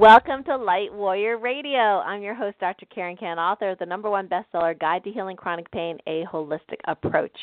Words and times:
Welcome 0.00 0.44
to 0.44 0.56
Light 0.56 0.90
Warrior 0.94 1.36
Radio. 1.36 1.78
I'm 1.78 2.22
your 2.22 2.34
host, 2.34 2.58
Dr. 2.58 2.86
Karen 2.86 3.18
Kan, 3.18 3.38
author 3.38 3.68
of 3.68 3.78
the 3.80 3.84
number 3.84 4.08
one 4.08 4.28
bestseller, 4.28 4.80
Guide 4.80 5.04
to 5.04 5.10
Healing 5.10 5.36
Chronic 5.36 5.70
Pain 5.72 5.98
A 6.06 6.24
Holistic 6.24 6.78
Approach. 6.88 7.36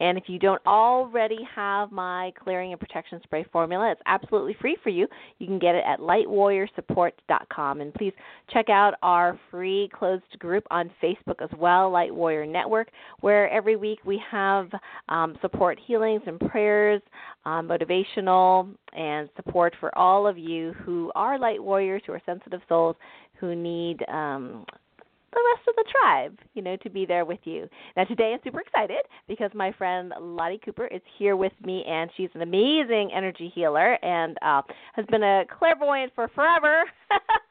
And 0.00 0.16
if 0.16 0.24
you 0.28 0.38
don't 0.38 0.60
already 0.66 1.38
have 1.54 1.92
my 1.92 2.32
clearing 2.42 2.72
and 2.72 2.80
protection 2.80 3.20
spray 3.22 3.44
formula, 3.52 3.92
it's 3.92 4.00
absolutely 4.06 4.56
free 4.60 4.76
for 4.82 4.88
you. 4.88 5.06
You 5.38 5.46
can 5.46 5.58
get 5.58 5.74
it 5.74 5.84
at 5.86 6.00
lightwarriorsupport.com. 6.00 7.80
And 7.80 7.94
please 7.94 8.14
check 8.50 8.68
out 8.70 8.94
our 9.02 9.38
free 9.50 9.90
closed 9.96 10.38
group 10.38 10.64
on 10.70 10.90
Facebook 11.02 11.42
as 11.42 11.50
well, 11.56 11.90
Light 11.90 12.14
Warrior 12.14 12.46
Network, 12.46 12.88
where 13.20 13.48
every 13.50 13.76
week 13.76 13.98
we 14.04 14.20
have 14.30 14.70
um, 15.08 15.36
support 15.42 15.78
healings 15.86 16.22
and 16.26 16.40
prayers, 16.40 17.02
um, 17.44 17.68
motivational, 17.68 18.74
and 18.94 19.28
support 19.36 19.74
for 19.80 19.96
all 19.96 20.26
of 20.26 20.38
you 20.38 20.72
who 20.84 21.12
are 21.14 21.38
light 21.38 21.62
warriors, 21.62 22.02
who 22.06 22.12
are 22.12 22.22
sensitive 22.24 22.60
souls, 22.68 22.96
who 23.38 23.54
need 23.54 24.02
um, 24.08 24.64
the 25.32 25.40
rest 25.54 25.68
of 25.68 25.76
the 25.76 25.84
tribe, 25.90 26.38
you 26.54 26.62
know, 26.62 26.76
to 26.78 26.90
be 26.90 27.06
there 27.06 27.24
with 27.24 27.40
you. 27.44 27.68
Now 27.96 28.04
today 28.04 28.32
I'm 28.34 28.40
super 28.42 28.60
excited 28.60 29.00
because 29.28 29.50
my 29.54 29.72
friend 29.72 30.12
Lottie 30.20 30.60
Cooper 30.64 30.86
is 30.86 31.02
here 31.18 31.36
with 31.36 31.52
me 31.64 31.84
and 31.86 32.10
she's 32.16 32.30
an 32.34 32.42
amazing 32.42 33.10
energy 33.14 33.52
healer 33.54 33.94
and 34.04 34.36
uh, 34.42 34.62
has 34.94 35.06
been 35.06 35.22
a 35.22 35.44
clairvoyant 35.58 36.12
for 36.14 36.28
forever. 36.28 36.84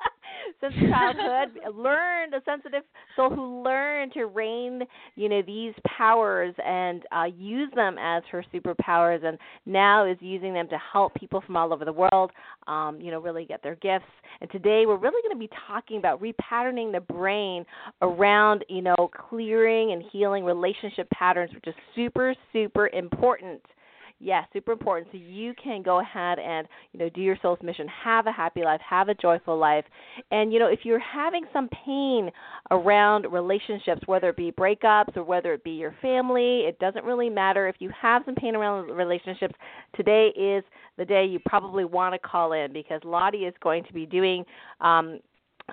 since 0.61 0.73
childhood, 0.89 1.59
learned 1.75 2.33
a 2.33 2.41
sensitive 2.45 2.83
soul 3.15 3.29
who 3.29 3.63
learned 3.63 4.13
to 4.13 4.25
rein, 4.25 4.81
you 5.15 5.29
know, 5.29 5.41
these 5.41 5.73
powers 5.85 6.53
and 6.65 7.03
uh, 7.11 7.25
use 7.38 7.69
them 7.75 7.97
as 7.99 8.23
her 8.31 8.43
superpowers, 8.53 9.23
and 9.23 9.37
now 9.65 10.05
is 10.05 10.17
using 10.19 10.53
them 10.53 10.67
to 10.69 10.77
help 10.91 11.13
people 11.15 11.41
from 11.45 11.55
all 11.55 11.73
over 11.73 11.85
the 11.85 11.93
world, 11.93 12.31
um, 12.67 12.99
you 13.02 13.11
know, 13.11 13.19
really 13.19 13.45
get 13.45 13.63
their 13.63 13.75
gifts. 13.75 14.05
And 14.41 14.49
today 14.52 14.85
we're 14.85 14.97
really 14.97 15.21
going 15.27 15.35
to 15.35 15.39
be 15.39 15.49
talking 15.67 15.97
about 15.97 16.21
repatterning 16.21 16.91
the 16.91 17.02
brain 17.02 17.65
around, 18.02 18.65
you 18.69 18.81
know, 18.81 19.09
clearing 19.30 19.91
and 19.91 20.03
healing 20.11 20.43
relationship 20.43 21.09
patterns, 21.11 21.53
which 21.53 21.67
is 21.67 21.75
super, 21.95 22.35
super 22.53 22.87
important 22.89 23.61
yes, 24.19 24.47
super 24.53 24.71
important. 24.71 25.07
So 25.11 25.17
you 25.17 25.53
can 25.61 25.81
go 25.81 25.99
ahead 25.99 26.39
and 26.39 26.67
you 26.91 26.99
know 26.99 27.09
do 27.09 27.21
your 27.21 27.37
soul's 27.41 27.59
mission, 27.63 27.87
have 27.87 28.27
a 28.27 28.31
happy 28.31 28.63
life, 28.63 28.81
have 28.87 29.09
a 29.09 29.15
joyful 29.15 29.57
life, 29.57 29.85
and 30.31 30.53
you 30.53 30.59
know 30.59 30.67
if 30.67 30.79
you're 30.83 30.99
having 30.99 31.45
some 31.51 31.69
pain 31.85 32.29
around 32.71 33.25
relationships, 33.31 34.01
whether 34.05 34.29
it 34.29 34.37
be 34.37 34.51
breakups 34.51 35.15
or 35.15 35.23
whether 35.23 35.53
it 35.53 35.63
be 35.63 35.71
your 35.71 35.95
family, 36.01 36.61
it 36.61 36.77
doesn't 36.79 37.03
really 37.03 37.29
matter. 37.29 37.67
If 37.67 37.75
you 37.79 37.91
have 37.99 38.23
some 38.25 38.35
pain 38.35 38.55
around 38.55 38.89
relationships, 38.89 39.55
today 39.95 40.27
is 40.35 40.63
the 40.97 41.05
day 41.05 41.25
you 41.25 41.39
probably 41.45 41.85
want 41.85 42.13
to 42.13 42.19
call 42.19 42.53
in 42.53 42.73
because 42.73 43.01
Lottie 43.03 43.45
is 43.45 43.53
going 43.61 43.83
to 43.85 43.93
be 43.93 44.05
doing. 44.05 44.45
Um, 44.81 45.19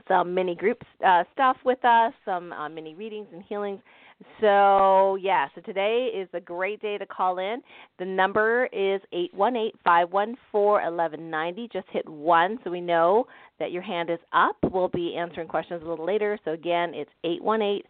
some 0.09 0.35
mini 0.35 0.55
group 0.55 0.83
uh, 1.07 1.25
stuff 1.33 1.57
with 1.65 1.83
us, 1.83 2.13
some 2.27 2.53
uh, 2.53 2.69
mini 2.69 2.95
readings 2.95 3.29
and 3.33 3.43
healings 3.49 3.81
so, 4.41 5.17
yeah, 5.17 5.49
so 5.55 5.61
today 5.61 6.09
is 6.15 6.29
a 6.33 6.41
great 6.41 6.81
day 6.81 6.97
to 6.97 7.05
call 7.05 7.39
in. 7.39 7.61
The 7.99 8.05
number 8.07 8.67
is 8.73 9.01
eight 9.13 9.33
one 9.35 9.57
eight 9.57 9.75
five 9.85 10.11
one 10.11 10.37
four 10.51 10.81
eleven 10.83 11.31
ninety. 11.31 11.69
Just 11.71 11.87
hit 11.91 12.09
1 12.09 12.59
so 12.65 12.71
we 12.71 12.81
know 12.81 13.27
that 13.59 13.73
your 13.73 13.83
hand 13.83 14.09
is 14.09 14.19
up. 14.33 14.57
We'll 14.63 14.89
be 14.89 15.17
answering 15.17 15.49
questions 15.49 15.83
a 15.85 15.89
little 15.89 16.07
later. 16.07 16.39
So, 16.47 16.53
again, 16.53 16.95
it's 16.95 17.11
eight 17.25 17.43
one 17.43 17.61
eight 17.61 17.85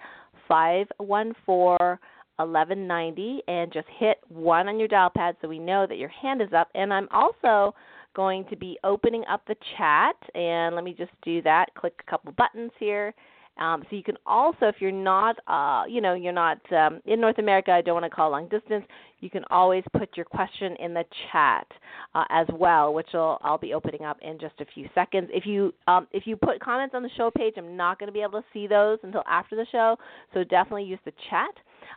five 0.48 0.88
one 0.98 1.32
four 1.44 2.00
eleven 2.40 2.88
ninety, 2.88 3.40
and 3.46 3.72
just 3.72 3.88
hit 3.96 4.18
1 4.28 4.68
on 4.68 4.80
your 4.80 4.88
dial 4.88 5.10
pad 5.16 5.36
so 5.40 5.46
we 5.46 5.60
know 5.60 5.86
that 5.86 5.98
your 5.98 6.08
hand 6.08 6.42
is 6.42 6.52
up. 6.52 6.70
And 6.74 6.92
I'm 6.92 7.08
also 7.12 7.72
going 8.16 8.44
to 8.50 8.56
be 8.56 8.78
opening 8.82 9.22
up 9.30 9.42
the 9.46 9.56
chat, 9.78 10.16
and 10.34 10.74
let 10.74 10.82
me 10.82 10.92
just 10.92 11.12
do 11.22 11.40
that. 11.42 11.66
Click 11.76 11.94
a 12.04 12.10
couple 12.10 12.32
buttons 12.32 12.72
here 12.80 13.14
um, 13.58 13.82
so 13.88 13.96
you 13.96 14.02
can 14.02 14.16
also, 14.26 14.66
if 14.66 14.76
you're 14.80 14.92
not, 14.92 15.36
uh, 15.46 15.84
you 15.88 16.00
know, 16.00 16.14
you're 16.14 16.32
not 16.32 16.60
um, 16.72 17.00
in 17.06 17.20
North 17.20 17.38
America, 17.38 17.70
I 17.70 17.80
don't 17.80 17.94
want 17.94 18.04
to 18.04 18.10
call 18.10 18.30
long 18.30 18.48
distance. 18.48 18.84
You 19.20 19.30
can 19.30 19.44
always 19.50 19.82
put 19.96 20.10
your 20.14 20.26
question 20.26 20.76
in 20.78 20.92
the 20.92 21.04
chat 21.32 21.66
uh, 22.14 22.24
as 22.28 22.46
well, 22.52 22.92
which 22.92 23.08
will 23.14 23.38
I'll 23.42 23.56
be 23.56 23.72
opening 23.72 24.04
up 24.04 24.18
in 24.20 24.38
just 24.38 24.54
a 24.60 24.66
few 24.74 24.88
seconds. 24.94 25.30
If 25.32 25.46
you 25.46 25.72
um, 25.86 26.06
if 26.12 26.26
you 26.26 26.36
put 26.36 26.60
comments 26.60 26.94
on 26.94 27.02
the 27.02 27.10
show 27.16 27.30
page, 27.30 27.54
I'm 27.56 27.76
not 27.76 27.98
going 27.98 28.08
to 28.08 28.12
be 28.12 28.20
able 28.20 28.40
to 28.40 28.46
see 28.52 28.66
those 28.66 28.98
until 29.02 29.22
after 29.26 29.56
the 29.56 29.66
show. 29.72 29.96
So 30.34 30.44
definitely 30.44 30.84
use 30.84 31.00
the 31.06 31.12
chat. 31.30 31.50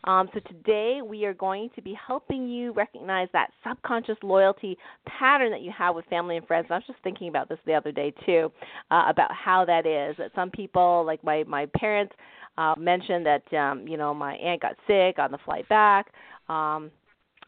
Um, 0.03 0.29
so 0.33 0.39
today 0.47 1.01
we 1.05 1.25
are 1.25 1.33
going 1.33 1.69
to 1.75 1.81
be 1.81 1.97
helping 2.07 2.47
you 2.47 2.71
recognize 2.73 3.27
that 3.33 3.51
subconscious 3.67 4.17
loyalty 4.23 4.77
pattern 5.07 5.51
that 5.51 5.61
you 5.61 5.71
have 5.77 5.95
with 5.95 6.05
family 6.05 6.37
and 6.37 6.45
friends. 6.47 6.65
And 6.69 6.75
I 6.75 6.77
was 6.77 6.87
just 6.87 7.03
thinking 7.03 7.27
about 7.27 7.49
this 7.49 7.59
the 7.65 7.73
other 7.73 7.91
day 7.91 8.13
too, 8.25 8.51
uh, 8.91 9.05
about 9.07 9.31
how 9.33 9.65
that 9.65 9.85
is. 9.85 10.17
That 10.17 10.31
some 10.35 10.49
people, 10.51 11.03
like 11.05 11.23
my 11.23 11.43
my 11.47 11.67
parents, 11.77 12.13
uh, 12.57 12.75
mentioned 12.77 13.25
that 13.25 13.53
um, 13.53 13.87
you 13.87 13.97
know 13.97 14.13
my 14.13 14.33
aunt 14.35 14.61
got 14.61 14.75
sick 14.87 15.19
on 15.19 15.31
the 15.31 15.39
flight 15.45 15.67
back. 15.69 16.07
Um, 16.49 16.91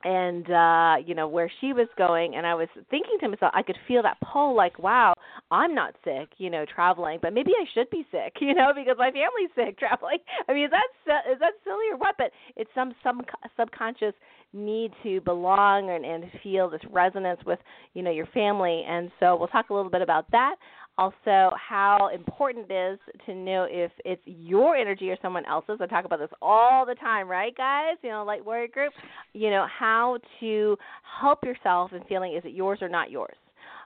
and 0.04 0.50
uh 0.52 0.96
you 1.06 1.16
know 1.16 1.28
where 1.28 1.52
she 1.62 1.74
was 1.74 1.88
going 1.98 2.36
and 2.36 2.46
i 2.46 2.54
was 2.54 2.68
thinking 2.90 3.18
to 3.20 3.28
myself 3.28 3.52
i 3.56 3.62
could 3.62 3.78
feel 3.88 4.02
that 4.02 4.18
pull 4.32 4.56
like 4.56 4.78
wow 4.80 5.14
i'm 5.52 5.74
not 5.74 5.94
sick 6.04 6.30
you 6.38 6.50
know 6.50 6.66
traveling 6.74 7.20
but 7.22 7.34
maybe 7.34 7.52
i 7.60 7.66
should 7.74 7.90
be 7.90 8.06
sick 8.12 8.34
you 8.42 8.54
know 8.54 8.72
because 8.76 8.96
my 8.98 9.12
family's 9.12 9.52
sick 9.56 9.78
traveling. 9.80 10.18
I 10.48 10.54
mean 10.54 10.66
is 10.66 10.72
that 10.72 11.32
is 11.32 11.40
that 11.40 11.54
silly 11.64 11.86
or 11.92 11.98
what? 11.98 12.16
But 12.18 12.32
it's 12.56 12.70
some 12.74 12.94
some 13.04 13.22
subconscious 13.58 14.14
need 14.54 14.92
to 15.04 15.22
belong 15.22 15.90
and 15.90 16.06
and 16.06 16.26
feel 16.44 16.70
this 16.70 16.82
resonance 16.92 17.40
with 17.46 17.60
you 17.94 18.04
know 18.04 18.12
your 18.12 18.26
family 18.28 18.84
and 18.88 19.12
so 19.20 19.36
we'll 19.36 19.48
talk 19.48 19.70
a 19.70 19.74
little 19.74 19.92
bit 19.92 20.02
about 20.02 20.30
that 20.32 20.56
also 20.98 21.52
how 21.56 22.10
important 22.14 22.70
it 22.70 22.94
is 22.94 23.00
to 23.26 23.34
know 23.34 23.66
if 23.70 23.92
it's 24.06 24.22
your 24.26 24.76
energy 24.76 25.10
or 25.10 25.18
someone 25.22 25.46
else's. 25.46 25.78
I 25.82 25.88
talk 25.88 26.06
about 26.06 26.20
this 26.20 26.30
all 26.42 26.86
the 26.86 26.96
time, 26.96 27.28
right, 27.28 27.56
guys? 27.56 27.96
You 28.02 28.10
know, 28.10 28.24
Light 28.24 28.46
Warrior 28.46 28.68
Group. 28.68 28.94
You 29.34 29.50
know 29.50 29.66
how 29.68 30.20
to 30.40 30.78
help 31.22 31.44
yourself 31.44 31.94
in 31.94 32.04
feeling 32.06 32.36
is 32.36 32.44
it 32.46 32.54
yours 32.54 32.80
or 32.82 32.90
not 32.90 33.12
yours. 33.12 33.36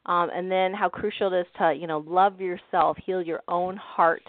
Um, 0.08 0.30
and 0.34 0.52
then 0.52 0.74
how 0.74 0.88
crucial 0.88 1.34
it 1.34 1.40
is 1.40 1.48
to 1.58 1.74
you 1.74 1.88
know 1.88 2.04
love 2.08 2.40
yourself, 2.40 2.98
heal 3.06 3.22
your 3.22 3.42
own 3.48 3.76
heart, 3.78 4.24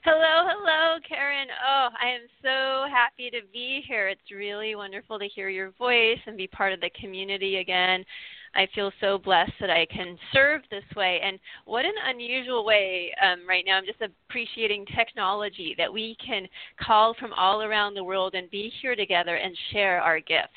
Hello, 0.03 0.47
hello, 0.47 0.97
Karen. 1.07 1.47
Oh, 1.63 1.89
I 2.01 2.07
am 2.09 2.21
so 2.41 2.87
happy 2.91 3.29
to 3.29 3.41
be 3.53 3.83
here. 3.87 4.07
It's 4.07 4.31
really 4.35 4.73
wonderful 4.73 5.19
to 5.19 5.27
hear 5.27 5.47
your 5.47 5.69
voice 5.77 6.17
and 6.25 6.35
be 6.35 6.47
part 6.47 6.73
of 6.73 6.81
the 6.81 6.89
community 6.99 7.57
again. 7.57 8.03
I 8.53 8.67
feel 8.75 8.91
so 8.99 9.17
blessed 9.17 9.53
that 9.59 9.69
I 9.69 9.85
can 9.85 10.17
serve 10.33 10.61
this 10.69 10.83
way. 10.95 11.19
And 11.23 11.39
what 11.65 11.85
an 11.85 11.93
unusual 12.05 12.65
way 12.65 13.13
um, 13.25 13.47
right 13.47 13.63
now. 13.65 13.77
I'm 13.77 13.85
just 13.85 14.01
appreciating 14.01 14.85
technology 14.95 15.75
that 15.77 15.91
we 15.91 16.17
can 16.25 16.47
call 16.79 17.13
from 17.19 17.31
all 17.33 17.61
around 17.63 17.93
the 17.93 18.03
world 18.03 18.35
and 18.35 18.49
be 18.51 18.71
here 18.81 18.95
together 18.95 19.35
and 19.35 19.55
share 19.71 20.01
our 20.01 20.19
gifts. 20.19 20.49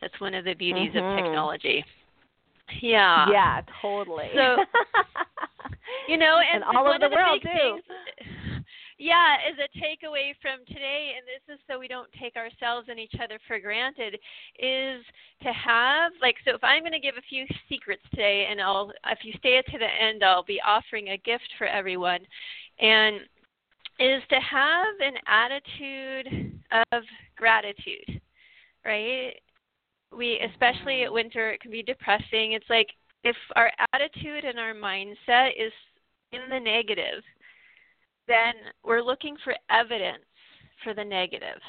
That's 0.00 0.18
one 0.20 0.34
of 0.34 0.44
the 0.44 0.54
beauties 0.54 0.92
mm-hmm. 0.94 1.04
of 1.04 1.24
technology. 1.24 1.84
Yeah. 2.80 3.26
Yeah, 3.30 3.60
totally. 3.82 4.30
So, 4.34 4.56
you 6.08 6.16
know, 6.16 6.38
and, 6.38 6.62
and 6.64 6.76
all 6.76 6.88
over 6.88 6.98
the, 6.98 7.08
the 7.08 7.14
world 7.14 7.42
too. 7.42 7.48
Things, 7.48 7.82
yeah, 9.00 9.36
as 9.48 9.56
a 9.56 9.78
takeaway 9.78 10.34
from 10.42 10.60
today, 10.66 11.12
and 11.16 11.24
this 11.24 11.54
is 11.54 11.58
so 11.66 11.78
we 11.78 11.88
don't 11.88 12.12
take 12.20 12.36
ourselves 12.36 12.88
and 12.90 13.00
each 13.00 13.14
other 13.14 13.38
for 13.48 13.58
granted, 13.58 14.16
is 14.58 15.02
to 15.42 15.50
have 15.52 16.12
like 16.20 16.36
so. 16.44 16.54
If 16.54 16.62
I'm 16.62 16.82
going 16.82 16.92
to 16.92 17.00
give 17.00 17.16
a 17.16 17.30
few 17.30 17.46
secrets 17.66 18.02
today, 18.10 18.46
and 18.50 18.60
I'll 18.60 18.92
if 19.06 19.20
you 19.22 19.32
stay 19.38 19.56
to 19.62 19.78
the 19.78 19.86
end, 19.86 20.22
I'll 20.22 20.44
be 20.44 20.60
offering 20.60 21.08
a 21.08 21.16
gift 21.16 21.48
for 21.56 21.66
everyone, 21.66 22.20
and 22.78 23.20
is 23.98 24.22
to 24.28 24.36
have 24.36 24.94
an 25.00 25.14
attitude 25.26 26.60
of 26.92 27.02
gratitude, 27.36 28.20
right? 28.84 29.32
We 30.14 30.46
especially 30.52 31.04
at 31.04 31.12
winter, 31.12 31.50
it 31.50 31.60
can 31.60 31.70
be 31.70 31.82
depressing. 31.82 32.52
It's 32.52 32.68
like 32.68 32.88
if 33.24 33.36
our 33.56 33.72
attitude 33.94 34.44
and 34.44 34.58
our 34.58 34.74
mindset 34.74 35.52
is 35.58 35.72
in 36.32 36.50
the 36.50 36.60
negative, 36.60 37.22
then 38.30 38.54
we're 38.84 39.02
looking 39.02 39.36
for 39.42 39.54
evidence 39.70 40.24
for 40.84 40.94
the 40.94 41.04
negative. 41.04 41.60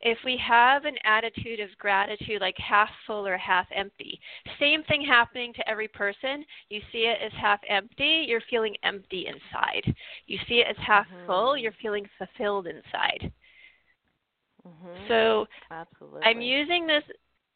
If 0.00 0.18
we 0.24 0.40
have 0.46 0.84
an 0.84 0.94
attitude 1.04 1.60
of 1.60 1.70
gratitude, 1.78 2.40
like 2.40 2.56
half 2.56 2.88
full 3.06 3.26
or 3.26 3.36
half 3.36 3.66
empty, 3.74 4.20
same 4.60 4.84
thing 4.84 5.04
happening 5.04 5.52
to 5.54 5.68
every 5.68 5.88
person. 5.88 6.44
You 6.68 6.80
see 6.92 7.06
it 7.06 7.18
as 7.24 7.32
half 7.40 7.60
empty, 7.68 8.24
you're 8.28 8.42
feeling 8.48 8.76
empty 8.84 9.26
inside. 9.26 9.94
You 10.26 10.38
see 10.48 10.56
it 10.56 10.66
as 10.70 10.76
half 10.84 11.06
mm-hmm. 11.06 11.26
full, 11.26 11.56
you're 11.56 11.74
feeling 11.82 12.06
fulfilled 12.16 12.68
inside. 12.68 13.32
Mm-hmm. 14.66 15.08
So 15.08 15.46
Absolutely. 15.70 16.22
I'm 16.22 16.40
using 16.40 16.86
this 16.86 17.02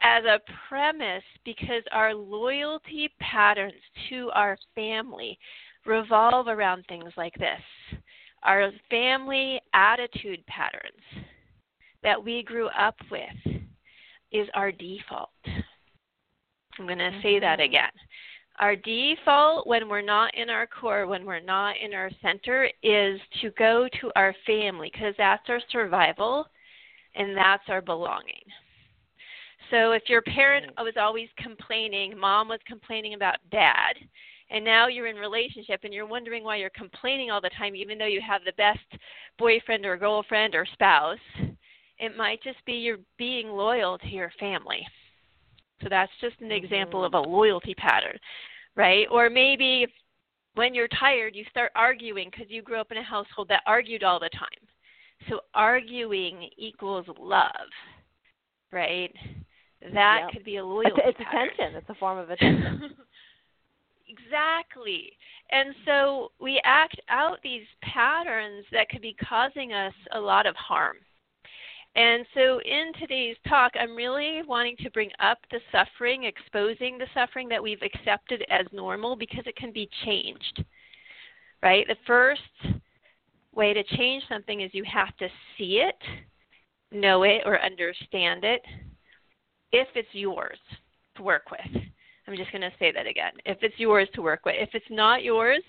as 0.00 0.24
a 0.24 0.40
premise 0.68 1.22
because 1.44 1.82
our 1.92 2.12
loyalty 2.12 3.08
patterns 3.20 3.74
to 4.08 4.30
our 4.34 4.58
family 4.74 5.38
revolve 5.86 6.48
around 6.48 6.84
things 6.88 7.12
like 7.16 7.34
this. 7.34 8.00
Our 8.44 8.70
family 8.90 9.60
attitude 9.72 10.44
patterns 10.46 11.26
that 12.02 12.22
we 12.22 12.42
grew 12.42 12.68
up 12.68 12.96
with 13.10 13.56
is 14.32 14.48
our 14.54 14.72
default. 14.72 15.30
I'm 16.78 16.86
going 16.86 16.98
to 16.98 17.20
say 17.22 17.38
that 17.38 17.58
mm-hmm. 17.58 17.70
again. 17.70 17.90
Our 18.60 18.76
default 18.76 19.66
when 19.66 19.88
we're 19.88 20.02
not 20.02 20.34
in 20.34 20.50
our 20.50 20.66
core, 20.66 21.06
when 21.06 21.24
we're 21.24 21.40
not 21.40 21.76
in 21.82 21.94
our 21.94 22.10
center, 22.20 22.68
is 22.82 23.20
to 23.40 23.50
go 23.58 23.88
to 24.00 24.12
our 24.14 24.34
family 24.46 24.90
because 24.92 25.14
that's 25.16 25.48
our 25.48 25.60
survival 25.70 26.46
and 27.14 27.36
that's 27.36 27.64
our 27.68 27.80
belonging. 27.80 28.42
So 29.70 29.92
if 29.92 30.02
your 30.06 30.22
parent 30.22 30.66
was 30.78 30.94
always 31.00 31.28
complaining, 31.38 32.18
mom 32.18 32.48
was 32.48 32.60
complaining 32.66 33.14
about 33.14 33.36
dad, 33.50 33.94
and 34.52 34.64
now 34.64 34.86
you're 34.86 35.06
in 35.06 35.16
relationship 35.16 35.80
and 35.82 35.94
you're 35.94 36.06
wondering 36.06 36.44
why 36.44 36.56
you're 36.56 36.70
complaining 36.70 37.30
all 37.30 37.40
the 37.40 37.50
time 37.58 37.74
even 37.74 37.96
though 37.96 38.06
you 38.06 38.20
have 38.20 38.42
the 38.44 38.52
best 38.52 39.02
boyfriend 39.38 39.86
or 39.86 39.96
girlfriend 39.96 40.54
or 40.54 40.66
spouse, 40.74 41.18
it 41.98 42.16
might 42.16 42.42
just 42.42 42.62
be 42.66 42.74
you're 42.74 42.98
being 43.16 43.48
loyal 43.48 43.96
to 43.98 44.08
your 44.08 44.30
family. 44.38 44.86
So 45.82 45.88
that's 45.88 46.12
just 46.20 46.38
an 46.40 46.48
mm-hmm. 46.48 46.64
example 46.64 47.04
of 47.04 47.14
a 47.14 47.20
loyalty 47.20 47.74
pattern, 47.74 48.18
right? 48.76 49.06
Or 49.10 49.30
maybe 49.30 49.86
when 50.54 50.74
you're 50.74 50.88
tired, 50.88 51.34
you 51.34 51.44
start 51.50 51.72
arguing 51.74 52.28
because 52.30 52.50
you 52.50 52.60
grew 52.60 52.78
up 52.78 52.92
in 52.92 52.98
a 52.98 53.02
household 53.02 53.48
that 53.48 53.62
argued 53.66 54.02
all 54.02 54.20
the 54.20 54.30
time. 54.30 55.28
So 55.30 55.40
arguing 55.54 56.50
equals 56.58 57.06
love, 57.18 57.50
right? 58.70 59.12
That 59.94 60.20
yep. 60.24 60.30
could 60.32 60.44
be 60.44 60.58
a 60.58 60.64
loyalty. 60.64 61.00
It's, 61.04 61.18
it's 61.18 61.28
attention. 61.28 61.76
It's 61.76 61.88
a 61.88 61.94
form 61.94 62.18
of 62.18 62.30
attention. 62.30 62.90
exactly. 64.12 65.12
And 65.50 65.74
so 65.86 66.32
we 66.40 66.60
act 66.64 67.00
out 67.08 67.38
these 67.42 67.66
patterns 67.82 68.64
that 68.72 68.88
could 68.88 69.02
be 69.02 69.16
causing 69.28 69.72
us 69.72 69.94
a 70.12 70.20
lot 70.20 70.46
of 70.46 70.56
harm. 70.56 70.96
And 71.94 72.24
so 72.34 72.58
in 72.64 72.92
today's 72.98 73.36
talk, 73.46 73.72
I'm 73.78 73.94
really 73.94 74.40
wanting 74.46 74.76
to 74.78 74.90
bring 74.90 75.10
up 75.20 75.38
the 75.50 75.60
suffering, 75.70 76.24
exposing 76.24 76.96
the 76.96 77.06
suffering 77.12 77.48
that 77.50 77.62
we've 77.62 77.82
accepted 77.82 78.44
as 78.50 78.66
normal 78.72 79.14
because 79.14 79.44
it 79.46 79.56
can 79.56 79.72
be 79.72 79.90
changed. 80.04 80.64
Right? 81.62 81.86
The 81.86 81.96
first 82.06 82.80
way 83.54 83.74
to 83.74 83.82
change 83.96 84.22
something 84.28 84.62
is 84.62 84.70
you 84.72 84.84
have 84.84 85.14
to 85.18 85.28
see 85.58 85.82
it, 85.82 85.98
know 86.90 87.24
it, 87.24 87.42
or 87.44 87.60
understand 87.60 88.44
it 88.44 88.62
if 89.72 89.88
it's 89.94 90.08
yours 90.12 90.58
to 91.16 91.22
work 91.22 91.50
with. 91.50 91.82
I'm 92.32 92.38
just 92.38 92.50
going 92.50 92.62
to 92.62 92.72
say 92.78 92.90
that 92.92 93.06
again. 93.06 93.32
If 93.44 93.58
it's 93.60 93.78
yours 93.78 94.08
to 94.14 94.22
work 94.22 94.46
with. 94.46 94.54
If 94.58 94.70
it's 94.72 94.86
not 94.88 95.22
yours, 95.22 95.62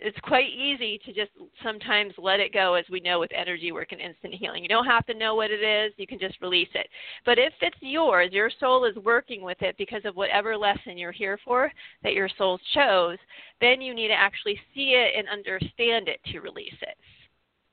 it's 0.00 0.18
quite 0.24 0.48
easy 0.48 0.98
to 1.04 1.12
just 1.12 1.30
sometimes 1.62 2.12
let 2.18 2.40
it 2.40 2.52
go 2.52 2.74
as 2.74 2.84
we 2.90 2.98
know 2.98 3.20
with 3.20 3.30
energy 3.32 3.70
work 3.70 3.92
and 3.92 4.00
instant 4.00 4.34
healing. 4.34 4.64
You 4.64 4.68
don't 4.68 4.86
have 4.86 5.06
to 5.06 5.14
know 5.14 5.36
what 5.36 5.52
it 5.52 5.62
is, 5.62 5.92
you 5.96 6.08
can 6.08 6.18
just 6.18 6.40
release 6.40 6.68
it. 6.74 6.88
But 7.24 7.38
if 7.38 7.52
it's 7.60 7.76
yours, 7.78 8.32
your 8.32 8.50
soul 8.58 8.86
is 8.86 8.96
working 9.04 9.42
with 9.42 9.62
it 9.62 9.76
because 9.78 10.02
of 10.04 10.16
whatever 10.16 10.56
lesson 10.56 10.98
you're 10.98 11.12
here 11.12 11.38
for 11.44 11.70
that 12.02 12.12
your 12.12 12.28
soul 12.36 12.58
chose, 12.74 13.18
then 13.60 13.80
you 13.80 13.94
need 13.94 14.08
to 14.08 14.14
actually 14.14 14.58
see 14.74 14.94
it 14.96 15.16
and 15.16 15.28
understand 15.28 16.08
it 16.08 16.18
to 16.32 16.40
release 16.40 16.74
it. 16.82 16.96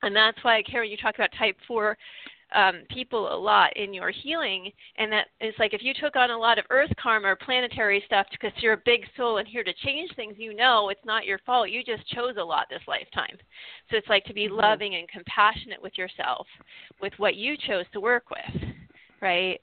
And 0.02 0.14
that's 0.14 0.38
why, 0.42 0.62
Karen, 0.62 0.90
you 0.90 0.96
talk 0.96 1.16
about 1.16 1.30
type 1.36 1.56
4 1.66 1.96
um, 2.54 2.82
people 2.90 3.32
a 3.32 3.36
lot 3.36 3.76
in 3.76 3.94
your 3.94 4.10
healing, 4.10 4.70
and 4.98 5.10
that 5.12 5.28
it's 5.40 5.58
like 5.58 5.74
if 5.74 5.82
you 5.82 5.92
took 5.94 6.16
on 6.16 6.30
a 6.30 6.38
lot 6.38 6.58
of 6.58 6.64
earth 6.70 6.90
karma 7.00 7.28
or 7.28 7.36
planetary 7.36 8.02
stuff 8.06 8.26
because 8.30 8.52
you're 8.62 8.74
a 8.74 8.82
big 8.84 9.02
soul 9.16 9.38
and 9.38 9.48
here 9.48 9.64
to 9.64 9.72
change 9.84 10.10
things, 10.16 10.34
you 10.38 10.54
know 10.54 10.88
it's 10.88 11.04
not 11.04 11.26
your 11.26 11.38
fault. 11.46 11.70
You 11.70 11.82
just 11.82 12.06
chose 12.08 12.34
a 12.38 12.44
lot 12.44 12.66
this 12.70 12.82
lifetime. 12.86 13.36
So 13.90 13.96
it's 13.96 14.08
like 14.08 14.24
to 14.24 14.34
be 14.34 14.46
mm-hmm. 14.46 14.56
loving 14.56 14.94
and 14.96 15.08
compassionate 15.08 15.82
with 15.82 15.96
yourself, 15.96 16.46
with 17.00 17.12
what 17.18 17.36
you 17.36 17.56
chose 17.56 17.86
to 17.92 18.00
work 18.00 18.24
with, 18.30 18.62
right? 19.20 19.60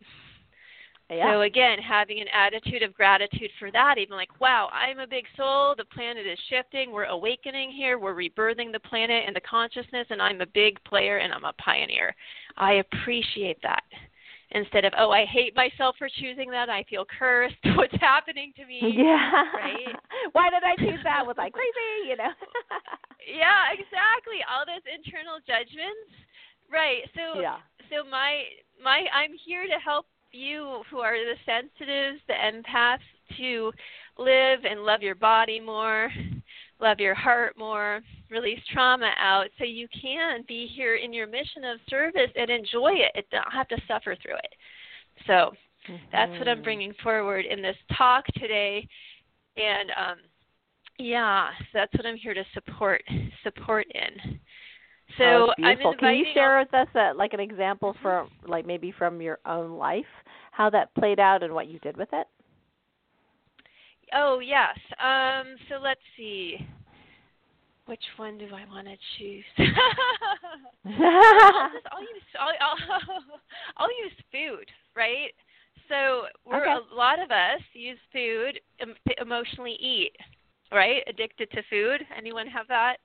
Yeah. 1.10 1.34
So 1.34 1.42
again, 1.42 1.80
having 1.80 2.20
an 2.22 2.28
attitude 2.34 2.84
of 2.84 2.94
gratitude 2.94 3.50
for 3.58 3.72
that, 3.72 3.98
even 3.98 4.16
like, 4.16 4.40
wow, 4.40 4.70
I'm 4.72 5.00
a 5.00 5.08
big 5.08 5.26
soul. 5.36 5.74
The 5.76 5.86
planet 5.86 6.28
is 6.28 6.38
shifting. 6.50 6.92
We're 6.92 7.06
awakening 7.06 7.72
here. 7.72 7.98
We're 7.98 8.14
rebirthing 8.14 8.72
the 8.72 8.80
planet 8.80 9.24
and 9.26 9.36
the 9.36 9.42
consciousness, 9.42 10.06
and 10.12 10.22
I'm 10.22 10.42
a 10.42 10.46
big 10.46 10.82
player 10.84 11.18
and 11.18 11.34
I'm 11.34 11.46
a 11.46 11.54
pioneer. 11.54 12.16
I 12.58 12.74
appreciate 12.74 13.58
that. 13.64 13.84
Instead 14.52 14.86
of, 14.86 14.94
oh, 14.98 15.12
I 15.12 15.26
hate 15.26 15.56
myself 15.56 15.96
for 15.98 16.10
choosing 16.10 16.50
that. 16.50 16.70
I 16.70 16.84
feel 16.90 17.06
cursed. 17.06 17.58
What's 17.78 17.94
happening 18.02 18.54
to 18.58 18.66
me? 18.66 18.82
Yeah. 18.82 19.46
Right? 19.54 19.94
Why 20.34 20.50
did 20.50 20.62
I 20.66 20.76
choose 20.78 21.02
that? 21.04 21.26
Was 21.26 21.38
I 21.38 21.50
crazy? 21.50 22.10
You 22.10 22.18
know? 22.18 22.34
yeah, 23.30 23.70
exactly. 23.74 24.42
All 24.50 24.66
those 24.66 24.86
internal 24.90 25.38
judgments. 25.46 26.14
Right. 26.70 27.06
So 27.14 27.42
yeah. 27.42 27.62
so 27.90 28.10
my 28.10 28.46
my 28.82 29.06
I'm 29.14 29.34
here 29.46 29.66
to 29.66 29.78
help 29.82 30.06
you 30.32 30.82
who 30.90 31.00
are 31.00 31.16
the 31.18 31.36
sensitives, 31.46 32.22
the 32.28 32.34
empaths, 32.34 33.00
to 33.38 33.72
live 34.18 34.60
and 34.70 34.84
love 34.84 35.02
your 35.02 35.16
body 35.16 35.60
more, 35.60 36.10
love 36.80 37.00
your 37.00 37.16
heart 37.16 37.58
more, 37.58 38.02
release 38.30 38.60
trauma 38.74 39.12
out 39.20 39.48
so 39.58 39.64
you 39.64 39.88
can 40.02 40.44
be 40.48 40.68
here 40.76 40.96
in 40.96 41.14
your 41.14 41.28
mission 41.28 41.64
of 41.64 41.80
service 41.90 42.32
and 42.36 42.50
enjoy 42.50 42.92
it 42.94 43.12
and 43.16 43.26
not 43.32 43.52
have 43.52 43.68
to 43.68 43.78
suffer 43.88 44.16
through 44.22 44.36
it. 44.36 44.54
So 45.28 45.52
mm-hmm. 45.92 45.96
that's 46.12 46.32
what 46.32 46.48
I'm 46.48 46.58
mm-hmm. 46.58 46.64
bringing 46.64 46.94
forward 47.02 47.46
in 47.46 47.62
this 47.62 47.78
talk 47.98 48.26
today. 48.38 48.88
And 49.58 49.90
um, 49.92 50.18
yeah, 50.98 51.50
that's 51.74 51.94
what 51.94 52.06
I'm 52.06 52.18
here 52.18 52.34
to 52.34 52.44
support 52.54 53.02
support 53.44 53.88
in. 53.94 54.40
So 55.20 55.26
oh, 55.26 55.54
beautiful. 55.58 55.96
Can 56.00 56.16
you 56.16 56.26
share 56.34 56.60
with 56.60 56.74
us 56.74 56.88
a, 56.96 57.14
like 57.14 57.34
an 57.34 57.40
example 57.40 57.96
from 58.02 58.30
like 58.48 58.66
maybe 58.66 58.94
from 58.98 59.22
your 59.22 59.38
own 59.46 59.78
life, 59.78 60.06
how 60.52 60.70
that 60.70 60.94
played 60.96 61.20
out 61.20 61.44
and 61.44 61.54
what 61.54 61.68
you 61.68 61.78
did 61.80 61.98
with 61.98 62.10
it? 62.14 62.28
Oh 64.14 64.40
yes. 64.40 64.78
Um, 65.04 65.56
so 65.68 65.76
let's 65.84 66.00
see. 66.18 66.56
Which 67.86 68.04
one 68.18 68.38
do 68.38 68.46
I 68.46 68.66
want 68.72 68.88
to 68.88 68.96
choose? 69.18 69.44
I'll, 70.86 71.72
just, 71.72 71.88
I'll 71.92 72.02
use 72.02 72.24
I'll, 72.40 72.54
I'll, 72.62 72.78
I'll 73.78 74.04
use 74.04 74.14
food, 74.32 74.66
right? 74.96 75.32
So 75.90 76.28
we're 76.46 76.62
okay. 76.62 76.76
a 76.92 76.96
lot 76.96 77.20
of 77.20 77.32
us 77.32 77.62
use 77.74 77.98
food 78.14 78.60
to 78.80 79.22
emotionally 79.22 79.76
eat, 79.80 80.16
right? 80.72 81.02
Addicted 81.08 81.50
to 81.52 81.64
food. 81.70 82.06
Anyone 82.16 82.48
have 82.48 82.68
that? 82.68 82.98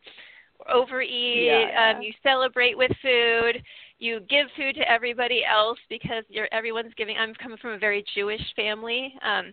Overeat, 0.73 1.47
yeah, 1.47 1.95
um, 1.97 2.03
you 2.03 2.13
celebrate 2.23 2.77
with 2.77 2.91
food, 3.03 3.63
you 3.99 4.21
give 4.29 4.47
food 4.57 4.75
to 4.77 4.91
everybody 4.91 5.43
else 5.45 5.79
because 5.89 6.25
you're 6.29 6.49
everyone's 6.53 6.95
giving. 6.97 7.17
I'm 7.17 7.35
coming 7.35 7.59
from 7.59 7.73
a 7.73 7.79
very 7.79 8.05
Jewish 8.15 8.43
family. 8.57 9.15
Um, 9.23 9.53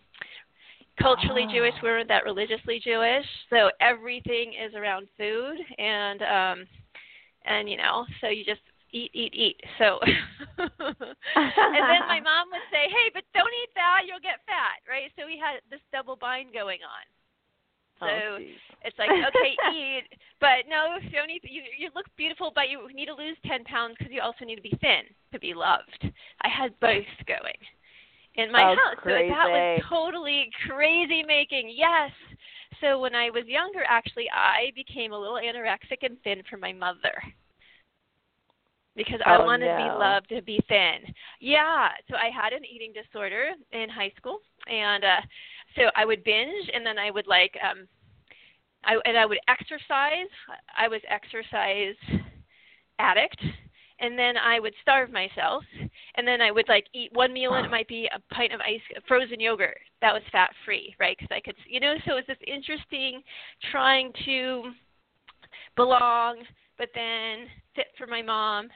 culturally 0.99 1.45
oh. 1.47 1.53
Jewish, 1.53 1.73
we're 1.81 2.05
that 2.05 2.23
religiously 2.25 2.81
Jewish, 2.83 3.25
so 3.49 3.69
everything 3.79 4.53
is 4.53 4.73
around 4.75 5.07
food 5.17 5.57
and 5.77 6.21
um 6.21 6.67
and 7.45 7.69
you 7.69 7.77
know, 7.77 8.05
so 8.19 8.27
you 8.27 8.45
just 8.45 8.61
eat, 8.91 9.11
eat, 9.13 9.33
eat. 9.33 9.59
So 9.79 9.99
and 10.57 10.69
then 11.89 12.01
my 12.07 12.19
mom 12.23 12.49
would 12.51 12.67
say, 12.71 12.89
Hey, 12.89 13.09
but 13.13 13.23
don't 13.33 13.53
eat 13.63 13.71
that, 13.75 14.03
you'll 14.05 14.21
get 14.21 14.45
fat, 14.45 14.83
right? 14.87 15.11
So 15.17 15.25
we 15.25 15.39
had 15.39 15.61
this 15.69 15.81
double 15.91 16.15
bind 16.15 16.53
going 16.53 16.79
on. 16.83 17.05
So 18.01 18.09
oh, 18.09 18.37
it's 18.81 18.97
like, 18.97 19.13
okay, 19.13 19.53
eat, 19.77 20.09
but 20.41 20.65
no, 20.67 20.97
you. 20.97 21.39
You 21.43 21.61
you 21.77 21.89
look 21.95 22.07
beautiful, 22.17 22.51
but 22.53 22.69
you 22.69 22.89
need 22.93 23.05
to 23.05 23.13
lose 23.13 23.37
ten 23.45 23.63
pounds 23.63 23.95
because 23.97 24.11
you 24.11 24.21
also 24.21 24.43
need 24.43 24.55
to 24.55 24.61
be 24.61 24.75
thin 24.81 25.05
to 25.33 25.39
be 25.39 25.53
loved. 25.53 26.09
I 26.41 26.49
had 26.49 26.73
both 26.79 27.05
going 27.27 27.61
in 28.35 28.51
my 28.51 28.63
oh, 28.63 28.75
house, 28.75 28.97
crazy. 28.97 29.29
so 29.29 29.35
that 29.35 29.49
was 29.49 29.81
totally 29.87 30.49
crazy 30.67 31.21
making. 31.21 31.73
Yes. 31.75 32.09
So 32.81 32.99
when 32.99 33.13
I 33.13 33.29
was 33.29 33.45
younger, 33.45 33.83
actually, 33.87 34.25
I 34.33 34.71
became 34.73 35.13
a 35.13 35.19
little 35.19 35.37
anorexic 35.37 36.01
and 36.01 36.17
thin 36.23 36.41
for 36.49 36.57
my 36.57 36.73
mother 36.73 37.13
because 38.95 39.19
I 39.25 39.37
oh, 39.37 39.45
wanted 39.45 39.67
no. 39.67 39.77
to 39.77 39.83
be 39.83 39.89
loved 39.99 40.29
to 40.29 40.41
be 40.41 40.59
thin. 40.67 41.13
Yeah, 41.39 41.89
so 42.09 42.15
I 42.15 42.29
had 42.33 42.53
an 42.53 42.65
eating 42.65 42.93
disorder 42.93 43.51
in 43.71 43.89
high 43.89 44.11
school 44.17 44.39
and 44.67 45.03
uh 45.03 45.21
so 45.75 45.83
I 45.95 46.05
would 46.05 46.23
binge 46.23 46.69
and 46.73 46.85
then 46.85 46.97
I 46.97 47.11
would 47.11 47.27
like 47.27 47.57
um 47.63 47.87
I 48.83 48.97
and 49.05 49.17
I 49.17 49.25
would 49.25 49.39
exercise. 49.47 50.31
I 50.77 50.87
was 50.87 51.01
exercise 51.07 51.95
addict 52.99 53.41
and 54.01 54.17
then 54.17 54.35
I 54.35 54.59
would 54.59 54.73
starve 54.81 55.11
myself, 55.11 55.63
and 56.15 56.27
then 56.27 56.41
I 56.41 56.51
would 56.51 56.67
like 56.67 56.87
eat 56.93 57.11
one 57.13 57.31
meal, 57.31 57.53
and 57.53 57.65
it 57.65 57.69
might 57.69 57.87
be 57.87 58.09
a 58.13 58.33
pint 58.33 58.51
of 58.51 58.59
ice 58.59 58.81
frozen 59.07 59.39
yogurt 59.39 59.77
that 60.01 60.11
was 60.13 60.23
fat 60.31 60.49
free, 60.65 60.95
right? 60.99 61.15
Because 61.17 61.33
I 61.33 61.39
could, 61.39 61.55
you 61.67 61.79
know, 61.79 61.93
so 62.05 62.17
it's 62.17 62.27
this 62.27 62.37
interesting 62.45 63.21
trying 63.71 64.11
to 64.25 64.71
belong, 65.75 66.37
but 66.77 66.89
then 66.95 67.45
fit 67.75 67.87
for 67.97 68.07
my 68.07 68.23
mom. 68.23 68.69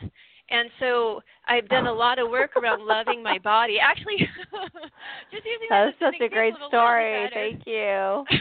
And 0.50 0.70
so 0.80 1.22
I've 1.48 1.68
done 1.70 1.88
a 1.88 1.94
lot 1.94 2.20
of 2.20 2.30
work 2.30 2.56
around 2.56 2.86
loving 2.86 3.24
my 3.24 3.40
body. 3.40 3.78
Actually, 3.80 4.18
just 5.32 5.46
using 5.46 5.68
that, 5.70 5.94
that 6.00 6.08
was 6.10 6.14
such 6.14 6.22
a 6.22 6.30
great 6.30 6.54
story. 6.68 7.30
Thank 7.34 7.64
you. 7.66 8.25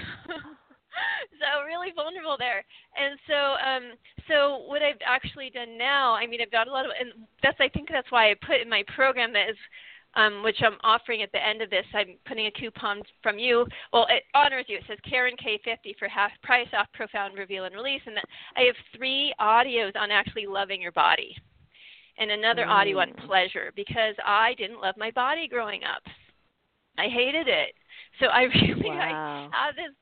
so 1.41 1.65
really 1.67 1.93
vulnerable 1.95 2.37
there. 2.39 2.65
And 2.97 3.19
so 3.27 3.35
um 3.35 3.93
so 4.29 4.65
what 4.67 4.83
I've 4.83 5.01
actually 5.05 5.51
done 5.51 5.79
now, 5.79 6.15
I 6.15 6.27
mean 6.27 6.41
I've 6.41 6.53
got 6.53 6.69
a 6.69 6.71
lot 6.71 6.85
of 6.85 6.93
and 6.99 7.27
that's 7.43 7.59
I 7.61 7.69
think 7.69 7.89
that's 7.91 8.11
why 8.11 8.31
I 8.31 8.35
put 8.47 8.61
in 8.61 8.69
my 8.69 8.85
program 8.95 9.33
that 9.33 9.49
is 9.49 9.57
um, 10.17 10.43
which 10.43 10.59
I'm 10.63 10.79
offering 10.83 11.23
at 11.23 11.33
the 11.33 11.45
end 11.45 11.63
of 11.63 11.71
this. 11.71 11.85
I'm 11.93 12.17
putting 12.27 12.47
a 12.47 12.51
coupon 12.51 13.03
from 13.23 13.39
you. 13.39 13.67
Well, 13.93 14.07
it 14.09 14.25
honors 14.35 14.67
you. 14.69 14.79
It 14.79 14.85
says 14.87 14.99
Karen 15.09 15.35
K50 15.37 15.99
for 15.99 16.09
half 16.09 16.31
price 16.43 16.69
off 16.77 16.87
Profound 16.93 17.37
Reveal 17.37 17.65
and 17.65 17.75
Release. 17.75 18.03
And 18.07 18.17
I 18.57 18.63
have 18.63 18.77
three 18.97 19.35
audios 19.41 19.97
on 19.97 20.11
actually 20.11 20.47
loving 20.47 20.81
your 20.81 20.93
body, 20.93 21.37
and 22.19 22.31
another 22.31 22.65
mm. 22.65 22.69
audio 22.69 22.99
on 22.99 23.13
pleasure 23.27 23.73
because 23.77 24.15
I 24.25 24.55
didn't 24.55 24.81
love 24.81 24.95
my 24.97 25.11
body 25.11 25.49
growing 25.49 25.83
up. 25.85 26.03
I 26.99 27.09
hated 27.09 27.49
it. 27.49 27.75
So 28.21 28.27
I 28.27 28.43
really 28.63 28.91
wow. 28.91 29.51
I 29.53 29.67
have 29.67 29.75
this 29.75 29.95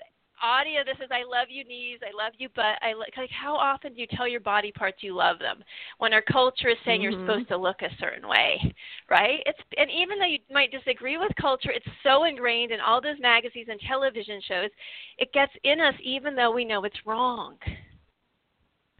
audio 0.42 0.80
this 0.84 0.96
is 0.98 1.08
I 1.10 1.22
love 1.22 1.48
you 1.48 1.64
knees, 1.64 2.00
I 2.02 2.10
love 2.16 2.32
you 2.36 2.48
butt. 2.54 2.76
I 2.82 2.92
like 2.94 3.14
like 3.16 3.30
how 3.30 3.54
often 3.54 3.94
do 3.94 4.00
you 4.00 4.06
tell 4.10 4.26
your 4.26 4.40
body 4.40 4.72
parts 4.72 4.98
you 5.00 5.14
love 5.14 5.38
them 5.38 5.62
when 5.98 6.12
our 6.12 6.22
culture 6.22 6.68
is 6.68 6.76
saying 6.84 7.00
mm-hmm. 7.00 7.12
you're 7.12 7.26
supposed 7.26 7.48
to 7.48 7.56
look 7.56 7.80
a 7.82 7.96
certain 8.00 8.28
way, 8.28 8.60
right? 9.08 9.40
It's 9.46 9.58
and 9.76 9.90
even 9.90 10.18
though 10.18 10.26
you 10.26 10.38
might 10.50 10.72
disagree 10.72 11.16
with 11.16 11.30
culture, 11.40 11.70
it's 11.70 11.86
so 12.02 12.24
ingrained 12.24 12.72
in 12.72 12.80
all 12.80 13.00
those 13.00 13.20
magazines 13.20 13.68
and 13.70 13.80
television 13.88 14.40
shows, 14.46 14.70
it 15.18 15.32
gets 15.32 15.52
in 15.62 15.80
us 15.80 15.94
even 16.02 16.34
though 16.34 16.50
we 16.50 16.64
know 16.64 16.84
it's 16.84 17.06
wrong. 17.06 17.54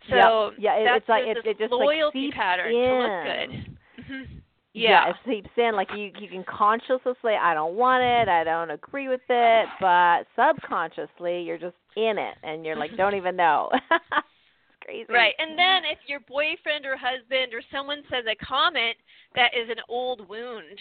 So 0.09 0.53
yeah, 0.59 0.83
yeah 0.83 0.97
it's 0.97 1.09
like 1.09 1.25
it, 1.27 1.39
it 1.45 1.59
just 1.59 1.73
loyalty 1.73 2.27
like 2.27 2.35
pattern 2.35 2.75
in. 2.75 2.75
to 2.75 2.99
look 2.99 3.25
good. 3.25 3.77
Mm-hmm. 4.05 4.39
Yeah. 4.75 4.91
yeah, 4.91 5.11
it 5.11 5.17
seeps 5.27 5.51
in. 5.59 5.77
Like 5.77 5.89
you, 5.95 6.11
you 6.19 6.29
can 6.29 6.45
consciously 6.45 7.13
say, 7.23 7.37
"I 7.37 7.53
don't 7.53 7.75
want 7.75 8.03
it. 8.03 8.29
I 8.29 8.43
don't 8.43 8.71
agree 8.71 9.09
with 9.09 9.21
it," 9.29 9.67
but 9.81 10.27
subconsciously, 10.35 11.43
you're 11.43 11.59
just 11.59 11.77
in 11.97 12.17
it, 12.19 12.37
and 12.43 12.65
you're 12.65 12.77
like, 12.77 12.97
don't 12.97 13.15
even 13.15 13.37
know. 13.37 13.71
it's 13.91 14.85
crazy. 14.85 15.13
Right, 15.13 15.35
and 15.39 15.59
then 15.59 15.85
if 15.85 15.99
your 16.07 16.21
boyfriend 16.21 16.87
or 16.87 16.97
husband 16.97 17.53
or 17.53 17.61
someone 17.71 18.03
says 18.11 18.25
a 18.27 18.45
comment 18.45 18.97
that 19.35 19.51
is 19.55 19.69
an 19.69 19.83
old 19.89 20.27
wound, 20.27 20.81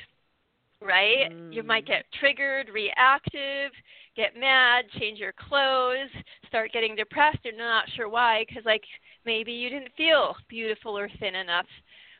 right? 0.82 1.30
Mm. 1.32 1.54
You 1.54 1.64
might 1.64 1.86
get 1.86 2.06
triggered, 2.20 2.70
reactive, 2.70 3.72
get 4.16 4.38
mad, 4.38 4.86
change 5.00 5.20
your 5.20 5.34
clothes, 5.34 6.10
start 6.48 6.72
getting 6.72 6.96
depressed. 6.96 7.40
You're 7.44 7.58
not 7.58 7.86
sure 7.96 8.10
why, 8.10 8.46
because 8.48 8.66
like 8.66 8.84
maybe 9.26 9.52
you 9.52 9.70
didn't 9.70 9.92
feel 9.98 10.36
beautiful 10.50 10.98
or 10.98 11.10
thin 11.20 11.36
enough 11.36 11.66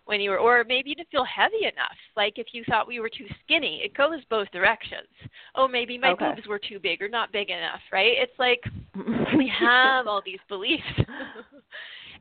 when 0.06 0.20
you 0.20 0.32
were, 0.32 0.40
or 0.40 0.64
maybe 0.68 0.90
you 0.90 0.96
didn't 0.96 1.10
feel 1.10 1.26
heavy 1.26 1.64
enough. 1.64 1.98
Like 2.16 2.34
if 2.38 2.48
you 2.54 2.64
thought 2.68 2.88
we 2.88 3.00
were 3.00 3.10
too 3.10 3.28
skinny, 3.44 3.82
it 3.84 3.96
goes 3.96 4.20
both 4.30 4.50
directions. 4.52 5.08
Oh, 5.56 5.68
maybe 5.68 5.98
my 5.98 6.12
okay. 6.12 6.34
boobs 6.36 6.48
were 6.48 6.60
too 6.60 6.80
big 6.80 7.02
or 7.02 7.10
not 7.10 7.32
big 7.32 7.50
enough, 7.50 7.82
right? 7.92 8.14
It's 8.18 8.38
like 8.40 8.62
we 9.38 9.52
have 9.60 10.08
all 10.08 10.22
these 10.26 10.40
beliefs. 10.50 10.84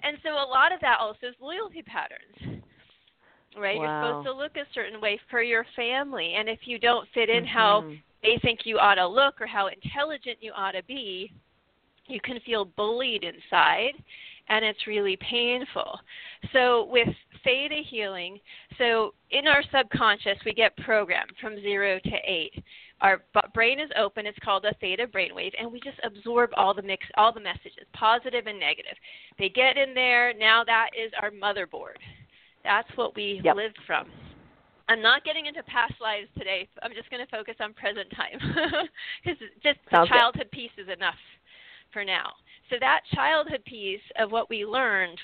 and 0.03 0.19
so 0.23 0.31
a 0.31 0.47
lot 0.47 0.73
of 0.73 0.81
that 0.81 0.99
also 1.01 1.29
is 1.29 1.35
loyalty 1.41 1.83
patterns. 1.83 2.63
Right? 3.59 3.79
Wow. 3.79 3.83
You're 3.83 4.23
supposed 4.23 4.27
to 4.27 4.33
look 4.33 4.57
a 4.57 4.73
certain 4.75 5.01
way 5.01 5.19
for 5.29 5.43
your 5.43 5.67
family. 5.75 6.35
And 6.39 6.49
if 6.49 6.61
you 6.65 6.79
don't 6.79 7.09
fit 7.13 7.29
in 7.29 7.45
mm-hmm. 7.45 7.53
how 7.53 7.91
they 8.23 8.39
think 8.43 8.61
you 8.65 8.79
ought 8.79 8.95
to 8.95 9.07
look 9.09 9.41
or 9.41 9.47
how 9.47 9.69
intelligent 9.69 10.39
you 10.41 10.53
ought 10.55 10.73
to 10.73 10.85
be, 10.85 11.33
you 12.07 12.21
can 12.21 12.39
feel 12.47 12.65
bullied 12.65 13.25
inside 13.25 13.95
and 14.51 14.65
it's 14.65 14.87
really 14.87 15.17
painful. 15.17 15.99
So 16.53 16.87
with 16.91 17.09
theta 17.45 17.81
healing, 17.89 18.39
so 18.77 19.15
in 19.31 19.47
our 19.47 19.63
subconscious 19.73 20.39
we 20.45 20.53
get 20.53 20.77
programmed 20.79 21.33
from 21.41 21.61
0 21.63 22.01
to 22.05 22.17
8. 22.27 22.65
Our 23.01 23.23
brain 23.55 23.81
is 23.81 23.89
open, 23.97 24.27
it's 24.27 24.39
called 24.45 24.67
a 24.67 24.75
theta 24.81 25.07
brainwave 25.07 25.53
and 25.59 25.73
we 25.73 25.81
just 25.81 25.99
absorb 26.05 26.51
all 26.57 26.75
the 26.75 26.83
mix 26.83 27.07
all 27.17 27.33
the 27.33 27.41
messages, 27.41 27.87
positive 27.95 28.47
and 28.47 28.61
negative. 28.61 28.97
They 29.39 29.49
get 29.49 29.79
in 29.79 29.95
there, 29.95 30.35
now 30.35 30.65
that 30.65 30.91
is 31.01 31.13
our 31.23 31.31
motherboard. 31.31 31.97
That's 32.63 32.89
what 32.97 33.17
we 33.17 33.41
yep. 33.43 33.57
live 33.57 33.73
from. 33.87 34.07
I'm 34.89 35.01
not 35.01 35.25
getting 35.25 35.47
into 35.47 35.63
past 35.63 35.95
lives 36.01 36.27
today. 36.37 36.69
I'm 36.83 36.93
just 36.93 37.09
going 37.11 37.25
to 37.25 37.31
focus 37.31 37.55
on 37.61 37.73
present 37.75 38.11
time 38.11 38.43
because 39.25 39.39
just 39.63 39.79
Sounds 39.89 40.11
the 40.11 40.19
childhood 40.19 40.49
good. 40.51 40.53
piece 40.53 40.75
is 40.77 40.89
enough 40.93 41.15
for 41.93 42.05
now. 42.05 42.33
So 42.71 42.77
that 42.81 43.01
childhood 43.15 43.65
piece 43.65 44.01
of 44.19 44.31
what 44.31 44.49
we 44.49 44.65
learned 44.65 45.19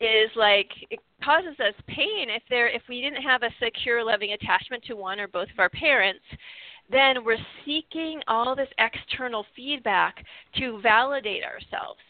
is 0.00 0.30
like 0.34 0.70
it 0.90 0.98
causes 1.22 1.58
us 1.60 1.74
pain 1.86 2.28
if 2.28 2.42
there 2.50 2.68
if 2.68 2.82
we 2.88 3.00
didn't 3.00 3.22
have 3.22 3.42
a 3.42 3.50
secure 3.62 4.02
loving 4.02 4.32
attachment 4.32 4.82
to 4.84 4.96
one 4.96 5.20
or 5.20 5.28
both 5.28 5.48
of 5.50 5.58
our 5.58 5.70
parents 5.70 6.24
then 6.90 7.24
we're 7.24 7.38
seeking 7.64 8.20
all 8.28 8.54
this 8.54 8.68
external 8.78 9.46
feedback 9.56 10.24
to 10.58 10.80
validate 10.82 11.42
ourselves. 11.42 12.00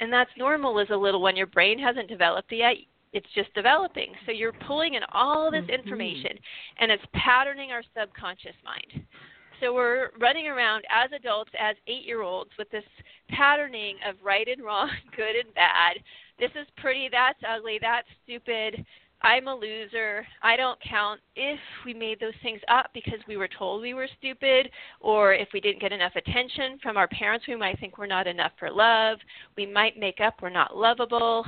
And 0.00 0.12
that's 0.12 0.30
normal 0.36 0.78
as 0.80 0.88
a 0.90 0.96
little 0.96 1.22
one. 1.22 1.36
Your 1.36 1.46
brain 1.46 1.78
hasn't 1.78 2.08
developed 2.08 2.52
yet. 2.52 2.74
It's 3.12 3.26
just 3.34 3.52
developing. 3.54 4.12
So 4.24 4.32
you're 4.32 4.54
pulling 4.66 4.94
in 4.94 5.02
all 5.12 5.50
this 5.50 5.62
mm-hmm. 5.62 5.70
information 5.70 6.38
and 6.78 6.90
it's 6.90 7.02
patterning 7.14 7.70
our 7.70 7.82
subconscious 7.96 8.56
mind 8.64 9.04
so 9.62 9.72
we're 9.72 10.10
running 10.20 10.48
around 10.48 10.82
as 10.90 11.10
adults, 11.14 11.52
as 11.58 11.76
eight 11.86 12.04
year 12.04 12.22
olds, 12.22 12.50
with 12.58 12.68
this 12.70 12.84
patterning 13.30 13.96
of 14.06 14.16
right 14.22 14.48
and 14.48 14.62
wrong, 14.62 14.90
good 15.16 15.36
and 15.36 15.54
bad. 15.54 15.98
This 16.38 16.50
is 16.60 16.66
pretty, 16.76 17.08
that's 17.10 17.38
ugly, 17.48 17.78
that's 17.80 18.08
stupid. 18.24 18.84
I'm 19.24 19.46
a 19.46 19.54
loser. 19.54 20.26
I 20.42 20.56
don't 20.56 20.78
count. 20.82 21.20
If 21.36 21.60
we 21.86 21.94
made 21.94 22.18
those 22.18 22.32
things 22.42 22.60
up 22.66 22.90
because 22.92 23.20
we 23.28 23.36
were 23.36 23.48
told 23.56 23.80
we 23.80 23.94
were 23.94 24.08
stupid, 24.18 24.68
or 25.00 25.32
if 25.32 25.48
we 25.54 25.60
didn't 25.60 25.80
get 25.80 25.92
enough 25.92 26.16
attention 26.16 26.78
from 26.82 26.96
our 26.96 27.06
parents, 27.06 27.46
we 27.46 27.54
might 27.54 27.78
think 27.78 27.98
we're 27.98 28.06
not 28.06 28.26
enough 28.26 28.50
for 28.58 28.68
love. 28.68 29.18
We 29.56 29.64
might 29.64 29.96
make 29.96 30.20
up 30.20 30.34
we're 30.42 30.50
not 30.50 30.76
lovable 30.76 31.46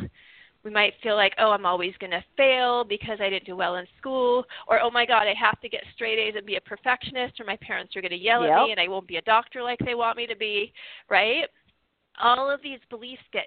we 0.64 0.70
might 0.70 0.94
feel 1.02 1.14
like, 1.14 1.34
oh, 1.38 1.50
I'm 1.50 1.66
always 1.66 1.92
going 2.00 2.10
to 2.10 2.24
fail 2.36 2.84
because 2.84 3.18
I 3.20 3.28
didn't 3.28 3.46
do 3.46 3.56
well 3.56 3.76
in 3.76 3.86
school, 3.98 4.44
or 4.66 4.80
oh 4.80 4.90
my 4.90 5.04
God, 5.04 5.26
I 5.26 5.34
have 5.38 5.60
to 5.60 5.68
get 5.68 5.82
straight 5.94 6.18
A's 6.18 6.34
and 6.36 6.46
be 6.46 6.56
a 6.56 6.60
perfectionist, 6.60 7.38
or 7.38 7.44
my 7.44 7.58
parents 7.60 7.94
are 7.94 8.00
going 8.00 8.10
to 8.10 8.16
yell 8.16 8.42
yep. 8.42 8.52
at 8.52 8.64
me 8.64 8.70
and 8.72 8.80
I 8.80 8.88
won't 8.88 9.06
be 9.06 9.16
a 9.16 9.22
doctor 9.22 9.62
like 9.62 9.78
they 9.84 9.94
want 9.94 10.16
me 10.16 10.26
to 10.26 10.36
be, 10.36 10.72
right? 11.10 11.44
All 12.22 12.50
of 12.50 12.62
these 12.62 12.78
beliefs 12.88 13.22
get 13.32 13.46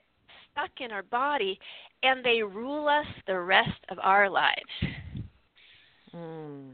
stuck 0.52 0.72
in 0.80 0.92
our 0.92 1.04
body 1.04 1.60
and 2.04 2.24
they 2.24 2.44
rule 2.44 2.88
us 2.88 3.08
the 3.26 3.40
rest 3.40 3.84
of 3.90 3.98
our 4.02 4.30
lives. 4.30 4.62
Mm. 6.16 6.72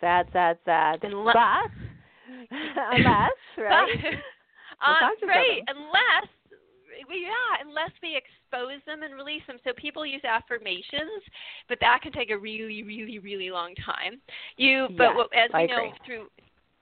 Sad, 0.00 0.28
sad, 0.32 0.58
sad. 0.64 1.00
Unless, 1.02 1.36
unless 2.50 3.30
right? 3.58 3.88
uh, 4.84 5.26
right, 5.26 5.60
unless 5.68 6.28
yeah, 7.10 7.66
unless 7.66 7.90
we 8.02 8.16
expose 8.16 8.80
them 8.86 9.02
and 9.02 9.14
release 9.14 9.42
them. 9.46 9.58
So 9.64 9.72
people 9.76 10.06
use 10.06 10.22
affirmations, 10.24 11.22
but 11.68 11.78
that 11.80 12.00
can 12.02 12.12
take 12.12 12.30
a 12.30 12.38
really, 12.38 12.82
really, 12.82 13.18
really 13.18 13.50
long 13.50 13.74
time. 13.84 14.20
You, 14.56 14.88
but 14.96 15.12
yes, 15.32 15.46
as 15.46 15.50
we 15.52 15.60
I 15.60 15.66
know 15.66 15.86
agree. 15.86 15.98
through 16.06 16.26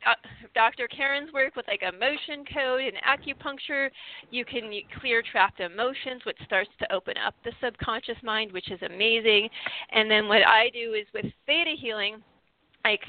uh, 0.06 0.14
Dr. 0.54 0.88
Karen's 0.88 1.32
work 1.32 1.56
with 1.56 1.66
like 1.68 1.82
emotion 1.82 2.44
code 2.52 2.82
and 2.82 2.96
acupuncture, 3.06 3.88
you 4.30 4.44
can 4.44 4.70
clear 5.00 5.22
trapped 5.22 5.60
emotions, 5.60 6.22
which 6.24 6.38
starts 6.44 6.70
to 6.80 6.92
open 6.92 7.14
up 7.24 7.34
the 7.44 7.52
subconscious 7.62 8.16
mind, 8.22 8.52
which 8.52 8.70
is 8.70 8.80
amazing. 8.82 9.48
And 9.92 10.10
then 10.10 10.28
what 10.28 10.46
I 10.46 10.70
do 10.70 10.94
is 10.94 11.06
with 11.14 11.26
theta 11.46 11.74
healing, 11.78 12.22
like 12.84 13.02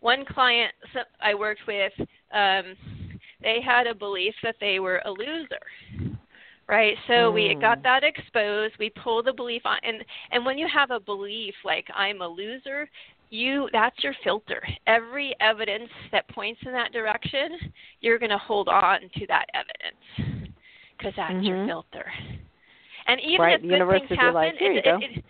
one 0.00 0.24
client 0.24 0.72
I 1.20 1.34
worked 1.34 1.66
with, 1.66 1.92
um, 2.32 2.74
they 3.42 3.60
had 3.64 3.86
a 3.86 3.94
belief 3.94 4.34
that 4.42 4.56
they 4.60 4.80
were 4.80 5.02
a 5.04 5.10
loser 5.10 6.17
right? 6.68 6.94
So 7.06 7.12
mm. 7.12 7.34
we 7.34 7.56
got 7.60 7.82
that 7.82 8.04
exposed. 8.04 8.74
We 8.78 8.90
pull 9.02 9.22
the 9.22 9.32
belief 9.32 9.62
on 9.64 9.78
and 9.82 10.04
and 10.30 10.44
when 10.44 10.58
you 10.58 10.66
have 10.72 10.90
a 10.90 11.00
belief 11.00 11.54
like 11.64 11.86
i'm 11.94 12.20
a 12.20 12.28
loser 12.28 12.88
you 13.30 13.68
that's 13.72 14.02
your 14.02 14.14
filter. 14.24 14.62
Every 14.86 15.34
evidence 15.40 15.90
that 16.12 16.26
points 16.28 16.60
in 16.64 16.72
that 16.72 16.92
direction 16.92 17.58
you're 18.00 18.18
going 18.18 18.30
to 18.30 18.38
hold 18.38 18.68
on 18.68 19.00
to 19.00 19.26
that 19.26 19.46
evidence 19.54 20.46
because 20.96 21.12
that's 21.16 21.34
mm-hmm. 21.34 21.44
your 21.44 21.66
filter. 21.66 22.06
And 23.06 23.20
even 23.20 23.40
right. 23.40 23.54
if 23.54 23.62
the 23.62 23.68
good 23.68 24.08
things 24.08 24.18
happen 24.18 24.34
like, 24.34 24.54
it, 24.60 24.86
it, 24.86 24.86
it, 24.86 25.24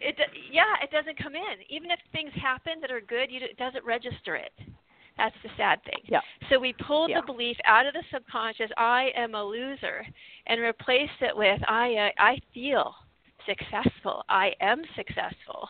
it, 0.00 0.16
yeah 0.52 0.74
it 0.82 0.90
doesn't 0.90 1.18
come 1.18 1.34
in. 1.34 1.56
Even 1.68 1.90
if 1.90 1.98
things 2.12 2.32
happen 2.40 2.74
that 2.80 2.90
are 2.90 3.00
good 3.00 3.30
you, 3.30 3.40
it 3.42 3.56
doesn't 3.56 3.84
register 3.84 4.36
it 4.36 4.52
That's 5.16 5.36
the 5.42 5.50
sad 5.56 5.82
thing. 5.84 6.02
Yeah. 6.06 6.20
So 6.50 6.58
we 6.58 6.74
pulled 6.86 7.10
yeah. 7.10 7.20
the 7.20 7.26
belief 7.26 7.56
out 7.66 7.86
of 7.86 7.94
the 7.94 8.02
subconscious, 8.12 8.70
I 8.76 9.10
am 9.16 9.34
a 9.34 9.44
loser, 9.44 10.04
and 10.46 10.60
replaced 10.60 11.20
it 11.20 11.36
with 11.36 11.60
I 11.68 11.94
uh, 11.94 12.22
I 12.22 12.38
feel 12.52 12.94
successful. 13.46 14.24
I 14.28 14.52
am 14.60 14.82
successful. 14.96 15.68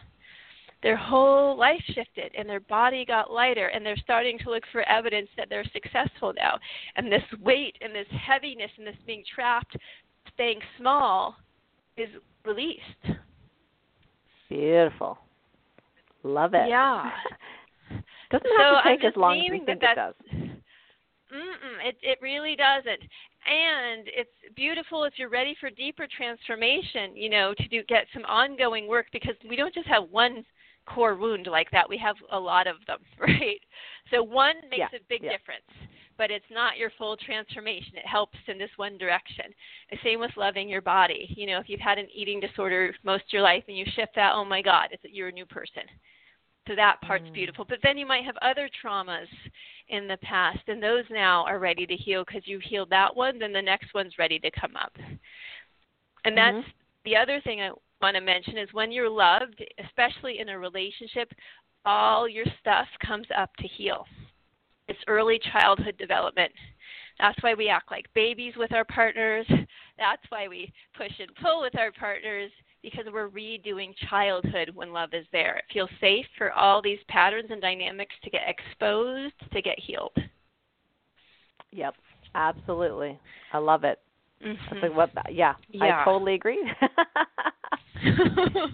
Their 0.82 0.96
whole 0.96 1.56
life 1.56 1.82
shifted 1.94 2.32
and 2.36 2.48
their 2.48 2.60
body 2.60 3.06
got 3.06 3.32
lighter 3.32 3.68
and 3.68 3.84
they're 3.84 3.96
starting 3.96 4.38
to 4.40 4.50
look 4.50 4.64
for 4.70 4.82
evidence 4.82 5.28
that 5.36 5.48
they're 5.48 5.64
successful 5.72 6.34
now. 6.36 6.58
And 6.96 7.10
this 7.10 7.22
weight 7.40 7.76
and 7.80 7.94
this 7.94 8.06
heaviness 8.10 8.70
and 8.76 8.86
this 8.86 8.96
being 9.06 9.24
trapped, 9.34 9.76
staying 10.34 10.60
small 10.78 11.36
is 11.96 12.10
released. 12.44 12.82
Beautiful. 14.50 15.16
Love 16.22 16.52
it. 16.52 16.68
Yeah. 16.68 17.10
Doesn't 18.34 18.56
so 18.58 18.74
have 18.74 18.82
to 18.82 18.90
take 18.90 19.04
as 19.04 19.16
long 19.16 19.38
as 19.38 19.50
we 19.50 19.58
that 19.60 19.66
think 19.66 19.82
it 19.82 19.94
does. 19.94 20.14
Mm-mm, 21.34 21.76
it 21.86 21.96
it 22.02 22.18
really 22.20 22.56
doesn't. 22.56 23.00
And 23.46 24.08
it's 24.08 24.30
beautiful 24.56 25.04
if 25.04 25.14
you're 25.16 25.28
ready 25.28 25.56
for 25.60 25.70
deeper 25.70 26.06
transformation, 26.16 27.14
you 27.14 27.30
know, 27.30 27.54
to 27.56 27.68
do 27.68 27.82
get 27.84 28.06
some 28.12 28.24
ongoing 28.24 28.88
work 28.88 29.06
because 29.12 29.34
we 29.48 29.54
don't 29.54 29.74
just 29.74 29.86
have 29.86 30.10
one 30.10 30.44
core 30.86 31.16
wound 31.16 31.46
like 31.46 31.70
that. 31.70 31.88
We 31.88 31.98
have 31.98 32.16
a 32.32 32.38
lot 32.38 32.66
of 32.66 32.76
them, 32.86 32.98
right? 33.20 33.60
So 34.10 34.22
one 34.22 34.56
makes 34.70 34.90
yeah, 34.92 34.98
a 34.98 35.08
big 35.08 35.22
yeah. 35.22 35.32
difference, 35.32 35.70
but 36.18 36.30
it's 36.30 36.44
not 36.50 36.76
your 36.76 36.90
full 36.98 37.16
transformation. 37.16 37.92
It 37.96 38.06
helps 38.06 38.38
in 38.48 38.58
this 38.58 38.70
one 38.76 38.98
direction. 38.98 39.46
The 39.90 39.98
same 40.02 40.20
with 40.20 40.32
loving 40.36 40.68
your 40.68 40.82
body. 40.82 41.34
You 41.36 41.46
know, 41.46 41.58
if 41.58 41.68
you've 41.68 41.80
had 41.80 41.98
an 41.98 42.08
eating 42.14 42.40
disorder 42.40 42.94
most 43.04 43.24
of 43.24 43.32
your 43.32 43.42
life 43.42 43.64
and 43.68 43.76
you 43.76 43.84
shift 43.94 44.14
that, 44.16 44.32
oh 44.34 44.44
my 44.44 44.62
God, 44.62 44.88
it's 44.92 45.02
you're 45.10 45.28
a 45.28 45.32
new 45.32 45.46
person. 45.46 45.84
So 46.66 46.74
that 46.74 47.00
part's 47.02 47.28
mm. 47.28 47.34
beautiful. 47.34 47.64
But 47.68 47.78
then 47.82 47.98
you 47.98 48.06
might 48.06 48.24
have 48.24 48.36
other 48.40 48.68
traumas 48.82 49.26
in 49.88 50.08
the 50.08 50.16
past, 50.18 50.60
and 50.66 50.82
those 50.82 51.04
now 51.10 51.44
are 51.44 51.58
ready 51.58 51.86
to 51.86 51.94
heal 51.94 52.24
because 52.26 52.42
you've 52.46 52.62
healed 52.62 52.90
that 52.90 53.14
one, 53.14 53.38
then 53.38 53.52
the 53.52 53.60
next 53.60 53.92
one's 53.94 54.18
ready 54.18 54.38
to 54.38 54.50
come 54.50 54.76
up. 54.76 54.92
And 56.24 56.36
Mm-hmm. 56.36 56.56
that's 56.56 56.68
the 57.04 57.16
other 57.16 57.40
thing 57.42 57.60
I 57.60 57.70
want 58.00 58.16
to 58.16 58.22
mention 58.22 58.56
is 58.56 58.72
when 58.72 58.90
you're 58.90 59.10
loved, 59.10 59.62
especially 59.84 60.38
in 60.38 60.48
a 60.48 60.58
relationship, 60.58 61.30
all 61.84 62.26
your 62.28 62.46
stuff 62.60 62.86
comes 63.06 63.26
up 63.36 63.54
to 63.56 63.68
heal. 63.68 64.06
It's 64.88 64.98
early 65.06 65.38
childhood 65.52 65.96
development. 65.98 66.52
That's 67.18 67.40
why 67.42 67.54
we 67.54 67.68
act 67.68 67.90
like 67.90 68.06
babies 68.14 68.54
with 68.56 68.72
our 68.72 68.84
partners. 68.84 69.46
That's 69.98 70.22
why 70.30 70.48
we 70.48 70.72
push 70.96 71.12
and 71.18 71.30
pull 71.42 71.60
with 71.62 71.78
our 71.78 71.92
partners 71.92 72.50
because 72.84 73.06
we're 73.12 73.30
redoing 73.30 73.94
childhood 74.10 74.70
when 74.74 74.92
love 74.92 75.08
is 75.14 75.24
there. 75.32 75.56
It 75.56 75.64
feels 75.72 75.88
safe 76.00 76.26
for 76.36 76.52
all 76.52 76.82
these 76.82 76.98
patterns 77.08 77.48
and 77.50 77.60
dynamics 77.60 78.14
to 78.22 78.30
get 78.30 78.42
exposed, 78.46 79.34
to 79.52 79.62
get 79.62 79.78
healed. 79.80 80.12
Yep, 81.72 81.94
absolutely. 82.34 83.18
I 83.52 83.58
love 83.58 83.84
it. 83.84 83.98
Mm-hmm. 84.44 84.78
Like 84.82 84.94
what? 84.94 85.10
Yeah, 85.32 85.54
Yeah. 85.70 86.02
I 86.02 86.04
totally 86.04 86.34
agree. 86.34 86.62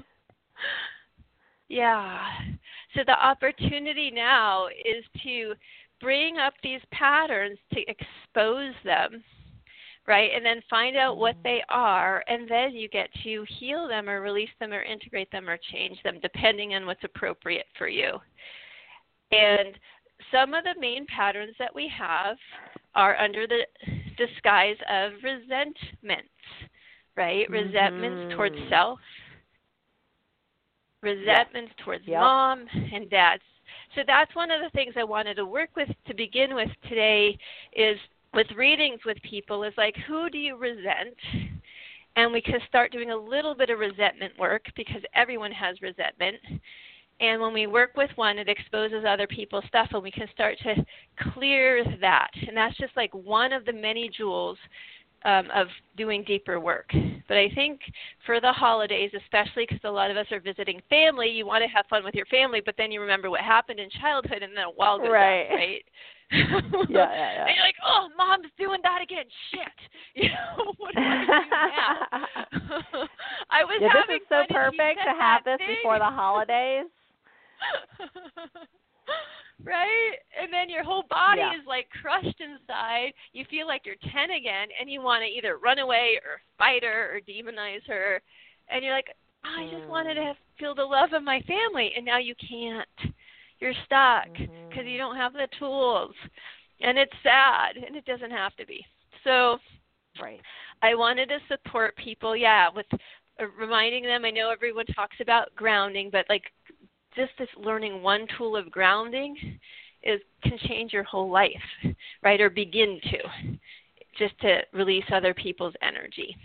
yeah. 1.69 2.19
So 2.97 3.03
the 3.07 3.13
opportunity 3.13 4.11
now 4.11 4.67
is 4.67 5.05
to 5.23 5.55
bring 6.01 6.39
up 6.39 6.55
these 6.65 6.81
patterns 6.91 7.59
to 7.75 7.81
expose 7.83 8.75
them, 8.85 9.23
right? 10.07 10.31
And 10.35 10.45
then 10.45 10.63
find 10.69 10.97
out 10.97 11.19
what 11.19 11.37
they 11.45 11.63
are, 11.69 12.25
and 12.27 12.49
then 12.49 12.73
you 12.73 12.89
get 12.89 13.09
to 13.23 13.45
heal 13.49 13.87
them 13.87 14.09
or 14.09 14.21
release 14.21 14.51
them 14.59 14.73
or 14.73 14.83
integrate 14.83 15.31
them 15.31 15.49
or 15.49 15.59
change 15.73 16.03
them 16.03 16.19
depending 16.21 16.75
on 16.75 16.87
what's 16.87 17.05
appropriate 17.05 17.67
for 17.77 17.89
you. 17.89 18.19
And 19.33 19.79
some 20.33 20.55
of 20.55 20.65
the 20.65 20.75
main 20.79 21.07
patterns 21.07 21.55
that 21.59 21.75
we 21.75 21.89
have 21.97 22.37
are 22.95 23.17
under 23.19 23.47
the 23.47 23.65
disguise 24.17 24.77
of 24.89 25.13
resentments, 25.23 26.29
right? 27.17 27.49
Resentments 27.49 28.35
towards 28.35 28.57
Mhm. 28.57 28.69
self, 28.69 29.01
resentments 31.03 31.75
towards 31.77 32.07
Yep. 32.07 32.21
mom 32.21 32.69
and 32.93 33.09
dad. 33.09 33.41
So 33.95 34.03
that's 34.03 34.35
one 34.35 34.51
of 34.51 34.61
the 34.61 34.71
things 34.71 34.97
I 34.97 35.05
wanted 35.05 35.35
to 35.35 35.47
work 35.47 35.75
with 35.77 35.89
to 36.05 36.15
begin 36.15 36.55
with 36.55 36.71
today 36.83 37.39
is 37.73 37.99
with 38.35 38.47
readings 38.57 39.01
with 39.05 39.17
people 39.23 39.65
is 39.65 39.75
like 39.77 39.97
who 40.07 40.31
do 40.31 40.39
you 40.39 40.57
resent? 40.57 41.17
And 42.17 42.33
we 42.33 42.43
can 42.43 42.59
start 42.69 42.93
doing 42.93 43.11
a 43.11 43.17
little 43.17 43.55
bit 43.55 43.71
of 43.71 43.79
resentment 43.79 44.39
work 44.39 44.65
because 44.77 45.03
everyone 45.15 45.53
has 45.53 45.81
resentment. 45.81 46.37
And 47.21 47.41
when 47.41 47.53
we 47.53 47.67
work 47.67 47.97
with 47.97 48.11
one, 48.17 48.39
it 48.39 48.49
exposes 48.49 49.05
other 49.07 49.27
people's 49.27 49.65
stuff, 49.69 49.89
and 49.93 50.03
we 50.03 50.11
can 50.11 50.27
start 50.33 50.57
to 50.63 50.75
clear 51.33 51.85
that. 52.01 52.31
And 52.49 52.57
that's 52.57 52.77
just 52.79 52.97
like 52.97 53.13
one 53.13 53.53
of 53.53 53.67
the 53.67 53.73
many 53.73 54.11
jewels 54.17 54.57
um, 55.25 55.49
of 55.55 55.67
doing 55.97 56.25
deeper 56.25 56.59
work. 56.61 56.91
But 57.29 57.37
I 57.37 57.51
think 57.55 57.81
for 58.27 58.41
the 58.41 58.53
holidays, 58.53 59.11
especially 59.25 59.67
because 59.69 59.81
a 59.85 59.91
lot 59.91 60.11
of 60.11 60.17
us 60.17 60.27
are 60.33 60.41
visiting 60.41 60.81
family, 60.89 61.29
you 61.29 61.47
want 61.47 61.63
to 61.63 61.69
have 61.69 61.87
fun 61.89 62.05
with 62.05 62.15
your 62.15 62.27
family, 62.27 62.61
but 62.65 62.75
then 62.79 62.91
you 62.91 63.01
remember 63.01 63.31
what 63.31 63.41
happened 63.41 63.79
in 63.81 63.89
childhood, 64.01 64.43
and 64.43 64.57
then 64.57 64.65
a 64.65 64.71
wall 64.71 64.99
goes 64.99 65.11
Right. 65.11 65.45
up, 65.47 65.51
right? 65.51 65.85
yeah, 66.33 66.47
yeah, 66.89 66.89
yeah. 66.89 67.47
And 67.47 67.57
you're 67.57 67.65
like, 67.65 67.75
oh, 67.85 68.09
mom's 68.17 68.47
doing 68.57 68.81
that 68.83 69.03
again. 69.03 69.25
Shit. 69.51 69.61
You 70.15 70.29
know, 70.29 70.75
what 70.79 70.93
do 70.95 71.01
I 71.01 71.25
do 71.25 71.51
now? 71.51 73.09
I 73.51 73.63
was 73.65 73.79
yeah, 73.81 73.89
having 73.93 74.19
this 74.19 74.23
is 74.23 74.29
so 74.29 74.43
perfect 74.53 74.99
to 75.07 75.15
have 75.19 75.45
this 75.45 75.59
thing. 75.59 75.77
before 75.77 75.99
the 76.01 76.05
holidays. 76.05 76.87
Right? 79.65 80.15
And 80.41 80.53
then 80.53 80.69
your 80.71 80.85
whole 80.85 81.05
body 81.09 81.41
Yeah. 81.41 81.55
is 81.55 81.67
like 81.67 81.89
crushed 82.01 82.41
inside. 82.41 83.13
You 83.33 83.45
feel 83.51 83.67
like 83.67 83.83
you're 83.85 83.97
10 84.13 84.31
again, 84.31 84.69
and 84.81 84.91
you 84.91 85.03
want 85.03 85.23
to 85.23 85.27
either 85.29 85.59
run 85.59 85.79
away 85.79 86.19
or 86.25 86.41
fight 86.59 86.83
her 86.85 87.15
or 87.15 87.21
demonize 87.21 87.87
her. 87.87 88.21
And 88.69 88.85
you're 88.85 88.95
like, 88.95 89.15
I 89.45 89.67
just 89.71 89.89
wanted 89.89 90.15
to 90.15 90.21
Mm. 90.21 90.27
have, 90.27 90.37
feel 90.59 90.75
the 90.75 90.85
love 90.85 91.13
of 91.13 91.23
my 91.23 91.41
family, 91.43 91.93
and 91.97 92.05
now 92.05 92.19
you 92.19 92.35
can't. 92.37 93.15
You're 93.59 93.75
stuck 93.85 94.29
because 94.35 94.85
Mhm. 94.85 94.93
you 94.93 94.99
don't 94.99 95.17
have 95.17 95.33
the 95.33 95.49
tools. 95.59 96.15
And 96.81 96.99
it's 96.99 97.13
sad, 97.23 97.77
and 97.77 97.97
it 97.97 98.05
doesn't 98.07 98.31
have 98.31 98.55
to 98.57 98.67
be. 98.67 98.87
So 99.25 99.59
Right. 100.21 100.41
I 100.83 100.95
wanted 100.95 101.29
to 101.29 101.39
support 101.49 101.97
people, 101.97 102.37
yeah, 102.37 102.69
with 102.75 102.87
uh, 103.41 103.47
reminding 103.59 104.05
them. 104.05 104.25
I 104.25 104.31
know 104.31 104.51
everyone 104.51 104.87
talks 104.87 105.17
about 105.21 105.55
grounding, 105.55 106.11
but 106.11 106.27
like 106.29 106.53
just 107.15 107.33
this 107.39 107.49
learning 107.57 108.03
one 108.03 108.27
tool 108.37 108.57
of 108.57 108.71
grounding 108.71 109.37
is 110.03 110.21
can 110.43 110.57
change 110.67 110.93
your 110.93 111.03
whole 111.05 111.31
life, 111.31 111.51
right? 112.23 112.41
Or 112.41 112.49
begin 112.51 113.01
to, 113.05 113.19
just 114.19 114.39
to 114.41 114.61
release 114.73 115.05
other 115.13 115.35
people's 115.35 115.75
energy. 115.83 116.37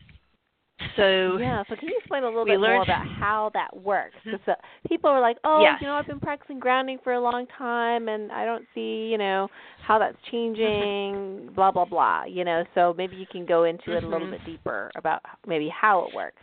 So 0.97 1.37
Yeah. 1.39 1.63
So 1.69 1.75
can 1.77 1.87
you 1.87 1.95
explain 1.97 2.23
a 2.23 2.27
little 2.27 2.43
bit 2.45 2.59
more 2.59 2.81
about 2.81 3.07
how 3.07 3.49
that 3.53 3.75
works? 3.75 4.15
Because 4.25 4.45
uh, 4.47 4.55
people 4.89 5.09
are 5.09 5.21
like, 5.21 5.37
oh, 5.45 5.61
Yes. 5.61 5.77
you 5.81 5.87
know, 5.87 5.93
I've 5.93 6.05
been 6.05 6.19
practicing 6.19 6.59
grounding 6.59 6.97
for 7.01 7.13
a 7.13 7.19
long 7.19 7.45
time, 7.57 8.09
and 8.09 8.29
I 8.31 8.43
don't 8.43 8.65
see, 8.75 9.07
you 9.09 9.17
know, 9.17 9.47
how 9.87 9.97
that's 9.99 10.17
changing. 10.31 11.49
blah 11.55 11.71
blah 11.71 11.85
blah. 11.85 12.25
You 12.25 12.43
know. 12.43 12.65
So 12.75 12.93
maybe 12.97 13.15
you 13.15 13.25
can 13.25 13.45
go 13.45 13.63
into 13.63 13.95
it 13.95 14.03
a 14.03 14.07
little 14.07 14.27
Mhm. 14.27 14.31
bit 14.31 14.45
deeper 14.45 14.91
about 14.95 15.21
maybe 15.47 15.69
how 15.69 16.01
it 16.03 16.13
works. 16.13 16.41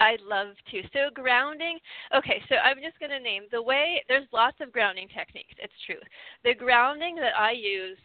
I'd 0.00 0.20
love 0.20 0.48
to. 0.70 0.82
So 0.92 1.10
grounding. 1.14 1.78
Okay, 2.14 2.42
so 2.48 2.56
I'm 2.56 2.78
just 2.82 2.98
going 2.98 3.10
to 3.10 3.20
name 3.20 3.44
the 3.50 3.62
way. 3.62 4.02
There's 4.08 4.26
lots 4.32 4.56
of 4.60 4.72
grounding 4.72 5.08
techniques. 5.08 5.54
It's 5.58 5.72
true. 5.86 6.00
The 6.44 6.54
grounding 6.54 7.16
that 7.16 7.36
I 7.38 7.52
use. 7.52 7.98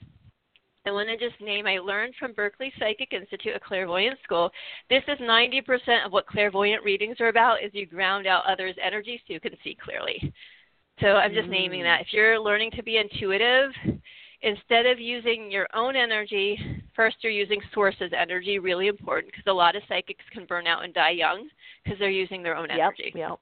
I 0.84 0.92
want 0.92 1.10
to 1.10 1.18
just 1.18 1.40
name. 1.40 1.68
I 1.68 1.78
learned 1.78 2.16
from 2.18 2.34
Berkeley 2.34 2.74
Psychic 2.80 3.14
Institute, 3.14 3.56
a 3.56 3.60
clairvoyant 3.60 4.18
school. 4.24 4.50
This 4.90 5.04
is 5.08 5.20
90% 5.20 6.06
of 6.06 6.12
what 6.12 6.26
clairvoyant 6.26 6.84
readings 6.84 7.18
are 7.20 7.28
about. 7.28 7.64
Is 7.64 7.70
you 7.74 7.86
ground 7.86 8.26
out 8.26 8.46
others' 8.48 8.76
energy 8.84 9.22
so 9.28 9.34
you 9.34 9.40
can 9.40 9.56
see 9.64 9.78
clearly. 9.80 10.34
So 11.00 11.18
I'm 11.18 11.34
just 11.34 11.50
naming 11.50 11.82
Mm. 11.82 11.84
that. 11.84 12.02
If 12.02 12.14
you're 12.14 12.40
learning 12.40 12.72
to 12.72 12.84
be 12.84 12.98
intuitive, 12.98 13.72
instead 14.42 14.88
of 14.88 15.00
using 15.00 15.52
your 15.52 15.68
own 15.74 15.96
energy, 15.96 16.60
first 16.96 17.18
you're 17.22 17.32
using 17.32 17.62
source's 17.74 18.12
energy, 18.18 18.60
really 18.60 18.88
important 18.88 19.32
because 19.32 19.48
a 19.48 19.54
lot 19.54 19.76
of 19.76 19.84
psychics 19.88 20.24
can 20.32 20.46
burn 20.46 20.68
out 20.68 20.84
and 20.84 20.94
die 20.94 21.12
young 21.12 21.50
because 21.84 21.98
they're 22.00 22.10
using 22.10 22.44
their 22.44 22.56
own 22.56 22.70
Yep. 22.70 22.80
energy. 22.80 23.14
Yep. 23.16 23.40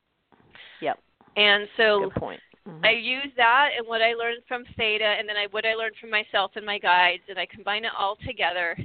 Yep. 0.81 0.99
And 1.35 1.67
so 1.77 2.09
Good 2.09 2.15
point. 2.15 2.41
Mhm. 2.67 2.85
I 2.85 2.91
use 2.91 3.33
that 3.35 3.71
and 3.77 3.87
what 3.87 4.01
I 4.01 4.13
learned 4.13 4.43
from 4.47 4.65
Theta, 4.77 5.05
and 5.05 5.27
then 5.27 5.37
I, 5.37 5.47
what 5.47 5.65
I 5.65 5.73
learned 5.73 5.95
from 5.97 6.09
myself 6.09 6.51
and 6.55 6.65
my 6.65 6.77
guides, 6.77 7.23
and 7.29 7.39
I 7.39 7.45
combine 7.45 7.85
it 7.85 7.91
all 7.97 8.15
together. 8.17 8.77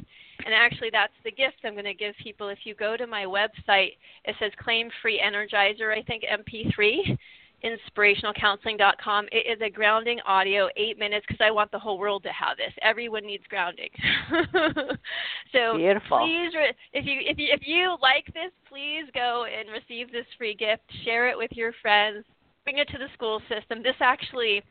And 0.45 0.55
actually, 0.55 0.91
that's 0.91 1.13
the 1.25 1.31
gift 1.31 1.57
I'm 1.65 1.73
going 1.73 1.85
to 1.85 1.95
give 1.95 2.15
people. 2.17 2.49
If 2.49 2.59
you 2.65 2.75
go 2.75 2.97
to 2.97 3.07
my 3.07 3.25
website, 3.25 3.97
it 4.25 4.37
says 4.39 4.53
Claim 4.57 4.91
Free 5.01 5.21
Energizer, 5.21 5.97
I 5.97 6.03
think 6.03 6.25
MP3, 6.25 7.19
inspirationalcounseling.com. 7.65 9.27
It 9.33 9.47
is 9.51 9.61
a 9.63 9.71
grounding 9.71 10.21
audio, 10.27 10.69
eight 10.77 10.99
minutes, 10.99 11.25
because 11.27 11.45
I 11.45 11.51
want 11.51 11.71
the 11.71 11.79
whole 11.79 11.99
world 11.99 12.23
to 12.25 12.29
have 12.31 12.57
this. 12.57 12.73
Everyone 12.83 13.27
needs 13.27 13.45
grounding. 13.49 13.89
so 15.53 15.77
Beautiful. 15.77 16.19
please, 16.19 16.55
re- 16.55 16.75
if 16.93 17.07
you 17.07 17.21
if 17.21 17.39
you 17.39 17.49
if 17.51 17.61
you 17.67 17.97
like 18.03 18.27
this, 18.27 18.53
please 18.69 19.05
go 19.15 19.47
and 19.47 19.69
receive 19.71 20.13
this 20.13 20.27
free 20.37 20.55
gift. 20.55 20.83
Share 21.05 21.29
it 21.29 21.39
with 21.39 21.51
your 21.53 21.73
friends 21.81 22.25
bring 22.65 22.79
it 22.79 22.89
to 22.89 22.97
the 22.97 23.09
school 23.13 23.43
system. 23.49 23.83
This 23.83 23.95
actually, 24.01 24.63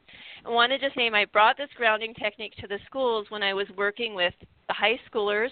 I 0.46 0.50
want 0.50 0.72
to 0.72 0.80
just 0.80 0.98
name, 0.98 1.14
I 1.14 1.26
brought 1.26 1.58
this 1.58 1.70
grounding 1.78 2.16
technique 2.16 2.56
to 2.60 2.68
the 2.68 2.80
schools 2.88 3.28
when 3.30 3.44
I 3.44 3.54
was 3.54 3.68
working 3.78 4.16
with 4.16 4.34
the 4.68 4.74
high 4.74 5.00
schoolers, 5.08 5.52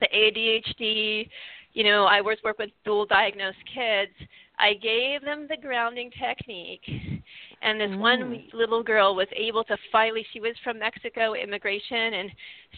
the 0.00 0.08
ADHD, 0.12 1.28
you 1.72 1.84
know, 1.84 2.04
I 2.04 2.20
was 2.20 2.36
work 2.44 2.58
with 2.58 2.70
dual 2.84 3.06
diagnosed 3.06 3.58
kids. 3.72 4.12
I 4.62 4.74
gave 4.74 5.22
them 5.22 5.46
the 5.48 5.56
grounding 5.56 6.10
technique, 6.18 6.84
and 7.62 7.80
this 7.80 7.90
mm. 7.90 7.98
one 7.98 8.44
little 8.52 8.82
girl 8.82 9.14
was 9.14 9.28
able 9.34 9.64
to 9.64 9.76
finally. 9.90 10.24
She 10.32 10.40
was 10.40 10.54
from 10.62 10.78
Mexico, 10.78 11.34
immigration, 11.34 12.14
and 12.14 12.30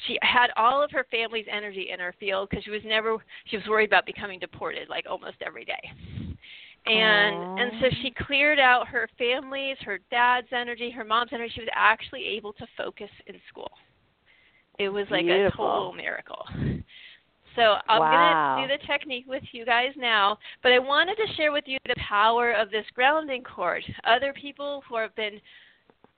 she 0.06 0.18
had 0.22 0.48
all 0.56 0.82
of 0.82 0.90
her 0.92 1.06
family's 1.10 1.46
energy 1.50 1.90
in 1.92 2.00
her 2.00 2.14
field 2.18 2.48
because 2.48 2.64
she 2.64 2.70
was 2.70 2.82
never. 2.84 3.18
She 3.46 3.56
was 3.56 3.66
worried 3.68 3.90
about 3.90 4.06
becoming 4.06 4.38
deported, 4.38 4.88
like 4.88 5.04
almost 5.08 5.36
every 5.44 5.64
day 5.64 6.34
and 6.86 7.36
Aww. 7.36 7.60
and 7.62 7.72
so 7.80 7.86
she 8.02 8.10
cleared 8.26 8.58
out 8.58 8.86
her 8.88 9.08
family's 9.18 9.76
her 9.80 9.98
dad's 10.10 10.48
energy 10.52 10.90
her 10.90 11.04
mom's 11.04 11.30
energy 11.32 11.52
she 11.54 11.60
was 11.60 11.70
actually 11.74 12.24
able 12.26 12.52
to 12.54 12.66
focus 12.76 13.10
in 13.26 13.36
school 13.48 13.70
it 14.78 14.88
was 14.88 15.06
like 15.10 15.24
Beautiful. 15.24 15.64
a 15.64 15.68
total 15.68 15.92
miracle 15.94 16.44
so 17.56 17.76
i'm 17.88 18.00
wow. 18.00 18.56
going 18.56 18.68
to 18.68 18.74
do 18.74 18.80
the 18.80 18.86
technique 18.86 19.24
with 19.26 19.42
you 19.52 19.64
guys 19.64 19.92
now 19.96 20.36
but 20.62 20.72
i 20.72 20.78
wanted 20.78 21.16
to 21.16 21.34
share 21.34 21.52
with 21.52 21.64
you 21.66 21.78
the 21.86 21.94
power 22.08 22.52
of 22.52 22.70
this 22.70 22.84
grounding 22.94 23.42
cord 23.42 23.82
other 24.04 24.32
people 24.32 24.82
who 24.88 24.96
have 24.96 25.14
been 25.16 25.40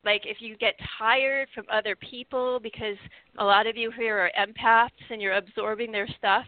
like 0.04 0.22
if 0.24 0.38
you 0.40 0.56
get 0.56 0.74
tired 0.98 1.48
from 1.54 1.64
other 1.72 1.96
people 1.96 2.60
because 2.62 2.96
a 3.38 3.44
lot 3.44 3.66
of 3.66 3.76
you 3.76 3.90
here 3.90 4.18
are 4.18 4.30
empaths 4.38 4.90
and 5.10 5.20
you're 5.20 5.34
absorbing 5.34 5.90
their 5.90 6.08
stuff 6.18 6.46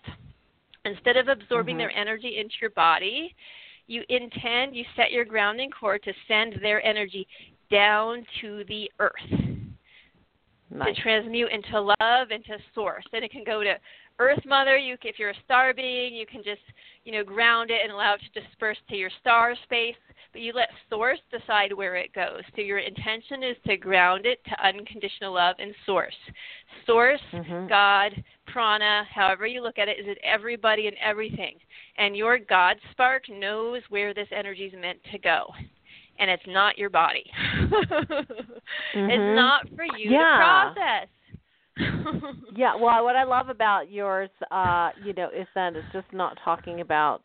instead 0.85 1.17
of 1.17 1.29
absorbing 1.29 1.75
mm-hmm. 1.75 1.81
their 1.81 1.97
energy 1.97 2.39
into 2.39 2.55
your 2.61 2.71
body 2.71 3.35
you 3.89 4.03
intend, 4.11 4.77
you 4.77 4.85
set 4.95 5.11
your 5.11 5.25
grounding 5.25 5.71
cord 5.71 6.03
to 6.05 6.13
send 6.29 6.57
their 6.63 6.85
energy 6.85 7.27
down 7.71 8.25
to 8.41 8.63
the 8.69 8.91
earth. 9.01 9.15
Nice. 10.71 10.95
To 10.95 11.03
transmute 11.03 11.51
into 11.51 11.81
love, 11.81 12.31
into 12.31 12.59
source. 12.75 13.05
And 13.15 13.25
it 13.25 13.33
can 13.33 13.45
go 13.45 13.65
to 13.65 13.75
Earth 14.19 14.45
Mother. 14.45 14.77
You, 14.77 14.97
if 15.03 15.19
you're 15.19 15.31
a 15.31 15.45
star 15.45 15.73
being, 15.75 16.15
you 16.15 16.27
can 16.27 16.43
just, 16.43 16.61
you 17.05 17.13
know, 17.13 17.25
ground 17.25 17.71
it 17.71 17.81
and 17.83 17.93
allow 17.93 18.15
it 18.15 18.21
to 18.33 18.41
disperse 18.41 18.79
to 18.89 18.97
your 18.97 19.11
star 19.21 19.55
space. 19.65 19.95
But 20.33 20.43
you 20.43 20.53
let 20.53 20.69
Source 20.91 21.21
decide 21.31 21.73
where 21.73 21.97
it 21.97 22.13
goes. 22.13 22.43
So 22.55 22.61
your 22.61 22.79
intention 22.79 23.43
is 23.43 23.57
to 23.67 23.77
ground 23.77 24.27
it 24.27 24.45
to 24.45 24.67
unconditional 24.67 25.35
love 25.35 25.57
and 25.59 25.75
Source. 25.87 26.15
Source, 26.87 27.21
mm-hmm. 27.33 27.69
God, 27.69 28.13
Prana, 28.47 29.05
however 29.13 29.47
you 29.47 29.63
look 29.63 29.79
at 29.79 29.89
it, 29.89 29.99
is 29.99 30.07
it 30.07 30.19
everybody 30.23 30.87
and 30.87 30.97
everything. 31.05 31.55
And 31.97 32.17
your 32.17 32.39
God 32.39 32.77
spark 32.91 33.25
knows 33.31 33.83
where 33.89 34.13
this 34.13 34.29
energy 34.37 34.65
is 34.65 34.75
meant 34.79 34.99
to 35.13 35.19
go. 35.19 35.47
And 36.19 36.29
it's 36.31 36.43
not 36.47 36.77
your 36.77 36.91
body. 36.91 37.25
mm-hmm. 37.73 39.11
It's 39.11 39.37
not 39.37 39.69
for 39.77 39.85
you 39.85 40.11
yeah. 40.11 40.19
to 40.19 40.75
process. 40.75 41.09
yeah, 42.57 42.75
well, 42.75 43.05
what 43.05 43.17
I 43.17 43.25
love 43.25 43.49
about 43.49 43.91
yours, 43.91 44.31
uh, 44.51 44.91
you 45.05 45.13
know, 45.13 45.29
is 45.29 45.47
that 45.55 45.77
it's 45.77 45.87
just 45.93 46.13
not 46.13 46.39
talking 46.45 46.81
about, 46.81 47.25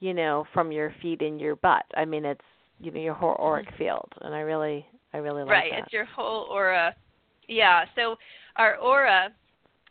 you 0.00 0.14
know, 0.14 0.46
from 0.52 0.72
your 0.72 0.94
feet 1.00 1.22
in 1.22 1.38
your 1.38 1.56
butt. 1.56 1.84
I 1.96 2.04
mean, 2.04 2.24
it's 2.24 2.40
you 2.80 2.90
know 2.90 3.00
your 3.00 3.14
whole 3.14 3.36
auric 3.38 3.66
mm-hmm. 3.68 3.78
field, 3.78 4.12
and 4.20 4.34
I 4.34 4.40
really, 4.40 4.86
I 5.12 5.18
really 5.18 5.42
like 5.42 5.50
right, 5.50 5.70
that. 5.70 5.76
Right, 5.76 5.84
it's 5.84 5.92
your 5.92 6.04
whole 6.04 6.46
aura. 6.50 6.94
Yeah, 7.48 7.84
so 7.96 8.16
our 8.56 8.76
aura, 8.76 9.30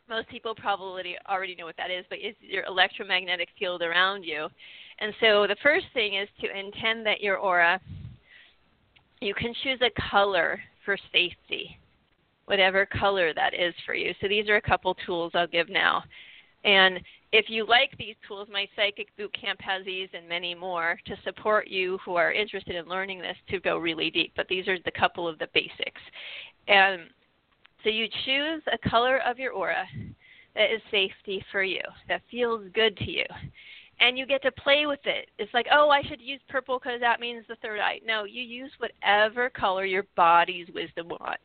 most 0.08 0.28
people 0.28 0.54
probably 0.54 1.16
already 1.28 1.54
know 1.54 1.66
what 1.66 1.76
that 1.76 1.90
is, 1.90 2.04
but 2.08 2.18
it's 2.20 2.38
your 2.40 2.64
electromagnetic 2.64 3.48
field 3.58 3.82
around 3.82 4.22
you. 4.22 4.48
And 5.00 5.12
so 5.20 5.46
the 5.46 5.56
first 5.62 5.86
thing 5.92 6.14
is 6.14 6.28
to 6.40 6.58
intend 6.58 7.04
that 7.06 7.20
your 7.20 7.36
aura, 7.36 7.80
you 9.20 9.34
can 9.34 9.52
choose 9.62 9.80
a 9.82 10.10
color 10.10 10.60
for 10.84 10.96
safety 11.12 11.78
whatever 12.48 12.86
color 12.86 13.34
that 13.34 13.52
is 13.52 13.74
for 13.84 13.94
you. 13.94 14.14
So 14.20 14.28
these 14.28 14.48
are 14.48 14.56
a 14.56 14.62
couple 14.62 14.96
tools 15.06 15.32
I'll 15.34 15.46
give 15.46 15.68
now. 15.68 16.02
And 16.64 16.98
if 17.30 17.46
you 17.48 17.66
like 17.66 17.90
these 17.98 18.16
tools, 18.26 18.48
my 18.50 18.66
Psychic 18.74 19.14
Boot 19.18 19.34
Camp 19.38 19.60
has 19.60 19.84
these 19.84 20.08
and 20.14 20.26
many 20.26 20.54
more 20.54 20.98
to 21.04 21.14
support 21.24 21.68
you 21.68 21.98
who 22.02 22.14
are 22.14 22.32
interested 22.32 22.74
in 22.74 22.86
learning 22.86 23.20
this 23.20 23.36
to 23.50 23.60
go 23.60 23.76
really 23.76 24.10
deep. 24.10 24.32
But 24.34 24.48
these 24.48 24.66
are 24.66 24.78
the 24.82 24.90
couple 24.90 25.28
of 25.28 25.38
the 25.38 25.48
basics. 25.52 26.00
And 26.68 27.02
so 27.84 27.90
you 27.90 28.06
choose 28.24 28.62
a 28.72 28.88
color 28.88 29.20
of 29.26 29.38
your 29.38 29.52
aura 29.52 29.84
that 30.54 30.72
is 30.72 30.80
safety 30.90 31.44
for 31.52 31.62
you, 31.62 31.82
that 32.08 32.22
feels 32.30 32.64
good 32.74 32.96
to 32.96 33.10
you. 33.10 33.26
And 34.00 34.16
you 34.16 34.24
get 34.24 34.42
to 34.42 34.52
play 34.52 34.86
with 34.86 35.00
it. 35.04 35.28
It's 35.38 35.52
like, 35.52 35.66
oh, 35.70 35.90
I 35.90 36.02
should 36.02 36.20
use 36.20 36.40
purple 36.48 36.78
because 36.78 37.00
that 37.00 37.20
means 37.20 37.44
the 37.46 37.56
third 37.56 37.80
eye. 37.80 38.00
No, 38.06 38.24
you 38.24 38.42
use 38.42 38.70
whatever 38.78 39.50
color 39.50 39.84
your 39.84 40.06
body's 40.16 40.68
wisdom 40.74 41.08
wants. 41.08 41.42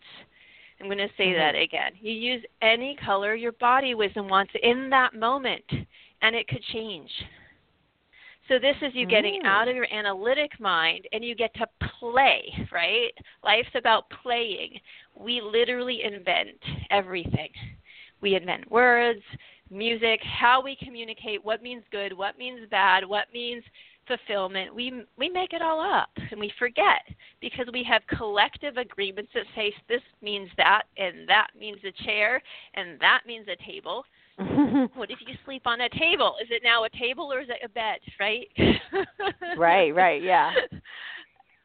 I'm 0.83 0.89
going 0.89 0.97
to 0.97 1.07
say 1.17 1.27
mm-hmm. 1.27 1.39
that 1.39 1.55
again. 1.55 1.91
You 2.01 2.11
use 2.11 2.43
any 2.61 2.97
color 3.05 3.35
your 3.35 3.53
body 3.53 3.95
wisdom 3.95 4.27
wants 4.27 4.51
in 4.61 4.89
that 4.89 5.15
moment, 5.15 5.63
and 6.21 6.35
it 6.35 6.45
could 6.49 6.61
change. 6.73 7.09
So 8.49 8.55
this 8.59 8.75
is 8.81 8.91
you 8.93 9.07
getting 9.07 9.43
mm. 9.43 9.45
out 9.45 9.69
of 9.69 9.75
your 9.77 9.87
analytic 9.93 10.51
mind 10.59 11.07
and 11.13 11.23
you 11.23 11.33
get 11.33 11.53
to 11.55 11.65
play, 12.01 12.43
right? 12.73 13.11
Life's 13.41 13.69
about 13.75 14.03
playing. 14.21 14.77
We 15.15 15.39
literally 15.41 16.01
invent 16.03 16.59
everything. 16.91 17.47
We 18.19 18.35
invent 18.35 18.69
words, 18.69 19.21
music, 19.71 20.19
how 20.23 20.61
we 20.61 20.75
communicate, 20.83 21.43
what 21.43 21.63
means 21.63 21.83
good, 21.89 22.11
what 22.11 22.37
means 22.37 22.67
bad, 22.69 23.07
what 23.07 23.27
means 23.33 23.63
fulfillment, 24.07 24.73
we 24.73 25.03
we 25.17 25.29
make 25.29 25.53
it 25.53 25.61
all 25.61 25.79
up 25.79 26.09
and 26.31 26.39
we 26.39 26.51
forget 26.59 27.01
because 27.41 27.65
we 27.73 27.83
have 27.83 28.01
collective 28.17 28.77
agreements 28.77 29.31
that 29.33 29.45
say 29.55 29.73
this 29.87 30.01
means 30.21 30.49
that 30.57 30.83
and 30.97 31.27
that 31.27 31.47
means 31.59 31.79
a 31.85 32.03
chair 32.03 32.41
and 32.75 32.99
that 32.99 33.21
means 33.25 33.47
a 33.47 33.71
table. 33.71 34.03
what 34.95 35.11
if 35.11 35.19
you 35.27 35.35
sleep 35.45 35.63
on 35.65 35.81
a 35.81 35.89
table? 35.89 36.35
Is 36.41 36.47
it 36.49 36.61
now 36.63 36.85
a 36.85 36.89
table 36.89 37.31
or 37.31 37.41
is 37.41 37.49
it 37.49 37.59
a 37.63 37.69
bed, 37.69 37.99
right? 38.19 38.47
right, 39.57 39.93
right, 39.93 40.23
yeah. 40.23 40.51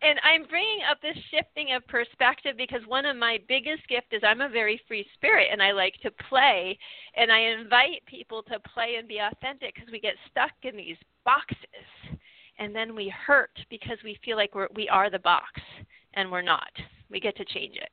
And 0.01 0.21
I'm 0.23 0.47
bringing 0.49 0.81
up 0.89 1.01
this 1.03 1.17
shifting 1.31 1.75
of 1.75 1.87
perspective 1.89 2.55
because 2.57 2.83
one 2.87 3.05
of 3.05 3.17
my 3.17 3.39
biggest 3.49 3.83
gifts 3.89 4.13
is 4.13 4.23
I'm 4.23 4.41
a 4.41 4.49
very 4.49 4.81
free 4.87 5.05
spirit 5.15 5.49
and 5.51 5.61
I 5.61 5.73
like 5.73 5.95
to 6.03 6.11
play 6.29 6.79
and 7.17 7.33
I 7.33 7.41
invite 7.59 8.07
people 8.07 8.45
to 8.45 8.61
play 8.61 8.95
and 8.99 9.09
be 9.09 9.19
authentic 9.19 9.75
because 9.75 9.91
we 9.91 9.99
get 9.99 10.15
stuck 10.31 10.53
in 10.63 10.77
these 10.77 10.97
boxes 11.25 11.59
and 12.59 12.75
then 12.75 12.95
we 12.95 13.13
hurt 13.27 13.51
because 13.71 13.99
we 14.05 14.19
feel 14.25 14.37
like 14.37 14.55
we're 14.55 14.69
we 14.75 14.89
are 14.89 15.11
the 15.11 15.19
box 15.19 15.61
and 16.15 16.31
we're 16.31 16.43
not. 16.43 16.71
We 17.11 17.21
get 17.21 17.37
to 17.37 17.45
change 17.45 17.77
it. 17.77 17.91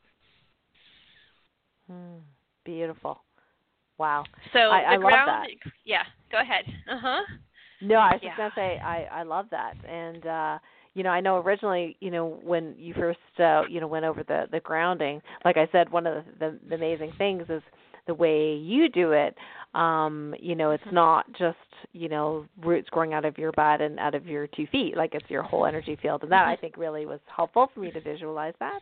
Hmm. 1.88 2.19
Beautiful. 2.63 3.21
Wow. 3.97 4.25
So 4.54 4.60
I, 4.60 4.82
the 4.82 4.88
I 4.88 4.97
ground, 4.97 5.32
love 5.32 5.47
that. 5.63 5.71
Yeah, 5.86 6.04
go 6.32 6.39
ahead. 6.39 6.65
Uh 6.89 6.99
huh. 7.01 7.21
No, 7.82 7.95
I 7.95 8.13
was 8.13 8.21
yeah. 8.23 8.30
just 8.30 8.38
gonna 8.38 8.51
say 8.56 8.80
I 8.80 9.04
I 9.12 9.23
love 9.23 9.47
that, 9.51 9.75
and 9.88 10.25
uh, 10.25 10.60
you 10.93 11.04
know 11.04 11.10
I 11.10 11.21
know 11.21 11.38
originally 11.38 11.97
you 11.99 12.10
know 12.12 12.39
when 12.43 12.73
you 12.78 12.93
first 12.93 13.19
uh, 13.39 13.63
you 13.69 13.80
know 13.80 13.88
went 13.88 14.06
over 14.06 14.23
the 14.23 14.45
the 14.51 14.60
grounding, 14.60 15.21
like 15.43 15.58
I 15.58 15.67
said, 15.71 15.91
one 15.91 16.08
of 16.08 16.25
the, 16.25 16.32
the 16.39 16.60
the 16.69 16.75
amazing 16.75 17.13
things 17.17 17.43
is 17.49 17.62
the 18.08 18.13
way 18.13 18.54
you 18.56 18.89
do 18.89 19.12
it 19.12 19.36
um 19.74 20.34
you 20.39 20.56
know 20.56 20.72
it's 20.72 20.84
mm-hmm. 20.86 20.96
not 20.96 21.26
just 21.38 21.58
you 21.94 22.10
know 22.10 22.46
roots 22.63 22.89
growing 22.89 23.13
out 23.13 23.26
of 23.26 23.38
your 23.38 23.52
butt 23.54 23.82
and 23.82 24.00
out 24.00 24.15
of 24.15 24.26
your 24.26 24.48
two 24.48 24.65
feet 24.68 24.96
like 24.96 25.13
it's 25.13 25.30
your 25.30 25.44
whole 25.44 25.65
energy 25.65 25.98
field 26.02 26.24
and 26.24 26.32
that 26.32 26.44
mm-hmm. 26.44 26.52
i 26.52 26.56
think 26.56 26.78
really 26.78 27.06
was 27.06 27.20
helpful 27.34 27.70
for 27.74 27.80
me 27.80 27.91
to 27.91 28.02
visualize 28.02 28.54
that 28.60 28.82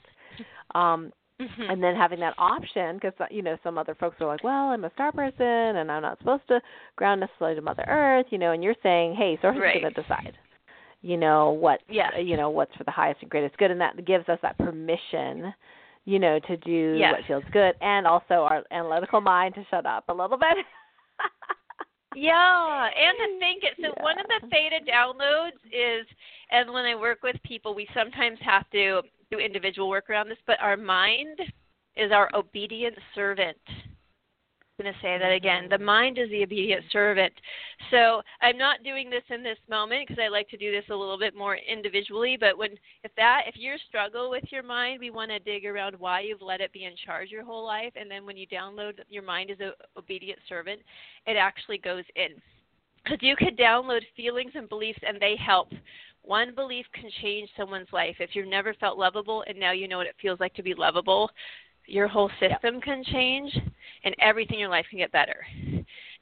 um 0.77 1.11
mm-hmm. 1.41 1.61
and 1.63 1.83
then 1.83 1.95
having 1.95 2.19
that 2.19 2.35
option 2.37 2.95
because 2.95 3.13
you 3.31 3.41
know 3.41 3.57
some 3.63 3.77
other 3.77 3.95
folks 3.95 4.17
are 4.19 4.27
like 4.27 4.43
well 4.43 4.69
i'm 4.69 4.85
a 4.85 4.91
star 4.93 5.11
person 5.11 5.41
and 5.41 5.91
i'm 5.91 6.01
not 6.01 6.17
supposed 6.19 6.47
to 6.47 6.61
ground 6.95 7.19
necessarily 7.19 7.55
to 7.55 7.61
mother 7.61 7.85
earth 7.87 8.25
you 8.29 8.37
know 8.37 8.51
and 8.51 8.63
you're 8.63 8.75
saying 8.83 9.15
hey 9.15 9.37
source 9.41 9.57
right. 9.59 9.77
is 9.77 9.81
going 9.81 9.93
to 9.93 10.01
decide 10.01 10.37
you 11.01 11.17
know 11.17 11.51
what 11.51 11.81
yes. 11.89 12.11
you 12.21 12.37
know 12.37 12.49
what's 12.49 12.73
for 12.75 12.83
the 12.85 12.91
highest 12.91 13.21
and 13.21 13.29
greatest 13.29 13.57
good 13.57 13.71
and 13.71 13.81
that 13.81 14.05
gives 14.05 14.27
us 14.29 14.39
that 14.41 14.57
permission 14.57 15.53
you 16.05 16.19
know, 16.19 16.39
to 16.47 16.57
do 16.57 16.95
yes. 16.97 17.13
what 17.13 17.27
feels 17.27 17.43
good, 17.51 17.75
and 17.81 18.05
also 18.05 18.35
our 18.35 18.63
analytical 18.71 19.21
mind 19.21 19.55
to 19.55 19.65
shut 19.69 19.85
up 19.85 20.05
a 20.09 20.13
little 20.13 20.37
bit. 20.37 20.57
yeah, 22.15 22.85
and 22.87 23.17
to 23.17 23.39
think 23.39 23.63
it. 23.63 23.73
So 23.77 23.93
yeah. 23.95 24.03
one 24.03 24.19
of 24.19 24.25
the 24.27 24.47
theta 24.49 24.79
downloads 24.89 25.59
is, 25.71 26.05
and 26.51 26.71
when 26.73 26.85
I 26.85 26.95
work 26.95 27.23
with 27.23 27.37
people, 27.43 27.73
we 27.73 27.87
sometimes 27.93 28.37
have 28.41 28.69
to 28.71 29.01
do 29.31 29.39
individual 29.39 29.89
work 29.89 30.09
around 30.09 30.29
this, 30.29 30.37
but 30.45 30.59
our 30.59 30.77
mind 30.77 31.39
is 31.95 32.11
our 32.11 32.29
obedient 32.33 32.95
servant. 33.15 33.57
Going 34.83 34.93
to 34.93 35.01
say 35.01 35.17
that 35.17 35.31
again. 35.31 35.67
The 35.69 35.77
mind 35.77 36.17
is 36.17 36.29
the 36.29 36.43
obedient 36.43 36.83
servant. 36.91 37.31
So 37.89 38.21
I'm 38.41 38.57
not 38.57 38.83
doing 38.83 39.09
this 39.09 39.23
in 39.29 39.41
this 39.41 39.57
moment 39.69 40.05
because 40.05 40.21
I 40.21 40.27
like 40.27 40.49
to 40.49 40.57
do 40.57 40.73
this 40.73 40.83
a 40.89 40.95
little 40.95 41.17
bit 41.17 41.37
more 41.37 41.55
individually. 41.55 42.35
But 42.37 42.57
when 42.57 42.71
if 43.03 43.11
that 43.15 43.43
if 43.47 43.55
you 43.57 43.75
struggle 43.87 44.29
with 44.29 44.43
your 44.49 44.61
mind, 44.61 44.99
we 44.99 45.09
want 45.09 45.31
to 45.31 45.39
dig 45.39 45.65
around 45.65 45.95
why 45.97 46.19
you've 46.19 46.41
let 46.41 46.59
it 46.59 46.73
be 46.73 46.83
in 46.83 46.95
charge 47.05 47.29
your 47.29 47.45
whole 47.45 47.65
life. 47.65 47.93
And 47.95 48.11
then 48.11 48.25
when 48.25 48.35
you 48.35 48.45
download 48.45 48.99
your 49.09 49.23
mind 49.23 49.51
as 49.51 49.57
an 49.61 49.71
obedient 49.95 50.39
servant, 50.49 50.81
it 51.27 51.37
actually 51.37 51.77
goes 51.77 52.03
in 52.17 52.41
because 53.05 53.19
you 53.21 53.37
could 53.37 53.57
download 53.57 54.01
feelings 54.17 54.51
and 54.53 54.67
beliefs 54.67 54.99
and 55.07 55.17
they 55.17 55.37
help 55.37 55.69
one 56.23 56.53
belief 56.55 56.85
can 56.93 57.09
change 57.21 57.49
someone's 57.55 57.91
life. 57.93 58.17
If 58.19 58.31
you've 58.33 58.47
never 58.47 58.73
felt 58.73 58.97
lovable 58.97 59.45
and 59.47 59.57
now 59.57 59.71
you 59.71 59.87
know 59.87 59.97
what 59.97 60.07
it 60.07 60.15
feels 60.21 60.41
like 60.41 60.53
to 60.55 60.63
be 60.63 60.73
lovable, 60.73 61.29
your 61.85 62.07
whole 62.07 62.29
system 62.39 62.81
can 62.81 63.03
change 63.03 63.51
and 64.03 64.15
everything 64.19 64.55
in 64.55 64.61
your 64.61 64.69
life 64.69 64.85
can 64.89 64.99
get 64.99 65.11
better. 65.11 65.45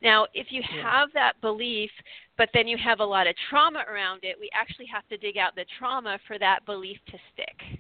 Now, 0.01 0.25
if 0.33 0.47
you 0.49 0.63
have 0.81 1.09
that 1.13 1.39
belief, 1.41 1.91
but 2.37 2.49
then 2.53 2.67
you 2.67 2.77
have 2.83 2.99
a 3.01 3.05
lot 3.05 3.27
of 3.27 3.35
trauma 3.49 3.83
around 3.91 4.21
it, 4.23 4.35
we 4.39 4.49
actually 4.53 4.87
have 4.87 5.07
to 5.09 5.17
dig 5.17 5.37
out 5.37 5.55
the 5.55 5.65
trauma 5.77 6.17
for 6.27 6.39
that 6.39 6.65
belief 6.65 6.97
to 7.07 7.17
stick. 7.33 7.79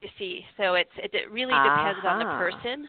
You 0.00 0.08
see, 0.18 0.44
so 0.56 0.74
it's 0.74 0.90
it, 0.96 1.10
it 1.12 1.30
really 1.30 1.52
depends 1.52 1.98
uh-huh. 2.04 2.08
on 2.08 2.18
the 2.20 2.24
person 2.24 2.88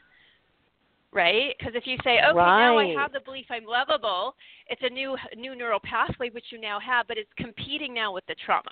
right? 1.14 1.56
Because 1.58 1.74
if 1.76 1.86
you 1.86 1.98
say, 2.04 2.20
okay, 2.20 2.38
right. 2.38 2.60
now 2.60 2.78
I 2.78 2.88
have 3.02 3.12
the 3.12 3.20
belief 3.20 3.46
I'm 3.50 3.66
lovable, 3.66 4.36
it's 4.68 4.82
a 4.84 4.90
new 4.90 5.16
new 5.38 5.56
neural 5.56 5.80
pathway 5.84 6.30
which 6.30 6.46
you 6.52 6.60
now 6.60 6.80
have, 6.80 7.08
but 7.08 7.18
it's 7.18 7.30
competing 7.38 7.94
now 7.94 8.14
with 8.14 8.26
the 8.28 8.36
trauma. 8.46 8.72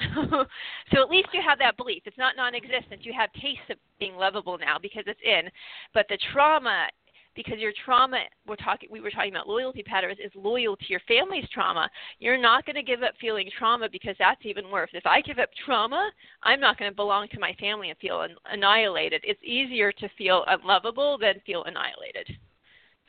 so 0.92 1.02
at 1.02 1.10
least 1.10 1.28
you 1.32 1.40
have 1.46 1.58
that 1.58 1.76
belief. 1.76 2.02
It's 2.06 2.18
not 2.18 2.36
non-existent. 2.36 3.04
You 3.04 3.12
have 3.12 3.32
taste 3.34 3.68
of 3.70 3.78
being 3.98 4.14
lovable 4.14 4.58
now 4.58 4.78
because 4.80 5.04
it's 5.06 5.20
in, 5.24 5.50
but 5.94 6.06
the 6.08 6.18
trauma 6.32 6.88
because 7.34 7.58
your 7.58 7.72
trauma 7.84 8.18
we're 8.46 8.56
talking 8.56 8.88
we 8.90 9.00
were 9.00 9.10
talking 9.10 9.30
about 9.32 9.48
loyalty 9.48 9.82
patterns 9.82 10.18
is 10.22 10.32
loyal 10.34 10.76
to 10.76 10.84
your 10.88 11.00
family's 11.06 11.48
trauma. 11.52 11.88
You're 12.18 12.40
not 12.40 12.66
going 12.66 12.76
to 12.76 12.82
give 12.82 13.02
up 13.02 13.12
feeling 13.20 13.48
trauma 13.58 13.88
because 13.90 14.16
that's 14.18 14.44
even 14.44 14.70
worse. 14.70 14.90
If 14.92 15.06
i 15.06 15.20
give 15.20 15.38
up 15.38 15.50
trauma 15.64 16.10
i'm 16.42 16.60
not 16.60 16.78
going 16.78 16.90
to 16.90 16.94
belong 16.94 17.28
to 17.28 17.40
my 17.40 17.54
family 17.60 17.90
and 17.90 17.98
feel 17.98 18.26
annihilated. 18.50 19.22
It's 19.24 19.42
easier 19.44 19.92
to 19.92 20.08
feel 20.18 20.44
unlovable 20.48 21.18
than 21.18 21.34
feel 21.46 21.64
annihilated 21.64 22.36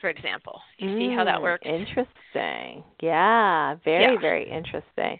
for 0.00 0.08
example. 0.08 0.60
You 0.78 0.88
mm, 0.88 0.98
see 0.98 1.14
how 1.14 1.24
that 1.24 1.38
mm, 1.38 1.42
works? 1.42 1.66
interesting. 1.66 2.84
Yeah 3.00 3.76
very 3.84 4.14
yeah. 4.14 4.20
very 4.20 4.50
interesting 4.50 5.18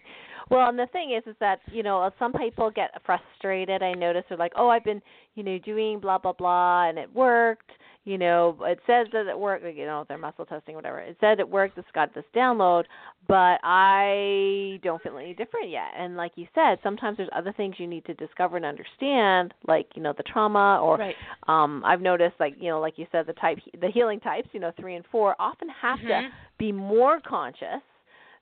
well, 0.49 0.69
and 0.69 0.77
the 0.77 0.87
thing 0.87 1.13
is, 1.15 1.23
is 1.27 1.35
that 1.39 1.59
you 1.71 1.83
know 1.83 2.09
some 2.19 2.33
people 2.33 2.71
get 2.71 2.91
frustrated. 3.05 3.81
I 3.83 3.93
notice 3.93 4.23
they're 4.29 4.37
like, 4.37 4.53
"Oh, 4.55 4.69
I've 4.69 4.83
been, 4.83 5.01
you 5.35 5.43
know, 5.43 5.57
doing 5.59 5.99
blah 5.99 6.17
blah 6.17 6.33
blah, 6.33 6.89
and 6.89 6.97
it 6.97 7.13
worked," 7.13 7.71
you 8.05 8.17
know, 8.17 8.57
it 8.61 8.79
says 8.85 9.07
that 9.13 9.27
it 9.27 9.39
worked, 9.39 9.63
you 9.63 9.85
know, 9.85 10.05
their 10.09 10.17
muscle 10.17 10.45
testing, 10.45 10.75
whatever. 10.75 10.99
It 10.99 11.15
said 11.21 11.39
it 11.39 11.47
worked, 11.47 11.77
it's 11.77 11.87
got 11.93 12.13
this 12.13 12.25
download, 12.35 12.83
but 13.29 13.59
I 13.63 14.79
don't 14.83 15.01
feel 15.01 15.17
any 15.17 15.33
different 15.33 15.69
yet. 15.69 15.91
And 15.97 16.17
like 16.17 16.33
you 16.35 16.45
said, 16.53 16.79
sometimes 16.83 17.15
there's 17.15 17.29
other 17.33 17.53
things 17.53 17.75
you 17.77 17.87
need 17.87 18.03
to 18.05 18.13
discover 18.15 18.57
and 18.57 18.65
understand, 18.65 19.53
like, 19.67 19.87
you 19.95 20.01
know, 20.01 20.13
the 20.15 20.23
trauma 20.23 20.81
or 20.83 20.97
right. 20.97 21.15
um 21.47 21.81
I've 21.85 22.01
noticed 22.01 22.35
like, 22.39 22.55
you 22.59 22.69
know, 22.69 22.81
like 22.81 22.97
you 22.97 23.07
said 23.11 23.25
the 23.25 23.33
type 23.33 23.59
the 23.79 23.89
healing 23.89 24.19
types, 24.19 24.49
you 24.51 24.59
know, 24.59 24.73
3 24.77 24.95
and 24.95 25.05
4 25.09 25.35
often 25.39 25.69
have 25.69 25.99
mm-hmm. 25.99 26.27
to 26.27 26.29
be 26.57 26.73
more 26.73 27.21
conscious 27.21 27.81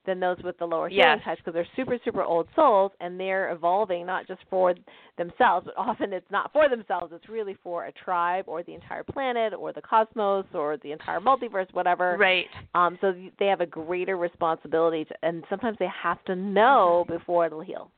than 0.05 0.19
those 0.19 0.37
with 0.43 0.57
the 0.57 0.65
lower 0.65 0.89
yes. 0.89 1.05
healing 1.05 1.19
types 1.21 1.41
because 1.43 1.53
they're 1.53 1.67
super 1.75 1.97
super 2.03 2.23
old 2.23 2.47
souls 2.55 2.91
and 2.99 3.19
they're 3.19 3.51
evolving 3.51 4.05
not 4.05 4.27
just 4.27 4.41
for 4.49 4.73
themselves 5.17 5.65
but 5.65 5.77
often 5.77 6.13
it's 6.13 6.29
not 6.31 6.51
for 6.51 6.69
themselves. 6.69 7.11
It's 7.15 7.29
really 7.29 7.57
for 7.63 7.85
a 7.85 7.91
tribe 7.91 8.45
or 8.47 8.63
the 8.63 8.73
entire 8.73 9.03
planet 9.03 9.53
or 9.53 9.73
the 9.73 9.81
cosmos 9.81 10.45
or 10.53 10.77
the 10.77 10.91
entire 10.91 11.19
multiverse 11.19 11.71
whatever. 11.73 12.17
Right. 12.19 12.45
Um 12.75 12.97
so 13.01 13.13
they 13.39 13.47
have 13.47 13.61
a 13.61 13.65
greater 13.65 14.17
responsibility 14.17 15.05
to, 15.05 15.15
and 15.23 15.43
sometimes 15.49 15.77
they 15.79 15.89
have 16.03 16.23
to 16.25 16.35
know 16.35 17.05
before 17.07 17.45
it'll 17.45 17.61
heal 17.61 17.91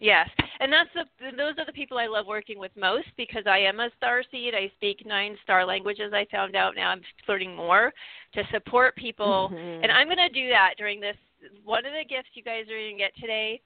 Yes, 0.00 0.30
and 0.60 0.72
that's 0.72 0.88
the 0.94 1.04
those 1.36 1.54
are 1.58 1.66
the 1.66 1.72
people 1.72 1.98
I 1.98 2.06
love 2.06 2.26
working 2.26 2.58
with 2.58 2.72
most 2.74 3.08
because 3.18 3.42
I 3.46 3.58
am 3.58 3.80
a 3.80 3.90
star 3.98 4.22
seed. 4.30 4.54
I 4.54 4.72
speak 4.76 5.04
nine 5.04 5.36
star 5.42 5.66
languages. 5.66 6.12
I 6.14 6.26
found 6.30 6.56
out 6.56 6.74
now 6.74 6.88
I'm 6.88 7.02
learning 7.28 7.54
more 7.54 7.92
to 8.32 8.42
support 8.50 8.96
people, 8.96 9.50
mm-hmm. 9.52 9.84
and 9.84 9.92
I'm 9.92 10.06
going 10.06 10.16
to 10.16 10.30
do 10.30 10.48
that 10.48 10.74
during 10.78 11.00
this. 11.00 11.16
One 11.64 11.84
of 11.84 11.92
the 11.92 12.08
gifts 12.08 12.30
you 12.32 12.42
guys 12.42 12.64
are 12.70 12.78
going 12.78 12.96
to 12.96 12.98
get 12.98 13.12
today 13.20 13.60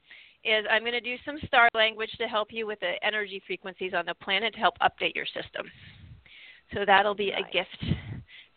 is 0.44 0.66
I'm 0.68 0.82
going 0.82 0.92
to 0.92 1.00
do 1.00 1.16
some 1.24 1.38
star 1.46 1.68
language 1.72 2.10
to 2.18 2.26
help 2.26 2.48
you 2.50 2.66
with 2.66 2.80
the 2.80 2.94
energy 3.02 3.40
frequencies 3.46 3.92
on 3.94 4.04
the 4.04 4.14
planet 4.14 4.54
to 4.54 4.60
help 4.60 4.74
update 4.82 5.14
your 5.14 5.26
system. 5.26 5.70
So 6.72 6.84
that'll 6.84 7.14
be 7.14 7.30
nice. 7.30 7.44
a 7.48 7.52
gift 7.52 7.96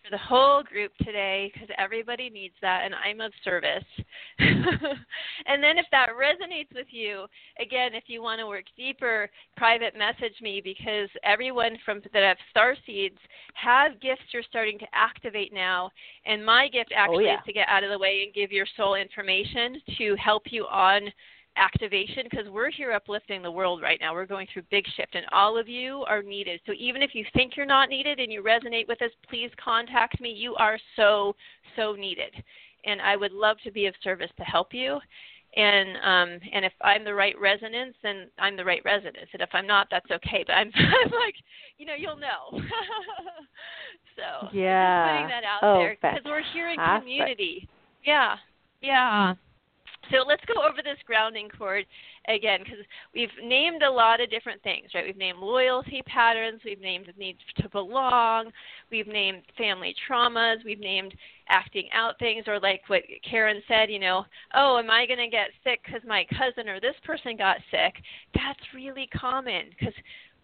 for 0.07 0.11
the 0.11 0.23
whole 0.23 0.63
group 0.63 0.91
today 1.03 1.51
because 1.53 1.69
everybody 1.77 2.29
needs 2.29 2.53
that 2.61 2.83
and 2.85 2.93
I'm 2.95 3.21
of 3.21 3.31
service. 3.43 3.83
and 4.39 5.63
then 5.63 5.77
if 5.77 5.85
that 5.91 6.09
resonates 6.09 6.73
with 6.73 6.87
you, 6.91 7.25
again, 7.59 7.93
if 7.93 8.05
you 8.07 8.21
want 8.21 8.39
to 8.39 8.47
work 8.47 8.65
deeper, 8.75 9.29
private 9.55 9.93
message 9.97 10.33
me 10.41 10.61
because 10.63 11.09
everyone 11.23 11.77
from 11.83 12.01
that 12.13 12.23
have 12.23 12.37
star 12.49 12.75
seeds 12.85 13.17
have 13.55 13.99
gifts 13.99 14.21
you're 14.31 14.43
starting 14.43 14.79
to 14.79 14.87
activate 14.93 15.53
now. 15.53 15.91
And 16.25 16.45
my 16.45 16.67
gift 16.67 16.93
actually 16.95 17.25
oh, 17.25 17.27
yeah. 17.27 17.35
is 17.35 17.45
to 17.45 17.53
get 17.53 17.67
out 17.67 17.83
of 17.83 17.89
the 17.89 17.99
way 17.99 18.23
and 18.25 18.33
give 18.33 18.51
your 18.51 18.67
soul 18.77 18.95
information 18.95 19.81
to 19.97 20.15
help 20.15 20.43
you 20.49 20.65
on 20.65 21.01
activation 21.57 22.23
because 22.29 22.47
we're 22.49 22.69
here 22.69 22.91
uplifting 22.91 23.41
the 23.41 23.51
world 23.51 23.81
right 23.81 23.99
now. 23.99 24.13
We're 24.13 24.25
going 24.25 24.47
through 24.51 24.63
big 24.69 24.85
shift, 24.95 25.15
and 25.15 25.25
all 25.31 25.57
of 25.57 25.67
you 25.67 26.03
are 26.07 26.21
needed. 26.21 26.61
So 26.65 26.73
even 26.77 27.01
if 27.01 27.11
you 27.13 27.25
think 27.33 27.57
you're 27.57 27.65
not 27.65 27.89
needed 27.89 28.19
and 28.19 28.31
you 28.31 28.43
resonate 28.43 28.87
with 28.87 29.01
us, 29.01 29.11
please 29.29 29.51
contact 29.63 30.21
me. 30.21 30.29
You 30.29 30.55
are 30.55 30.77
so 30.95 31.35
so 31.75 31.93
needed, 31.93 32.33
and 32.85 33.01
I 33.01 33.15
would 33.15 33.31
love 33.31 33.57
to 33.63 33.71
be 33.71 33.87
of 33.87 33.95
service 34.03 34.31
to 34.37 34.43
help 34.43 34.73
you. 34.73 34.99
And 35.55 35.97
um, 35.97 36.39
and 36.53 36.65
if 36.65 36.73
I'm 36.81 37.03
the 37.03 37.13
right 37.13 37.35
resonance, 37.39 37.95
then 38.03 38.27
I'm 38.37 38.55
the 38.55 38.65
right 38.65 38.81
resonance. 38.85 39.29
And 39.33 39.41
if 39.41 39.49
I'm 39.53 39.65
not, 39.65 39.87
that's 39.89 40.09
okay. 40.11 40.43
But 40.45 40.53
I'm, 40.53 40.71
I'm 40.75 41.11
like, 41.11 41.35
you 41.77 41.85
know, 41.85 41.95
you'll 41.97 42.17
know. 42.17 42.51
so 44.15 44.49
yeah, 44.53 45.15
putting 45.15 45.29
that 45.29 45.43
out 45.43 45.59
oh, 45.63 45.79
there 45.79 45.97
because 46.01 46.21
we're 46.25 46.43
here 46.53 46.69
in 46.69 46.77
community. 46.77 47.67
Yeah, 48.05 48.35
yeah. 48.81 49.33
So 50.11 50.23
let's 50.27 50.43
go 50.45 50.61
over 50.61 50.81
this 50.83 50.97
grounding 51.05 51.49
cord 51.49 51.85
again 52.27 52.59
because 52.63 52.79
we've 53.13 53.29
named 53.43 53.83
a 53.83 53.89
lot 53.89 54.21
of 54.21 54.29
different 54.29 54.61
things, 54.63 54.89
right? 54.93 55.05
We've 55.05 55.17
named 55.17 55.39
loyalty 55.39 56.01
patterns, 56.05 56.61
we've 56.63 56.81
named 56.81 57.07
the 57.07 57.19
need 57.19 57.37
to 57.57 57.69
belong, 57.69 58.51
we've 58.91 59.07
named 59.07 59.43
family 59.57 59.95
traumas, 60.09 60.63
we've 60.65 60.79
named 60.79 61.13
acting 61.49 61.87
out 61.93 62.19
things, 62.19 62.45
or 62.47 62.59
like 62.59 62.81
what 62.87 63.03
Karen 63.29 63.61
said, 63.67 63.89
you 63.89 63.99
know, 63.99 64.25
oh, 64.55 64.77
am 64.77 64.89
I 64.89 65.05
going 65.05 65.19
to 65.19 65.29
get 65.29 65.47
sick 65.63 65.79
because 65.85 66.01
my 66.05 66.25
cousin 66.37 66.67
or 66.67 66.79
this 66.79 66.95
person 67.05 67.37
got 67.37 67.57
sick? 67.71 67.93
That's 68.33 68.59
really 68.73 69.09
common 69.13 69.65
because 69.77 69.93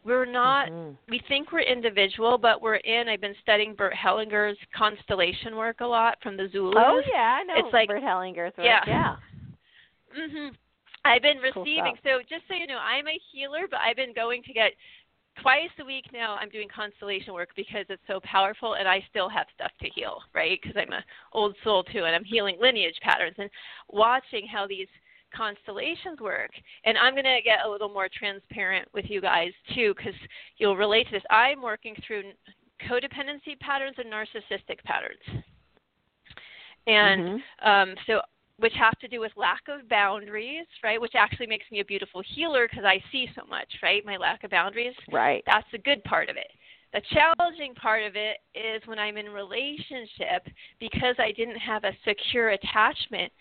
we're 0.06 0.26
not 0.26 0.69
mm-hmm. 0.69 0.91
we 1.10 1.21
think 1.28 1.52
we're 1.52 1.62
individual 1.62 2.38
but 2.38 2.62
we're 2.62 2.76
in 2.76 3.08
i've 3.08 3.21
been 3.21 3.36
studying 3.41 3.73
bert 3.73 3.93
hellinger's 3.93 4.58
constellation 4.76 5.56
work 5.56 5.80
a 5.80 5.86
lot 5.86 6.17
from 6.21 6.36
the 6.36 6.49
zulus 6.52 6.76
oh 6.78 7.02
yeah 7.10 7.39
i 7.39 7.43
know 7.43 7.54
it's 7.56 7.73
like 7.73 7.88
bert 7.88 8.04
hellinger's 8.04 8.52
work 8.58 8.65
yeah, 8.65 8.82
yeah. 8.86 9.15
Mhm. 10.13 10.56
I've 11.06 11.21
been 11.21 11.39
receiving. 11.39 11.95
stuff. 11.99 12.04
so 12.04 12.21
just 12.30 12.47
so 12.47 12.54
you 12.54 12.67
know, 12.67 12.78
I'm 12.78 13.08
a 13.08 13.19
healer, 13.32 13.67
but 13.69 13.82
I've 13.82 13.97
been 13.97 14.13
going 14.13 14.41
to 14.43 14.54
get 14.54 14.73
twice 15.41 15.71
a 15.80 15.86
week 15.86 16.06
now. 16.13 16.36
I'm 16.36 16.49
doing 16.49 16.67
constellation 16.73 17.34
work 17.34 17.49
because 17.56 17.86
it's 17.89 18.02
so 18.08 18.19
powerful, 18.23 18.76
and 18.76 18.88
I 18.88 19.04
still 19.10 19.28
have 19.30 19.47
stuff 19.54 19.71
to 19.82 19.89
heal, 19.89 20.19
right? 20.34 20.60
Because 20.62 20.78
I'm 20.78 20.93
a 20.93 21.04
old 21.34 21.56
soul 21.63 21.84
too, 21.84 22.06
and 22.06 22.15
I'm 22.15 22.23
healing 22.23 22.58
lineage 22.62 22.97
patterns 23.02 23.36
and 23.38 23.49
watching 23.89 24.47
how 24.47 24.67
these 24.67 24.88
constellations 25.36 26.19
work. 26.19 26.52
And 26.86 26.97
I'm 26.97 27.13
going 27.13 27.26
to 27.26 27.41
get 27.43 27.65
a 27.65 27.69
little 27.69 27.89
more 27.89 28.08
transparent 28.08 28.88
with 28.93 29.06
you 29.10 29.19
guys 29.19 29.52
too, 29.73 29.93
because 29.97 30.13
you'll 30.58 30.78
relate 30.78 31.06
to 31.06 31.13
this. 31.13 31.23
I'm 31.30 31.62
working 31.62 31.95
through 32.06 32.23
codependency 32.88 33.60
patterns 33.60 33.95
and 33.97 34.12
narcissistic 34.12 34.84
patterns. 34.84 35.43
And 36.86 37.21
mm-hmm. 37.21 37.69
um, 37.69 37.95
so 38.08 38.21
which 38.58 38.74
have 38.74 38.98
to 39.00 39.08
do 39.08 39.20
with 39.20 39.32
lack 39.36 39.62
of 39.68 39.88
boundaries, 39.89 40.66
right? 40.84 41.02
Which 41.02 41.16
actually 41.16 41.48
makes 41.48 41.66
me 41.72 41.80
a 41.80 41.86
beautiful 41.86 42.22
healer 42.36 42.68
because 42.70 42.86
I 42.86 43.04
see 43.12 43.28
so 43.36 43.46
much, 43.50 43.68
right? 43.82 44.06
My 44.06 44.18
lack 44.18 44.44
of 44.44 44.52
boundaries. 44.52 44.94
Right. 45.12 45.44
That's 45.46 45.68
the 45.72 45.80
good 45.80 46.04
part 46.04 46.30
of 46.30 46.38
it. 46.38 46.48
The 46.94 47.02
challenging 47.12 47.74
part 47.74 48.04
of 48.04 48.16
it 48.16 48.38
is 48.54 48.86
when 48.86 49.00
I'm 49.00 49.18
in 49.18 49.30
relationship 49.30 50.48
because 50.80 51.16
I 51.18 51.32
didn't 51.32 51.58
have 51.58 51.84
a 51.84 51.98
secure 52.06 52.50
attachment. 52.50 53.34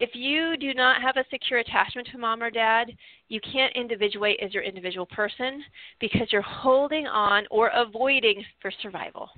If 0.00 0.10
you 0.14 0.56
do 0.56 0.74
not 0.74 1.00
have 1.02 1.16
a 1.16 1.24
secure 1.30 1.60
attachment 1.60 2.08
to 2.12 2.18
mom 2.18 2.42
or 2.42 2.50
dad, 2.50 2.90
you 3.28 3.40
can't 3.40 3.74
individuate 3.76 4.40
as 4.42 4.52
your 4.52 4.64
individual 4.64 5.06
person 5.06 5.62
because 6.00 6.32
you're 6.32 6.42
holding 6.42 7.06
on 7.06 7.46
or 7.52 7.68
avoiding 7.68 8.44
for 8.60 8.72
survival. 8.82 9.30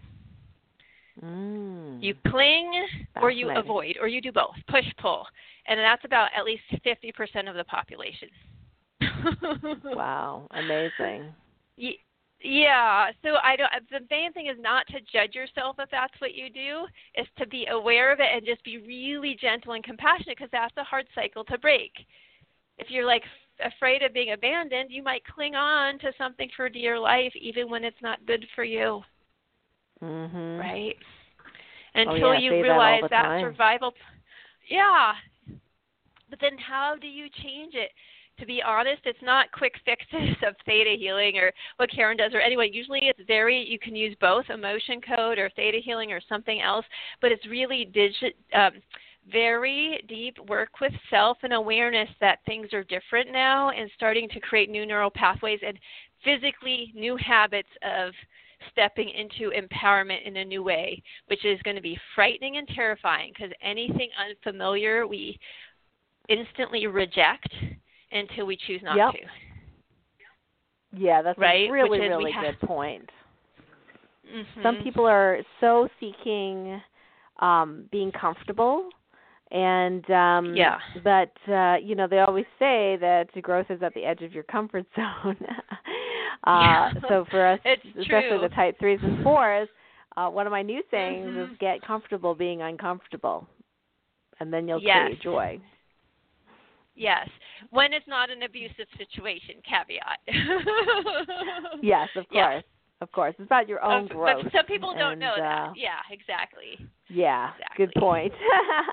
Mm. 1.22 2.02
You 2.02 2.14
cling 2.28 2.86
or 3.20 3.30
you 3.30 3.50
avoid 3.50 3.96
or 4.00 4.08
you 4.08 4.20
do 4.20 4.32
both, 4.32 4.54
push 4.68 4.86
pull. 5.00 5.26
And 5.66 5.78
that's 5.78 6.04
about 6.04 6.30
at 6.36 6.44
least 6.44 6.62
50% 6.84 7.48
of 7.48 7.56
the 7.56 7.64
population. 7.64 8.28
wow, 9.84 10.46
amazing. 10.52 11.32
Yeah, 12.42 13.10
so 13.22 13.36
I 13.42 13.56
don't 13.56 13.70
the 13.90 14.06
main 14.10 14.32
thing 14.32 14.46
is 14.46 14.56
not 14.58 14.86
to 14.88 15.00
judge 15.12 15.34
yourself 15.34 15.76
if 15.78 15.90
that's 15.90 16.18
what 16.20 16.34
you 16.34 16.48
do, 16.48 16.86
is 17.14 17.26
to 17.38 17.46
be 17.46 17.66
aware 17.66 18.12
of 18.12 18.20
it 18.20 18.28
and 18.32 18.46
just 18.46 18.64
be 18.64 18.78
really 18.78 19.36
gentle 19.38 19.74
and 19.74 19.84
compassionate 19.84 20.38
because 20.38 20.50
that's 20.50 20.76
a 20.78 20.84
hard 20.84 21.06
cycle 21.14 21.44
to 21.44 21.58
break. 21.58 21.92
If 22.78 22.90
you're 22.90 23.06
like 23.06 23.24
afraid 23.62 24.02
of 24.02 24.14
being 24.14 24.32
abandoned, 24.32 24.90
you 24.90 25.02
might 25.02 25.22
cling 25.26 25.54
on 25.54 25.98
to 25.98 26.12
something 26.16 26.48
for 26.56 26.70
dear 26.70 26.98
life 26.98 27.32
even 27.38 27.68
when 27.68 27.84
it's 27.84 28.00
not 28.00 28.24
good 28.24 28.46
for 28.54 28.64
you. 28.64 29.02
Mhm. 30.02 30.58
Right? 30.58 30.96
Oh, 31.94 32.00
Until 32.00 32.34
yeah, 32.34 32.38
you 32.38 32.62
realize 32.62 33.02
that, 33.02 33.10
that 33.10 33.40
survival. 33.40 33.94
Yeah. 34.68 35.14
But 36.28 36.38
then 36.40 36.56
how 36.58 36.96
do 37.00 37.08
you 37.08 37.28
change 37.42 37.74
it? 37.74 37.90
To 38.38 38.46
be 38.46 38.62
honest, 38.62 39.02
it's 39.04 39.20
not 39.20 39.52
quick 39.52 39.74
fixes 39.84 40.36
of 40.46 40.54
theta 40.64 40.96
healing 40.98 41.36
or 41.36 41.52
what 41.76 41.90
Karen 41.90 42.16
does 42.16 42.32
or 42.32 42.40
anyone. 42.40 42.72
Usually 42.72 43.00
it's 43.02 43.20
very, 43.26 43.62
you 43.68 43.78
can 43.78 43.94
use 43.94 44.16
both 44.20 44.48
emotion 44.48 45.00
code 45.00 45.38
or 45.38 45.50
theta 45.50 45.78
healing 45.84 46.12
or 46.12 46.20
something 46.28 46.60
else, 46.62 46.86
but 47.20 47.32
it's 47.32 47.46
really 47.46 47.84
digit, 47.84 48.36
um, 48.54 48.72
very 49.30 50.02
deep 50.08 50.38
work 50.48 50.80
with 50.80 50.92
self 51.10 51.36
and 51.42 51.52
awareness 51.52 52.08
that 52.20 52.38
things 52.46 52.72
are 52.72 52.84
different 52.84 53.30
now 53.30 53.70
and 53.70 53.90
starting 53.94 54.28
to 54.30 54.40
create 54.40 54.70
new 54.70 54.86
neural 54.86 55.10
pathways 55.10 55.60
and 55.66 55.78
physically 56.24 56.92
new 56.94 57.16
habits 57.16 57.68
of 57.82 58.12
stepping 58.70 59.08
into 59.08 59.50
empowerment 59.50 60.26
in 60.26 60.36
a 60.38 60.44
new 60.44 60.62
way, 60.62 61.02
which 61.28 61.44
is 61.44 61.60
going 61.62 61.76
to 61.76 61.82
be 61.82 61.98
frightening 62.14 62.56
and 62.56 62.68
terrifying 62.68 63.32
because 63.34 63.52
anything 63.62 64.08
unfamiliar 64.28 65.06
we 65.06 65.38
instantly 66.28 66.86
reject 66.86 67.52
until 68.12 68.46
we 68.46 68.56
choose 68.66 68.80
not 68.82 68.96
yep. 68.96 69.12
to. 69.12 69.18
Yeah, 70.92 71.22
that's 71.22 71.38
right? 71.38 71.68
a 71.68 71.72
really, 71.72 72.00
really 72.00 72.32
have, 72.32 72.58
good 72.58 72.66
point. 72.66 73.08
Mm-hmm. 74.32 74.62
Some 74.62 74.78
people 74.82 75.06
are 75.06 75.38
so 75.60 75.88
seeking 76.00 76.80
um, 77.40 77.84
being 77.90 78.12
comfortable 78.12 78.90
and 79.52 80.08
um 80.10 80.54
yeah 80.54 80.78
but 81.02 81.32
uh 81.52 81.74
you 81.82 81.94
know 81.96 82.06
they 82.06 82.20
always 82.20 82.44
say 82.58 82.96
that 83.00 83.26
growth 83.42 83.66
is 83.68 83.82
at 83.82 83.92
the 83.94 84.04
edge 84.04 84.22
of 84.22 84.32
your 84.32 84.44
comfort 84.44 84.86
zone 84.96 85.36
uh 86.44 86.90
so 87.08 87.24
for 87.30 87.46
us 87.46 87.60
it's 87.64 87.82
especially 87.98 88.28
true. 88.28 88.40
the 88.40 88.54
type 88.54 88.78
threes 88.78 89.00
and 89.02 89.22
fours 89.22 89.68
uh 90.16 90.28
one 90.28 90.46
of 90.46 90.50
my 90.50 90.62
new 90.62 90.82
sayings 90.90 91.26
mm-hmm. 91.26 91.52
is 91.52 91.58
get 91.58 91.82
comfortable 91.82 92.34
being 92.34 92.62
uncomfortable 92.62 93.46
and 94.40 94.52
then 94.52 94.66
you'll 94.66 94.82
yes. 94.82 95.06
create 95.06 95.22
joy 95.22 95.60
yes 96.94 97.28
when 97.70 97.92
it's 97.92 98.08
not 98.08 98.30
an 98.30 98.42
abusive 98.42 98.86
situation 98.96 99.56
caveat 99.68 100.18
yes 101.82 102.08
of 102.16 102.28
course 102.28 102.54
yes. 102.56 102.64
Of 103.02 103.10
course, 103.12 103.34
it's 103.38 103.46
about 103.46 103.66
your 103.66 103.82
own 103.82 104.04
uh, 104.04 104.08
growth. 104.08 104.44
But 104.44 104.52
some 104.52 104.66
people 104.66 104.92
don't 104.92 105.12
and, 105.12 105.20
know 105.20 105.32
uh, 105.32 105.38
that. 105.40 105.72
Yeah, 105.74 106.00
exactly. 106.10 106.86
Yeah, 107.08 107.50
exactly. 107.52 107.86
good 107.86 107.94
point. 107.98 108.32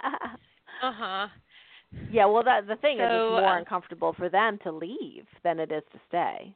uh 0.81 0.91
huh. 0.95 1.27
Yeah, 2.11 2.25
well, 2.25 2.43
that 2.43 2.67
the 2.67 2.75
thing 2.77 2.97
so, 2.99 3.03
is, 3.03 3.09
it's 3.09 3.41
more 3.41 3.45
uh, 3.45 3.59
uncomfortable 3.59 4.13
for 4.17 4.29
them 4.29 4.59
to 4.63 4.71
leave 4.71 5.25
than 5.43 5.59
it 5.59 5.71
is 5.71 5.83
to 5.91 5.99
stay. 6.07 6.53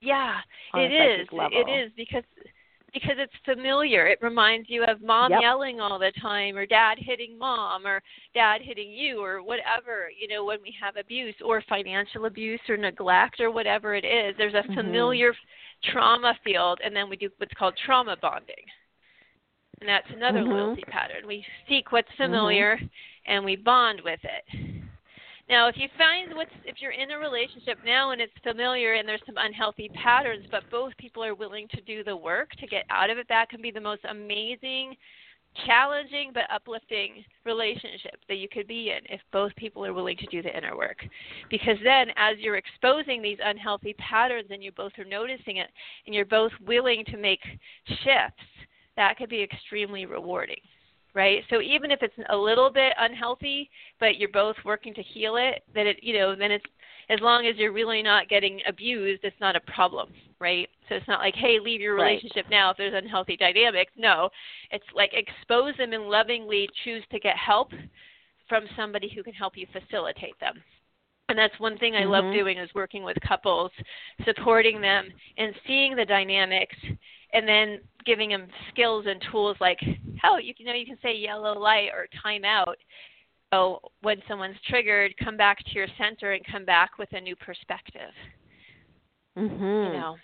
Yeah, 0.00 0.36
it 0.74 0.92
is. 0.92 1.28
Level. 1.32 1.50
It 1.52 1.70
is 1.70 1.92
because 1.96 2.24
because 2.92 3.16
it's 3.18 3.32
familiar. 3.44 4.06
It 4.06 4.18
reminds 4.22 4.70
you 4.70 4.84
of 4.84 5.02
mom 5.02 5.32
yep. 5.32 5.40
yelling 5.42 5.80
all 5.80 5.98
the 5.98 6.12
time, 6.20 6.56
or 6.56 6.64
dad 6.66 6.96
hitting 6.98 7.38
mom, 7.38 7.86
or 7.86 8.00
dad 8.34 8.62
hitting 8.62 8.90
you, 8.90 9.22
or 9.22 9.42
whatever. 9.42 10.08
You 10.18 10.28
know, 10.28 10.44
when 10.44 10.62
we 10.62 10.74
have 10.80 10.96
abuse 10.96 11.34
or 11.44 11.62
financial 11.68 12.26
abuse 12.26 12.60
or 12.68 12.76
neglect 12.76 13.40
or 13.40 13.50
whatever 13.50 13.94
it 13.94 14.04
is, 14.04 14.34
there's 14.38 14.54
a 14.54 14.58
mm-hmm. 14.58 14.74
familiar 14.74 15.34
trauma 15.92 16.34
field, 16.44 16.80
and 16.84 16.94
then 16.94 17.10
we 17.10 17.16
do 17.16 17.28
what's 17.38 17.52
called 17.58 17.74
trauma 17.84 18.16
bonding. 18.20 18.54
And 19.80 19.88
that's 19.88 20.06
another 20.14 20.40
mm-hmm. 20.40 20.52
loyalty 20.52 20.84
pattern. 20.88 21.26
We 21.26 21.44
seek 21.68 21.92
what's 21.92 22.08
Mm-hmm. 22.12 22.32
familiar 22.32 22.78
and 23.26 23.44
we 23.44 23.56
bond 23.56 24.00
with 24.04 24.20
it. 24.22 24.75
Now, 25.48 25.68
if 25.68 25.76
you 25.76 25.88
find 25.96 26.34
what's 26.34 26.50
if 26.64 26.76
you're 26.80 26.90
in 26.90 27.12
a 27.12 27.18
relationship 27.18 27.78
now 27.84 28.10
and 28.10 28.20
it's 28.20 28.32
familiar 28.42 28.94
and 28.94 29.08
there's 29.08 29.22
some 29.24 29.36
unhealthy 29.38 29.88
patterns, 29.90 30.44
but 30.50 30.68
both 30.70 30.96
people 30.98 31.22
are 31.22 31.36
willing 31.36 31.68
to 31.68 31.80
do 31.82 32.02
the 32.02 32.16
work 32.16 32.50
to 32.58 32.66
get 32.66 32.84
out 32.90 33.10
of 33.10 33.18
it, 33.18 33.26
that 33.28 33.48
can 33.48 33.62
be 33.62 33.70
the 33.70 33.80
most 33.80 34.00
amazing, 34.10 34.96
challenging 35.64 36.32
but 36.34 36.50
uplifting 36.52 37.24
relationship 37.44 38.16
that 38.28 38.38
you 38.38 38.48
could 38.48 38.66
be 38.66 38.90
in 38.90 38.98
if 39.08 39.20
both 39.32 39.54
people 39.54 39.86
are 39.86 39.94
willing 39.94 40.16
to 40.16 40.26
do 40.26 40.42
the 40.42 40.56
inner 40.56 40.76
work. 40.76 40.98
Because 41.48 41.78
then 41.84 42.08
as 42.16 42.38
you're 42.38 42.56
exposing 42.56 43.22
these 43.22 43.38
unhealthy 43.44 43.94
patterns 43.94 44.48
and 44.50 44.64
you 44.64 44.72
both 44.72 44.92
are 44.98 45.04
noticing 45.04 45.58
it 45.58 45.70
and 46.06 46.14
you're 46.14 46.24
both 46.24 46.52
willing 46.66 47.04
to 47.04 47.16
make 47.16 47.40
shifts, 47.86 48.42
that 48.96 49.16
could 49.16 49.30
be 49.30 49.42
extremely 49.42 50.06
rewarding 50.06 50.58
right? 51.16 51.42
So 51.48 51.62
even 51.62 51.90
if 51.90 52.00
it's 52.02 52.14
a 52.28 52.36
little 52.36 52.70
bit 52.70 52.92
unhealthy, 52.98 53.70
but 53.98 54.18
you're 54.18 54.28
both 54.28 54.54
working 54.66 54.92
to 54.94 55.02
heal 55.02 55.36
it, 55.36 55.62
then 55.74 55.86
it, 55.86 55.96
you 56.02 56.16
know, 56.16 56.36
then 56.36 56.52
it's 56.52 56.64
as 57.08 57.18
long 57.20 57.46
as 57.46 57.56
you're 57.56 57.72
really 57.72 58.02
not 58.02 58.28
getting 58.28 58.60
abused, 58.68 59.24
it's 59.24 59.40
not 59.40 59.56
a 59.56 59.60
problem, 59.60 60.10
right? 60.40 60.68
So 60.88 60.94
it's 60.94 61.08
not 61.08 61.20
like, 61.20 61.34
hey, 61.34 61.58
leave 61.58 61.80
your 61.80 61.94
relationship 61.94 62.44
right. 62.44 62.50
now 62.50 62.70
if 62.70 62.76
there's 62.76 62.94
unhealthy 62.94 63.36
dynamics. 63.36 63.92
No, 63.96 64.28
it's 64.70 64.84
like 64.94 65.12
expose 65.14 65.74
them 65.78 65.94
and 65.94 66.04
lovingly 66.04 66.68
choose 66.84 67.02
to 67.10 67.18
get 67.18 67.36
help 67.36 67.70
from 68.48 68.64
somebody 68.76 69.10
who 69.12 69.22
can 69.22 69.32
help 69.32 69.56
you 69.56 69.66
facilitate 69.72 70.38
them. 70.38 70.62
And 71.28 71.38
that's 71.38 71.58
one 71.58 71.78
thing 71.78 71.94
I 71.94 72.02
mm-hmm. 72.02 72.10
love 72.10 72.34
doing 72.34 72.58
is 72.58 72.68
working 72.74 73.02
with 73.02 73.16
couples, 73.26 73.70
supporting 74.24 74.80
them 74.80 75.08
and 75.38 75.54
seeing 75.66 75.96
the 75.96 76.04
dynamics 76.04 76.76
and 77.32 77.46
then 77.46 77.80
giving 78.04 78.30
them 78.30 78.46
skills 78.70 79.04
and 79.08 79.22
tools 79.30 79.56
like 79.60 79.78
how 80.20 80.38
you, 80.38 80.54
you 80.56 80.64
know 80.64 80.72
you 80.72 80.86
can 80.86 80.98
say 81.02 81.14
yellow 81.14 81.58
light 81.58 81.88
or 81.92 82.06
time 82.22 82.44
out 82.44 82.76
so 83.52 83.80
when 84.02 84.18
someone's 84.28 84.56
triggered 84.68 85.12
come 85.22 85.36
back 85.36 85.58
to 85.64 85.72
your 85.72 85.88
center 85.98 86.32
and 86.32 86.44
come 86.50 86.64
back 86.64 86.98
with 86.98 87.08
a 87.12 87.20
new 87.20 87.36
perspective 87.36 88.12
mhm 89.36 89.92
you 89.92 89.98
know 89.98 90.16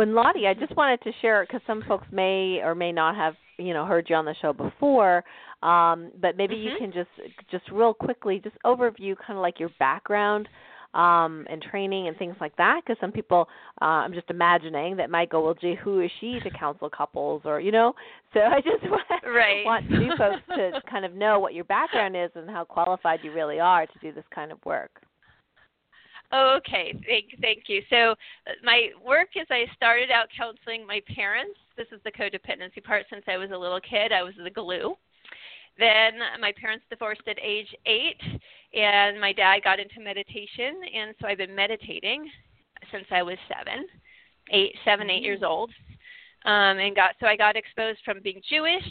and 0.00 0.14
Lottie, 0.14 0.46
I 0.46 0.54
just 0.54 0.74
wanted 0.76 1.02
to 1.02 1.12
share 1.20 1.44
because 1.44 1.60
some 1.66 1.82
folks 1.86 2.06
may 2.10 2.60
or 2.62 2.74
may 2.74 2.92
not 2.92 3.16
have, 3.16 3.34
you 3.58 3.74
know, 3.74 3.84
heard 3.84 4.06
you 4.08 4.16
on 4.16 4.24
the 4.24 4.34
show 4.40 4.52
before. 4.52 5.24
Um, 5.62 6.10
but 6.20 6.36
maybe 6.36 6.54
mm-hmm. 6.54 6.68
you 6.68 6.78
can 6.78 6.92
just, 6.92 7.10
just 7.50 7.70
real 7.70 7.92
quickly, 7.92 8.40
just 8.42 8.56
overview 8.64 9.14
kind 9.16 9.36
of 9.36 9.42
like 9.42 9.60
your 9.60 9.70
background 9.78 10.48
um, 10.94 11.46
and 11.48 11.62
training 11.62 12.08
and 12.08 12.16
things 12.16 12.36
like 12.40 12.56
that. 12.56 12.80
Because 12.84 12.98
some 13.00 13.12
people, 13.12 13.48
uh, 13.80 13.84
I'm 13.84 14.12
just 14.12 14.30
imagining 14.30 14.96
that 14.96 15.10
might 15.10 15.30
go, 15.30 15.44
well, 15.44 15.54
gee, 15.54 15.74
who 15.74 16.00
is 16.00 16.10
she 16.20 16.40
to 16.40 16.50
counsel 16.50 16.90
couples, 16.90 17.42
or 17.44 17.60
you 17.60 17.72
know? 17.72 17.94
So 18.34 18.40
I 18.44 18.60
just 18.60 18.82
want, 18.90 19.04
right. 19.24 19.64
want 19.64 19.90
new 19.90 20.16
folks 20.16 20.42
to 20.56 20.80
kind 20.90 21.04
of 21.04 21.14
know 21.14 21.38
what 21.38 21.54
your 21.54 21.64
background 21.64 22.16
is 22.16 22.30
and 22.34 22.48
how 22.48 22.64
qualified 22.64 23.20
you 23.22 23.32
really 23.32 23.60
are 23.60 23.86
to 23.86 23.98
do 24.00 24.12
this 24.12 24.24
kind 24.34 24.52
of 24.52 24.58
work. 24.64 25.02
Okay, 26.32 26.94
thank 27.08 27.24
thank 27.40 27.64
you. 27.66 27.82
So 27.90 28.12
uh, 28.46 28.52
my 28.62 28.90
work 29.04 29.30
is 29.34 29.46
I 29.50 29.64
started 29.74 30.12
out 30.12 30.28
counseling 30.36 30.86
my 30.86 31.00
parents. 31.12 31.58
This 31.76 31.88
is 31.90 32.00
the 32.04 32.12
codependency 32.12 32.82
part. 32.84 33.06
Since 33.10 33.24
I 33.26 33.36
was 33.36 33.50
a 33.52 33.58
little 33.58 33.80
kid, 33.80 34.12
I 34.12 34.22
was 34.22 34.34
the 34.42 34.50
glue. 34.50 34.94
Then 35.78 36.18
my 36.40 36.52
parents 36.60 36.84
divorced 36.90 37.22
at 37.26 37.38
age 37.42 37.74
eight, 37.86 38.20
and 38.74 39.20
my 39.20 39.32
dad 39.32 39.60
got 39.64 39.80
into 39.80 40.00
meditation, 40.00 40.80
and 40.94 41.14
so 41.20 41.26
I've 41.26 41.38
been 41.38 41.54
meditating 41.54 42.28
since 42.92 43.06
I 43.10 43.22
was 43.22 43.38
seven, 43.48 43.86
eight, 44.52 44.74
seven, 44.84 45.08
eight 45.10 45.22
years 45.22 45.42
old, 45.42 45.70
um, 46.44 46.78
and 46.78 46.94
got 46.94 47.14
so 47.20 47.26
I 47.26 47.36
got 47.36 47.56
exposed 47.56 48.00
from 48.04 48.20
being 48.22 48.42
Jewish 48.48 48.84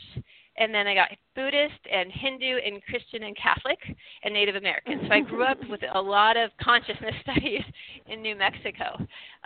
and 0.59 0.73
then 0.73 0.87
I 0.87 0.93
got 0.93 1.09
Buddhist 1.35 1.79
and 1.91 2.11
Hindu 2.11 2.57
and 2.65 2.83
Christian 2.83 3.23
and 3.23 3.35
Catholic 3.37 3.79
and 4.23 4.33
Native 4.33 4.55
American. 4.55 4.99
So 5.07 5.13
I 5.13 5.21
grew 5.21 5.43
up 5.43 5.57
with 5.69 5.79
a 5.93 6.01
lot 6.01 6.37
of 6.37 6.51
consciousness 6.61 7.15
studies 7.23 7.63
in 8.07 8.21
New 8.21 8.35
Mexico. 8.35 8.95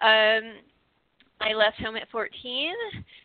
Um, 0.02 0.58
I 1.40 1.54
left 1.54 1.80
home 1.80 1.96
at 1.98 2.10
14 2.12 2.74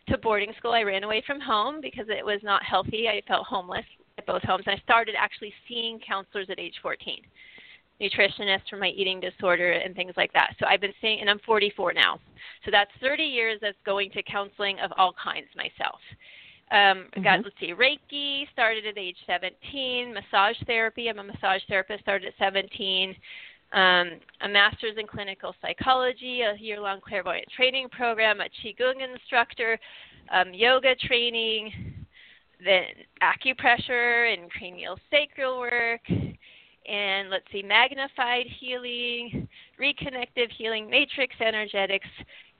to 0.09 0.17
boarding 0.19 0.53
school. 0.57 0.71
I 0.71 0.83
ran 0.83 1.03
away 1.03 1.23
from 1.25 1.39
home 1.39 1.79
because 1.81 2.05
it 2.09 2.23
was 2.23 2.39
not 2.43 2.63
healthy. 2.63 3.07
I 3.07 3.21
felt 3.27 3.47
homeless 3.47 3.85
at 4.19 4.25
both 4.25 4.43
homes. 4.43 4.63
And 4.67 4.75
I 4.77 4.83
started 4.83 5.15
actually 5.17 5.53
seeing 5.67 5.99
counselors 5.99 6.47
at 6.49 6.59
age 6.59 6.75
14, 6.81 7.21
nutritionists 8.01 8.69
for 8.69 8.77
my 8.77 8.89
eating 8.89 9.19
disorder 9.19 9.71
and 9.71 9.95
things 9.95 10.13
like 10.15 10.31
that. 10.33 10.55
So 10.59 10.65
I've 10.67 10.81
been 10.81 10.93
seeing, 11.01 11.19
and 11.21 11.29
I'm 11.29 11.39
44 11.39 11.93
now. 11.93 12.19
So 12.65 12.71
that's 12.71 12.91
30 13.01 13.23
years 13.23 13.59
of 13.63 13.73
going 13.85 14.11
to 14.11 14.23
counseling 14.23 14.77
of 14.79 14.91
all 14.97 15.13
kinds 15.21 15.47
myself. 15.55 15.99
Um, 16.71 17.07
mm-hmm. 17.09 17.23
got 17.23 17.43
let's 17.43 17.55
see, 17.59 17.73
Reiki 17.73 18.43
started 18.53 18.85
at 18.85 18.97
age 18.97 19.17
17. 19.25 20.13
Massage 20.13 20.55
therapy. 20.67 21.07
I'm 21.07 21.17
a 21.17 21.23
massage 21.23 21.61
therapist. 21.67 22.01
Started 22.01 22.27
at 22.27 22.33
17. 22.37 23.15
Um, 23.71 24.11
a 24.41 24.49
master's 24.49 24.97
in 24.97 25.05
clinical 25.05 25.53
psychology, 25.61 26.41
a 26.41 26.55
year-long 26.57 27.01
clairvoyant 27.07 27.45
training 27.55 27.87
program, 27.89 28.39
a 28.41 28.45
qigong 28.45 28.95
instructor, 29.13 29.77
um, 30.31 30.53
yoga 30.55 30.95
training, 30.95 31.98
then 32.63 32.85
acupressure 33.21 34.33
and 34.33 34.49
cranial 34.51 34.97
sacral 35.09 35.59
work, 35.59 36.01
and 36.09 37.29
let's 37.29 37.45
see, 37.51 37.61
magnified 37.61 38.45
healing, 38.59 39.47
reconnective 39.79 40.49
healing, 40.57 40.89
matrix 40.89 41.35
energetics, 41.39 42.07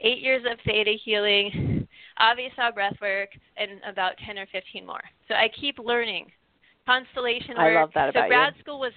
eight 0.01 0.19
years 0.19 0.43
of 0.49 0.57
theta 0.65 0.93
healing, 1.03 1.87
Aviasa 2.19 2.71
breathwork, 2.73 3.27
and 3.57 3.71
about 3.87 4.13
10 4.25 4.37
or 4.37 4.45
15 4.51 4.85
more. 4.85 5.01
So 5.27 5.33
I 5.33 5.49
keep 5.59 5.79
learning. 5.79 6.27
Constellation 6.85 7.55
work. 7.57 7.77
I 7.77 7.79
love 7.81 7.91
that 7.93 8.09
about 8.09 8.23
so 8.23 8.27
grad 8.29 8.53
you. 8.55 8.61
school 8.61 8.79
was 8.79 8.93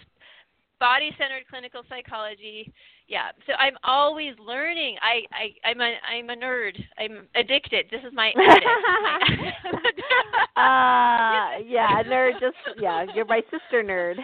body 0.80 1.10
centered 1.18 1.46
clinical 1.48 1.82
psychology. 1.88 2.72
Yeah. 3.12 3.28
So 3.46 3.52
I'm 3.52 3.76
always 3.84 4.32
learning. 4.40 4.96
I, 5.02 5.20
I 5.36 5.52
I'm 5.68 5.82
a 5.82 5.92
I'm 6.08 6.30
a 6.30 6.34
nerd. 6.34 6.82
I'm 6.96 7.28
addicted. 7.36 7.84
This 7.90 8.00
is 8.06 8.12
my 8.14 8.28
uh 10.56 11.60
yeah, 11.60 12.02
nerd 12.08 12.40
just 12.40 12.56
yeah, 12.80 13.04
you're 13.14 13.26
my 13.26 13.42
sister 13.50 13.84
nerd. 13.84 14.16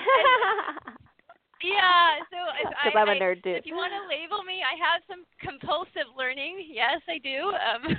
Yeah, 1.62 2.16
so 2.30 2.38
if 2.64 2.72
I, 2.96 2.98
I'm 2.98 3.08
a 3.10 3.20
nerd 3.20 3.42
too. 3.42 3.50
If 3.50 3.66
you 3.66 3.74
want 3.74 3.92
to 3.92 4.08
label 4.08 4.42
me, 4.42 4.62
I 4.64 4.72
have 4.80 5.02
some 5.06 5.26
compulsive 5.38 6.08
learning. 6.16 6.64
Yes, 6.72 7.02
I 7.10 7.18
do. 7.18 7.52
Um, 7.52 7.94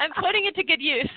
I'm 0.00 0.10
putting 0.20 0.46
it 0.46 0.56
to 0.56 0.64
good 0.64 0.82
use. 0.82 1.10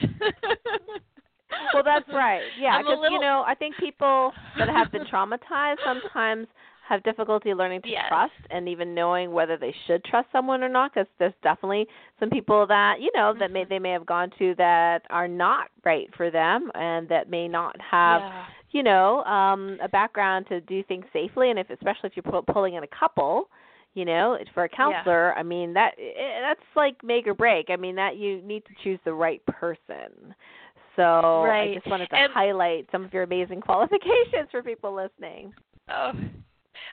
well, 1.73 1.81
that's 1.83 2.07
right. 2.13 2.43
Yeah, 2.59 2.77
because 2.77 2.99
little... 2.99 3.13
you 3.13 3.19
know, 3.19 3.43
I 3.47 3.55
think 3.55 3.77
people 3.77 4.31
that 4.59 4.69
have 4.69 4.91
been 4.91 5.05
traumatized 5.05 5.77
sometimes 5.83 6.45
have 6.87 7.01
difficulty 7.03 7.53
learning 7.53 7.81
to 7.81 7.89
yes. 7.89 8.05
trust 8.09 8.33
and 8.49 8.67
even 8.67 8.93
knowing 8.93 9.31
whether 9.31 9.57
they 9.57 9.73
should 9.87 10.03
trust 10.03 10.27
someone 10.31 10.63
or 10.63 10.69
not 10.69 10.93
because 10.93 11.07
there's 11.17 11.33
definitely 11.41 11.87
some 12.19 12.29
people 12.29 12.67
that 12.67 12.95
you 12.99 13.09
know 13.15 13.33
that 13.39 13.51
may 13.51 13.61
mm-hmm. 13.61 13.69
they 13.69 13.79
may 13.79 13.91
have 13.91 14.05
gone 14.05 14.29
to 14.37 14.53
that 14.57 15.03
are 15.09 15.27
not 15.27 15.69
right 15.85 16.09
for 16.17 16.29
them 16.29 16.69
and 16.75 17.07
that 17.07 17.29
may 17.29 17.47
not 17.47 17.75
have 17.79 18.21
yeah 18.21 18.45
you 18.73 18.81
know, 18.83 19.23
um, 19.23 19.77
a 19.81 19.87
background 19.87 20.47
to 20.49 20.59
do 20.61 20.83
things 20.83 21.05
safely, 21.13 21.51
and 21.51 21.59
if 21.59 21.69
especially 21.69 22.09
if 22.09 22.13
you're 22.15 22.41
pulling 22.41 22.73
in 22.73 22.83
a 22.83 22.87
couple, 22.87 23.49
you 23.93 24.03
know, 24.03 24.37
for 24.53 24.63
a 24.63 24.69
counselor, 24.69 25.31
yeah. 25.33 25.39
I 25.39 25.43
mean 25.43 25.73
that 25.73 25.93
it, 25.97 26.15
that's 26.41 26.59
like 26.75 26.95
make 27.03 27.27
or 27.27 27.35
break. 27.35 27.67
I 27.69 27.75
mean 27.75 27.95
that 27.95 28.17
you 28.17 28.41
need 28.41 28.65
to 28.65 28.71
choose 28.83 28.99
the 29.05 29.13
right 29.13 29.45
person. 29.45 30.33
So 30.95 31.43
right. 31.43 31.71
I 31.71 31.75
just 31.75 31.87
wanted 31.87 32.09
to 32.09 32.15
and, 32.15 32.33
highlight 32.33 32.87
some 32.91 33.05
of 33.05 33.13
your 33.13 33.23
amazing 33.23 33.61
qualifications 33.65 34.49
for 34.51 34.63
people 34.63 34.93
listening. 34.93 35.53
Oh, 35.89 36.11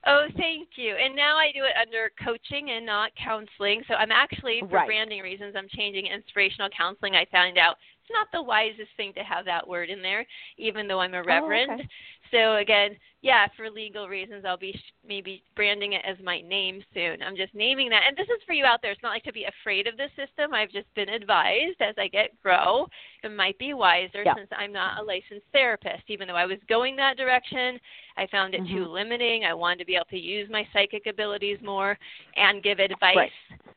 Oh, 0.07 0.27
thank 0.37 0.69
you. 0.77 0.95
And 0.97 1.15
now 1.15 1.37
I 1.37 1.53
do 1.53 1.65
it 1.65 1.75
under 1.81 2.11
coaching 2.23 2.71
and 2.71 2.87
not 2.87 3.11
counseling. 3.17 3.83
So 3.89 3.95
I'm 3.95 4.13
actually, 4.13 4.61
for 4.61 4.77
right. 4.77 4.87
branding 4.87 5.21
reasons, 5.21 5.55
I'm 5.57 5.69
changing 5.69 6.07
inspirational 6.07 6.69
counseling. 6.77 7.15
I 7.15 7.27
found 7.31 7.59
out 7.59 7.77
it's 8.03 8.13
not 8.13 8.29
the 8.33 8.43
wisest 8.43 8.91
thing 8.97 9.13
to 9.15 9.23
have 9.23 9.45
that 9.45 9.67
word 9.67 9.91
in 9.91 10.03
there, 10.03 10.27
even 10.59 10.89
though 10.89 11.01
I'm 11.01 11.15
a 11.15 11.23
reverend. 11.23 11.71
Oh, 11.71 11.75
okay. 11.75 11.89
So 12.31 12.57
again, 12.57 12.97
yeah, 13.23 13.47
for 13.57 13.69
legal 13.71 14.09
reasons, 14.09 14.45
I'll 14.47 14.57
be 14.57 14.79
maybe 15.07 15.43
branding 15.55 15.93
it 15.93 16.03
as 16.09 16.17
my 16.25 16.41
name 16.41 16.83
soon. 16.95 17.23
I'm 17.23 17.37
just 17.37 17.55
naming 17.55 17.91
that, 17.91 18.03
and 18.09 18.17
this 18.17 18.29
is 18.29 18.43
for 18.47 18.55
you 18.55 18.65
out 18.65 18.81
there. 18.81 18.93
It's 18.93 19.03
not 19.03 19.11
like 19.11 19.25
to 19.25 19.33
be 19.33 19.45
afraid 19.45 19.87
of 19.87 19.97
the 19.97 20.09
system. 20.17 20.55
I've 20.55 20.71
just 20.71 20.93
been 20.95 21.09
advised 21.09 21.81
as 21.81 21.95
I 21.99 22.09
get 22.09 22.31
grow, 22.43 22.87
it 23.23 23.31
might 23.31 23.59
be 23.59 23.75
wiser 23.75 24.23
yeah. 24.25 24.35
since 24.35 24.49
I'm 24.57 24.73
not 24.73 25.01
a 25.01 25.03
licensed 25.03 25.47
therapist. 25.53 26.05
Even 26.09 26.29
though 26.29 26.37
I 26.37 26.47
was 26.47 26.59
going 26.69 26.97
that 26.97 27.17
direction, 27.17 27.79
I 28.17 28.27
found 28.29 28.55
it 28.55 28.63
mm-hmm. 28.63 28.77
too 28.77 28.87
limiting. 28.87 29.45
I 29.45 29.53
wanted 29.53 29.81
to 29.81 29.85
be 29.85 29.97
able 29.97 30.07
to 30.07 30.19
use 30.19 30.49
my 30.51 30.67
psychic 30.73 31.07
abilities 31.07 31.59
more 31.63 31.99
and 32.37 32.63
give 32.63 32.79
advice 32.79 33.17
right. 33.17 33.31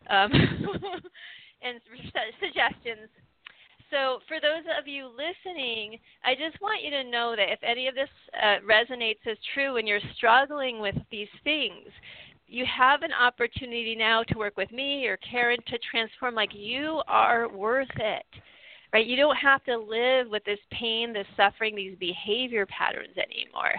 um, 0.10 0.32
and 1.62 1.82
suggestions 2.40 3.10
so, 3.94 4.20
for 4.28 4.42
those 4.42 4.66
of 4.80 4.88
you 4.88 5.08
listening, 5.08 6.00
I 6.26 6.34
just 6.34 6.60
want 6.62 6.82
you 6.84 6.90
to 6.90 7.04
know 7.04 7.36
that 7.38 7.52
if 7.52 7.60
any 7.62 7.88
of 7.88 7.94
this 7.94 8.10
uh, 8.42 8.58
resonates 8.68 9.22
as 9.30 9.38
true 9.54 9.78
and 9.78 9.88
you're 9.88 10.00
struggling 10.16 10.80
with 10.80 10.96
these 11.12 11.28
things, 11.44 11.88
you 12.48 12.66
have 12.66 13.04
an 13.04 13.14
opportunity 13.14 13.96
now 13.96 14.24
to 14.24 14.38
work 14.38 14.58
with 14.58 14.72
me 14.72 15.06
or 15.06 15.18
Karen 15.18 15.60
to 15.68 15.78
transform 15.92 16.34
like 16.34 16.50
you 16.54 17.04
are 17.08 17.48
worth 17.48 17.88
it 17.98 18.26
right? 18.94 19.08
You 19.08 19.18
don't 19.18 19.36
have 19.36 19.64
to 19.64 19.76
live 19.76 20.30
with 20.30 20.46
this 20.46 20.60
pain, 20.72 21.12
this 21.12 21.26
suffering, 21.36 21.76
these 21.76 21.98
behavior 22.00 22.66
patterns 22.68 23.18
anymore. 23.18 23.74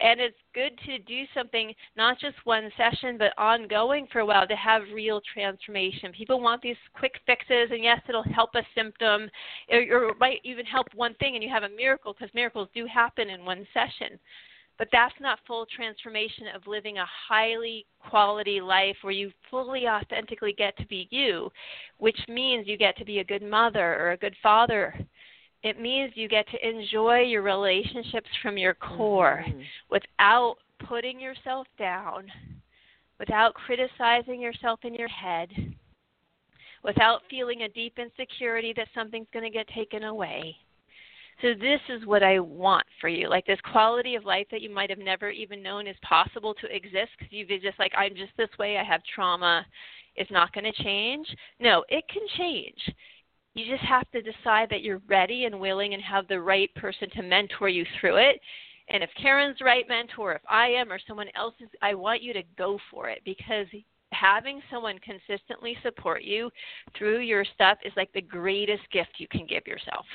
And 0.00 0.20
it's 0.20 0.36
good 0.52 0.72
to 0.86 0.98
do 0.98 1.22
something, 1.32 1.72
not 1.96 2.18
just 2.18 2.34
one 2.44 2.70
session, 2.76 3.16
but 3.16 3.32
ongoing 3.38 4.08
for 4.12 4.18
a 4.18 4.26
while 4.26 4.46
to 4.48 4.56
have 4.56 4.82
real 4.92 5.22
transformation. 5.32 6.12
People 6.12 6.40
want 6.40 6.60
these 6.60 6.76
quick 6.92 7.14
fixes, 7.24 7.68
and 7.70 7.84
yes, 7.84 8.00
it'll 8.08 8.24
help 8.24 8.50
a 8.56 8.62
symptom, 8.74 9.30
or, 9.70 10.10
or 10.10 10.14
might 10.18 10.40
even 10.42 10.66
help 10.66 10.88
one 10.94 11.14
thing, 11.14 11.34
and 11.34 11.42
you 11.42 11.50
have 11.50 11.62
a 11.62 11.76
miracle 11.76 12.12
because 12.12 12.34
miracles 12.34 12.68
do 12.74 12.84
happen 12.86 13.30
in 13.30 13.44
one 13.44 13.66
session. 13.72 14.18
But 14.78 14.88
that's 14.92 15.14
not 15.20 15.40
full 15.46 15.66
transformation 15.66 16.46
of 16.54 16.66
living 16.68 16.98
a 16.98 17.06
highly 17.28 17.84
quality 17.98 18.60
life 18.60 18.96
where 19.02 19.12
you 19.12 19.32
fully 19.50 19.88
authentically 19.88 20.54
get 20.56 20.76
to 20.78 20.86
be 20.86 21.08
you, 21.10 21.50
which 21.98 22.18
means 22.28 22.68
you 22.68 22.78
get 22.78 22.96
to 22.98 23.04
be 23.04 23.18
a 23.18 23.24
good 23.24 23.42
mother 23.42 23.96
or 24.00 24.12
a 24.12 24.16
good 24.16 24.36
father. 24.40 24.94
It 25.64 25.80
means 25.80 26.12
you 26.14 26.28
get 26.28 26.48
to 26.50 26.68
enjoy 26.68 27.22
your 27.22 27.42
relationships 27.42 28.28
from 28.40 28.56
your 28.56 28.74
core 28.74 29.44
mm-hmm. 29.44 29.62
without 29.90 30.56
putting 30.86 31.18
yourself 31.18 31.66
down, 31.76 32.26
without 33.18 33.54
criticizing 33.54 34.40
yourself 34.40 34.78
in 34.84 34.94
your 34.94 35.08
head, 35.08 35.48
without 36.84 37.22
feeling 37.28 37.62
a 37.62 37.68
deep 37.68 37.98
insecurity 37.98 38.72
that 38.76 38.86
something's 38.94 39.26
going 39.32 39.44
to 39.44 39.50
get 39.50 39.66
taken 39.74 40.04
away 40.04 40.56
so 41.40 41.54
this 41.54 41.80
is 41.88 42.04
what 42.04 42.22
I 42.22 42.40
want 42.40 42.84
for 43.00 43.08
you, 43.08 43.28
like 43.28 43.46
this 43.46 43.60
quality 43.70 44.16
of 44.16 44.24
life 44.24 44.46
that 44.50 44.60
you 44.60 44.70
might 44.70 44.90
have 44.90 44.98
never 44.98 45.30
even 45.30 45.62
known 45.62 45.86
is 45.86 45.96
possible 46.02 46.54
to 46.54 46.74
exist 46.74 47.10
because 47.18 47.32
you've 47.32 47.48
just 47.62 47.78
like 47.78 47.92
I'm 47.96 48.14
just 48.16 48.32
this 48.36 48.48
way, 48.58 48.76
I 48.76 48.84
have 48.84 49.02
trauma, 49.14 49.64
it's 50.16 50.30
not 50.30 50.52
going 50.52 50.64
to 50.64 50.82
change. 50.82 51.26
No, 51.60 51.84
it 51.88 52.04
can 52.12 52.22
change. 52.36 52.78
You 53.54 53.66
just 53.66 53.84
have 53.84 54.10
to 54.10 54.20
decide 54.20 54.68
that 54.70 54.82
you're 54.82 55.00
ready 55.08 55.44
and 55.44 55.60
willing 55.60 55.94
and 55.94 56.02
have 56.02 56.28
the 56.28 56.40
right 56.40 56.74
person 56.74 57.08
to 57.10 57.22
mentor 57.22 57.68
you 57.68 57.84
through 58.00 58.16
it. 58.16 58.40
And 58.88 59.02
if 59.02 59.10
Karen's 59.20 59.60
right 59.60 59.84
mentor, 59.88 60.34
if 60.34 60.42
I 60.48 60.68
am 60.68 60.90
or 60.90 60.98
someone 61.06 61.28
else 61.36 61.54
is, 61.60 61.68
I 61.82 61.94
want 61.94 62.22
you 62.22 62.32
to 62.32 62.42
go 62.56 62.78
for 62.90 63.08
it 63.08 63.20
because 63.24 63.66
having 64.12 64.60
someone 64.70 64.98
consistently 64.98 65.76
support 65.82 66.22
you 66.22 66.50
through 66.96 67.20
your 67.20 67.44
stuff 67.54 67.78
is 67.84 67.92
like 67.96 68.12
the 68.12 68.22
greatest 68.22 68.82
gift 68.92 69.10
you 69.18 69.28
can 69.28 69.46
give 69.46 69.66
yourself. 69.66 70.06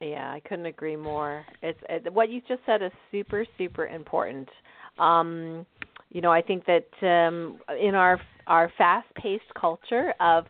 Yeah, 0.00 0.30
I 0.30 0.40
couldn't 0.40 0.66
agree 0.66 0.96
more. 0.96 1.44
It's 1.62 1.78
it, 1.88 2.12
what 2.12 2.28
you 2.28 2.40
just 2.46 2.60
said 2.66 2.82
is 2.82 2.92
super 3.10 3.46
super 3.56 3.86
important. 3.86 4.48
Um, 4.98 5.64
you 6.10 6.20
know, 6.20 6.30
I 6.32 6.42
think 6.42 6.64
that 6.66 6.86
um, 7.02 7.58
in 7.80 7.94
our 7.94 8.20
our 8.46 8.70
fast-paced 8.78 9.52
culture 9.58 10.14
of 10.20 10.44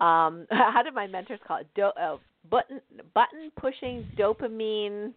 um, 0.00 0.46
how 0.50 0.82
did 0.84 0.94
my 0.94 1.06
mentors 1.06 1.40
call 1.46 1.58
it? 1.58 1.66
Do, 1.74 1.84
uh, 1.84 2.16
button 2.50 2.80
button 3.14 3.50
pushing 3.58 4.06
dopamine 4.18 5.12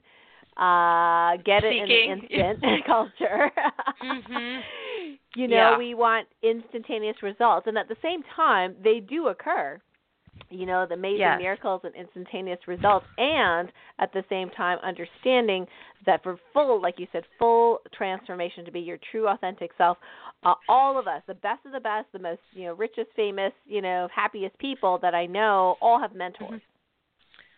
uh 0.58 1.38
get 1.44 1.64
it 1.64 1.74
Seeking. 1.82 2.12
in 2.12 2.40
an 2.40 2.52
instant 2.52 2.86
culture. 2.86 3.52
mm-hmm. 4.04 4.60
You 5.36 5.48
know, 5.48 5.72
yeah. 5.72 5.78
we 5.80 5.96
want 5.96 6.28
instantaneous 6.44 7.16
results 7.24 7.66
and 7.66 7.76
at 7.76 7.88
the 7.88 7.96
same 8.04 8.22
time 8.36 8.76
they 8.84 9.00
do 9.00 9.30
occur 9.30 9.82
you 10.50 10.66
know 10.66 10.86
the 10.88 10.94
amazing 10.94 11.20
yes. 11.20 11.40
miracles 11.40 11.82
and 11.84 11.94
instantaneous 11.96 12.60
results 12.68 13.06
and 13.18 13.70
at 14.00 14.12
the 14.14 14.24
same 14.30 14.50
time 14.52 14.78
understanding 14.84 15.66
that 16.06 16.22
for 16.24 16.38
full 16.54 16.82
like 16.82 16.96
you 16.98 17.08
said 17.12 17.24
full 17.40 17.80
transformation 17.96 18.66
to 18.66 18.72
be 18.72 18.80
your 18.80 18.98
true 19.12 19.28
authentic 19.28 19.72
self 19.78 19.98
uh, 20.44 20.54
all 20.68 21.00
of 21.00 21.08
us 21.08 21.22
the 21.28 21.34
best 21.36 21.66
of 21.66 21.72
the 21.72 21.80
best 21.80 22.06
the 22.14 22.20
most 22.20 22.42
you 22.54 22.66
know 22.66 22.74
richest 22.74 23.10
famous 23.16 23.52
you 23.66 23.82
know 23.82 24.08
happiest 24.14 24.58
people 24.60 25.00
that 25.02 25.16
i 25.16 25.26
know 25.26 25.76
all 25.82 26.00
have 26.00 26.14
mentors 26.16 26.50
mm-hmm. 26.50 26.73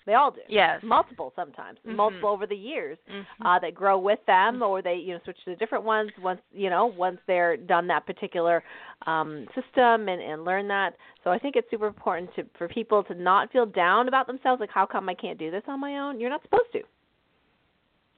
They 0.05 0.13
all 0.13 0.31
do. 0.31 0.41
Yes. 0.47 0.81
Multiple 0.83 1.33
sometimes. 1.35 1.79
Mm-hmm. 1.79 1.95
Multiple 1.95 2.29
over 2.29 2.45
the 2.45 2.55
years 2.55 2.97
mm-hmm. 3.11 3.45
uh, 3.45 3.59
that 3.59 3.73
grow 3.73 3.97
with 3.97 4.19
them, 4.27 4.61
or 4.61 4.81
they 4.81 4.95
you 4.95 5.13
know 5.13 5.19
switch 5.23 5.37
to 5.45 5.55
different 5.55 5.83
ones 5.83 6.11
once 6.21 6.41
you 6.53 6.69
know 6.69 6.85
once 6.85 7.17
they're 7.25 7.57
done 7.57 7.87
that 7.87 8.05
particular 8.05 8.63
um, 9.07 9.47
system 9.55 10.07
and 10.07 10.21
and 10.21 10.45
learn 10.45 10.67
that. 10.67 10.95
So 11.23 11.31
I 11.31 11.39
think 11.39 11.55
it's 11.55 11.69
super 11.71 11.87
important 11.87 12.29
to 12.35 12.45
for 12.57 12.67
people 12.67 13.03
to 13.05 13.15
not 13.15 13.51
feel 13.51 13.65
down 13.65 14.07
about 14.07 14.27
themselves. 14.27 14.59
Like 14.59 14.69
how 14.69 14.85
come 14.85 15.09
I 15.09 15.15
can't 15.15 15.39
do 15.39 15.49
this 15.49 15.63
on 15.67 15.79
my 15.79 15.97
own? 15.97 16.19
You're 16.19 16.29
not 16.29 16.43
supposed 16.43 16.71
to. 16.73 16.81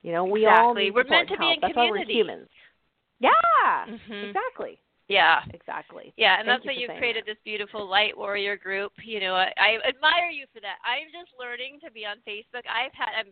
You 0.03 0.11
know, 0.11 0.25
we 0.25 0.45
exactly. 0.45 0.65
all 0.65 0.73
need 0.73 0.91
we're 0.91 1.03
meant 1.05 1.29
to 1.29 1.35
help. 1.35 1.39
be 1.39 1.53
in 1.53 1.59
That's 1.61 1.73
community. 1.73 1.99
why 1.99 2.05
we're 2.05 2.11
humans. 2.11 2.49
Yeah, 3.19 3.29
mm-hmm. 3.89 4.29
exactly. 4.29 4.79
Yeah. 5.07 5.39
Exactly. 5.53 6.13
Yeah, 6.17 6.39
and 6.39 6.47
Thank 6.47 6.63
that's 6.63 6.75
you 6.77 6.87
why 6.87 6.93
you've 6.93 6.99
created 6.99 7.23
that. 7.27 7.39
this 7.39 7.41
beautiful 7.43 7.87
light 7.87 8.15
warrior 8.15 8.55
group. 8.55 8.91
You 9.03 9.19
know, 9.19 9.35
I, 9.35 9.51
I 9.55 9.69
admire 9.87 10.31
you 10.31 10.45
for 10.53 10.59
that. 10.59 10.79
I'm 10.83 11.07
just 11.11 11.31
learning 11.39 11.79
to 11.83 11.91
be 11.91 12.03
on 12.03 12.17
Facebook. 12.27 12.67
I've 12.67 12.91
had 12.95 13.15
I'm, 13.15 13.31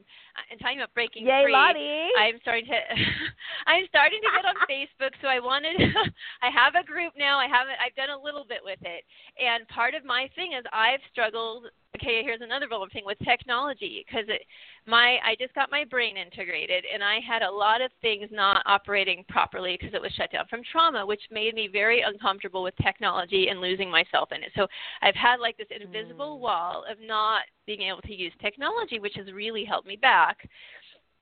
I'm 0.51 0.59
talking 0.59 0.79
about 0.79 0.93
breaking 0.93 1.27
Yay, 1.27 1.43
free. 1.43 1.51
Lottie. 1.51 2.11
I'm 2.19 2.39
starting 2.41 2.65
to 2.71 2.75
I'm 3.71 3.87
starting 3.87 4.19
to 4.23 4.31
get 4.31 4.47
on 4.47 4.57
Facebook, 4.71 5.13
so 5.21 5.27
I 5.27 5.39
wanted 5.39 5.75
I 6.45 6.49
have 6.51 6.75
a 6.75 6.83
group 6.85 7.13
now. 7.17 7.39
I 7.39 7.47
haven't 7.47 7.75
I've 7.79 7.95
done 7.95 8.11
a 8.11 8.19
little 8.19 8.45
bit 8.47 8.63
with 8.63 8.79
it. 8.83 9.03
And 9.39 9.67
part 9.67 9.95
of 9.95 10.03
my 10.03 10.29
thing 10.35 10.55
is 10.55 10.63
I've 10.71 11.03
struggled 11.11 11.67
okay, 11.95 12.21
here's 12.23 12.41
another 12.41 12.67
vulnerable 12.67 12.91
thing 12.93 13.05
with 13.05 13.17
technology 13.19 14.05
because 14.05 14.25
it 14.27 14.41
my 14.85 15.17
I 15.23 15.35
just 15.39 15.53
got 15.55 15.71
my 15.71 15.83
brain 15.83 16.17
integrated 16.17 16.83
and 16.93 17.03
I 17.03 17.19
had 17.27 17.41
a 17.41 17.51
lot 17.51 17.81
of 17.81 17.91
things 18.01 18.29
not 18.31 18.61
operating 18.65 19.23
properly 19.29 19.77
because 19.79 19.93
it 19.93 20.01
was 20.01 20.11
shut 20.13 20.31
down 20.31 20.45
from 20.49 20.61
trauma, 20.71 21.05
which 21.05 21.21
made 21.31 21.55
me 21.55 21.67
very 21.71 22.01
uncomfortable 22.01 22.63
with 22.63 22.75
technology 22.77 23.47
and 23.49 23.61
losing 23.61 23.89
myself 23.89 24.29
in 24.31 24.43
it. 24.43 24.51
So 24.55 24.67
I've 25.01 25.15
had 25.15 25.37
like 25.39 25.57
this 25.57 25.67
invisible 25.69 26.37
mm. 26.37 26.41
wall 26.41 26.83
of 26.89 26.97
not 27.01 27.43
being 27.65 27.81
able 27.81 28.01
to 28.01 28.13
use 28.13 28.33
technology, 28.41 28.99
which 28.99 29.15
has 29.15 29.31
really 29.31 29.65
held 29.65 29.85
me 29.85 29.95
back. 29.95 30.47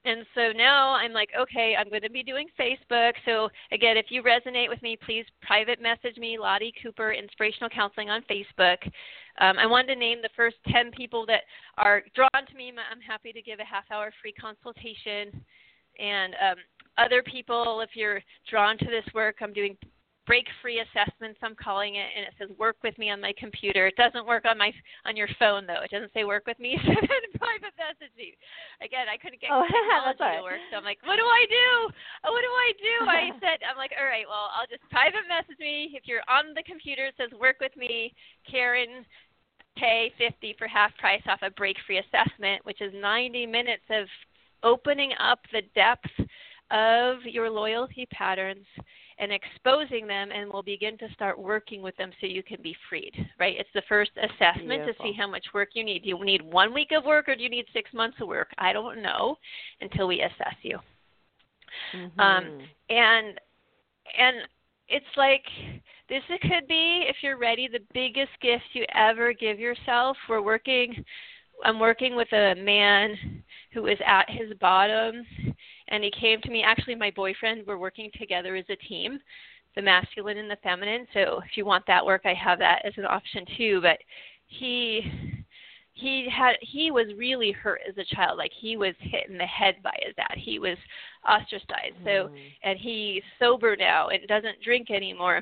and 0.06 0.26
so 0.36 0.52
now 0.52 0.94
I'm 0.94 1.14
like, 1.14 1.30
okay, 1.40 1.76
I'm 1.80 1.90
going 1.90 2.02
to 2.02 2.10
be 2.10 2.24
doing 2.24 2.48
Facebook. 2.60 3.14
So 3.26 3.50
again, 3.72 3.96
if 3.96 4.08
you 4.10 4.22
resonate 4.22 4.70
with 4.70 4.82
me, 4.82 4.98
please 5.06 5.26
private 5.42 5.82
message 5.82 6.18
me, 6.18 6.38
Lottie 6.38 6.74
Cooper, 6.82 7.14
Inspirational 7.14 7.70
Counseling 7.70 8.10
on 8.10 8.22
Facebook. 8.24 8.78
Um, 9.40 9.58
I 9.58 9.66
wanted 9.66 9.94
to 9.94 10.00
name 10.00 10.20
the 10.22 10.30
first 10.36 10.58
10 10.72 10.92
people 10.92 11.26
that 11.28 11.42
are 11.78 12.04
drawn 12.16 12.46
to 12.48 12.56
me. 12.56 12.70
I'm 12.70 13.02
happy 13.02 13.32
to 13.34 13.42
give 13.42 13.60
a 13.60 13.66
half 13.66 13.86
hour 13.92 14.12
free 14.22 14.34
consultation. 14.34 15.44
And 16.00 16.34
um, 16.36 16.58
other 16.98 17.24
people, 17.24 17.82
if 17.82 17.92
you're 17.96 18.22
drawn 18.50 18.78
to 18.78 18.86
this 18.86 19.06
work, 19.14 19.38
I'm 19.42 19.54
doing 19.54 19.78
break 20.26 20.48
free 20.62 20.80
assessments 20.80 21.40
i'm 21.44 21.56
calling 21.56 21.96
it 21.96 22.08
and 22.16 22.24
it 22.24 22.34
says 22.40 22.50
work 22.58 22.78
with 22.84 22.98
me 22.98 23.10
on 23.10 23.20
my 23.20 23.34
computer. 23.38 23.88
It 23.88 23.96
doesn't 23.96 24.26
work 24.26 24.46
on 24.46 24.58
my 24.58 24.72
on 25.06 25.16
your 25.16 25.28
phone 25.38 25.68
though. 25.68 25.84
It 25.84 25.92
doesn't 25.92 26.14
say 26.14 26.24
work 26.24 26.48
with 26.48 26.60
me. 26.60 26.78
So 26.84 26.94
then 26.94 27.24
private 27.40 27.76
message. 27.76 28.14
Me 28.18 28.36
again 28.82 29.08
i 29.12 29.18
couldn't 29.18 29.42
get 29.42 29.52
oh, 29.52 29.66
technology 29.68 30.22
right. 30.22 30.38
to 30.38 30.44
work 30.44 30.64
so 30.72 30.78
i'm 30.78 30.84
like 30.84 31.00
what 31.04 31.18
do 31.18 31.26
i 31.26 31.44
do? 31.50 31.70
What 32.24 32.44
do 32.44 32.52
i 32.52 32.70
do? 32.80 32.96
I 33.10 33.22
said 33.44 33.60
i'm 33.68 33.78
like 33.78 33.92
all 34.00 34.08
right 34.08 34.28
well 34.28 34.52
i'll 34.56 34.70
just 34.70 34.84
private 34.90 35.28
message 35.28 35.60
me. 35.60 35.92
If 35.94 36.08
you're 36.08 36.26
on 36.32 36.54
the 36.56 36.64
computer 36.64 37.12
it 37.12 37.16
says 37.18 37.32
work 37.40 37.58
with 37.60 37.76
me. 37.76 38.14
Karen 38.50 39.06
pay 39.76 40.14
50 40.18 40.56
for 40.58 40.68
half 40.68 40.96
price 40.98 41.24
off 41.28 41.42
a 41.42 41.50
break 41.52 41.78
free 41.86 42.00
assessment 42.00 42.64
which 42.64 42.82
is 42.82 42.94
90 42.94 43.46
minutes 43.48 43.84
of 43.90 44.06
opening 44.62 45.12
up 45.20 45.40
the 45.52 45.62
depth 45.76 46.14
of 46.72 47.18
your 47.26 47.50
loyalty 47.50 48.08
patterns 48.12 48.66
and 49.20 49.32
exposing 49.32 50.08
them 50.08 50.30
and 50.32 50.52
we'll 50.52 50.64
begin 50.64 50.98
to 50.98 51.08
start 51.14 51.38
working 51.38 51.82
with 51.82 51.96
them 51.98 52.12
so 52.20 52.28
you 52.28 52.44
can 52.44 52.62
be 52.62 52.76
freed 52.90 53.14
right? 53.40 53.56
It's 53.58 53.70
the 53.74 53.84
first 53.88 54.12
assessment 54.18 54.84
Beautiful. 54.84 54.94
to 54.94 55.04
see 55.04 55.14
how 55.18 55.30
much 55.30 55.46
work 55.54 55.70
you 55.74 55.84
need. 55.84 56.04
Do 56.04 56.10
you 56.10 56.26
need 56.26 56.42
one 56.42 56.74
week 56.74 56.92
of 56.96 57.06
work 57.06 57.28
or 57.28 57.36
do 57.36 57.44
you 57.44 57.50
need 57.50 57.66
six 57.74 57.92
months 57.94 58.18
of 58.22 58.28
work? 58.28 58.50
I 58.58 58.74
don't 58.74 59.02
know 59.02 59.38
until 59.82 60.08
we 60.08 60.22
assess 60.22 60.56
you. 60.62 60.80
Mm-hmm. 61.96 62.20
um, 62.20 62.60
and 62.90 63.40
and 64.20 64.38
it's 64.88 65.06
like 65.18 65.44
this 66.08 66.22
could 66.42 66.68
be 66.68 67.06
if 67.08 67.16
you're 67.22 67.40
ready 67.40 67.68
the 67.68 67.80
biggest 67.94 68.32
gift 68.42 68.64
you 68.74 68.86
ever 68.94 69.34
give 69.34 69.60
yourself. 69.60 70.18
We're 70.30 70.42
working 70.42 71.04
i'm 71.64 71.80
working 71.80 72.16
with 72.16 72.32
a 72.34 72.56
man 72.56 73.44
who 73.74 73.88
is 73.88 73.98
at 74.06 74.30
his 74.30 74.54
bottom 74.60 75.24
and 75.90 76.04
he 76.04 76.12
came 76.12 76.42
to 76.42 76.50
me 76.50 76.64
actually 76.64 76.96
my 76.96 77.12
boyfriend 77.12 77.64
we're 77.66 77.78
working 77.78 78.10
together 78.18 78.56
as 78.56 78.66
a 78.70 78.76
team 78.88 79.20
the 79.76 79.82
masculine 79.82 80.38
and 80.38 80.50
the 80.50 80.58
feminine. 80.64 81.08
So 81.14 81.42
if 81.46 81.58
you 81.58 81.66
want 81.66 81.86
that 81.88 82.06
work 82.06 82.22
i 82.26 82.34
have 82.34 82.60
that 82.60 82.82
as 82.86 82.94
an 82.98 83.06
option 83.06 83.46
too. 83.58 83.80
But 83.82 83.98
he 84.48 85.02
he 85.94 86.28
had 86.30 86.56
he 86.62 86.92
was 86.92 87.08
really 87.18 87.52
hurt 87.52 87.82
as 87.88 87.98
a 87.98 88.16
child. 88.16 88.38
Like 88.38 88.52
he 88.60 88.78
was 88.78 88.94
hit 89.00 89.30
in 89.30 89.38
the 89.38 89.46
head 89.46 89.76
by 89.84 89.96
his 90.06 90.16
dad 90.16 90.36
he 90.38 90.60
was 90.60 90.78
ostracized. 91.28 91.96
So 92.04 92.30
mm. 92.30 92.38
and 92.64 92.78
he's 92.80 93.24
sober 93.40 93.76
now 93.76 94.10
and 94.10 94.28
doesn't 94.28 94.62
drink 94.64 94.92
anymore. 94.92 95.42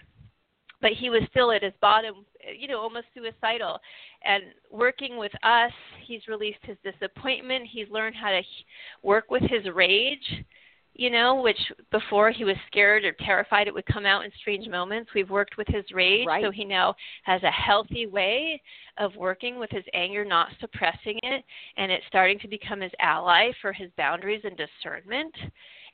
But 0.82 0.94
he 0.94 1.10
was 1.10 1.22
still 1.30 1.52
at 1.52 1.64
his 1.64 1.74
bottom 1.80 2.26
you 2.58 2.68
know 2.68 2.80
almost 2.80 3.08
suicidal. 3.14 3.80
And 4.24 4.44
working 4.70 5.18
with 5.18 5.32
us 5.44 5.72
he's 6.06 6.28
released 6.28 6.60
his 6.64 6.78
disappointment. 6.84 7.68
He's 7.72 7.90
learned 7.90 8.16
how 8.16 8.32
to 8.32 8.42
work 9.04 9.30
with 9.30 9.44
his 9.44 9.66
rage 9.74 10.46
you 10.94 11.10
know 11.10 11.42
which 11.42 11.58
before 11.92 12.32
he 12.32 12.44
was 12.44 12.56
scared 12.68 13.06
or 13.06 13.14
terrified 13.26 13.68
it 13.68 13.74
would 13.74 13.86
come 13.86 14.06
out 14.06 14.26
in 14.26 14.32
strange 14.40 14.68
moments. 14.68 15.10
We've 15.16 15.30
worked 15.30 15.58
with 15.58 15.68
his 15.68 15.86
rage 15.94 16.28
right. 16.28 16.44
so 16.44 16.52
he 16.52 16.66
now 16.66 16.96
has 17.24 17.42
a 17.44 17.52
healthy 17.52 18.08
way 18.08 18.62
of 18.98 19.16
working 19.16 19.58
with 19.58 19.70
his 19.72 19.86
anger 19.94 20.26
not 20.26 20.50
suppressing 20.60 21.18
it 21.24 21.44
and 21.78 21.92
it's 21.92 22.06
starting 22.08 22.40
to 22.40 22.48
become 22.48 22.82
his 22.82 22.92
ally 23.00 23.52
for 23.62 23.72
his 23.72 23.90
boundaries 23.98 24.42
and 24.44 24.58
discernment 24.58 25.34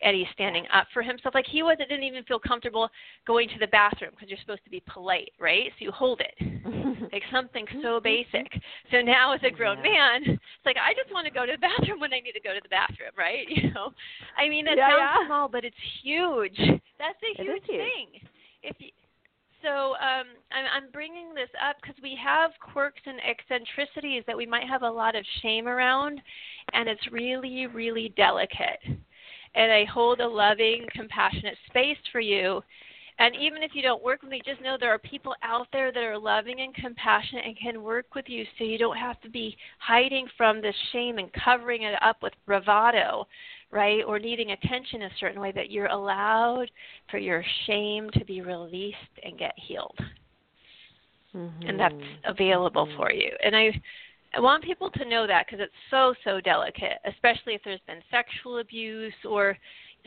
he's 0.02 0.28
standing 0.34 0.66
up 0.74 0.88
for 0.94 1.02
himself. 1.02 1.34
Like 1.34 1.46
he 1.48 1.64
wasn't 1.64 1.90
didn't 1.90 2.04
even 2.04 2.24
feel 2.24 2.40
comfortable 2.40 2.90
going 3.26 3.50
to 3.50 3.60
the 3.60 3.68
bathroom 3.68 4.12
because 4.12 4.30
you're 4.30 4.40
supposed 4.42 4.64
to 4.64 4.70
be 4.70 4.84
polite, 4.88 5.32
right? 5.40 5.72
So 5.78 5.86
you 5.86 5.92
hold 5.92 6.22
it, 6.22 7.12
like 7.12 7.24
something 7.32 7.66
so 7.82 8.00
basic. 8.00 8.48
So 8.92 9.02
now, 9.02 9.34
as 9.34 9.42
a 9.44 9.50
grown 9.50 9.78
yeah. 9.78 9.84
man, 9.84 10.22
it's 10.38 10.66
like 10.66 10.78
I 10.78 10.94
just 10.94 11.12
want 11.14 11.26
to 11.26 11.34
go 11.34 11.46
to 11.46 11.54
the 11.54 11.58
bathroom 11.80 12.00
when 12.00 12.14
I 12.14 12.20
need 12.20 12.34
to 12.34 12.42
go 12.42 12.54
to 12.54 12.62
the 12.62 12.70
bathroom, 12.70 13.12
right? 13.18 13.48
You 13.58 13.74
know, 13.74 13.92
I 14.38 14.50
mean, 14.50 14.68
it 14.68 14.78
yeah, 14.78 14.90
sounds 14.90 15.18
yeah. 15.22 15.28
small, 15.28 15.50
but 15.50 15.66
it's 15.66 15.76
huge. 16.04 16.58
That's 17.00 17.18
a 17.24 17.42
huge, 17.42 17.64
huge. 17.66 17.66
thing. 17.66 18.08
If 18.62 18.76
you, 18.80 18.90
so 19.64 19.94
um, 19.96 20.28
I'm, 20.52 20.66
I'm 20.76 20.92
bringing 20.92 21.34
this 21.34 21.50
up 21.68 21.78
because 21.82 21.96
we 22.04 22.18
have 22.24 22.52
quirks 22.62 23.02
and 23.06 23.18
eccentricities 23.26 24.24
that 24.28 24.38
we 24.38 24.46
might 24.46 24.68
have 24.68 24.84
a 24.84 24.90
lot 24.90 25.16
of 25.16 25.26
shame 25.42 25.68
around, 25.68 26.22
and 26.74 26.88
it's 26.88 27.02
really, 27.12 27.66
really 27.68 28.14
delicate 28.16 29.00
and 29.58 29.72
I 29.72 29.86
hold 29.86 30.22
a 30.22 30.28
loving, 30.28 30.86
compassionate 30.94 31.58
space 31.68 31.98
for 32.12 32.22
you. 32.22 32.62
And 33.20 33.36
even 33.36 33.64
if 33.64 33.72
you 33.74 33.82
don't 33.82 34.04
work 34.04 34.22
with 34.22 34.30
me, 34.30 34.42
just 34.46 34.62
know 34.62 34.78
there 34.80 34.94
are 34.94 35.00
people 35.00 35.34
out 35.42 35.68
there 35.74 35.92
that 35.92 36.04
are 36.04 36.20
loving 36.20 36.62
and 36.62 36.74
compassionate 36.76 37.46
and 37.46 37.58
can 37.58 37.82
work 37.82 38.14
with 38.14 38.26
you 38.28 38.46
so 38.58 38.64
you 38.64 38.78
don't 38.78 38.98
have 38.98 39.20
to 39.22 39.30
be 39.30 39.58
hiding 39.80 40.28
from 40.38 40.62
this 40.62 40.76
shame 40.92 41.18
and 41.18 41.32
covering 41.44 41.82
it 41.82 41.96
up 42.04 42.22
with 42.22 42.34
bravado, 42.46 43.28
right? 43.72 44.04
Or 44.06 44.20
needing 44.20 44.52
attention 44.52 45.02
a 45.02 45.10
certain 45.20 45.42
way, 45.42 45.52
that 45.54 45.72
you're 45.72 45.88
allowed 45.88 46.70
for 47.10 47.18
your 47.18 47.44
shame 47.66 48.12
to 48.12 48.24
be 48.24 48.42
released 48.42 48.98
and 49.24 49.40
get 49.40 49.54
healed. 49.58 49.98
Mm-hmm. 51.36 51.68
And 51.68 51.80
that's 51.80 51.96
available 52.26 52.86
mm-hmm. 52.86 52.98
for 52.98 53.12
you. 53.12 53.32
And 53.44 53.56
I 53.56 53.72
I 54.38 54.40
want 54.40 54.64
people 54.64 54.92
to 54.92 55.10
know 55.10 55.26
that 55.26 55.48
because 55.48 55.60
it's 55.60 55.74
so 55.90 56.14
so 56.24 56.40
delicate, 56.40 57.00
especially 57.06 57.56
if 57.56 57.62
there's 57.66 57.80
been 57.88 58.02
sexual 58.12 58.60
abuse 58.60 59.14
or 59.28 59.58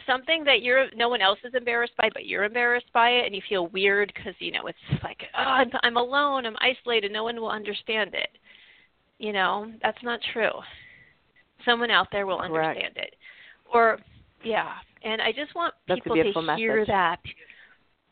something 0.07 0.45
that 0.45 0.63
you're 0.63 0.87
no 0.95 1.09
one 1.09 1.21
else 1.21 1.41
is 1.45 1.53
embarrassed 1.55 1.97
by, 1.99 2.09
but 2.15 2.27
you're 2.27 2.45
embarrassed 2.45 2.93
by 2.95 3.11
it, 3.11 3.27
and 3.27 3.35
you 3.35 3.43
feel 3.49 3.67
weird 3.69 4.13
because 4.15 4.35
you 4.39 4.53
know 4.53 4.69
it's 4.69 5.03
like 5.03 5.19
oh, 5.37 5.41
I'm, 5.43 5.71
I'm 5.83 5.97
alone, 5.97 6.47
I'm 6.47 6.57
isolated, 6.61 7.11
no 7.11 7.25
one 7.25 7.41
will 7.41 7.51
understand 7.51 8.15
it. 8.15 8.29
You 9.19 9.33
know 9.33 9.73
that's 9.83 10.03
not 10.05 10.21
true. 10.33 10.53
Someone 11.65 11.91
out 11.91 12.07
there 12.13 12.25
will 12.25 12.39
Correct. 12.39 12.79
understand 12.79 12.97
it, 12.99 13.17
or 13.75 13.99
yeah. 14.45 14.75
And 15.03 15.21
I 15.21 15.33
just 15.33 15.57
want 15.57 15.75
that's 15.89 16.01
people 16.03 16.15
to 16.15 16.43
message. 16.43 16.59
hear 16.59 16.87
that. 16.87 17.19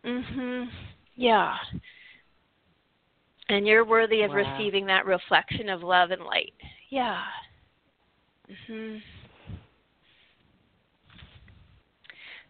Mhm. 0.04 0.66
Yeah 1.14 1.54
and 3.48 3.66
you're 3.66 3.84
worthy 3.84 4.22
of 4.22 4.30
wow. 4.30 4.36
receiving 4.36 4.86
that 4.86 5.06
reflection 5.06 5.68
of 5.68 5.82
love 5.82 6.10
and 6.10 6.22
light. 6.22 6.54
Yeah. 6.90 7.22
Mhm. 8.68 9.02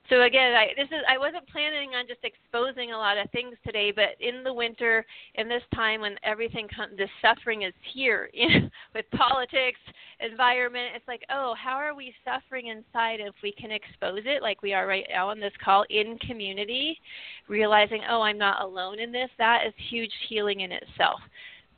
So 0.09 0.23
again, 0.23 0.55
I 0.55 0.69
this 0.75 0.89
is 0.89 1.05
I 1.09 1.19
wasn't 1.19 1.47
planning 1.49 1.91
on 1.91 2.07
just 2.07 2.25
exposing 2.25 2.93
a 2.93 2.97
lot 2.97 3.19
of 3.19 3.31
things 3.31 3.57
today, 3.65 3.93
but 3.95 4.17
in 4.21 4.43
the 4.43 4.53
winter, 4.53 5.05
in 5.35 5.49
this 5.49 5.63
time 5.75 6.01
when 6.01 6.17
everything 6.23 6.67
comes, 6.75 6.97
this 6.97 7.11
suffering 7.21 7.63
is 7.63 7.75
here 7.93 8.31
know, 8.35 8.69
with 8.95 9.05
politics, 9.11 9.81
environment. 10.21 10.93
It's 10.97 11.07
like, 11.07 11.23
oh, 11.31 11.55
how 11.63 11.75
are 11.75 11.95
we 11.95 12.15
suffering 12.25 12.69
inside? 12.69 13.21
If 13.21 13.35
we 13.43 13.53
can 13.53 13.71
expose 13.71 14.23
it, 14.25 14.43
like 14.43 14.63
we 14.63 14.73
are 14.73 14.87
right 14.87 15.07
now 15.11 15.29
on 15.29 15.41
this 15.41 15.53
call, 15.63 15.85
in 15.91 16.19
community, 16.27 16.99
realizing, 17.47 18.01
oh, 18.09 18.23
I'm 18.23 18.39
not 18.39 18.63
alone 18.63 19.01
in 19.01 19.13
this. 19.13 19.29
That 19.37 19.67
is 19.67 19.75
huge 19.91 20.13
healing 20.29 20.61
in 20.61 20.73
itself. 20.73 21.21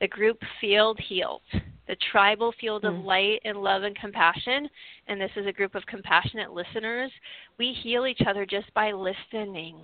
The 0.01 0.09
group 0.09 0.39
field 0.61 0.99
heals 1.07 1.43
the 1.91 1.97
tribal 2.13 2.55
field 2.61 2.85
of 2.85 2.95
mm. 2.95 3.05
light 3.05 3.41
and 3.45 3.59
love 3.59 3.83
and 3.83 3.97
compassion, 3.97 4.69
and 5.09 5.21
this 5.21 5.31
is 5.35 5.45
a 5.49 5.53
group 5.53 5.75
of 5.75 5.85
compassionate 5.87 6.53
listeners, 6.53 7.11
we 7.59 7.77
heal 7.83 8.07
each 8.07 8.21
other 8.29 8.47
just 8.47 8.73
by 8.75 8.93
listening. 8.93 9.83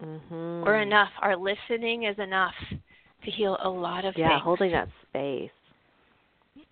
Mm-hmm. 0.00 0.62
We're 0.62 0.82
enough. 0.82 1.10
Our 1.20 1.36
listening 1.36 2.04
is 2.04 2.16
enough 2.20 2.54
to 2.70 3.30
heal 3.32 3.58
a 3.60 3.68
lot 3.68 4.04
of 4.04 4.14
yeah, 4.16 4.28
things. 4.28 4.38
Yeah, 4.38 4.44
holding 4.44 4.70
that 4.70 4.88
space. 5.08 5.50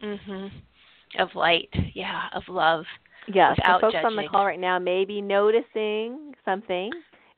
Mhm. 0.00 0.52
Of 1.18 1.28
light, 1.34 1.68
yeah, 1.94 2.28
of 2.32 2.44
love. 2.48 2.84
Yeah, 3.26 3.54
so 3.56 3.80
folks 3.80 3.94
judging. 3.94 4.06
on 4.06 4.16
the 4.16 4.28
call 4.28 4.46
right 4.46 4.58
now 4.58 4.78
may 4.78 5.04
be 5.04 5.20
noticing 5.20 6.32
something 6.44 6.92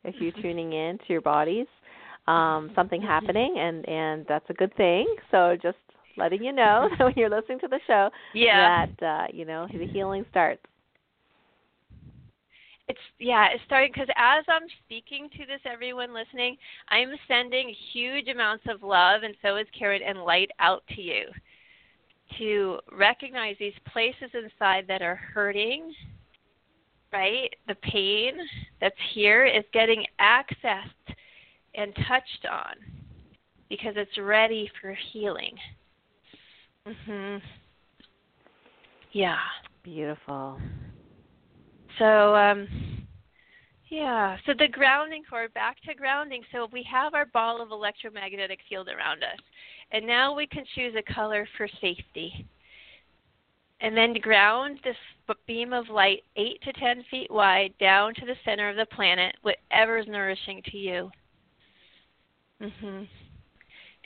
if 0.05 0.17
you're 0.21 0.33
tuning 0.43 0.75
in 0.75 0.99
to 0.99 1.05
your 1.09 1.23
bodies 1.23 1.67
um, 2.27 2.71
something 2.75 3.01
mm-hmm. 3.01 3.09
happening 3.09 3.55
and 3.59 3.89
and 3.89 4.25
that's 4.29 4.49
a 4.49 4.55
good 4.55 4.75
thing 4.77 5.07
so 5.31 5.57
just 5.61 5.77
letting 6.17 6.43
you 6.43 6.53
know 6.53 6.89
that 6.91 7.05
when 7.05 7.15
you're 7.17 7.31
listening 7.31 7.61
to 7.61 7.69
the 7.69 7.81
show 7.87 8.11
yeah. 8.35 8.87
that 8.87 9.07
uh, 9.07 9.27
you 9.33 9.45
know 9.45 9.67
the 9.73 9.87
healing 9.87 10.25
starts. 10.31 10.63
It's 12.87 13.01
yeah, 13.19 13.49
it's 13.53 13.63
starting 13.65 13.91
because 13.93 14.09
as 14.17 14.45
I'm 14.49 14.69
speaking 14.85 15.29
to 15.31 15.47
this, 15.47 15.61
everyone 15.65 16.13
listening, 16.13 16.57
I'm 16.91 17.09
sending 17.27 17.75
huge 17.93 18.29
amounts 18.29 18.65
of 18.69 18.83
love, 18.83 19.23
and 19.23 19.35
so 19.41 19.57
is 19.57 19.67
Karen 19.79 20.03
and 20.07 20.21
light 20.21 20.51
out 20.59 20.83
to 20.95 21.01
you 21.01 21.27
to 22.39 22.79
recognize 22.93 23.57
these 23.59 23.75
places 23.93 24.31
inside 24.35 24.85
that 24.89 25.03
are 25.03 25.17
hurting. 25.17 25.93
Right, 27.13 27.55
the 27.69 27.77
pain 27.77 28.33
that's 28.81 28.97
here 29.15 29.47
is 29.47 29.63
getting 29.73 30.05
accessed 30.21 31.15
and 31.77 31.95
touched 32.09 32.47
on 32.51 32.75
because 33.69 33.95
it's 33.97 34.19
ready 34.19 34.69
for 34.81 34.97
healing. 35.13 35.55
Mhm. 36.87 37.41
Yeah. 39.13 39.39
Beautiful. 39.83 40.61
So 41.99 42.35
um 42.35 42.69
yeah, 43.89 44.37
so 44.45 44.53
the 44.59 44.67
grounding 44.67 45.23
cord, 45.29 45.55
back 45.55 45.81
to 45.83 45.95
grounding. 45.95 46.43
So 46.51 46.69
we 46.73 46.83
have 46.91 47.15
our 47.15 47.27
ball 47.27 47.63
of 47.63 47.71
electromagnetic 47.71 48.59
field 48.69 48.89
around 48.89 49.23
us. 49.23 49.39
And 49.93 50.07
now 50.07 50.35
we 50.35 50.47
can 50.47 50.65
choose 50.75 50.95
a 50.97 51.13
color 51.13 51.47
for 51.57 51.69
safety. 51.81 52.47
And 53.81 53.97
then 53.97 54.15
ground 54.15 54.81
this 54.83 54.97
beam 55.47 55.73
of 55.73 55.89
light 55.91 56.25
8 56.37 56.61
to 56.63 56.73
10 56.73 57.05
feet 57.11 57.31
wide 57.31 57.75
down 57.79 58.15
to 58.15 58.27
the 58.27 58.37
center 58.45 58.69
of 58.69 58.77
the 58.77 58.87
planet, 58.87 59.37
whatever 59.43 59.99
is 59.99 60.07
nourishing 60.09 60.63
to 60.63 60.77
you. 60.77 61.11
Mhm. 62.61 63.07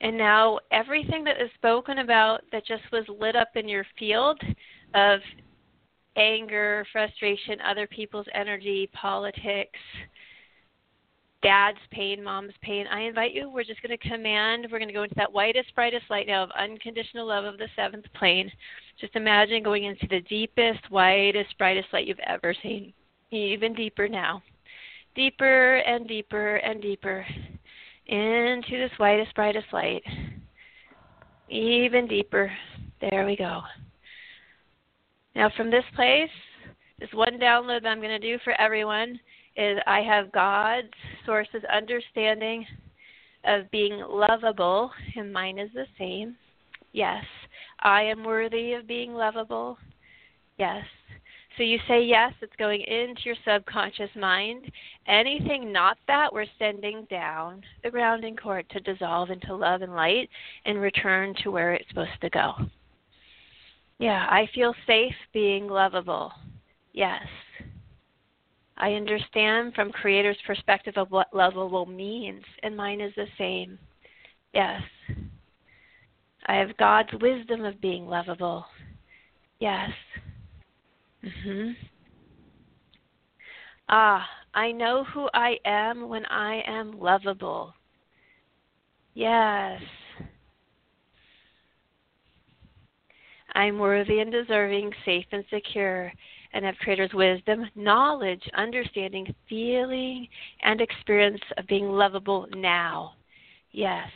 And 0.00 0.16
now 0.16 0.60
everything 0.70 1.24
that 1.24 1.40
is 1.40 1.50
spoken 1.54 1.98
about 1.98 2.42
that 2.52 2.66
just 2.66 2.84
was 2.92 3.04
lit 3.08 3.34
up 3.34 3.48
in 3.56 3.68
your 3.68 3.84
field 3.98 4.40
of 4.94 5.20
anger, 6.16 6.86
frustration, 6.92 7.60
other 7.60 7.86
people's 7.86 8.26
energy, 8.34 8.88
politics, 8.92 9.78
dad's 11.42 11.78
pain, 11.90 12.22
mom's 12.22 12.52
pain. 12.62 12.86
I 12.88 13.02
invite 13.02 13.32
you, 13.32 13.48
we're 13.48 13.64
just 13.64 13.82
going 13.82 13.96
to 13.96 14.08
command, 14.08 14.66
we're 14.70 14.78
going 14.78 14.88
to 14.88 14.94
go 14.94 15.04
into 15.04 15.14
that 15.16 15.32
whitest, 15.32 15.74
brightest 15.74 16.04
light 16.10 16.26
now 16.26 16.42
of 16.44 16.50
unconditional 16.58 17.26
love 17.26 17.44
of 17.44 17.58
the 17.58 17.68
seventh 17.76 18.06
plane. 18.14 18.50
Just 19.00 19.14
imagine 19.14 19.62
going 19.62 19.84
into 19.84 20.06
the 20.08 20.20
deepest, 20.22 20.90
whitest, 20.90 21.56
brightest 21.58 21.88
light 21.92 22.06
you've 22.06 22.18
ever 22.26 22.54
seen, 22.62 22.92
even 23.30 23.74
deeper 23.74 24.08
now. 24.08 24.42
Deeper 25.14 25.76
and 25.78 26.06
deeper 26.06 26.56
and 26.56 26.82
deeper 26.82 27.26
into 28.08 28.78
this 28.78 28.90
whitest, 28.98 29.34
brightest 29.34 29.66
light. 29.72 30.02
Even 31.48 32.06
deeper. 32.06 32.50
There 33.00 33.26
we 33.26 33.36
go. 33.36 33.60
Now, 35.34 35.50
from 35.56 35.70
this 35.70 35.84
place, 35.94 36.30
this 36.98 37.10
one 37.12 37.38
download 37.38 37.82
that 37.82 37.88
I'm 37.88 38.00
going 38.00 38.08
to 38.10 38.18
do 38.18 38.38
for 38.42 38.58
everyone 38.60 39.20
is 39.56 39.78
I 39.86 40.00
have 40.00 40.32
God's 40.32 40.88
source's 41.26 41.62
understanding 41.72 42.66
of 43.44 43.70
being 43.70 44.02
lovable, 44.08 44.90
and 45.16 45.32
mine 45.32 45.58
is 45.58 45.70
the 45.74 45.86
same. 45.98 46.36
Yes, 46.92 47.24
I 47.80 48.02
am 48.02 48.24
worthy 48.24 48.72
of 48.72 48.88
being 48.88 49.14
lovable. 49.14 49.78
Yes. 50.58 50.84
So 51.58 51.64
you 51.64 51.78
say 51.88 52.04
yes, 52.04 52.32
it's 52.40 52.54
going 52.56 52.82
into 52.82 53.22
your 53.24 53.34
subconscious 53.44 54.10
mind. 54.14 54.70
Anything 55.08 55.72
not 55.72 55.98
that, 56.06 56.32
we're 56.32 56.46
sending 56.56 57.04
down 57.10 57.62
the 57.82 57.90
grounding 57.90 58.36
cord 58.36 58.64
to 58.70 58.80
dissolve 58.80 59.30
into 59.30 59.56
love 59.56 59.82
and 59.82 59.92
light 59.92 60.30
and 60.66 60.80
return 60.80 61.34
to 61.42 61.50
where 61.50 61.74
it's 61.74 61.88
supposed 61.88 62.20
to 62.20 62.30
go. 62.30 62.52
Yeah, 63.98 64.24
I 64.30 64.48
feel 64.54 64.72
safe 64.86 65.14
being 65.32 65.66
lovable. 65.66 66.30
Yes. 66.92 67.26
I 68.76 68.92
understand 68.92 69.74
from 69.74 69.90
creator's 69.90 70.38
perspective 70.46 70.94
of 70.96 71.10
what 71.10 71.34
lovable 71.34 71.86
means, 71.86 72.44
and 72.62 72.76
mine 72.76 73.00
is 73.00 73.12
the 73.16 73.26
same. 73.36 73.80
Yes. 74.54 74.80
I 76.46 76.54
have 76.54 76.76
God's 76.76 77.10
wisdom 77.20 77.64
of 77.64 77.80
being 77.80 78.06
lovable. 78.06 78.64
Yes. 79.58 79.90
Mhm. 81.22 81.76
Ah, 83.88 84.28
I 84.54 84.72
know 84.72 85.04
who 85.04 85.28
I 85.34 85.58
am 85.64 86.08
when 86.08 86.26
I 86.26 86.62
am 86.66 86.98
lovable. 86.98 87.74
Yes. 89.14 89.82
I'm 93.54 93.78
worthy 93.78 94.20
and 94.20 94.30
deserving, 94.30 94.92
safe 95.04 95.24
and 95.32 95.44
secure, 95.50 96.12
and 96.52 96.64
have 96.64 96.76
Creator's 96.78 97.12
wisdom, 97.14 97.68
knowledge, 97.74 98.42
understanding, 98.54 99.34
feeling, 99.48 100.28
and 100.62 100.80
experience 100.80 101.40
of 101.56 101.66
being 101.66 101.90
lovable 101.90 102.46
now. 102.54 103.14
Yes, 103.72 104.08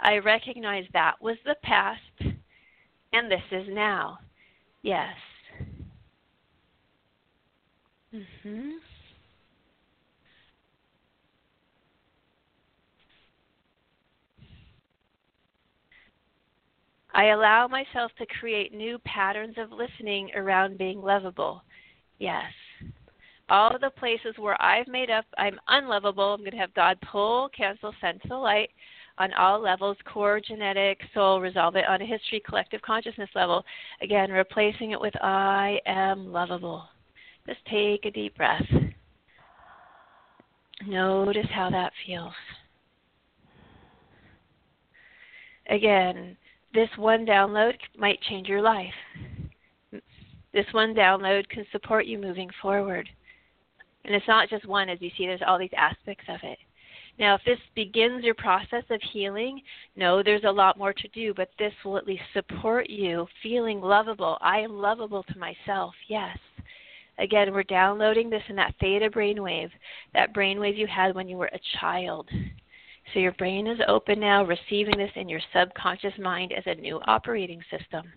I 0.00 0.18
recognize 0.18 0.86
that 0.92 1.20
was 1.20 1.36
the 1.44 1.56
past, 1.62 2.00
and 3.12 3.30
this 3.30 3.42
is 3.52 3.68
now. 3.68 4.18
Yes. 4.82 5.14
Mhm. 8.12 8.80
I 17.12 17.26
allow 17.26 17.68
myself 17.68 18.12
to 18.18 18.26
create 18.26 18.72
new 18.72 18.98
patterns 19.00 19.56
of 19.58 19.72
listening 19.72 20.30
around 20.34 20.78
being 20.78 21.00
lovable. 21.00 21.62
Yes. 22.18 22.52
All 23.48 23.76
the 23.78 23.90
places 23.90 24.38
where 24.38 24.60
I've 24.62 24.86
made 24.86 25.10
up 25.10 25.24
I'm 25.36 25.58
unlovable, 25.68 26.34
I'm 26.34 26.40
going 26.40 26.52
to 26.52 26.56
have 26.56 26.74
God 26.74 26.98
pull, 27.10 27.48
cancel, 27.48 27.92
send 28.00 28.22
to 28.22 28.28
the 28.28 28.36
light 28.36 28.70
on 29.18 29.32
all 29.34 29.60
levels 29.60 29.96
core, 30.04 30.40
genetic, 30.40 31.00
soul, 31.12 31.40
resolve 31.40 31.76
it 31.76 31.86
on 31.88 32.00
a 32.00 32.06
history, 32.06 32.40
collective 32.46 32.80
consciousness 32.82 33.30
level. 33.34 33.64
Again, 34.00 34.30
replacing 34.30 34.92
it 34.92 35.00
with 35.00 35.14
I 35.22 35.80
am 35.86 36.32
lovable. 36.32 36.88
Just 37.46 37.64
take 37.66 38.04
a 38.04 38.10
deep 38.10 38.36
breath. 38.36 38.62
Notice 40.86 41.46
how 41.52 41.70
that 41.70 41.92
feels. 42.06 42.32
Again, 45.68 46.36
this 46.74 46.88
one 46.96 47.26
download 47.26 47.74
might 47.96 48.20
change 48.22 48.48
your 48.48 48.62
life. 48.62 48.94
This 50.52 50.66
one 50.72 50.94
download 50.94 51.48
can 51.48 51.64
support 51.70 52.06
you 52.06 52.18
moving 52.18 52.50
forward. 52.60 53.08
And 54.04 54.14
it's 54.14 54.26
not 54.26 54.48
just 54.48 54.66
one, 54.66 54.88
as 54.88 55.00
you 55.00 55.10
see, 55.16 55.26
there's 55.26 55.42
all 55.46 55.58
these 55.58 55.70
aspects 55.76 56.24
of 56.28 56.40
it. 56.42 56.58
Now, 57.18 57.34
if 57.34 57.42
this 57.44 57.58
begins 57.74 58.24
your 58.24 58.34
process 58.34 58.84
of 58.88 59.00
healing, 59.12 59.60
no, 59.94 60.22
there's 60.22 60.44
a 60.44 60.50
lot 60.50 60.78
more 60.78 60.94
to 60.94 61.08
do, 61.08 61.34
but 61.34 61.50
this 61.58 61.74
will 61.84 61.98
at 61.98 62.06
least 62.06 62.22
support 62.32 62.88
you 62.88 63.26
feeling 63.42 63.80
lovable. 63.80 64.38
I 64.40 64.60
am 64.60 64.72
lovable 64.72 65.22
to 65.24 65.38
myself, 65.38 65.94
yes. 66.08 66.36
Again, 67.20 67.52
we're 67.52 67.62
downloading 67.64 68.30
this 68.30 68.42
in 68.48 68.56
that 68.56 68.74
theta 68.80 69.10
brainwave, 69.10 69.70
that 70.14 70.34
brainwave 70.34 70.76
you 70.76 70.86
had 70.86 71.14
when 71.14 71.28
you 71.28 71.36
were 71.36 71.50
a 71.52 71.60
child. 71.78 72.28
So 73.12 73.20
your 73.20 73.32
brain 73.32 73.66
is 73.66 73.78
open 73.86 74.20
now, 74.20 74.44
receiving 74.44 74.96
this 74.96 75.10
in 75.16 75.28
your 75.28 75.40
subconscious 75.54 76.14
mind 76.18 76.52
as 76.52 76.64
a 76.66 76.80
new 76.80 76.98
operating 77.06 77.60
system. 77.70 78.10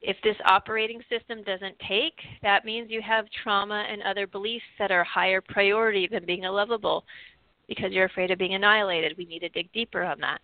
If 0.00 0.16
this 0.22 0.36
operating 0.44 1.00
system 1.08 1.42
doesn't 1.42 1.76
take, 1.88 2.14
that 2.42 2.64
means 2.64 2.90
you 2.90 3.02
have 3.02 3.26
trauma 3.42 3.84
and 3.90 4.02
other 4.02 4.28
beliefs 4.28 4.64
that 4.78 4.92
are 4.92 5.02
higher 5.02 5.40
priority 5.40 6.06
than 6.06 6.24
being 6.24 6.44
a 6.44 6.52
lovable 6.52 7.04
because 7.66 7.90
you're 7.90 8.04
afraid 8.04 8.30
of 8.30 8.38
being 8.38 8.54
annihilated. 8.54 9.16
We 9.18 9.24
need 9.24 9.40
to 9.40 9.48
dig 9.48 9.72
deeper 9.72 10.04
on 10.04 10.20
that. 10.20 10.40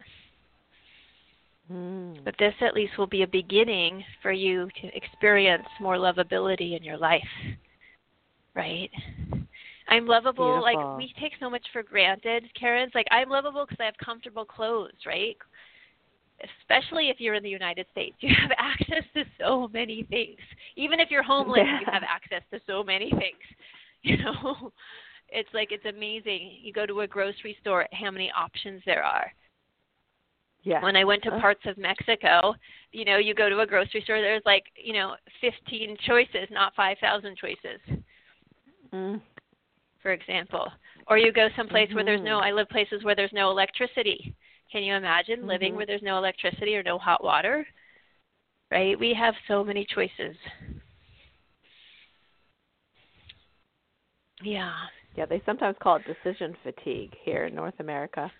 Mm. 1.72 2.24
But 2.24 2.34
this 2.38 2.54
at 2.60 2.74
least 2.74 2.98
will 2.98 3.06
be 3.06 3.22
a 3.22 3.26
beginning 3.26 4.04
for 4.20 4.32
you 4.32 4.68
to 4.80 4.96
experience 4.96 5.66
more 5.80 5.96
lovability 5.96 6.76
in 6.76 6.82
your 6.82 6.98
life. 6.98 7.22
Right? 8.54 8.90
I'm 9.88 10.06
lovable. 10.06 10.60
Beautiful. 10.60 10.62
Like 10.62 10.98
we 10.98 11.12
take 11.20 11.32
so 11.40 11.50
much 11.50 11.64
for 11.72 11.82
granted, 11.82 12.44
Karen's 12.58 12.92
like 12.94 13.06
I'm 13.10 13.28
lovable 13.28 13.64
because 13.64 13.78
I 13.80 13.86
have 13.86 13.96
comfortable 14.02 14.44
clothes, 14.44 14.92
right? 15.06 15.36
Especially 16.60 17.08
if 17.08 17.20
you're 17.20 17.34
in 17.34 17.42
the 17.42 17.48
United 17.48 17.86
States, 17.92 18.16
you 18.20 18.34
have 18.40 18.50
access 18.58 19.04
to 19.14 19.24
so 19.40 19.68
many 19.72 20.04
things. 20.10 20.38
Even 20.76 21.00
if 21.00 21.10
you're 21.10 21.22
homeless, 21.22 21.62
Yeah. 21.64 21.80
you 21.80 21.86
have 21.90 22.02
access 22.02 22.42
to 22.52 22.60
so 22.66 22.82
many 22.82 23.10
things. 23.10 23.38
You 24.04 24.16
know, 24.16 24.72
it's 25.28 25.48
like 25.54 25.70
it's 25.70 25.84
amazing. 25.84 26.58
You 26.60 26.72
go 26.72 26.86
to 26.86 27.02
a 27.02 27.06
grocery 27.06 27.56
store, 27.60 27.86
how 27.92 28.10
many 28.10 28.32
options 28.36 28.82
there 28.84 29.04
are. 29.04 29.32
Yeah. 30.64 30.82
When 30.82 30.96
I 30.96 31.04
went 31.04 31.22
to 31.24 31.34
Uh. 31.34 31.40
parts 31.40 31.66
of 31.66 31.76
Mexico, 31.76 32.54
you 32.92 33.04
know, 33.04 33.16
you 33.16 33.34
go 33.34 33.48
to 33.48 33.60
a 33.60 33.66
grocery 33.66 34.00
store, 34.02 34.20
there's 34.20 34.44
like, 34.46 34.64
you 34.76 34.92
know, 34.92 35.16
15 35.40 35.96
choices, 36.06 36.48
not 36.50 36.74
5,000 36.74 37.36
choices 37.36 37.80
Mm. 38.92 39.20
for 40.00 40.12
example. 40.12 40.70
Or 41.06 41.16
you 41.16 41.32
go 41.32 41.48
someplace 41.56 41.92
where 41.94 42.04
there's 42.04 42.20
no 42.22 42.38
Mhm. 42.38 42.44
I 42.44 42.50
live 42.52 42.68
places 42.68 43.02
where 43.04 43.14
there's 43.14 43.32
no 43.32 43.50
electricity. 43.50 44.34
Can 44.70 44.82
you 44.82 44.94
imagine 44.94 45.46
living 45.46 45.72
Mhm. 45.72 45.76
where 45.76 45.86
there's 45.86 46.02
no 46.02 46.18
electricity 46.18 46.76
or 46.76 46.82
no 46.82 46.98
hot 46.98 47.22
water? 47.24 47.66
Right? 48.70 48.98
We 48.98 49.14
have 49.14 49.34
so 49.46 49.64
many 49.64 49.84
choices. 49.84 50.36
Yeah. 54.42 54.88
Yeah, 55.14 55.26
they 55.26 55.40
sometimes 55.46 55.76
call 55.78 55.96
it 55.96 56.04
decision 56.04 56.54
fatigue 56.62 57.14
here 57.22 57.44
in 57.44 57.54
North 57.54 57.78
America. 57.80 58.30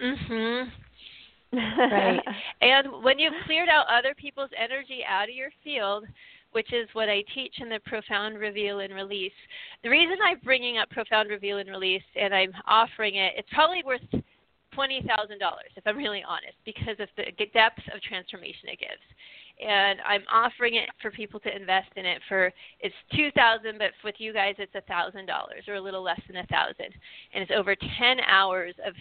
Mhm. 0.00 0.72
Right. 1.54 2.20
And 2.60 3.02
when 3.02 3.18
you've 3.18 3.34
cleared 3.46 3.68
out 3.68 3.86
other 3.88 4.14
people's 4.14 4.50
energy 4.58 5.00
out 5.08 5.28
of 5.28 5.34
your 5.34 5.50
field, 5.62 6.04
which 6.52 6.72
is 6.72 6.88
what 6.92 7.08
I 7.08 7.22
teach 7.34 7.54
in 7.60 7.68
the 7.68 7.80
Profound 7.84 8.38
Reveal 8.38 8.80
and 8.80 8.94
Release, 8.94 9.32
the 9.82 9.90
reason 9.90 10.16
I'm 10.24 10.38
bringing 10.44 10.78
up 10.78 10.88
Profound 10.90 11.30
Reveal 11.30 11.58
and 11.58 11.68
Release 11.68 12.02
and 12.16 12.34
I'm 12.34 12.52
offering 12.66 13.16
it, 13.16 13.34
it's 13.36 13.48
probably 13.52 13.82
worth 13.84 14.00
$20,000 14.76 15.02
if 15.76 15.86
I'm 15.86 15.96
really 15.96 16.24
honest, 16.26 16.56
because 16.64 16.98
of 17.00 17.08
the 17.16 17.46
depth 17.52 17.80
of 17.94 18.00
transformation 18.02 18.68
it 18.68 18.78
gives. 18.80 19.02
and 19.60 20.00
I'm 20.06 20.22
offering 20.32 20.74
it 20.74 20.88
for 21.00 21.10
people 21.10 21.38
to 21.40 21.54
invest 21.54 21.90
in 21.96 22.04
it 22.06 22.20
for 22.28 22.52
it's 22.80 22.94
two 23.14 23.30
thousand, 23.32 23.78
but 23.78 23.90
with 24.02 24.16
you 24.18 24.32
guys 24.32 24.54
it's 24.58 24.74
a 24.74 24.80
thousand 24.82 25.26
dollars 25.26 25.64
or 25.68 25.74
a 25.74 25.80
little 25.80 26.02
less 26.02 26.20
than 26.26 26.38
a 26.38 26.46
thousand, 26.46 26.92
and 27.32 27.42
it's 27.42 27.52
over 27.56 27.76
ten 27.98 28.18
hours 28.20 28.74
of 28.84 28.94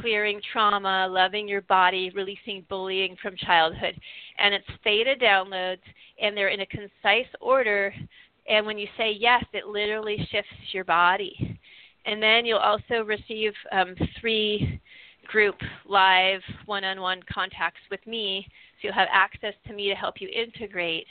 clearing 0.00 0.40
trauma, 0.52 1.06
loving 1.10 1.48
your 1.48 1.62
body, 1.62 2.10
releasing 2.14 2.64
bullying 2.68 3.16
from 3.22 3.36
childhood, 3.36 3.94
and 4.38 4.54
it's 4.54 4.66
theta 4.82 5.14
downloads, 5.20 5.82
and 6.20 6.36
they're 6.36 6.48
in 6.48 6.60
a 6.60 6.66
concise 6.66 7.30
order, 7.40 7.94
and 8.48 8.66
when 8.66 8.78
you 8.78 8.86
say 8.96 9.12
yes, 9.18 9.44
it 9.52 9.66
literally 9.66 10.16
shifts 10.30 10.72
your 10.72 10.84
body, 10.84 11.58
and 12.06 12.22
then 12.22 12.44
you'll 12.44 12.58
also 12.58 13.02
receive 13.04 13.52
um, 13.72 13.94
three 14.20 14.80
group 15.26 15.56
live 15.86 16.40
one-on-one 16.66 17.22
contacts 17.32 17.80
with 17.90 18.06
me. 18.06 18.46
So 18.48 18.88
you'll 18.88 18.94
have 18.94 19.08
access 19.10 19.54
to 19.66 19.72
me 19.72 19.88
to 19.88 19.94
help 19.94 20.20
you 20.20 20.28
integrate 20.28 21.06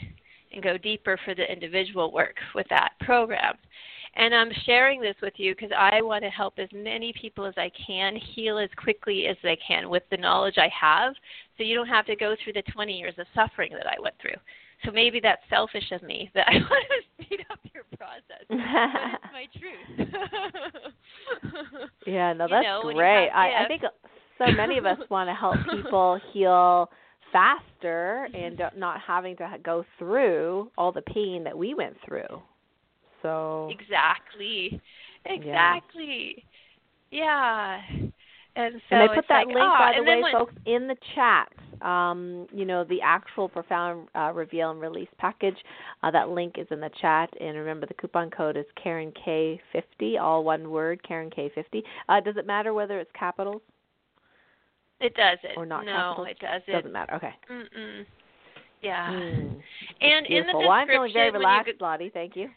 and 0.52 0.62
go 0.62 0.78
deeper 0.78 1.20
for 1.26 1.34
the 1.34 1.52
individual 1.52 2.12
work 2.12 2.36
with 2.54 2.68
that 2.70 2.92
program. 3.02 3.56
And 4.16 4.34
I'm 4.34 4.52
sharing 4.66 5.02
this 5.02 5.16
with 5.22 5.34
you 5.38 5.56
because 5.56 5.72
I 5.76 6.02
want 6.02 6.24
to 6.24 6.30
help 6.30 6.56
as 6.60 6.70
many 6.72 7.14
people 7.20 7.46
as 7.46 7.56
I 7.58 7.72
can 7.88 8.16
heal 8.16 8.60
as 8.60 8.70
quickly 8.78 9.26
as 9.26 9.38
they 9.42 9.58
can 9.68 9.90
with 9.90 10.04
the 10.12 10.18
knowledge 10.18 10.58
I 10.58 10.70
have 10.80 11.14
so 11.58 11.64
you 11.64 11.76
don't 11.76 11.88
have 11.88 12.06
to 12.06 12.16
go 12.16 12.36
through 12.44 12.54
the 12.54 12.62
20 12.72 12.94
years 12.98 13.16
of 13.18 13.26
suffering 13.34 13.72
that 13.74 13.88
I 13.88 14.00
went 14.00 14.16
through. 14.22 14.36
So 14.86 14.92
maybe 14.92 15.20
that's 15.20 15.42
selfish 15.50 15.92
of 15.92 16.04
me 16.04 16.30
that 16.36 16.48
I 16.48 16.54
want 16.54 16.86
to 16.90 17.24
speed 17.24 17.46
up 17.52 17.60
your 17.74 17.84
process. 17.98 18.46
but 18.50 18.58
it's 18.58 19.34
my 19.34 19.48
truth. 19.60 20.30
yeah, 22.06 22.34
no, 22.34 22.48
that's 22.50 22.64
you 22.66 22.70
know, 22.70 22.94
great. 22.94 23.30
I, 23.30 23.64
I 23.64 23.68
think 23.68 23.82
so 24.38 24.52
many 24.52 24.78
of 24.78 24.86
us 24.86 24.98
want 25.10 25.30
to 25.30 25.34
help 25.34 25.56
people 25.72 26.20
heal 26.32 26.90
faster 27.32 28.28
and 28.34 28.58
mm-hmm. 28.58 28.80
not 28.80 29.00
having 29.02 29.36
to 29.38 29.50
go 29.64 29.84
through 29.98 30.70
all 30.78 30.92
the 30.92 31.02
pain 31.02 31.44
that 31.44 31.58
we 31.58 31.74
went 31.74 31.96
through. 32.06 32.42
So 33.24 33.72
exactly, 33.72 34.80
exactly, 35.26 36.46
yeah. 37.10 37.82
yeah. 37.90 38.08
And 38.56 38.76
so 38.88 38.96
and 38.96 39.10
I 39.10 39.16
put 39.16 39.26
that 39.30 39.48
like, 39.48 39.48
link, 39.48 39.60
oh, 39.62 39.76
by 39.80 39.94
the 39.98 40.04
way, 40.04 40.22
when, 40.22 40.32
folks, 40.32 40.54
in 40.66 40.88
the 40.88 40.96
chat. 41.16 41.50
Um, 41.82 42.48
you 42.54 42.64
know, 42.64 42.86
the 42.86 43.02
actual 43.02 43.50
profound 43.50 44.08
uh, 44.16 44.32
reveal 44.34 44.72
and 44.72 44.80
release 44.80 45.10
package. 45.18 45.58
Uh, 46.02 46.12
that 46.12 46.30
link 46.30 46.56
is 46.58 46.68
in 46.72 46.80
the 46.80 46.92
chat. 47.02 47.30
And 47.42 47.58
remember, 47.58 47.88
the 47.88 47.96
coupon 47.96 48.30
code 48.30 48.56
is 48.56 48.66
Karen 48.82 49.12
K50, 49.26 50.22
all 50.22 50.46
one 50.46 50.70
word, 50.70 51.02
Karen 51.06 51.30
K50. 51.30 51.84
Uh, 52.08 52.22
does 52.22 52.38
it 52.38 52.46
matter 52.46 52.74
whether 52.74 53.00
it's 53.00 53.12
capitals? 53.18 53.62
It 55.02 55.14
doesn't. 55.16 55.58
Or 55.58 55.66
not 55.66 55.86
no, 55.86 55.92
capitals? 55.92 56.28
it 56.30 56.40
doesn't. 56.40 56.64
It 56.68 56.72
doesn't 56.72 56.94
matter. 56.94 57.16
Okay. 57.16 57.34
Mm-mm. 57.52 58.06
Yeah. 58.82 59.10
Mm. 59.10 59.62
And 60.02 60.26
in 60.28 60.46
the 60.46 60.54
description, 60.54 60.58
well, 60.60 60.72
I'm 60.72 60.88
feeling 60.88 61.12
very 61.12 61.32
relaxed, 61.32 61.68
you... 61.68 61.74
Lottie. 61.82 62.12
Thank 62.14 62.36
you. 62.36 62.50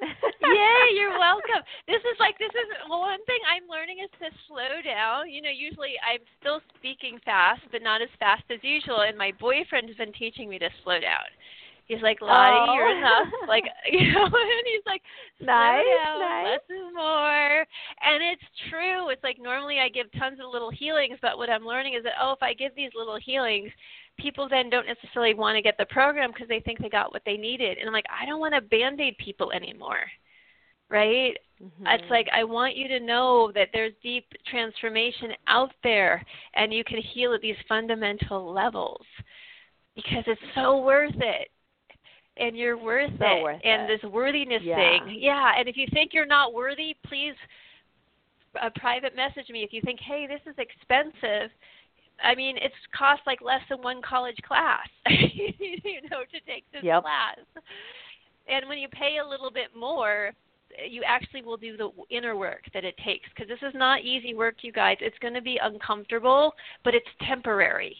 Yay, 0.00 0.84
you're 0.98 1.18
welcome. 1.18 1.62
This 1.86 2.00
is 2.00 2.16
like 2.18 2.38
this 2.38 2.52
is 2.52 2.68
one 2.88 3.22
thing 3.26 3.38
I'm 3.44 3.68
learning 3.68 3.98
is 4.04 4.10
to 4.20 4.28
slow 4.48 4.80
down. 4.84 5.30
You 5.30 5.42
know, 5.42 5.52
usually 5.52 5.94
I'm 6.00 6.22
still 6.40 6.60
speaking 6.78 7.18
fast, 7.24 7.62
but 7.70 7.82
not 7.82 8.02
as 8.02 8.12
fast 8.18 8.44
as 8.50 8.58
usual. 8.62 9.02
And 9.02 9.16
my 9.16 9.32
boyfriend 9.38 9.88
has 9.88 9.96
been 9.96 10.12
teaching 10.12 10.48
me 10.48 10.58
to 10.58 10.70
slow 10.82 11.00
down. 11.00 11.28
He's 11.86 12.02
like, 12.02 12.22
Lottie, 12.22 12.70
oh. 12.70 12.74
you're 12.74 12.96
enough. 12.96 13.28
Like, 13.48 13.64
you 13.90 14.12
know, 14.12 14.24
and 14.32 14.66
he's 14.66 14.86
like, 14.86 15.02
nice, 15.40 15.84
down, 15.84 16.20
nice. 16.20 16.46
less 16.46 16.66
is 16.70 16.94
more. 16.94 17.66
And 18.00 18.22
it's 18.22 18.48
true. 18.70 19.10
It's 19.10 19.22
like 19.22 19.38
normally 19.40 19.78
I 19.80 19.88
give 19.88 20.06
tons 20.18 20.38
of 20.40 20.50
little 20.50 20.70
healings, 20.70 21.18
but 21.20 21.36
what 21.36 21.50
I'm 21.50 21.66
learning 21.66 21.94
is 21.94 22.04
that, 22.04 22.14
oh, 22.20 22.32
if 22.32 22.42
I 22.42 22.54
give 22.54 22.74
these 22.74 22.92
little 22.94 23.18
healings, 23.18 23.70
people 24.18 24.48
then 24.48 24.70
don't 24.70 24.86
necessarily 24.86 25.34
want 25.34 25.56
to 25.56 25.62
get 25.62 25.76
the 25.78 25.86
program 25.86 26.30
because 26.32 26.48
they 26.48 26.60
think 26.60 26.78
they 26.78 26.88
got 26.88 27.12
what 27.12 27.22
they 27.24 27.36
needed. 27.36 27.78
And 27.78 27.86
I'm 27.86 27.92
like, 27.92 28.06
I 28.10 28.26
don't 28.26 28.40
want 28.40 28.54
to 28.54 28.60
band 28.60 29.00
aid 29.00 29.16
people 29.18 29.52
anymore. 29.52 30.00
Right? 30.88 31.36
Mm-hmm. 31.62 31.86
It's 31.86 32.10
like 32.10 32.28
I 32.32 32.44
want 32.44 32.76
you 32.76 32.86
to 32.88 33.00
know 33.00 33.50
that 33.54 33.68
there's 33.72 33.92
deep 34.02 34.26
transformation 34.50 35.30
out 35.46 35.72
there 35.82 36.24
and 36.54 36.72
you 36.72 36.84
can 36.84 36.98
heal 36.98 37.32
at 37.32 37.40
these 37.40 37.56
fundamental 37.68 38.52
levels 38.52 39.04
because 39.94 40.24
it's 40.26 40.40
so 40.54 40.82
worth 40.82 41.14
it 41.16 41.48
and 42.36 42.56
you're 42.56 42.76
worth 42.76 43.10
so 43.18 43.26
it. 43.26 43.42
Worth 43.42 43.60
and 43.64 43.90
it. 43.90 44.00
this 44.02 44.10
worthiness 44.10 44.62
yeah. 44.62 44.76
thing. 44.76 45.16
Yeah. 45.18 45.52
And 45.56 45.68
if 45.68 45.76
you 45.76 45.86
think 45.92 46.12
you're 46.12 46.26
not 46.26 46.52
worthy, 46.52 46.94
please 47.06 47.34
a 48.60 48.66
uh, 48.66 48.70
private 48.76 49.16
message 49.16 49.48
me. 49.50 49.62
If 49.62 49.72
you 49.72 49.80
think, 49.82 49.98
hey, 50.00 50.26
this 50.26 50.40
is 50.46 50.58
expensive, 50.58 51.50
I 52.22 52.34
mean, 52.34 52.56
it's 52.56 52.74
cost 52.96 53.22
like 53.26 53.40
less 53.42 53.60
than 53.68 53.82
one 53.82 54.00
college 54.02 54.36
class, 54.46 54.86
you 55.08 56.02
know, 56.10 56.22
to 56.30 56.40
take 56.46 56.64
this 56.72 56.82
yep. 56.82 57.02
class. 57.02 57.38
And 58.48 58.68
when 58.68 58.78
you 58.78 58.88
pay 58.88 59.18
a 59.18 59.28
little 59.28 59.50
bit 59.50 59.68
more, 59.76 60.32
you 60.88 61.02
actually 61.06 61.42
will 61.42 61.56
do 61.56 61.76
the 61.76 61.90
inner 62.10 62.36
work 62.36 62.62
that 62.74 62.84
it 62.84 62.96
takes 63.04 63.28
because 63.34 63.48
this 63.48 63.66
is 63.66 63.74
not 63.74 64.02
easy 64.02 64.34
work, 64.34 64.56
you 64.62 64.72
guys. 64.72 64.96
It's 65.00 65.18
going 65.18 65.34
to 65.34 65.42
be 65.42 65.58
uncomfortable, 65.62 66.54
but 66.84 66.94
it's 66.94 67.06
temporary 67.26 67.96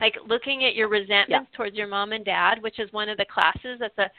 like 0.00 0.14
looking 0.26 0.64
at 0.64 0.74
your 0.74 0.88
resentments 0.88 1.28
yeah. 1.50 1.56
towards 1.56 1.76
your 1.76 1.86
mom 1.86 2.12
and 2.12 2.24
dad, 2.24 2.62
which 2.62 2.78
is 2.78 2.92
one 2.92 3.08
of 3.08 3.18
the 3.18 3.26
classes. 3.26 3.78
That's 3.78 3.98
a 3.98 4.10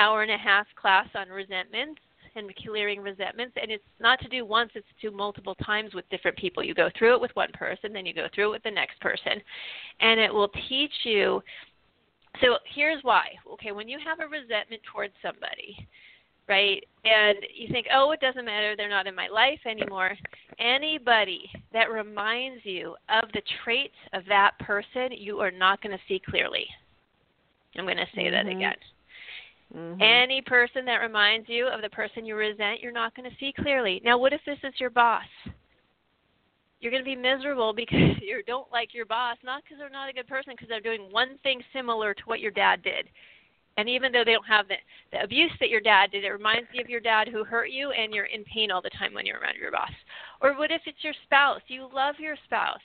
hour 0.00 0.22
and 0.22 0.30
a 0.30 0.38
half 0.38 0.66
class 0.80 1.06
on 1.14 1.28
resentments 1.28 2.00
and 2.36 2.54
clearing 2.56 3.00
resentments. 3.00 3.56
And 3.60 3.70
it's 3.70 3.84
not 4.00 4.20
to 4.20 4.28
do 4.28 4.44
once; 4.44 4.70
it's 4.74 4.86
to 5.00 5.10
do 5.10 5.16
multiple 5.16 5.54
times 5.56 5.94
with 5.94 6.08
different 6.10 6.36
people. 6.36 6.62
You 6.62 6.74
go 6.74 6.90
through 6.98 7.14
it 7.14 7.20
with 7.20 7.34
one 7.34 7.52
person, 7.52 7.92
then 7.92 8.06
you 8.06 8.14
go 8.14 8.28
through 8.34 8.48
it 8.48 8.52
with 8.52 8.62
the 8.62 8.70
next 8.70 9.00
person, 9.00 9.40
and 10.00 10.20
it 10.20 10.32
will 10.32 10.50
teach 10.68 10.92
you. 11.04 11.42
So 12.40 12.58
here's 12.74 13.02
why. 13.02 13.28
Okay, 13.54 13.72
when 13.72 13.88
you 13.88 13.98
have 14.04 14.20
a 14.20 14.28
resentment 14.28 14.82
towards 14.92 15.14
somebody, 15.22 15.88
right? 16.48 16.82
And 17.04 17.38
you 17.54 17.68
think, 17.72 17.86
oh, 17.92 18.10
it 18.12 18.20
doesn't 18.20 18.44
matter, 18.44 18.74
they're 18.76 18.88
not 18.88 19.06
in 19.06 19.14
my 19.14 19.28
life 19.28 19.60
anymore. 19.66 20.16
Anybody 20.58 21.50
that 21.72 21.90
reminds 21.90 22.64
you 22.64 22.96
of 23.08 23.30
the 23.32 23.42
traits 23.64 23.94
of 24.12 24.22
that 24.28 24.58
person, 24.60 25.08
you 25.12 25.40
are 25.40 25.50
not 25.50 25.82
going 25.82 25.96
to 25.96 26.02
see 26.08 26.20
clearly. 26.28 26.66
I'm 27.76 27.84
going 27.84 27.96
to 27.96 28.06
say 28.14 28.24
mm-hmm. 28.24 28.48
that 28.48 28.54
again. 28.54 28.76
Mm-hmm. 29.76 30.00
Any 30.00 30.40
person 30.40 30.84
that 30.86 30.96
reminds 30.96 31.48
you 31.48 31.66
of 31.66 31.82
the 31.82 31.90
person 31.90 32.24
you 32.24 32.34
resent, 32.34 32.80
you're 32.80 32.92
not 32.92 33.14
going 33.14 33.28
to 33.28 33.36
see 33.38 33.52
clearly. 33.52 34.00
Now, 34.04 34.16
what 34.16 34.32
if 34.32 34.40
this 34.46 34.58
is 34.64 34.72
your 34.78 34.90
boss? 34.90 35.26
You're 36.80 36.90
going 36.90 37.04
to 37.04 37.08
be 37.08 37.16
miserable 37.16 37.72
because 37.76 38.16
you 38.22 38.42
don't 38.46 38.70
like 38.72 38.94
your 38.94 39.06
boss, 39.06 39.36
not 39.44 39.62
because 39.62 39.78
they're 39.78 39.90
not 39.90 40.08
a 40.08 40.14
good 40.14 40.28
person, 40.28 40.54
because 40.54 40.68
they're 40.68 40.80
doing 40.80 41.08
one 41.10 41.38
thing 41.42 41.60
similar 41.74 42.14
to 42.14 42.22
what 42.24 42.40
your 42.40 42.52
dad 42.52 42.82
did. 42.82 43.08
And 43.78 43.90
even 43.90 44.10
though 44.10 44.24
they 44.24 44.32
don't 44.32 44.46
have 44.46 44.68
the, 44.68 44.76
the 45.12 45.22
abuse 45.22 45.52
that 45.60 45.68
your 45.68 45.82
dad 45.82 46.10
did, 46.10 46.24
it 46.24 46.30
reminds 46.30 46.68
you 46.72 46.82
of 46.82 46.88
your 46.88 47.00
dad 47.00 47.28
who 47.28 47.44
hurt 47.44 47.68
you 47.70 47.90
and 47.90 48.14
you're 48.14 48.24
in 48.24 48.42
pain 48.44 48.70
all 48.70 48.80
the 48.80 48.90
time 48.98 49.12
when 49.12 49.26
you're 49.26 49.38
around 49.38 49.56
your 49.56 49.70
boss. 49.70 49.90
Or 50.40 50.56
what 50.56 50.70
if 50.70 50.80
it's 50.86 51.04
your 51.04 51.12
spouse? 51.24 51.60
You 51.68 51.86
love 51.92 52.14
your 52.18 52.36
spouse, 52.46 52.80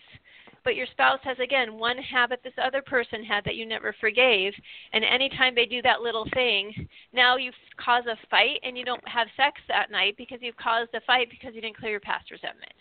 but 0.64 0.76
your 0.76 0.86
spouse 0.92 1.20
has, 1.24 1.38
again, 1.40 1.78
one 1.78 1.98
habit 1.98 2.42
this 2.44 2.54
other 2.62 2.82
person 2.82 3.24
had 3.24 3.44
that 3.46 3.56
you 3.56 3.66
never 3.66 3.96
forgave. 4.00 4.54
And 4.94 5.04
anytime 5.04 5.56
they 5.56 5.66
do 5.66 5.82
that 5.82 6.02
little 6.02 6.28
thing, 6.34 6.88
now 7.14 7.38
you 7.38 7.52
cause 7.84 8.04
a 8.06 8.18
fight 8.30 8.60
and 8.64 8.78
you 8.78 8.86
don't 8.86 9.08
have 9.08 9.28
sex 9.36 9.60
that 9.68 9.92
night 9.92 10.16
because 10.18 10.40
you've 10.42 10.58
caused 10.58 10.94
a 10.94 11.02
fight 11.02 11.30
because 11.30 11.56
you 11.56 11.62
didn't 11.62 11.78
clear 11.78 11.92
your 11.92 12.00
past 12.00 12.30
resentment. 12.32 12.74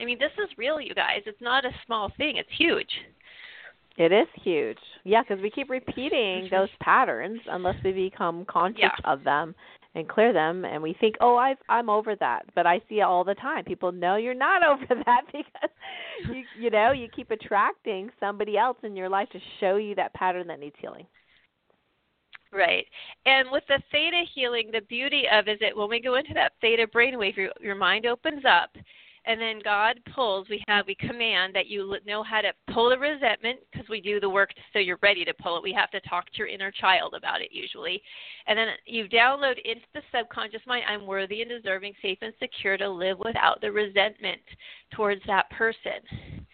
I 0.00 0.04
mean, 0.04 0.18
this 0.18 0.32
is 0.38 0.56
real, 0.58 0.80
you 0.80 0.94
guys. 0.94 1.22
It's 1.26 1.40
not 1.40 1.64
a 1.64 1.70
small 1.84 2.10
thing, 2.16 2.36
it's 2.36 2.48
huge. 2.56 2.90
It 3.98 4.12
is 4.12 4.28
huge. 4.42 4.78
Yeah, 5.04 5.22
because 5.26 5.42
we 5.42 5.50
keep 5.50 5.70
repeating 5.70 6.48
those 6.50 6.68
patterns 6.80 7.40
unless 7.48 7.76
we 7.82 7.92
become 7.92 8.44
conscious 8.44 8.82
yeah. 8.82 9.10
of 9.10 9.24
them 9.24 9.54
and 9.96 10.08
clear 10.08 10.32
them 10.32 10.64
and 10.64 10.82
we 10.82 10.92
think, 11.00 11.16
"Oh, 11.20 11.36
I've 11.36 11.58
I'm 11.68 11.88
over 11.88 12.14
that." 12.16 12.44
But 12.54 12.66
I 12.66 12.80
see 12.88 13.00
it 13.00 13.02
all 13.02 13.24
the 13.24 13.34
time. 13.34 13.64
People 13.64 13.90
know 13.90 14.16
you're 14.16 14.34
not 14.34 14.62
over 14.70 15.02
that 15.06 15.22
because 15.32 15.70
you 16.28 16.44
you 16.58 16.70
know, 16.70 16.92
you 16.92 17.08
keep 17.08 17.30
attracting 17.30 18.10
somebody 18.20 18.56
else 18.56 18.76
in 18.82 18.94
your 18.94 19.08
life 19.08 19.28
to 19.30 19.40
show 19.58 19.76
you 19.76 19.94
that 19.96 20.14
pattern 20.14 20.46
that 20.48 20.60
needs 20.60 20.76
healing. 20.78 21.06
Right. 22.52 22.86
And 23.26 23.50
with 23.50 23.64
the 23.68 23.82
theta 23.90 24.22
healing, 24.34 24.70
the 24.72 24.80
beauty 24.82 25.24
of 25.30 25.48
is 25.48 25.58
that 25.60 25.76
when 25.76 25.88
we 25.88 26.00
go 26.00 26.14
into 26.14 26.32
that 26.34 26.52
theta 26.60 26.86
brainwave, 26.86 27.36
your, 27.36 27.50
your 27.60 27.74
mind 27.74 28.06
opens 28.06 28.44
up 28.48 28.70
and 29.26 29.40
then 29.40 29.60
God 29.62 29.98
pulls. 30.14 30.48
We 30.48 30.62
have 30.68 30.86
we 30.86 30.94
command 30.94 31.54
that 31.54 31.66
you 31.66 31.96
know 32.06 32.22
how 32.22 32.40
to 32.40 32.52
pull 32.72 32.90
the 32.90 32.98
resentment 32.98 33.58
because 33.70 33.88
we 33.88 34.00
do 34.00 34.20
the 34.20 34.28
work 34.28 34.50
so 34.72 34.78
you're 34.78 34.98
ready 35.02 35.24
to 35.24 35.34
pull 35.34 35.56
it. 35.56 35.62
We 35.62 35.72
have 35.72 35.90
to 35.90 36.00
talk 36.08 36.26
to 36.26 36.38
your 36.38 36.46
inner 36.46 36.70
child 36.70 37.14
about 37.16 37.40
it 37.40 37.48
usually, 37.50 38.00
and 38.46 38.58
then 38.58 38.68
you 38.86 39.08
download 39.08 39.58
into 39.64 39.86
the 39.94 40.02
subconscious 40.16 40.62
mind. 40.66 40.84
I'm 40.88 41.06
worthy 41.06 41.42
and 41.42 41.50
deserving, 41.50 41.94
safe 42.00 42.18
and 42.22 42.32
secure 42.38 42.76
to 42.76 42.88
live 42.88 43.18
without 43.18 43.60
the 43.60 43.72
resentment 43.72 44.40
towards 44.94 45.22
that 45.26 45.50
person. 45.50 46.46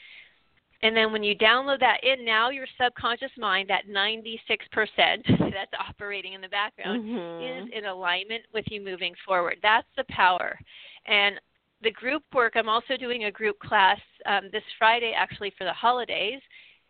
And 0.85 0.97
then 0.97 1.13
when 1.13 1.23
you 1.23 1.37
download 1.37 1.79
that 1.79 1.99
in, 2.03 2.25
now 2.25 2.51
your 2.51 2.67
subconscious 2.83 3.31
mind, 3.39 3.71
that 3.71 3.87
96% 3.89 4.19
that's 4.99 5.71
operating 5.79 6.33
in 6.33 6.41
the 6.41 6.49
background, 6.49 7.05
mm-hmm. 7.05 7.67
is 7.67 7.73
in 7.73 7.85
alignment 7.85 8.43
with 8.53 8.65
you 8.69 8.83
moving 8.83 9.15
forward. 9.25 9.59
That's 9.63 9.87
the 9.97 10.05
power. 10.09 10.59
And 11.07 11.37
the 11.83 11.91
group 11.91 12.23
work, 12.35 12.53
I'm 12.57 12.69
also 12.69 12.97
doing 12.97 13.25
a 13.25 13.31
group 13.31 13.59
class 13.59 13.99
um, 14.27 14.49
this 14.53 14.63
Friday 14.79 15.13
actually 15.17 15.53
for 15.59 15.65
the 15.65 15.73
holidays, 15.73 16.41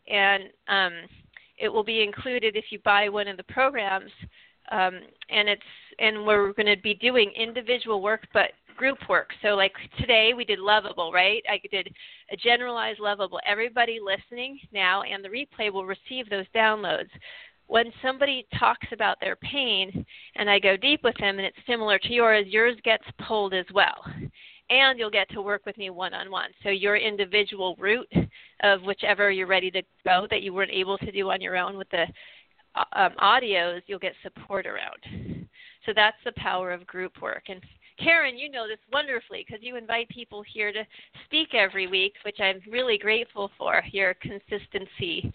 and 0.08 0.44
um, 0.68 0.92
it 1.58 1.68
will 1.68 1.84
be 1.84 2.02
included 2.02 2.56
if 2.56 2.66
you 2.70 2.78
buy 2.84 3.08
one 3.08 3.28
of 3.28 3.36
the 3.36 3.44
programs. 3.44 4.10
Um, 4.70 5.00
and 5.28 5.48
it's 5.48 5.62
and 5.98 6.24
we're 6.24 6.52
going 6.52 6.66
to 6.66 6.80
be 6.80 6.94
doing 6.94 7.32
individual 7.36 8.00
work, 8.00 8.28
but 8.32 8.52
group 8.76 8.98
work. 9.08 9.30
So 9.42 9.48
like 9.48 9.72
today 9.98 10.32
we 10.36 10.44
did 10.44 10.58
lovable, 10.58 11.12
right? 11.12 11.42
I 11.48 11.60
did 11.70 11.92
a 12.30 12.36
generalized 12.36 13.00
lovable. 13.00 13.40
Everybody 13.46 13.98
listening 14.00 14.58
now 14.72 15.02
and 15.02 15.22
the 15.24 15.28
replay 15.28 15.70
will 15.70 15.84
receive 15.84 16.30
those 16.30 16.46
downloads. 16.54 17.10
When 17.66 17.92
somebody 18.02 18.46
talks 18.58 18.86
about 18.92 19.18
their 19.20 19.36
pain 19.36 20.06
and 20.36 20.48
I 20.48 20.58
go 20.58 20.76
deep 20.76 21.02
with 21.02 21.16
them 21.18 21.38
and 21.38 21.46
it's 21.46 21.56
similar 21.66 21.98
to 21.98 22.12
yours, 22.12 22.46
yours 22.48 22.76
gets 22.84 23.04
pulled 23.26 23.52
as 23.52 23.66
well 23.74 24.04
and 24.72 24.98
you'll 24.98 25.10
get 25.10 25.28
to 25.30 25.42
work 25.42 25.62
with 25.66 25.76
me 25.76 25.90
one 25.90 26.14
on 26.14 26.30
one. 26.30 26.50
So 26.62 26.70
your 26.70 26.96
individual 26.96 27.76
route 27.78 28.12
of 28.62 28.82
whichever 28.82 29.30
you're 29.30 29.46
ready 29.46 29.70
to 29.70 29.82
go 30.04 30.26
that 30.30 30.42
you 30.42 30.52
weren't 30.54 30.70
able 30.70 30.98
to 30.98 31.12
do 31.12 31.30
on 31.30 31.40
your 31.40 31.56
own 31.56 31.76
with 31.76 31.90
the 31.90 32.06
um, 32.94 33.12
audios, 33.20 33.82
you'll 33.86 33.98
get 33.98 34.14
support 34.22 34.66
around. 34.66 35.46
So 35.84 35.92
that's 35.94 36.16
the 36.24 36.32
power 36.36 36.72
of 36.72 36.86
group 36.86 37.20
work. 37.20 37.44
And 37.48 37.60
Karen, 37.98 38.38
you 38.38 38.50
know 38.50 38.66
this 38.66 38.78
wonderfully 38.92 39.44
because 39.46 39.62
you 39.62 39.76
invite 39.76 40.08
people 40.08 40.42
here 40.52 40.72
to 40.72 40.84
speak 41.26 41.54
every 41.54 41.86
week, 41.86 42.14
which 42.24 42.38
I'm 42.40 42.60
really 42.70 42.98
grateful 42.98 43.50
for 43.58 43.82
your 43.92 44.14
consistency 44.14 45.32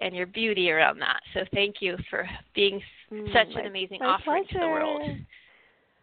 and 0.00 0.14
your 0.14 0.26
beauty 0.26 0.70
around 0.70 0.98
that. 1.00 1.20
So 1.34 1.40
thank 1.52 1.76
you 1.80 1.96
for 2.08 2.28
being 2.54 2.80
mm, 3.12 3.32
such 3.32 3.54
an 3.54 3.66
amazing 3.66 4.02
offering 4.02 4.44
pleasure. 4.44 4.58
to 4.58 4.66
the 4.66 4.68
world. 4.68 5.02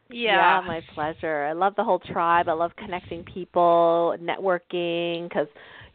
Yeah. 0.10 0.62
yeah, 0.62 0.68
my 0.68 0.82
pleasure. 0.94 1.46
I 1.46 1.54
love 1.54 1.76
the 1.76 1.84
whole 1.84 2.00
tribe. 2.00 2.48
I 2.48 2.54
love 2.54 2.72
connecting 2.78 3.24
people, 3.24 4.16
networking 4.22 5.32
cuz 5.32 5.48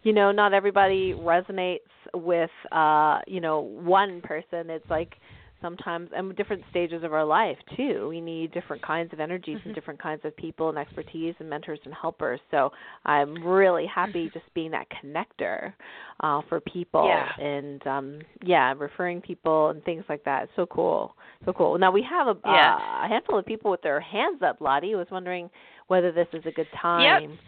you 0.03 0.13
know, 0.13 0.33
not 0.33 0.53
everybody 0.53 1.15
resonates 1.15 1.79
with 2.15 2.51
uh, 2.73 3.21
you 3.27 3.41
know, 3.41 3.61
one 3.61 4.21
person. 4.21 4.69
It's 4.69 4.89
like 4.91 5.15
sometimes 5.63 6.11
and 6.15 6.35
different 6.37 6.63
stages 6.71 7.03
of 7.05 7.13
our 7.13 7.25
life 7.25 7.57
too 7.77 8.07
we 8.09 8.21
need 8.21 8.53
different 8.53 8.83
kinds 8.83 9.13
of 9.13 9.21
energies 9.21 9.59
mm-hmm. 9.59 9.69
and 9.69 9.75
different 9.75 10.01
kinds 10.03 10.21
of 10.25 10.37
people 10.37 10.69
and 10.69 10.77
expertise 10.77 11.35
and 11.39 11.49
mentors 11.49 11.79
and 11.85 11.95
helpers 11.95 12.41
so 12.51 12.71
i'm 13.07 13.43
really 13.47 13.87
happy 13.87 14.27
mm-hmm. 14.27 14.39
just 14.39 14.53
being 14.55 14.71
that 14.71 14.87
connector 14.91 15.73
uh 16.21 16.41
for 16.49 16.61
people 16.61 17.07
yeah. 17.07 17.45
and 17.45 17.87
um 17.87 18.19
yeah 18.43 18.75
referring 18.77 19.21
people 19.21 19.71
and 19.71 19.83
things 19.85 20.05
like 20.09 20.25
that 20.25 20.45
it's 20.45 20.53
so 20.57 20.67
cool 20.67 21.15
so 21.45 21.53
cool 21.53 21.79
now 21.79 21.91
we 21.91 22.03
have 22.03 22.27
a, 22.27 22.37
yeah. 22.45 22.75
uh, 22.77 23.07
a 23.07 23.09
handful 23.09 23.39
of 23.39 23.47
people 23.47 23.71
with 23.71 23.83
their 23.83 24.01
hands 24.01 24.43
up 24.43 24.61
lottie 24.61 24.95
was 24.95 25.07
wondering 25.11 25.49
whether 25.87 26.13
this 26.13 26.29
is 26.33 26.43
a 26.47 26.53
good 26.53 26.69
time 26.81 27.31
yep. 27.31 27.39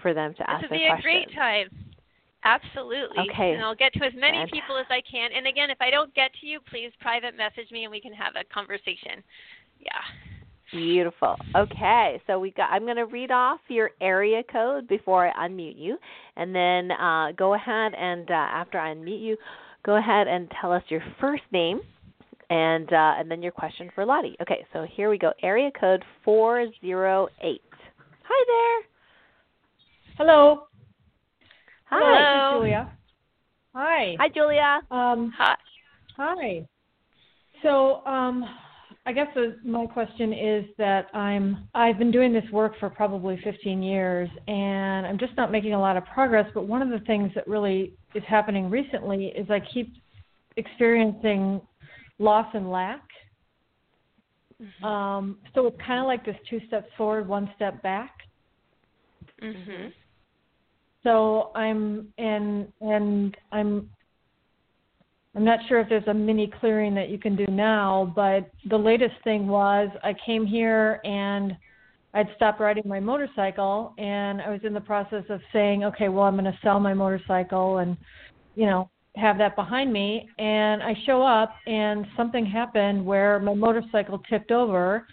for 0.00 0.14
them 0.14 0.32
to 0.32 0.38
this 0.38 0.46
ask 0.48 0.62
would 0.62 0.70
their 0.70 0.96
be 0.96 1.00
a 1.00 1.02
great 1.02 1.34
time 1.34 1.68
Absolutely. 2.44 3.30
Okay. 3.30 3.52
And 3.52 3.62
I'll 3.62 3.74
get 3.74 3.92
to 3.94 4.04
as 4.04 4.12
many 4.14 4.44
people 4.52 4.76
as 4.76 4.86
I 4.90 5.00
can. 5.10 5.30
And 5.34 5.46
again, 5.46 5.70
if 5.70 5.78
I 5.80 5.90
don't 5.90 6.14
get 6.14 6.30
to 6.40 6.46
you, 6.46 6.60
please 6.70 6.90
private 7.00 7.36
message 7.36 7.70
me 7.72 7.84
and 7.84 7.90
we 7.90 8.00
can 8.00 8.12
have 8.12 8.34
a 8.36 8.44
conversation. 8.52 9.24
Yeah. 9.80 9.92
Beautiful. 10.72 11.36
Okay, 11.54 12.20
so 12.26 12.38
we 12.40 12.50
got. 12.50 12.70
I'm 12.70 12.82
going 12.82 12.96
to 12.96 13.06
read 13.06 13.30
off 13.30 13.60
your 13.68 13.90
area 14.00 14.42
code 14.50 14.88
before 14.88 15.28
I 15.28 15.48
unmute 15.48 15.78
you, 15.78 15.96
and 16.36 16.52
then 16.54 16.90
uh, 16.90 17.32
go 17.36 17.54
ahead 17.54 17.92
and 17.94 18.28
uh, 18.28 18.34
after 18.34 18.78
I 18.78 18.92
unmute 18.92 19.22
you, 19.22 19.36
go 19.84 19.96
ahead 19.96 20.26
and 20.26 20.50
tell 20.60 20.72
us 20.72 20.82
your 20.88 21.02
first 21.20 21.44
name, 21.52 21.80
and 22.50 22.92
uh, 22.92 23.14
and 23.18 23.30
then 23.30 23.40
your 23.40 23.52
question 23.52 23.88
for 23.94 24.04
Lottie. 24.04 24.36
Okay, 24.42 24.66
so 24.72 24.84
here 24.90 25.10
we 25.10 25.18
go. 25.18 25.32
Area 25.42 25.70
code 25.78 26.02
four 26.24 26.66
zero 26.80 27.28
eight. 27.42 27.62
Hi 28.24 28.44
there. 28.48 28.88
Hello. 30.16 30.66
Hi, 31.96 32.50
Hello. 32.50 32.60
Julia. 32.60 32.88
Hi. 33.74 34.16
Hi, 34.18 34.28
Julia. 34.28 34.80
Um, 34.90 35.32
hi. 35.36 35.54
Hi. 36.16 36.66
So, 37.62 38.04
um, 38.04 38.44
I 39.06 39.12
guess 39.12 39.28
the, 39.34 39.58
my 39.64 39.86
question 39.86 40.32
is 40.32 40.64
that 40.76 41.06
I'm 41.14 41.68
I've 41.72 41.98
been 41.98 42.10
doing 42.10 42.32
this 42.32 42.44
work 42.52 42.72
for 42.80 42.90
probably 42.90 43.38
15 43.44 43.80
years, 43.80 44.28
and 44.48 45.06
I'm 45.06 45.18
just 45.18 45.36
not 45.36 45.52
making 45.52 45.74
a 45.74 45.80
lot 45.80 45.96
of 45.96 46.04
progress. 46.06 46.50
But 46.52 46.66
one 46.66 46.82
of 46.82 46.88
the 46.88 47.04
things 47.06 47.30
that 47.36 47.46
really 47.46 47.92
is 48.14 48.24
happening 48.26 48.70
recently 48.70 49.26
is 49.26 49.48
I 49.48 49.60
keep 49.60 49.92
experiencing 50.56 51.60
loss 52.18 52.48
and 52.54 52.72
lack. 52.72 53.04
Mm-hmm. 54.60 54.84
Um, 54.84 55.38
so 55.54 55.66
it's 55.68 55.76
kind 55.86 56.00
of 56.00 56.06
like 56.06 56.24
this 56.24 56.36
two 56.50 56.60
steps 56.66 56.88
forward, 56.96 57.28
one 57.28 57.50
step 57.54 57.80
back. 57.82 58.14
Mhm. 59.40 59.92
So 61.04 61.50
I'm 61.54 62.08
and 62.18 62.66
and 62.80 63.36
I'm 63.52 63.88
I'm 65.36 65.44
not 65.44 65.60
sure 65.68 65.80
if 65.80 65.88
there's 65.88 66.06
a 66.06 66.14
mini 66.14 66.50
clearing 66.60 66.94
that 66.94 67.10
you 67.10 67.18
can 67.18 67.36
do 67.36 67.46
now, 67.48 68.12
but 68.14 68.50
the 68.70 68.76
latest 68.76 69.14
thing 69.24 69.46
was 69.48 69.88
I 70.02 70.14
came 70.24 70.46
here 70.46 71.00
and 71.04 71.56
I'd 72.14 72.28
stopped 72.36 72.60
riding 72.60 72.84
my 72.86 73.00
motorcycle 73.00 73.94
and 73.98 74.40
I 74.40 74.48
was 74.50 74.60
in 74.62 74.72
the 74.72 74.80
process 74.80 75.24
of 75.28 75.40
saying, 75.52 75.84
okay, 75.84 76.08
well 76.08 76.24
I'm 76.24 76.34
going 76.34 76.44
to 76.44 76.58
sell 76.62 76.78
my 76.80 76.94
motorcycle 76.94 77.78
and 77.78 77.96
you 78.54 78.66
know 78.66 78.88
have 79.16 79.38
that 79.38 79.56
behind 79.56 79.92
me. 79.92 80.28
And 80.38 80.82
I 80.82 80.94
show 81.06 81.22
up 81.22 81.54
and 81.66 82.06
something 82.16 82.46
happened 82.46 83.04
where 83.04 83.38
my 83.40 83.54
motorcycle 83.54 84.20
tipped 84.30 84.52
over 84.52 85.06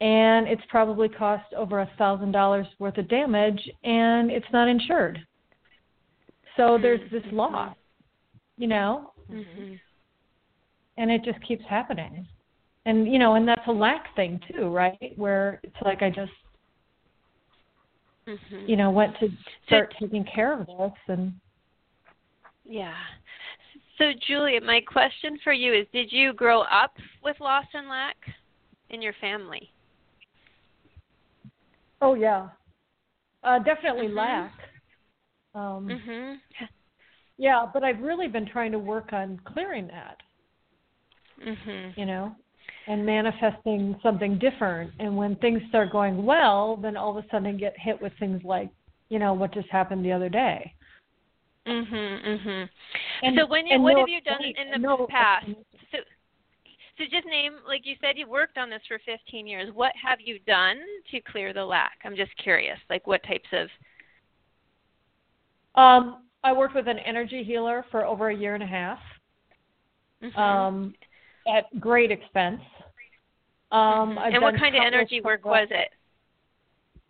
and 0.00 0.46
it's 0.46 0.62
probably 0.68 1.08
cost 1.08 1.52
over 1.54 1.80
a 1.80 1.90
thousand 1.96 2.32
dollars 2.32 2.66
worth 2.78 2.98
of 2.98 3.08
damage 3.08 3.60
and 3.84 4.30
it's 4.30 4.46
not 4.52 4.68
insured. 4.68 5.18
So 6.56 6.78
there's 6.80 7.00
this 7.10 7.24
loss 7.32 7.76
you 8.56 8.66
know? 8.66 9.12
Mm-hmm. 9.30 9.74
and 10.98 11.10
it 11.10 11.24
just 11.24 11.44
keeps 11.44 11.64
happening. 11.68 12.28
And 12.84 13.12
you 13.12 13.18
know 13.18 13.34
and 13.34 13.48
that's 13.48 13.66
a 13.66 13.72
lack 13.72 14.14
thing 14.14 14.38
too 14.48 14.68
right? 14.68 15.12
Where 15.16 15.58
it's 15.64 15.74
like 15.84 16.02
i 16.02 16.10
just 16.10 16.30
mm-hmm. 18.28 18.66
you 18.68 18.76
know 18.76 18.92
went 18.92 19.18
to 19.18 19.28
start 19.66 19.92
so, 19.98 20.06
taking 20.06 20.24
care 20.32 20.52
of 20.52 20.64
this 20.66 20.92
and 21.08 21.32
yeah. 22.64 22.94
So 23.98 24.12
julia 24.28 24.60
my 24.60 24.80
question 24.80 25.40
for 25.42 25.52
you 25.52 25.74
is 25.74 25.88
did 25.92 26.12
you 26.12 26.32
grow 26.32 26.60
up 26.62 26.92
with 27.24 27.40
loss 27.40 27.66
and 27.74 27.88
lack 27.88 28.16
in 28.90 29.02
your 29.02 29.14
family 29.20 29.72
Oh 32.00 32.14
yeah, 32.14 32.48
uh, 33.42 33.58
definitely 33.60 34.06
mm-hmm. 34.06 34.16
lack. 34.16 34.52
Um, 35.54 35.88
mhm. 35.88 36.36
Yeah, 37.38 37.66
but 37.72 37.84
I've 37.84 38.00
really 38.00 38.28
been 38.28 38.46
trying 38.46 38.72
to 38.72 38.78
work 38.78 39.12
on 39.12 39.40
clearing 39.44 39.86
that. 39.88 40.16
Mhm. 41.44 41.96
You 41.96 42.06
know, 42.06 42.36
and 42.86 43.04
manifesting 43.04 43.98
something 44.02 44.38
different. 44.38 44.92
And 44.98 45.16
when 45.16 45.36
things 45.36 45.60
start 45.68 45.92
going 45.92 46.24
well, 46.24 46.76
then 46.76 46.96
all 46.96 47.16
of 47.16 47.24
a 47.24 47.28
sudden 47.28 47.46
I 47.46 47.52
get 47.52 47.78
hit 47.78 48.00
with 48.00 48.12
things 48.18 48.42
like, 48.44 48.70
you 49.08 49.18
know, 49.18 49.34
what 49.34 49.52
just 49.52 49.68
happened 49.68 50.04
the 50.04 50.12
other 50.12 50.28
day. 50.28 50.72
Mhm. 51.66 52.24
Mhm. 52.24 52.68
And, 53.22 53.36
so 53.38 53.46
when 53.46 53.66
you, 53.66 53.80
what 53.80 53.98
have 53.98 54.08
you 54.08 54.20
done 54.20 54.42
in 54.44 54.70
the 54.70 54.78
no, 54.78 55.06
past? 55.08 55.46
So 56.98 57.04
just 57.10 57.26
name, 57.26 57.52
like 57.68 57.82
you 57.84 57.94
said, 58.00 58.16
you 58.16 58.28
worked 58.28 58.56
on 58.56 58.70
this 58.70 58.80
for 58.88 58.98
15 59.04 59.46
years. 59.46 59.70
What 59.74 59.92
have 60.02 60.18
you 60.22 60.38
done 60.46 60.78
to 61.10 61.20
clear 61.20 61.52
the 61.52 61.64
lack? 61.64 61.98
I'm 62.04 62.16
just 62.16 62.34
curious. 62.42 62.78
Like 62.88 63.06
what 63.06 63.22
types 63.24 63.48
of? 63.52 63.68
Um, 65.80 66.22
I 66.42 66.52
worked 66.52 66.74
with 66.74 66.88
an 66.88 66.98
energy 66.98 67.44
healer 67.44 67.84
for 67.90 68.06
over 68.06 68.30
a 68.30 68.36
year 68.36 68.54
and 68.54 68.62
a 68.62 68.66
half. 68.66 68.98
Mm-hmm. 70.22 70.38
Um, 70.38 70.94
at 71.46 71.64
great 71.78 72.10
expense. 72.10 72.60
Um, 73.70 74.16
mm-hmm. 74.16 74.34
and 74.34 74.42
what 74.42 74.58
kind 74.58 74.74
of 74.74 74.82
energy 74.84 75.20
work 75.20 75.44
was 75.44 75.68
it? 75.70 75.90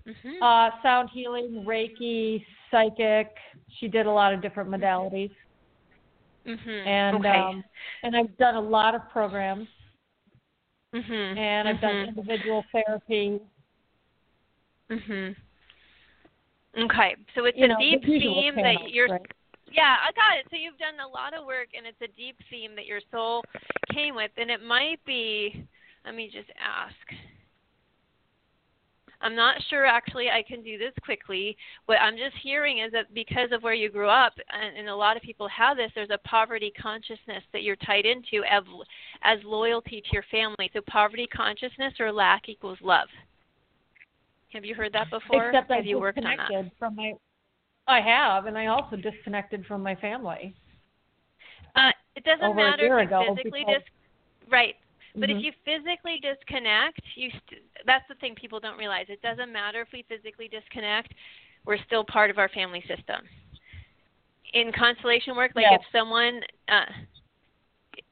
Mm-hmm. 0.08 0.42
Uh, 0.42 0.70
sound 0.82 1.10
healing, 1.12 1.64
Reiki, 1.66 2.44
psychic. 2.70 3.34
She 3.78 3.88
did 3.88 4.06
a 4.06 4.10
lot 4.10 4.32
of 4.32 4.42
different 4.42 4.70
modalities. 4.70 5.30
Mm-hmm. 6.46 6.88
And 6.88 7.16
okay. 7.16 7.28
um, 7.28 7.64
and 8.02 8.16
I've 8.16 8.36
done 8.38 8.54
a 8.54 8.60
lot 8.60 8.94
of 8.94 9.02
programs. 9.10 9.68
Mm-hmm. 10.94 11.38
And 11.38 11.68
I've 11.68 11.80
done 11.80 11.94
mm-hmm. 11.94 12.18
individual 12.18 12.64
therapy. 12.72 13.40
Mhm. 14.90 15.34
Okay, 16.78 17.16
so 17.34 17.46
it's 17.46 17.56
you 17.58 17.64
a 17.64 17.68
know, 17.68 17.76
deep 17.78 18.04
theme 18.04 18.54
channels, 18.54 18.80
that 18.82 18.90
you're. 18.90 19.08
Right? 19.08 19.26
Yeah, 19.72 19.96
I 20.06 20.12
got 20.12 20.38
it. 20.38 20.46
So 20.50 20.56
you've 20.56 20.78
done 20.78 21.00
a 21.04 21.08
lot 21.08 21.34
of 21.34 21.46
work, 21.46 21.68
and 21.76 21.86
it's 21.86 22.00
a 22.02 22.16
deep 22.16 22.36
theme 22.50 22.76
that 22.76 22.86
your 22.86 23.00
soul 23.10 23.42
came 23.92 24.14
with, 24.14 24.30
and 24.36 24.50
it 24.50 24.62
might 24.62 25.04
be. 25.04 25.66
Let 26.04 26.14
me 26.14 26.30
just 26.32 26.50
ask. 26.60 26.94
I'm 29.26 29.34
not 29.34 29.56
sure 29.68 29.84
actually 29.84 30.30
I 30.30 30.44
can 30.46 30.62
do 30.62 30.78
this 30.78 30.92
quickly. 31.02 31.56
What 31.86 32.00
I'm 32.00 32.16
just 32.16 32.36
hearing 32.44 32.78
is 32.78 32.92
that 32.92 33.12
because 33.12 33.50
of 33.50 33.64
where 33.64 33.74
you 33.74 33.90
grew 33.90 34.08
up, 34.08 34.34
and, 34.52 34.76
and 34.76 34.88
a 34.88 34.94
lot 34.94 35.16
of 35.16 35.22
people 35.24 35.48
have 35.48 35.76
this, 35.76 35.90
there's 35.96 36.10
a 36.12 36.18
poverty 36.18 36.72
consciousness 36.80 37.42
that 37.52 37.64
you're 37.64 37.74
tied 37.74 38.06
into 38.06 38.44
as, 38.48 38.62
as 39.24 39.40
loyalty 39.44 40.00
to 40.00 40.08
your 40.12 40.22
family. 40.30 40.70
So 40.72 40.80
poverty 40.86 41.26
consciousness 41.26 41.94
or 41.98 42.12
lack 42.12 42.48
equals 42.48 42.78
love. 42.80 43.08
Have 44.52 44.64
you 44.64 44.76
heard 44.76 44.92
that 44.92 45.10
before? 45.10 45.50
Except 45.50 45.72
have 45.72 45.84
I 45.84 45.88
you 45.88 45.98
worked 45.98 46.18
on 46.18 46.36
that? 46.36 46.70
From 46.78 46.94
my, 46.94 47.12
I 47.88 48.00
have, 48.00 48.46
and 48.46 48.56
I 48.56 48.66
also 48.66 48.94
disconnected 48.94 49.66
from 49.66 49.82
my 49.82 49.96
family. 49.96 50.54
Uh, 51.74 51.90
it 52.14 52.22
doesn't 52.22 52.54
matter 52.54 53.00
if 53.00 53.10
you 53.10 53.34
physically 53.34 53.64
dis- 53.64 53.82
right. 54.48 54.76
But 55.18 55.30
Mhm. 55.30 55.38
if 55.38 55.42
you 55.42 55.52
physically 55.64 56.18
disconnect, 56.20 57.00
you 57.14 57.30
st- 57.30 57.62
that's 57.86 58.06
the 58.08 58.14
thing 58.16 58.34
people 58.34 58.60
don't 58.60 58.78
realize. 58.78 59.06
It 59.08 59.22
doesn't 59.22 59.52
matter 59.52 59.80
if 59.80 59.88
we 59.92 60.02
physically 60.02 60.48
disconnect, 60.48 61.14
we're 61.64 61.78
still 61.86 62.04
part 62.04 62.30
of 62.30 62.38
our 62.38 62.48
family 62.50 62.82
system. 62.86 63.26
In 64.52 64.72
constellation 64.72 65.36
work, 65.36 65.52
like 65.54 65.64
Yeah. 65.64 65.74
if 65.74 65.82
someone 65.90 66.40
uh, 66.68 66.84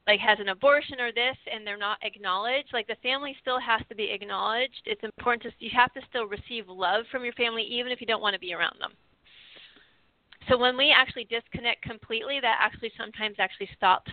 like 0.07 0.19
has 0.19 0.39
an 0.39 0.49
abortion 0.49 0.99
or 0.99 1.11
this 1.11 1.37
and 1.51 1.65
they're 1.65 1.77
not 1.77 1.97
acknowledged, 2.03 2.69
like 2.73 2.87
the 2.87 2.95
family 3.01 3.35
still 3.41 3.59
has 3.59 3.81
to 3.89 3.95
be 3.95 4.11
acknowledged. 4.11 4.81
It's 4.85 5.03
important 5.03 5.43
to 5.43 5.51
you 5.59 5.71
have 5.75 5.93
to 5.93 6.01
still 6.09 6.25
receive 6.27 6.67
love 6.67 7.05
from 7.11 7.23
your 7.23 7.33
family 7.33 7.63
even 7.63 7.91
if 7.91 8.01
you 8.01 8.07
don't 8.07 8.21
want 8.21 8.33
to 8.33 8.39
be 8.39 8.53
around 8.53 8.75
them. 8.79 8.93
So 10.49 10.57
when 10.57 10.77
we 10.77 10.91
actually 10.91 11.25
disconnect 11.25 11.81
completely, 11.81 12.39
that 12.41 12.57
actually 12.59 12.91
sometimes 12.97 13.37
actually 13.39 13.69
stops 13.75 14.11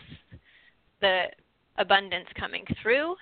the 1.01 1.27
abundance 1.79 2.29
coming 2.39 2.65
through 2.83 3.15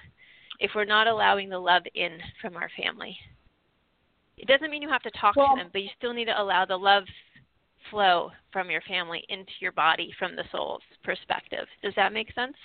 if 0.59 0.73
we're 0.75 0.85
not 0.85 1.07
allowing 1.07 1.49
the 1.49 1.59
love 1.59 1.83
in 1.95 2.19
from 2.41 2.57
our 2.57 2.71
family. 2.83 3.17
It 4.37 4.47
doesn't 4.49 4.71
mean 4.71 4.83
you 4.83 4.89
have 4.89 5.03
to 5.03 5.11
talk 5.13 5.37
Well- 5.37 5.57
to 5.57 5.63
them, 5.63 5.71
but 5.73 5.83
you 5.83 5.91
still 5.97 6.13
need 6.13 6.27
to 6.27 6.41
allow 6.41 6.65
the 6.65 6.79
love 6.79 7.05
flow 7.91 8.31
from 8.53 8.71
your 8.71 8.83
family 8.83 9.25
into 9.29 9.53
your 9.61 9.73
body 9.73 10.13
from 10.19 10.37
the 10.37 10.45
soul's 10.53 10.83
perspective. 11.03 11.67
Does 11.83 11.95
that 11.97 12.13
make 12.13 12.33
sense? 12.33 12.57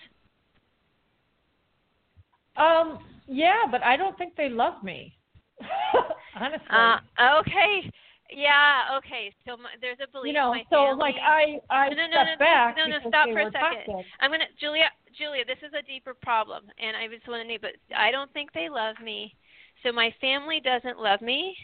um, 2.58 3.00
yeah, 3.28 3.64
but 3.70 3.84
I 3.84 3.98
don't 3.98 4.18
think 4.18 4.36
they 4.36 4.50
love 4.50 4.82
me. 4.84 5.18
Honestly. 6.40 6.68
Uh, 6.70 7.00
okay. 7.40 7.92
Yeah, 8.32 8.98
okay. 8.98 9.34
So 9.46 9.58
my, 9.58 9.70
there's 9.82 9.98
a 10.02 10.12
belief 10.12 10.28
you 10.28 10.34
know, 10.34 10.54
so 10.70 10.76
family 10.88 11.00
like 11.00 11.16
I 11.22 11.60
I 11.70 11.90
No, 11.90 11.96
no, 11.96 12.08
no, 12.08 12.24
no, 12.24 12.38
back 12.40 12.76
no, 12.78 12.88
no, 12.88 12.98
stop 13.08 13.30
for 13.30 13.40
a 13.40 13.52
second. 13.52 13.86
toxic. 13.86 14.06
I'm 14.20 14.32
gonna 14.32 14.46
Julia 14.60 14.86
Julia, 15.18 15.46
this 15.46 15.58
is 15.66 15.74
a 15.78 15.86
deeper 15.86 16.14
problem 16.14 16.64
and 16.78 16.96
I 16.96 17.08
just 17.08 17.28
wanna 17.28 17.44
name, 17.44 17.60
but 17.62 17.76
I 17.96 18.12
don't 18.12 18.32
think 18.34 18.52
they 18.54 18.70
love 18.70 18.96
me. 19.04 19.36
So 19.84 19.92
my 19.92 20.14
family 20.22 20.62
doesn't 20.64 21.00
love 21.00 21.22
me 21.22 21.56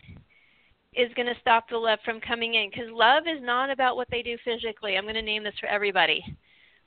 is 0.94 1.14
going 1.16 1.28
to 1.28 1.40
stop 1.40 1.70
the 1.70 1.78
love 1.78 2.00
from 2.04 2.20
coming 2.20 2.56
in 2.56 2.70
because 2.70 2.92
love 2.92 3.24
is 3.26 3.42
not 3.42 3.70
about 3.70 3.96
what 3.96 4.10
they 4.12 4.22
do 4.22 4.38
physically. 4.44 4.98
I'm 4.98 5.04
going 5.04 5.16
to 5.16 5.22
name 5.22 5.44
this 5.44 5.58
for 5.60 5.68
everybody. 5.68 6.24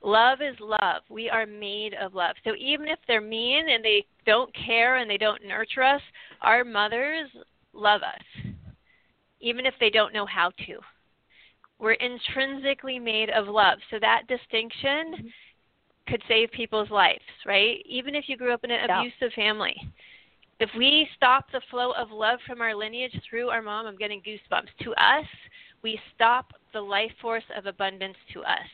Love 0.03 0.43
is 0.43 0.57
love. 0.61 1.03
We 1.09 1.31
are 1.31 1.47
made 1.47 1.95
of 1.95 2.15
love. 2.15 2.37
So 2.45 2.55
even 2.59 2.89
if 2.89 2.99
they're 3.09 3.23
mean 3.23 3.71
and 3.71 3.83
they 3.83 4.05
don't 4.27 4.55
care 4.55 4.97
and 4.97 5.09
they 5.09 5.17
don't 5.17 5.47
nurture 5.47 5.83
us, 5.83 6.03
our 6.43 6.65
mothers 6.65 7.31
love 7.73 8.03
us, 8.03 8.53
even 9.41 9.65
if 9.65 9.73
they 9.81 9.89
don't 9.89 10.13
know 10.13 10.27
how 10.27 10.51
to. 10.67 10.79
We're 11.79 11.93
intrinsically 11.93 12.99
made 12.99 13.31
of 13.31 13.49
love. 13.49 13.79
So 13.91 13.99
that 14.01 14.29
distinction 14.29 15.15
mm-hmm. 15.15 15.27
Could 16.07 16.23
save 16.29 16.51
people's 16.51 16.91
lives, 16.91 17.25
right? 17.47 17.83
Even 17.87 18.15
if 18.15 18.29
you 18.29 18.37
grew 18.37 18.53
up 18.53 18.65
in 18.65 18.71
an 18.71 18.89
Yeah. 18.89 19.01
abusive 19.01 19.33
family. 19.35 19.81
If 20.61 20.73
we 20.75 21.09
stop 21.17 21.51
the 21.51 21.61
flow 21.63 21.93
of 21.93 22.11
love 22.13 22.41
from 22.43 22.61
our 22.61 22.75
lineage 22.75 23.19
through 23.23 23.51
our 23.51 23.63
mom, 23.63 23.87
I'm 23.87 23.97
getting 23.97 24.23
goosebumps. 24.23 24.69
To 24.81 24.95
us, 24.95 25.27
we 25.83 26.01
stop 26.15 26.53
the 26.73 26.81
life 26.81 27.13
force 27.21 27.45
of 27.57 27.67
abundance 27.67 28.17
to 28.33 28.45
us. 28.45 28.69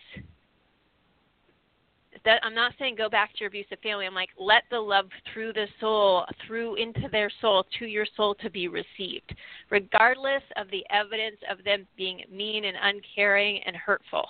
That 2.24 2.44
I'm 2.44 2.54
not 2.54 2.74
saying 2.78 2.96
go 2.96 3.08
back 3.08 3.32
to 3.32 3.40
your 3.40 3.48
abusive 3.48 3.78
family. 3.80 4.04
I'm 4.04 4.14
like 4.14 4.30
let 4.36 4.64
the 4.70 4.78
love 4.78 5.08
through 5.32 5.54
the 5.54 5.66
soul, 5.80 6.26
through 6.46 6.74
into 6.74 7.08
their 7.08 7.30
soul, 7.40 7.64
to 7.78 7.86
your 7.86 8.04
soul 8.04 8.34
to 8.36 8.50
be 8.50 8.68
received, 8.68 9.34
regardless 9.70 10.42
of 10.56 10.68
the 10.70 10.84
evidence 10.90 11.38
of 11.48 11.64
them 11.64 11.86
being 11.96 12.22
mean 12.30 12.66
and 12.66 12.76
uncaring 12.82 13.62
and 13.64 13.74
hurtful. 13.74 14.28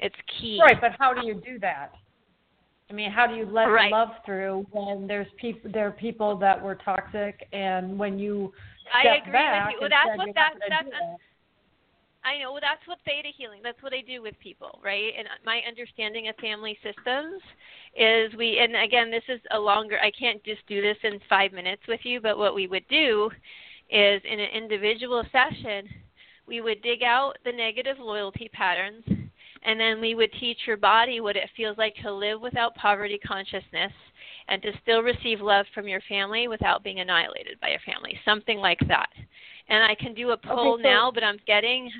It's 0.00 0.16
key. 0.40 0.58
Right, 0.60 0.80
but 0.80 0.92
how 0.98 1.14
do 1.14 1.24
you 1.26 1.34
do 1.34 1.58
that? 1.60 1.92
I 2.88 2.92
mean, 2.92 3.10
how 3.10 3.26
do 3.26 3.34
you 3.34 3.46
let 3.46 3.64
Right. 3.64 3.90
love 3.90 4.10
through 4.24 4.66
when 4.70 5.06
there's 5.06 5.30
people 5.38 5.70
there 5.72 5.86
are 5.88 5.92
people 5.92 6.36
that 6.36 6.60
were 6.60 6.76
toxic 6.76 7.48
and 7.52 7.98
when 7.98 8.18
you 8.18 8.52
I 8.92 9.16
agree 9.16 9.32
back 9.32 9.66
with 9.66 9.74
you. 9.74 9.80
Well, 9.80 9.90
that's 9.90 10.16
what 10.16 10.26
you're 10.26 10.34
that's 10.34 10.54
not 10.54 10.70
gonna 10.70 10.70
that's 10.70 10.84
do 10.84 10.90
that. 10.90 11.18
I 12.24 12.38
know. 12.38 12.52
Well, 12.52 12.60
that's 12.60 12.86
what 12.86 12.98
theta 13.04 13.28
healing. 13.36 13.60
That's 13.62 13.80
what 13.82 13.92
I 13.92 14.00
do 14.00 14.20
with 14.20 14.38
people, 14.40 14.80
right? 14.82 15.12
And 15.16 15.28
my 15.44 15.60
understanding 15.66 16.28
of 16.28 16.34
family 16.36 16.76
systems 16.82 17.40
is 17.96 18.34
we. 18.34 18.58
And 18.58 18.74
again, 18.76 19.10
this 19.10 19.22
is 19.28 19.40
a 19.52 19.58
longer. 19.58 19.98
I 20.00 20.10
can't 20.10 20.42
just 20.44 20.66
do 20.66 20.82
this 20.82 20.96
in 21.04 21.20
five 21.28 21.52
minutes 21.52 21.82
with 21.86 22.00
you. 22.04 22.20
But 22.20 22.36
what 22.38 22.54
we 22.54 22.66
would 22.66 22.86
do 22.88 23.30
is 23.90 24.20
in 24.24 24.40
an 24.40 24.50
individual 24.52 25.24
session, 25.30 25.88
we 26.46 26.60
would 26.60 26.82
dig 26.82 27.02
out 27.02 27.34
the 27.44 27.52
negative 27.52 27.98
loyalty 28.00 28.50
patterns, 28.52 29.04
and 29.66 29.78
then 29.78 30.00
we 30.00 30.14
would 30.14 30.32
teach 30.40 30.58
your 30.66 30.76
body 30.78 31.20
what 31.20 31.36
it 31.36 31.50
feels 31.56 31.76
like 31.76 31.94
to 31.96 32.12
live 32.12 32.40
without 32.40 32.74
poverty 32.76 33.18
consciousness 33.18 33.92
and 34.48 34.62
to 34.62 34.70
still 34.82 35.02
receive 35.02 35.40
love 35.40 35.66
from 35.74 35.88
your 35.88 36.00
family 36.08 36.48
without 36.48 36.82
being 36.82 37.00
annihilated 37.00 37.60
by 37.60 37.68
your 37.68 37.80
family. 37.80 38.18
Something 38.24 38.58
like 38.58 38.80
that 38.88 39.10
and 39.68 39.82
I 39.82 39.94
can 39.94 40.14
do 40.14 40.30
a 40.30 40.36
poll 40.36 40.76
so- 40.76 40.82
now, 40.82 41.10
but 41.10 41.24
I'm 41.24 41.38
getting 41.46 41.90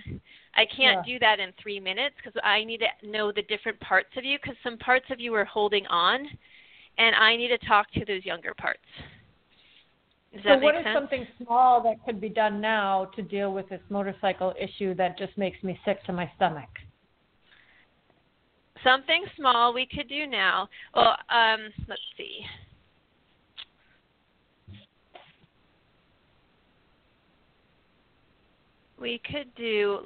I 0.59 0.65
can't 0.65 1.07
Yeah. 1.07 1.13
do 1.15 1.19
that 1.19 1.39
in 1.39 1.53
three 1.53 1.79
minutes 1.79 2.17
because 2.17 2.41
I 2.43 2.65
need 2.65 2.81
to 2.81 2.89
know 3.07 3.31
the 3.31 3.43
different 3.43 3.79
parts 3.81 4.17
of 4.17 4.25
you 4.25 4.39
because 4.39 4.57
some 4.63 4.79
parts 4.79 5.11
of 5.11 5.21
you 5.21 5.35
are 5.35 5.45
holding 5.45 5.87
on, 5.89 6.27
and 6.97 7.15
I 7.15 7.37
need 7.37 7.49
to 7.49 7.59
talk 7.59 7.91
to 7.91 8.07
those 8.07 8.25
younger 8.25 8.55
parts. 8.55 8.89
Does 10.33 10.43
So 10.45 10.57
what 10.57 10.75
is 10.75 10.85
sense? 10.85 10.95
something 10.95 11.27
small 11.43 11.83
that 11.83 12.03
could 12.07 12.23
be 12.23 12.31
done 12.31 12.59
now 12.63 13.05
to 13.17 13.23
deal 13.23 13.53
with 13.53 13.69
this 13.69 13.83
motorcycle 13.91 14.55
issue 14.59 14.95
that 14.95 15.19
just 15.19 15.37
makes 15.37 15.63
me 15.63 15.79
sick 15.85 16.03
to 16.05 16.13
my 16.15 16.31
stomach? 16.37 16.71
Something 18.87 19.25
small 19.37 19.75
we 19.75 19.85
could 19.85 20.09
do 20.09 20.29
now. 20.29 20.69
Well, 20.95 21.17
um, 21.29 21.73
let's 21.89 22.01
see. 22.17 22.41
We 29.01 29.21
could 29.31 29.53
do. 29.57 30.03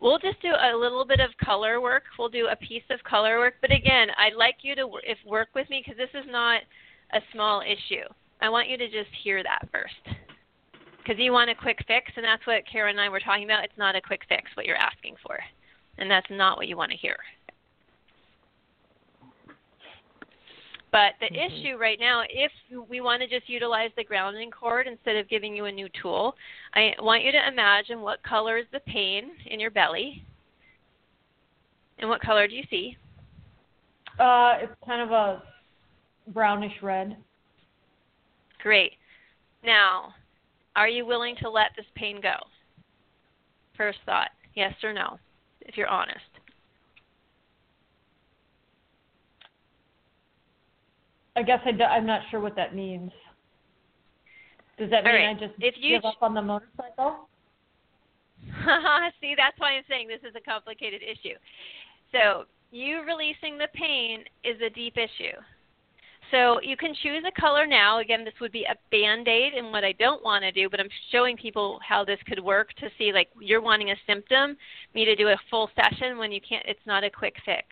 We'll 0.00 0.18
just 0.18 0.42
do 0.42 0.50
a 0.50 0.76
little 0.76 1.06
bit 1.06 1.20
of 1.20 1.30
color 1.42 1.80
work. 1.80 2.02
We'll 2.18 2.28
do 2.28 2.48
a 2.48 2.56
piece 2.56 2.82
of 2.90 3.02
color 3.02 3.38
work. 3.38 3.54
But 3.62 3.72
again, 3.72 4.08
I'd 4.18 4.36
like 4.36 4.56
you 4.60 4.74
to 4.74 4.90
if 5.04 5.18
work 5.26 5.48
with 5.54 5.68
me 5.70 5.82
because 5.82 5.96
this 5.96 6.12
is 6.12 6.28
not 6.30 6.60
a 7.14 7.20
small 7.32 7.62
issue. 7.62 8.04
I 8.42 8.50
want 8.50 8.68
you 8.68 8.76
to 8.76 8.86
just 8.88 9.10
hear 9.24 9.42
that 9.42 9.68
first. 9.72 10.18
Because 10.98 11.18
you 11.18 11.32
want 11.32 11.48
a 11.48 11.54
quick 11.54 11.78
fix, 11.88 12.12
and 12.14 12.24
that's 12.24 12.46
what 12.46 12.62
Kara 12.70 12.90
and 12.90 13.00
I 13.00 13.08
were 13.08 13.20
talking 13.20 13.44
about. 13.44 13.64
It's 13.64 13.78
not 13.78 13.96
a 13.96 14.02
quick 14.02 14.20
fix 14.28 14.50
what 14.54 14.66
you're 14.66 14.76
asking 14.76 15.16
for, 15.26 15.38
and 15.96 16.10
that's 16.10 16.26
not 16.30 16.58
what 16.58 16.68
you 16.68 16.76
want 16.76 16.90
to 16.90 16.98
hear. 16.98 17.16
But 20.90 21.12
the 21.20 21.26
issue 21.26 21.76
right 21.76 22.00
now, 22.00 22.22
if 22.30 22.50
we 22.88 23.00
want 23.02 23.20
to 23.20 23.28
just 23.28 23.48
utilize 23.48 23.90
the 23.96 24.04
grounding 24.04 24.50
cord 24.50 24.86
instead 24.86 25.16
of 25.16 25.28
giving 25.28 25.54
you 25.54 25.66
a 25.66 25.72
new 25.72 25.88
tool, 26.00 26.34
I 26.74 26.92
want 27.00 27.24
you 27.24 27.32
to 27.32 27.48
imagine 27.48 28.00
what 28.00 28.22
color 28.22 28.56
is 28.56 28.64
the 28.72 28.80
pain 28.80 29.30
in 29.46 29.60
your 29.60 29.70
belly, 29.70 30.24
and 31.98 32.08
what 32.08 32.22
color 32.22 32.46
do 32.48 32.54
you 32.54 32.64
see? 32.70 32.96
Uh, 34.18 34.54
it's 34.62 34.72
kind 34.86 35.02
of 35.02 35.10
a 35.10 35.42
brownish 36.28 36.72
red. 36.82 37.16
Great. 38.62 38.92
Now, 39.62 40.14
are 40.74 40.88
you 40.88 41.04
willing 41.04 41.36
to 41.42 41.50
let 41.50 41.72
this 41.76 41.86
pain 41.96 42.20
go? 42.22 42.34
First 43.76 43.98
thought, 44.06 44.30
yes 44.54 44.72
or 44.82 44.92
no, 44.92 45.18
if 45.60 45.76
you're 45.76 45.86
honest. 45.88 46.18
I 51.38 51.42
guess 51.42 51.60
I 51.64 51.70
do, 51.70 51.84
I'm 51.84 52.04
not 52.04 52.22
sure 52.32 52.40
what 52.40 52.56
that 52.56 52.74
means. 52.74 53.12
Does 54.76 54.90
that 54.90 55.04
mean 55.04 55.14
right. 55.14 55.28
I 55.28 55.34
just 55.34 55.54
If 55.60 55.76
you 55.78 55.94
give 55.96 56.04
up 56.04 56.20
on 56.20 56.34
the 56.34 56.42
motorcycle? 56.42 57.28
See, 59.20 59.34
that's 59.36 59.58
why 59.58 59.76
I'm 59.76 59.84
saying 59.88 60.08
this 60.08 60.28
is 60.28 60.34
a 60.36 60.40
complicated 60.40 61.00
issue. 61.00 61.36
So, 62.10 62.44
you 62.72 63.04
releasing 63.06 63.56
the 63.56 63.68
pain 63.72 64.24
is 64.42 64.60
a 64.66 64.70
deep 64.70 64.96
issue. 64.96 65.36
So, 66.32 66.60
you 66.60 66.76
can 66.76 66.92
choose 67.04 67.22
a 67.24 67.40
color 67.40 67.66
now. 67.68 68.00
Again, 68.00 68.24
this 68.24 68.34
would 68.40 68.52
be 68.52 68.64
a 68.64 68.74
band 68.90 69.28
aid, 69.28 69.54
and 69.54 69.70
what 69.70 69.84
I 69.84 69.92
don't 69.92 70.24
want 70.24 70.42
to 70.42 70.50
do, 70.50 70.68
but 70.68 70.80
I'm 70.80 70.88
showing 71.12 71.36
people 71.36 71.78
how 71.86 72.04
this 72.04 72.18
could 72.26 72.42
work 72.42 72.72
to 72.80 72.88
see 72.98 73.12
like 73.12 73.28
you're 73.40 73.62
wanting 73.62 73.92
a 73.92 73.96
symptom, 74.08 74.56
me 74.92 75.04
to 75.04 75.14
do 75.14 75.28
a 75.28 75.36
full 75.50 75.70
session 75.76 76.18
when 76.18 76.32
you 76.32 76.40
can't, 76.40 76.66
it's 76.66 76.84
not 76.84 77.04
a 77.04 77.10
quick 77.10 77.36
fix. 77.44 77.66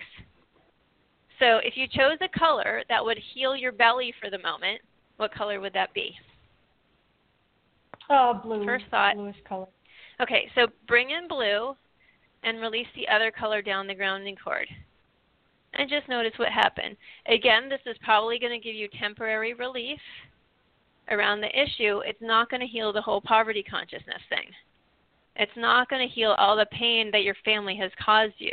So, 1.38 1.58
if 1.62 1.76
you 1.76 1.86
chose 1.86 2.18
a 2.20 2.38
color 2.38 2.82
that 2.88 3.04
would 3.04 3.18
heal 3.34 3.54
your 3.54 3.72
belly 3.72 4.12
for 4.20 4.30
the 4.30 4.38
moment, 4.38 4.80
what 5.18 5.34
color 5.34 5.60
would 5.60 5.72
that 5.74 5.92
be? 5.92 6.14
Oh, 8.08 8.40
blue. 8.42 8.64
First 8.64 8.84
thought. 8.90 9.16
Bluish 9.16 9.36
color. 9.48 9.66
Okay, 10.20 10.50
so 10.54 10.66
bring 10.88 11.10
in 11.10 11.28
blue 11.28 11.76
and 12.42 12.60
release 12.60 12.86
the 12.94 13.08
other 13.08 13.30
color 13.30 13.60
down 13.60 13.86
the 13.86 13.94
grounding 13.94 14.36
cord. 14.42 14.66
And 15.74 15.90
just 15.90 16.08
notice 16.08 16.32
what 16.36 16.52
happened. 16.52 16.96
Again, 17.28 17.68
this 17.68 17.80
is 17.84 17.96
probably 18.02 18.38
going 18.38 18.58
to 18.58 18.64
give 18.64 18.74
you 18.74 18.88
temporary 18.98 19.52
relief 19.52 20.00
around 21.10 21.40
the 21.40 21.48
issue. 21.48 22.00
It's 22.06 22.22
not 22.22 22.48
going 22.48 22.60
to 22.60 22.66
heal 22.66 22.92
the 22.92 23.02
whole 23.02 23.20
poverty 23.20 23.62
consciousness 23.62 24.22
thing. 24.30 24.46
It's 25.36 25.52
not 25.56 25.90
going 25.90 26.06
to 26.06 26.14
heal 26.14 26.34
all 26.38 26.56
the 26.56 26.66
pain 26.72 27.10
that 27.12 27.24
your 27.24 27.36
family 27.44 27.76
has 27.76 27.90
caused 28.02 28.34
you. 28.38 28.52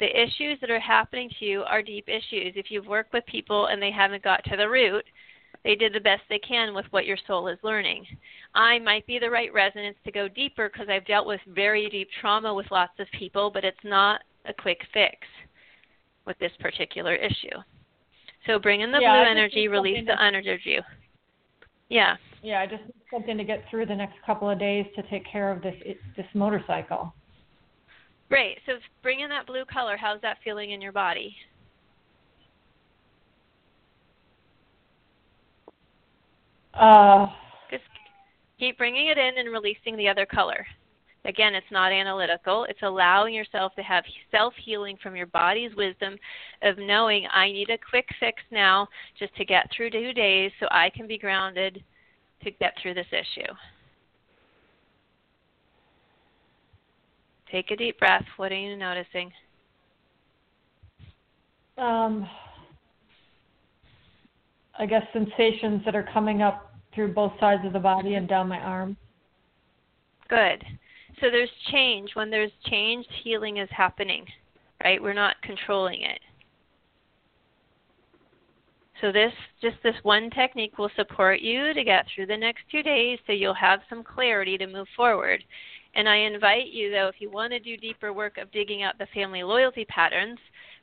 The 0.00 0.22
issues 0.22 0.58
that 0.60 0.70
are 0.70 0.80
happening 0.80 1.30
to 1.38 1.44
you 1.44 1.62
are 1.62 1.82
deep 1.82 2.08
issues. 2.08 2.52
If 2.54 2.70
you've 2.70 2.86
worked 2.86 3.12
with 3.12 3.26
people 3.26 3.66
and 3.66 3.82
they 3.82 3.90
haven't 3.90 4.22
got 4.22 4.44
to 4.44 4.56
the 4.56 4.68
root, 4.68 5.04
they 5.64 5.74
did 5.74 5.92
the 5.92 6.00
best 6.00 6.22
they 6.28 6.38
can 6.38 6.74
with 6.74 6.86
what 6.90 7.06
your 7.06 7.16
soul 7.26 7.48
is 7.48 7.58
learning. 7.62 8.06
I 8.54 8.78
might 8.78 9.06
be 9.06 9.18
the 9.18 9.30
right 9.30 9.52
resonance 9.52 9.96
to 10.04 10.12
go 10.12 10.28
deeper 10.28 10.70
because 10.72 10.88
I've 10.88 11.06
dealt 11.06 11.26
with 11.26 11.40
very 11.48 11.88
deep 11.88 12.08
trauma 12.20 12.54
with 12.54 12.70
lots 12.70 12.92
of 13.00 13.08
people, 13.18 13.50
but 13.52 13.64
it's 13.64 13.76
not 13.82 14.22
a 14.46 14.52
quick 14.54 14.80
fix 14.94 15.16
with 16.26 16.38
this 16.38 16.52
particular 16.60 17.14
issue. 17.14 17.56
So 18.46 18.58
bring 18.58 18.82
in 18.82 18.92
the 18.92 19.00
Yeah, 19.00 19.24
blue 19.24 19.30
energy, 19.30 19.68
release 19.68 20.06
the 20.06 20.20
energy. 20.22 20.78
Yeah. 21.88 22.16
Yeah, 22.42 22.60
I 22.60 22.66
just 22.66 22.82
need 22.84 23.02
something 23.10 23.36
to 23.36 23.44
get 23.44 23.64
through 23.68 23.86
the 23.86 23.96
next 23.96 24.14
couple 24.24 24.48
of 24.48 24.58
days 24.58 24.86
to 24.94 25.02
take 25.04 25.26
care 25.30 25.50
of 25.50 25.60
this 25.60 25.74
this 26.16 26.26
motorcycle. 26.34 27.12
Great. 28.28 28.58
So 28.66 28.72
bring 29.02 29.20
in 29.20 29.30
that 29.30 29.46
blue 29.46 29.64
color. 29.64 29.96
How's 29.96 30.20
that 30.20 30.38
feeling 30.44 30.72
in 30.72 30.80
your 30.80 30.92
body? 30.92 31.34
Uh, 36.74 37.26
Just 37.70 37.82
keep 38.58 38.78
bringing 38.78 39.08
it 39.08 39.18
in 39.18 39.38
and 39.38 39.50
releasing 39.52 39.96
the 39.96 40.08
other 40.08 40.26
color. 40.26 40.66
Again, 41.24 41.54
it's 41.54 41.66
not 41.70 41.92
analytical. 41.92 42.64
It's 42.64 42.82
allowing 42.82 43.34
yourself 43.34 43.74
to 43.74 43.82
have 43.82 44.04
self 44.30 44.54
healing 44.64 44.96
from 45.02 45.16
your 45.16 45.26
body's 45.26 45.74
wisdom 45.74 46.16
of 46.62 46.78
knowing 46.78 47.26
I 47.32 47.50
need 47.50 47.70
a 47.70 47.78
quick 47.90 48.06
fix 48.20 48.40
now 48.50 48.88
just 49.18 49.34
to 49.36 49.44
get 49.44 49.68
through 49.76 49.90
two 49.90 50.12
days 50.12 50.52
so 50.60 50.66
I 50.70 50.90
can 50.90 51.06
be 51.06 51.18
grounded 51.18 51.82
to 52.44 52.50
get 52.52 52.74
through 52.80 52.94
this 52.94 53.06
issue. 53.10 53.52
Take 57.50 57.70
a 57.70 57.76
deep 57.76 57.98
breath. 57.98 58.24
What 58.36 58.52
are 58.52 58.56
you 58.56 58.76
noticing? 58.76 59.32
um, 61.78 62.28
I 64.78 64.86
guess 64.86 65.02
sensations 65.12 65.82
that 65.84 65.94
are 65.94 66.08
coming 66.12 66.42
up 66.42 66.74
through 66.94 67.12
both 67.12 67.32
sides 67.38 67.64
of 67.64 67.72
the 67.72 67.78
body 67.78 68.14
and 68.14 68.28
down 68.28 68.48
my 68.48 68.58
arm. 68.58 68.96
Good. 70.28 70.62
So 71.20 71.30
there's 71.30 71.50
change. 71.70 72.10
When 72.14 72.30
there's 72.30 72.50
change, 72.66 73.06
healing 73.22 73.58
is 73.58 73.68
happening, 73.70 74.24
right? 74.84 75.02
We're 75.02 75.14
not 75.14 75.36
controlling 75.42 76.02
it. 76.02 76.20
So 79.00 79.12
this 79.12 79.32
just 79.62 79.76
this 79.84 79.94
one 80.02 80.28
technique 80.30 80.76
will 80.76 80.90
support 80.96 81.40
you 81.40 81.72
to 81.72 81.84
get 81.84 82.04
through 82.14 82.26
the 82.26 82.36
next 82.36 82.62
2 82.72 82.82
days 82.82 83.18
so 83.26 83.32
you'll 83.32 83.54
have 83.54 83.80
some 83.88 84.02
clarity 84.02 84.58
to 84.58 84.66
move 84.66 84.88
forward. 84.96 85.42
And 85.94 86.08
I 86.08 86.16
invite 86.16 86.68
you 86.68 86.90
though 86.90 87.08
if 87.08 87.16
you 87.18 87.30
want 87.30 87.52
to 87.52 87.58
do 87.58 87.76
deeper 87.76 88.12
work 88.12 88.38
of 88.38 88.50
digging 88.52 88.82
out 88.82 88.98
the 88.98 89.06
family 89.14 89.42
loyalty 89.42 89.84
patterns, 89.86 90.38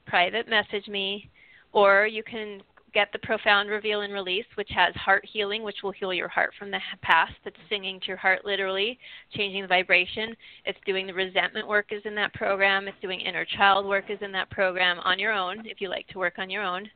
private 0.06 0.48
message 0.48 0.88
me 0.88 1.30
or 1.72 2.08
you 2.08 2.24
can 2.24 2.62
get 2.94 3.10
the 3.12 3.20
profound 3.20 3.70
reveal 3.70 4.02
and 4.02 4.14
release 4.14 4.46
which 4.56 4.70
has 4.74 4.96
heart 4.96 5.26
healing 5.32 5.64
which 5.64 5.84
will 5.84 5.92
heal 5.92 6.14
your 6.14 6.30
heart 6.30 6.52
from 6.58 6.72
the 6.72 6.80
past 7.02 7.34
it's 7.44 7.58
singing 7.70 8.00
to 8.00 8.08
your 8.08 8.18
heart 8.18 8.46
literally 8.46 8.98
changing 9.34 9.62
the 9.62 9.68
vibration. 9.68 10.34
It's 10.66 10.80
doing 10.86 11.06
the 11.06 11.14
resentment 11.14 11.68
work 11.68 11.88
is 11.92 12.02
in 12.06 12.16
that 12.16 12.34
program. 12.34 12.88
It's 12.88 12.98
doing 13.02 13.20
inner 13.20 13.46
child 13.46 13.86
work 13.86 14.06
is 14.10 14.20
in 14.22 14.32
that 14.32 14.50
program 14.50 15.00
on 15.02 15.20
your 15.20 15.34
own 15.34 15.66
if 15.66 15.82
you 15.82 15.90
like 15.90 16.08
to 16.08 16.20
work 16.20 16.36
on 16.40 16.50
your 16.50 16.64
own. 16.64 16.90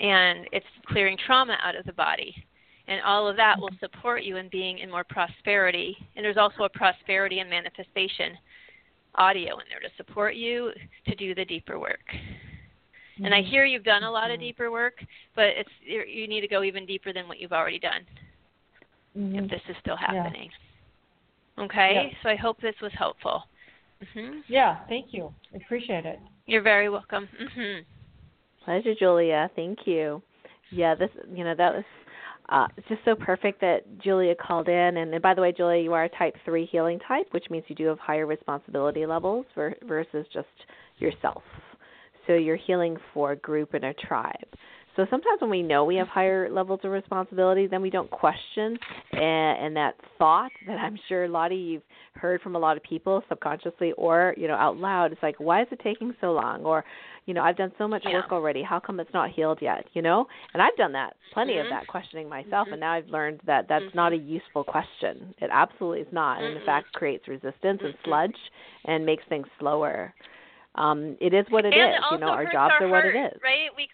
And 0.00 0.48
it's 0.52 0.66
clearing 0.88 1.16
trauma 1.24 1.56
out 1.62 1.76
of 1.76 1.86
the 1.86 1.92
body 1.92 2.34
and 2.88 3.00
all 3.02 3.26
of 3.26 3.36
that 3.36 3.58
will 3.58 3.70
support 3.80 4.22
you 4.22 4.36
in 4.36 4.48
being 4.48 4.78
in 4.78 4.90
more 4.90 5.04
prosperity 5.04 5.96
and 6.14 6.24
there's 6.24 6.36
also 6.36 6.64
a 6.64 6.68
prosperity 6.68 7.40
and 7.40 7.50
manifestation 7.50 8.32
audio 9.16 9.58
in 9.58 9.64
there 9.70 9.80
to 9.80 9.94
support 9.96 10.34
you 10.34 10.70
to 11.06 11.14
do 11.14 11.34
the 11.34 11.44
deeper 11.44 11.78
work 11.78 12.14
and 13.24 13.34
I 13.34 13.42
hear 13.42 13.64
you've 13.64 13.84
done 13.84 14.02
a 14.02 14.10
lot 14.10 14.30
of 14.30 14.38
deeper 14.40 14.70
work, 14.70 15.02
but 15.34 15.46
it's 15.46 15.70
you 15.80 16.28
need 16.28 16.42
to 16.42 16.48
go 16.48 16.62
even 16.62 16.84
deeper 16.84 17.12
than 17.12 17.28
what 17.28 17.38
you've 17.38 17.52
already 17.52 17.78
done 17.78 18.06
Mhm. 19.16 19.44
if 19.44 19.50
this 19.50 19.62
is 19.68 19.76
still 19.78 19.96
happening. 19.96 20.50
Okay? 21.58 21.94
Yep. 21.94 22.12
So 22.22 22.28
I 22.28 22.36
hope 22.36 22.60
this 22.60 22.78
was 22.80 22.92
helpful. 22.92 23.48
Mhm. 24.02 24.44
Yeah, 24.46 24.84
thank 24.88 25.14
you. 25.14 25.34
I 25.54 25.56
appreciate 25.56 26.04
it. 26.04 26.20
You're 26.44 26.60
very 26.60 26.90
welcome. 26.90 27.26
Mhm. 27.28 27.86
Pleasure, 28.60 28.94
Julia. 28.94 29.50
Thank 29.56 29.86
you. 29.86 30.22
Yeah, 30.70 30.94
this 30.94 31.10
you 31.32 31.44
know 31.44 31.54
that 31.54 31.74
was 31.74 31.84
uh, 32.48 32.66
it's 32.76 32.88
just 32.88 33.00
so 33.04 33.14
perfect 33.14 33.60
that 33.60 33.80
Julia 33.98 34.34
called 34.34 34.68
in. 34.68 34.96
And, 34.98 35.12
and 35.12 35.22
by 35.22 35.34
the 35.34 35.42
way, 35.42 35.52
Julia, 35.52 35.82
you 35.82 35.92
are 35.92 36.04
a 36.04 36.08
Type 36.08 36.34
Three 36.44 36.66
healing 36.66 36.98
type, 37.00 37.26
which 37.32 37.50
means 37.50 37.64
you 37.68 37.74
do 37.74 37.86
have 37.86 37.98
higher 37.98 38.26
responsibility 38.26 39.04
levels 39.06 39.46
ver- 39.54 39.76
versus 39.86 40.26
just 40.32 40.46
yourself. 40.98 41.42
So 42.26 42.34
you're 42.34 42.56
healing 42.56 42.96
for 43.12 43.32
a 43.32 43.36
group 43.36 43.74
and 43.74 43.84
a 43.84 43.94
tribe. 43.94 44.48
So 44.96 45.06
sometimes 45.10 45.40
when 45.42 45.50
we 45.50 45.62
know 45.62 45.84
we 45.84 45.96
have 45.96 46.08
higher 46.08 46.48
levels 46.50 46.80
of 46.82 46.90
responsibility, 46.90 47.66
then 47.66 47.82
we 47.82 47.90
don't 47.90 48.10
question 48.10 48.78
and, 49.12 49.22
and 49.22 49.76
that 49.76 49.94
thought 50.18 50.52
that 50.66 50.78
I'm 50.78 50.98
sure 51.08 51.28
Lottie 51.28 51.56
you've 51.56 51.82
heard 52.14 52.40
from 52.40 52.56
a 52.56 52.58
lot 52.58 52.78
of 52.78 52.82
people 52.82 53.22
subconsciously 53.28 53.92
or 53.92 54.34
you 54.38 54.48
know 54.48 54.54
out 54.54 54.78
loud. 54.78 55.12
It's 55.12 55.22
like 55.22 55.36
why 55.38 55.62
is 55.62 55.68
it 55.70 55.80
taking 55.82 56.14
so 56.20 56.32
long? 56.32 56.64
Or 56.64 56.82
you 57.26 57.34
know 57.34 57.42
I've 57.42 57.56
done 57.56 57.72
so 57.76 57.86
much 57.86 58.04
Yeah. 58.06 58.14
work 58.14 58.32
already. 58.32 58.62
How 58.62 58.80
come 58.80 58.98
it's 58.98 59.12
not 59.12 59.30
healed 59.30 59.58
yet? 59.60 59.86
You 59.92 60.00
know, 60.00 60.26
and 60.54 60.62
I've 60.62 60.76
done 60.76 60.92
that 60.92 61.16
plenty 61.30 61.58
of 61.58 61.66
Mhm. 61.66 61.70
that 61.70 61.86
questioning 61.86 62.28
myself, 62.28 62.68
Mhm. 62.68 62.72
and 62.72 62.80
now 62.80 62.92
I've 62.92 63.08
learned 63.08 63.40
that 63.44 63.68
that's 63.68 63.94
not 63.94 64.12
a 64.12 64.16
useful 64.16 64.64
question. 64.64 65.34
It 65.38 65.50
absolutely 65.52 66.00
is 66.00 66.12
not, 66.12 66.40
and 66.40 66.56
in 66.56 66.62
fact 66.62 66.94
creates 66.94 67.28
resistance 67.28 67.82
and 67.84 67.94
sludge 68.04 68.50
and 68.86 69.04
makes 69.04 69.24
things 69.24 69.46
slower. 69.58 70.14
Um, 70.76 71.16
it 71.20 71.32
is 71.32 71.48
what 71.50 71.64
it 71.64 71.72
and 71.72 71.94
is. 71.94 71.96
it 71.96 72.12
you 72.12 72.18
know, 72.18 72.28
our 72.28 72.44
jobs 72.44 72.74
our 72.78 72.86
are 72.86 72.88
what 72.88 73.04
it 73.04 73.14
is. 73.14 73.40
Right? 73.42 73.74
We 73.76 73.88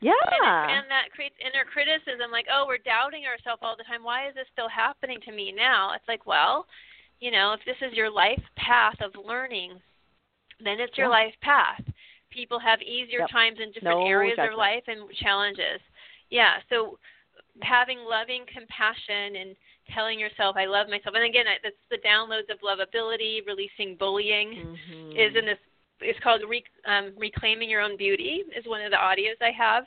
Yeah. 0.00 0.12
and, 0.32 0.44
it, 0.44 0.70
and 0.72 0.84
that 0.90 1.10
creates 1.14 1.36
inner 1.40 1.64
criticism 1.64 2.30
like 2.30 2.46
oh 2.52 2.64
we're 2.66 2.78
doubting 2.78 3.24
ourselves 3.26 3.60
all 3.62 3.76
the 3.76 3.84
time 3.84 4.02
why 4.02 4.28
is 4.28 4.34
this 4.34 4.46
still 4.52 4.68
happening 4.68 5.18
to 5.24 5.32
me 5.32 5.52
now 5.52 5.92
it's 5.94 6.08
like 6.08 6.26
well 6.26 6.66
you 7.20 7.30
know 7.30 7.52
if 7.52 7.60
this 7.66 7.76
is 7.86 7.96
your 7.96 8.10
life 8.10 8.40
path 8.56 8.96
of 9.00 9.12
learning 9.24 9.80
then 10.62 10.80
it's 10.80 10.96
your 10.96 11.08
Yeah. 11.08 11.28
life 11.28 11.34
path 11.42 11.82
people 12.30 12.58
have 12.58 12.80
easier 12.82 13.20
Yep. 13.20 13.30
times 13.30 13.58
in 13.60 13.72
different 13.72 14.00
No 14.00 14.06
areas 14.06 14.38
of 14.38 14.56
life 14.56 14.84
and 14.86 15.10
challenges 15.16 15.80
yeah 16.30 16.60
so 16.68 16.98
having 17.62 17.98
loving 18.00 18.46
compassion 18.46 19.36
and 19.36 19.56
telling 19.92 20.18
yourself 20.18 20.56
i 20.56 20.64
love 20.66 20.88
myself 20.88 21.14
and 21.14 21.24
again 21.24 21.44
that's 21.62 21.74
the 21.90 21.98
downloads 22.06 22.48
of 22.48 22.60
lovability 22.60 23.44
releasing 23.46 23.96
bullying 23.96 24.76
Mhm. 24.76 25.12
is 25.16 25.34
in 25.36 25.44
this 25.44 25.58
it's 26.02 26.18
called 26.20 26.42
Re, 26.48 26.62
um, 26.86 27.12
reclaiming 27.16 27.68
your 27.70 27.80
own 27.80 27.96
beauty 27.96 28.42
is 28.56 28.64
one 28.66 28.82
of 28.82 28.90
the 28.90 28.96
audios 28.96 29.36
i 29.40 29.50
have 29.50 29.84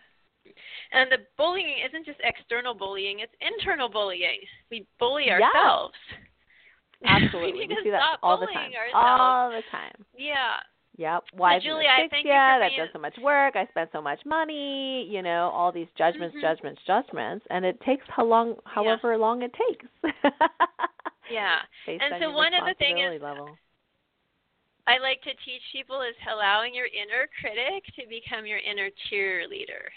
and 0.92 1.12
the 1.12 1.20
bullying 1.38 1.78
isn't 1.88 2.06
just 2.06 2.20
external 2.24 2.74
bullying 2.74 3.20
it's 3.20 3.34
internal 3.42 3.90
bullying 3.90 4.40
we 4.72 4.86
bully 5.00 5.30
ourselves. 5.32 5.96
Yeah. 7.02 7.18
Absolutely. 7.24 7.54
we 7.54 7.60
need 7.60 7.70
we 7.70 7.76
to 7.76 7.82
see 7.84 7.90
that 7.92 8.00
stop 8.02 8.20
all 8.24 8.40
the 8.40 8.46
bullying 8.48 8.72
time. 8.72 8.80
ourselves 8.80 9.22
All 9.22 9.50
the 9.52 9.64
time. 9.72 10.06
yeah 10.18 10.56
Yep. 10.96 11.24
Why 11.34 11.58
isn't 11.58 11.68
Julia, 11.68 11.88
I 11.90 12.08
thank 12.08 12.24
yet? 12.28 12.62
I've 12.62 12.78
done 12.78 12.88
so 12.94 13.00
much 13.00 13.18
work. 13.24 13.56
I 13.56 13.66
spent 13.72 13.90
so 13.92 14.00
much 14.00 14.20
money. 14.28 15.08
You 15.10 15.24
know, 15.24 15.50
all 15.52 15.72
these 15.72 15.88
judgments, 15.98 16.36
Mhm. 16.38 16.42
judgments, 16.42 16.82
judgments, 16.86 17.44
and 17.50 17.66
it 17.66 17.82
takes 17.82 18.06
how 18.10 18.24
long, 18.24 18.58
however 18.66 19.18
long 19.18 19.42
it 19.42 19.52
takes. 19.54 19.88
yeah 21.32 21.60
And 21.88 22.00
on 22.14 22.20
so 22.20 22.28
your 22.28 22.34
one 22.34 22.54
of 22.54 22.66
the 22.66 22.76
thing 22.76 23.00
is- 23.00 23.20
level. 23.24 23.58
I 24.88 24.98
like 24.98 25.22
to 25.22 25.34
teach 25.46 25.64
people 25.72 26.02
is 26.02 26.16
allowing 26.32 26.74
your 26.74 26.88
inner 26.88 27.28
critic 27.40 27.84
to 27.96 28.04
become 28.08 28.46
your 28.46 28.60
inner 28.60 28.90
cheerleader 29.10 29.92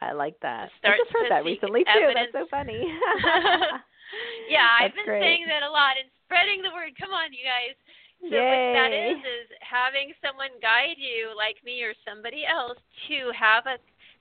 I 0.00 0.12
like 0.12 0.36
that. 0.42 0.68
I 0.84 0.96
just 0.98 1.10
heard 1.10 1.30
that 1.30 1.44
recently 1.44 1.80
too. 1.84 2.12
That's 2.12 2.32
so 2.32 2.44
funny. 2.50 2.84
yeah, 4.48 4.68
I've 4.76 4.94
been 4.94 5.08
great. 5.08 5.22
saying 5.22 5.44
that 5.48 5.64
a 5.64 5.70
lot 5.70 5.96
and 5.96 6.08
spreading 6.24 6.60
the 6.60 6.72
word. 6.74 6.92
Come 7.00 7.16
on, 7.16 7.32
you 7.32 7.40
guys. 7.40 7.74
So 8.20 8.36
what 8.36 8.62
that 8.74 8.90
Yay. 8.92 9.12
is 9.12 9.20
is 9.20 9.48
having 9.60 10.12
someone 10.24 10.50
guide 10.60 10.96
you, 10.96 11.32
like 11.36 11.60
me 11.64 11.84
or 11.84 11.92
somebody 12.04 12.44
else, 12.48 12.78
to 13.08 13.30
have 13.36 13.68
a 13.68 13.76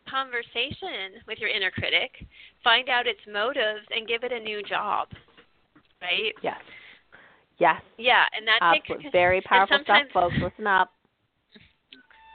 conversation 0.09 1.23
with 1.27 1.39
your 1.39 1.49
inner 1.49 1.71
critic, 1.71 2.11
find 2.63 2.89
out 2.89 3.07
its 3.07 3.23
motives, 3.25 3.87
and 3.95 4.07
give 4.07 4.23
it 4.23 4.31
a 4.31 4.39
new 4.39 4.61
job. 4.63 5.07
Right? 6.01 6.35
Yes. 6.43 6.59
Yes. 7.57 7.81
Yeah, 7.97 8.23
and 8.35 8.47
that 8.47 8.83
takes 8.87 9.03
Very 9.11 9.41
powerful 9.41 9.79
stuff, 9.83 10.03
folks. 10.13 10.35
Listen 10.41 10.67
up. 10.67 10.91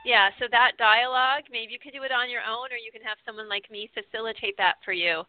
Yeah, 0.04 0.30
so 0.38 0.46
that 0.50 0.72
dialogue, 0.78 1.44
maybe 1.52 1.72
you 1.72 1.78
could 1.78 1.92
do 1.92 2.02
it 2.04 2.12
on 2.12 2.30
your 2.30 2.40
own, 2.40 2.72
or 2.72 2.76
you 2.76 2.90
can 2.90 3.02
have 3.02 3.18
someone 3.26 3.48
like 3.48 3.70
me 3.70 3.90
facilitate 3.92 4.56
that 4.56 4.76
for 4.84 4.92
you. 4.92 5.22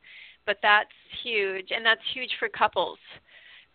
But 0.45 0.57
that's 0.61 0.89
huge, 1.23 1.71
and 1.71 1.85
that's 1.85 2.01
huge 2.13 2.31
for 2.39 2.47
couples, 2.47 2.97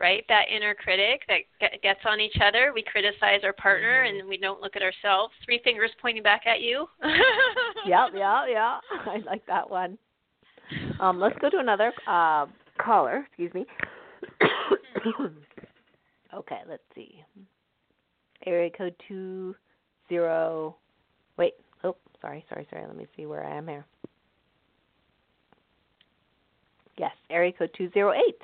right? 0.01 0.25
That 0.29 0.47
inner 0.51 0.75
critic 0.75 1.23
that 1.29 1.83
gets 1.83 2.01
on 2.07 2.19
each 2.19 2.37
other. 2.43 2.73
We 2.75 2.83
criticize 2.83 3.45
our 3.45 3.53
partner, 3.53 4.05
Mhm. 4.05 4.21
and 4.21 4.29
we 4.29 4.39
don't 4.39 4.63
look 4.63 4.75
at 4.75 4.83
ourselves. 4.83 5.35
Three 5.45 5.59
fingers 5.59 5.95
pointing 6.01 6.23
back 6.23 6.47
at 6.47 6.61
you. 6.63 6.89
Yep, 7.87 8.15
yeah, 8.15 8.47
yeah. 8.47 8.81
I 9.07 9.19
like 9.19 9.47
that 9.47 9.69
one. 9.69 9.97
Um, 10.99 11.21
let's 11.21 11.39
go 11.39 11.51
to 11.51 11.59
another 11.59 11.93
uh, 12.09 12.47
caller. 12.79 13.25
Excuse 13.29 13.55
me. 13.55 13.67
okay, 16.37 16.61
let's 16.69 16.83
see. 16.95 17.23
Area 18.45 18.71
code 18.71 18.95
two 19.09 19.55
zero. 20.09 20.77
Wait. 21.37 21.55
Oh, 21.85 21.97
sorry, 22.21 22.45
sorry, 22.49 22.67
sorry. 22.71 22.87
Let 22.87 22.97
me 22.97 23.07
see 23.17 23.27
where 23.27 23.45
I 23.45 23.57
am 23.57 23.69
here. 23.69 23.87
Yes, 26.99 27.13
area 27.31 27.53
code 27.53 27.71
two 27.77 27.91
zero 27.93 28.13
eight. 28.13 28.41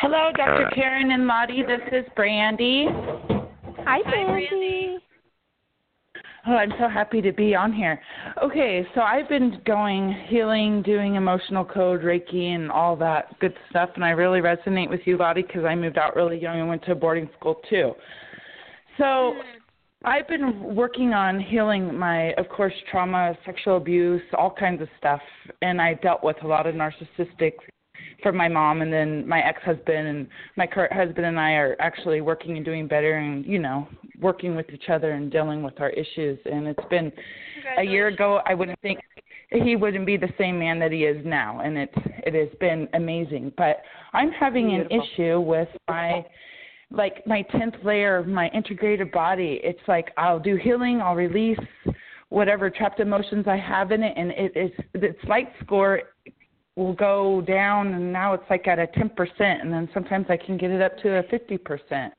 Hello, 0.00 0.30
Dr. 0.36 0.70
Karen 0.74 1.10
and 1.10 1.26
Lottie. 1.26 1.62
This 1.62 1.80
is 1.92 2.04
Brandy. 2.14 2.86
Hi, 2.88 4.00
Hi, 4.04 4.24
Brandy. 4.24 4.98
Oh, 6.46 6.54
I'm 6.54 6.72
so 6.78 6.88
happy 6.88 7.20
to 7.20 7.32
be 7.32 7.54
on 7.54 7.72
here. 7.72 8.00
Okay, 8.42 8.86
so 8.94 9.00
I've 9.00 9.28
been 9.28 9.60
going 9.66 10.14
healing, 10.28 10.82
doing 10.82 11.16
emotional 11.16 11.64
code, 11.64 12.02
Reiki, 12.02 12.54
and 12.54 12.70
all 12.70 12.96
that 12.96 13.38
good 13.40 13.54
stuff, 13.70 13.90
and 13.96 14.04
I 14.04 14.10
really 14.10 14.40
resonate 14.40 14.88
with 14.88 15.00
you, 15.04 15.18
Lottie, 15.18 15.42
because 15.42 15.64
I 15.64 15.74
moved 15.74 15.98
out 15.98 16.16
really 16.16 16.40
young 16.40 16.60
and 16.60 16.68
went 16.68 16.84
to 16.84 16.94
boarding 16.94 17.28
school 17.38 17.60
too. 17.68 17.92
So 18.96 19.04
mm-hmm. 19.04 19.58
I've 20.04 20.28
been 20.28 20.74
working 20.74 21.12
on 21.12 21.40
healing 21.40 21.98
my, 21.98 22.32
of 22.34 22.48
course, 22.48 22.74
trauma, 22.90 23.36
sexual 23.44 23.76
abuse, 23.76 24.22
all 24.36 24.50
kinds 24.50 24.80
of 24.80 24.88
stuff, 24.96 25.20
and 25.60 25.82
I 25.82 25.94
dealt 25.94 26.22
with 26.22 26.36
a 26.44 26.46
lot 26.46 26.66
of 26.66 26.74
narcissistic 26.74 27.54
from 28.22 28.36
my 28.36 28.48
mom 28.48 28.82
and 28.82 28.92
then 28.92 29.26
my 29.28 29.40
ex-husband 29.40 30.08
and 30.08 30.26
my 30.56 30.66
current 30.66 30.92
husband 30.92 31.26
and 31.26 31.38
I 31.38 31.52
are 31.52 31.76
actually 31.80 32.20
working 32.20 32.56
and 32.56 32.64
doing 32.64 32.88
better 32.88 33.18
and 33.18 33.44
you 33.46 33.58
know 33.58 33.88
working 34.20 34.56
with 34.56 34.66
each 34.72 34.88
other 34.88 35.12
and 35.12 35.30
dealing 35.30 35.62
with 35.62 35.80
our 35.80 35.90
issues. 35.90 36.38
And 36.44 36.66
it's 36.66 36.88
been 36.90 37.12
a 37.78 37.82
year 37.82 38.08
ago 38.08 38.40
I 38.44 38.54
wouldn't 38.54 38.80
think 38.80 38.98
he 39.50 39.76
wouldn't 39.76 40.04
be 40.04 40.16
the 40.16 40.28
same 40.36 40.58
man 40.58 40.78
that 40.80 40.92
he 40.92 41.04
is 41.04 41.24
now. 41.24 41.60
And 41.60 41.78
it's 41.78 41.94
it 42.26 42.34
has 42.34 42.58
been 42.58 42.88
amazing. 42.94 43.52
But 43.56 43.82
I'm 44.12 44.32
having 44.32 44.74
an 44.74 44.86
issue 44.90 45.40
with 45.40 45.68
my 45.88 46.24
like 46.90 47.24
my 47.26 47.44
10th 47.54 47.84
layer 47.84 48.16
of 48.16 48.26
my 48.26 48.48
integrated 48.48 49.12
body. 49.12 49.60
It's 49.62 49.80
like 49.86 50.10
I'll 50.16 50.40
do 50.40 50.56
healing 50.56 51.00
I'll 51.00 51.14
release 51.14 51.58
whatever 52.30 52.68
trapped 52.68 53.00
emotions 53.00 53.46
I 53.46 53.56
have 53.56 53.90
in 53.90 54.02
it 54.02 54.12
and 54.16 54.30
it 54.32 54.52
is 54.56 54.70
its 54.94 55.18
light 55.28 55.50
score 55.62 56.02
will 56.78 56.94
go 56.94 57.42
down 57.42 57.88
and 57.94 58.12
now 58.12 58.32
it's 58.32 58.48
like 58.48 58.68
at 58.68 58.78
a 58.78 58.86
10% 58.86 59.10
and 59.40 59.72
then 59.72 59.88
sometimes 59.92 60.26
I 60.28 60.36
can 60.36 60.56
get 60.56 60.70
it 60.70 60.80
up 60.80 60.96
to 60.98 61.18
a 61.18 61.22
50%. 61.24 62.10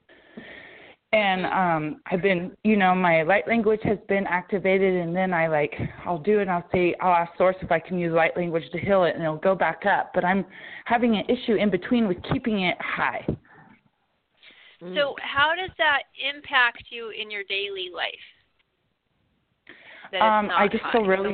And 1.11 1.45
um 1.47 2.01
I've 2.11 2.21
been, 2.21 2.51
you 2.63 2.77
know, 2.77 2.93
my 2.93 3.23
light 3.23 3.47
language 3.47 3.79
has 3.83 3.97
been 4.07 4.27
activated 4.27 4.93
and 4.95 5.15
then 5.15 5.33
I 5.33 5.47
like 5.47 5.73
I'll 6.05 6.19
do 6.19 6.37
it 6.37 6.43
and 6.43 6.51
I'll 6.51 6.69
say 6.71 6.93
I'll 7.01 7.15
ask 7.15 7.35
source 7.35 7.55
if 7.61 7.71
I 7.71 7.79
can 7.79 7.97
use 7.97 8.13
light 8.13 8.37
language 8.37 8.65
to 8.73 8.79
heal 8.79 9.05
it 9.05 9.15
and 9.15 9.23
it'll 9.23 9.37
go 9.37 9.55
back 9.55 9.85
up, 9.87 10.11
but 10.13 10.23
I'm 10.23 10.45
having 10.85 11.15
an 11.15 11.23
issue 11.27 11.55
in 11.55 11.71
between 11.71 12.07
with 12.07 12.17
keeping 12.31 12.61
it 12.65 12.77
high. 12.79 13.25
So, 14.95 15.15
how 15.21 15.55
does 15.55 15.71
that 15.77 16.03
impact 16.33 16.83
you 16.89 17.09
in 17.09 17.29
your 17.29 17.43
daily 17.49 17.89
life? 17.93 18.25
Um, 20.21 20.49
I 20.55 20.69
just 20.69 20.83
high? 20.83 20.91
feel 20.93 21.05
really- 21.05 21.33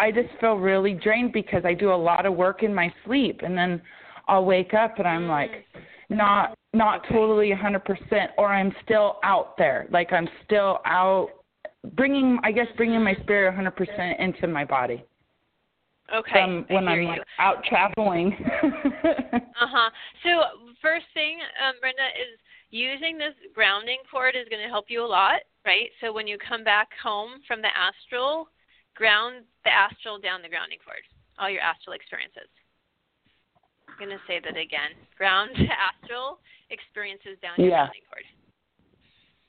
I 0.00 0.06
wanna, 0.06 0.16
Re- 0.16 0.22
I 0.22 0.22
just 0.22 0.40
feel 0.40 0.54
really 0.54 0.94
drained 0.94 1.32
because 1.32 1.64
I 1.64 1.74
do 1.74 1.92
a 1.92 1.94
lot 1.94 2.26
of 2.26 2.34
work 2.34 2.62
in 2.62 2.74
my 2.74 2.92
sleep 3.04 3.40
and 3.42 3.56
then 3.56 3.80
I'll 4.28 4.44
wake 4.44 4.74
up 4.74 4.98
and 4.98 5.08
I'm 5.08 5.28
like 5.28 5.66
not 6.08 6.54
not 6.72 7.04
totally 7.10 7.52
a 7.52 7.56
100% 7.56 8.28
or 8.38 8.46
I'm 8.46 8.72
still 8.84 9.18
out 9.24 9.56
there. 9.58 9.86
Like 9.90 10.12
I'm 10.12 10.28
still 10.44 10.78
out 10.84 11.28
bringing 11.94 12.38
I 12.44 12.52
guess 12.52 12.68
bringing 12.76 13.02
my 13.02 13.14
spirit 13.22 13.54
100% 13.54 14.20
into 14.20 14.46
my 14.46 14.64
body 14.64 15.04
okay. 16.14 16.30
from 16.32 16.66
I 16.70 16.74
when 16.74 16.82
hear 16.84 16.92
I'm 16.92 17.02
you. 17.02 17.08
like 17.08 17.22
out 17.38 17.64
traveling. 17.64 18.36
Uh 19.60 19.66
huh. 19.68 19.90
So 20.22 20.74
first 20.80 21.04
thing, 21.12 21.38
um, 21.62 21.74
Brenda, 21.80 22.02
is 22.16 22.40
using 22.70 23.18
this 23.18 23.34
grounding 23.54 23.98
cord 24.10 24.34
is 24.34 24.48
going 24.48 24.62
to 24.62 24.70
help 24.70 24.86
you 24.88 25.04
a 25.04 25.06
lot, 25.06 25.42
right? 25.66 25.90
So 26.00 26.14
when 26.14 26.26
you 26.26 26.38
come 26.38 26.64
back 26.64 26.88
home 27.02 27.42
from 27.46 27.60
the 27.60 27.68
astral, 27.76 28.48
ground 29.00 29.48
the 29.64 29.72
astral 29.72 30.20
down 30.20 30.42
the 30.44 30.52
grounding 30.52 30.78
cord. 30.84 31.00
All 31.40 31.48
your 31.48 31.64
astral 31.64 31.96
experiences. 31.96 32.52
I'm 33.88 33.96
going 33.96 34.12
to 34.12 34.20
say 34.28 34.38
that 34.44 34.60
again. 34.60 34.92
Ground 35.16 35.50
the 35.56 35.72
astral 35.72 36.38
experiences 36.68 37.40
down 37.40 37.56
your 37.56 37.72
Yeah. 37.72 37.88
grounding 37.88 38.04
cord. 38.12 38.26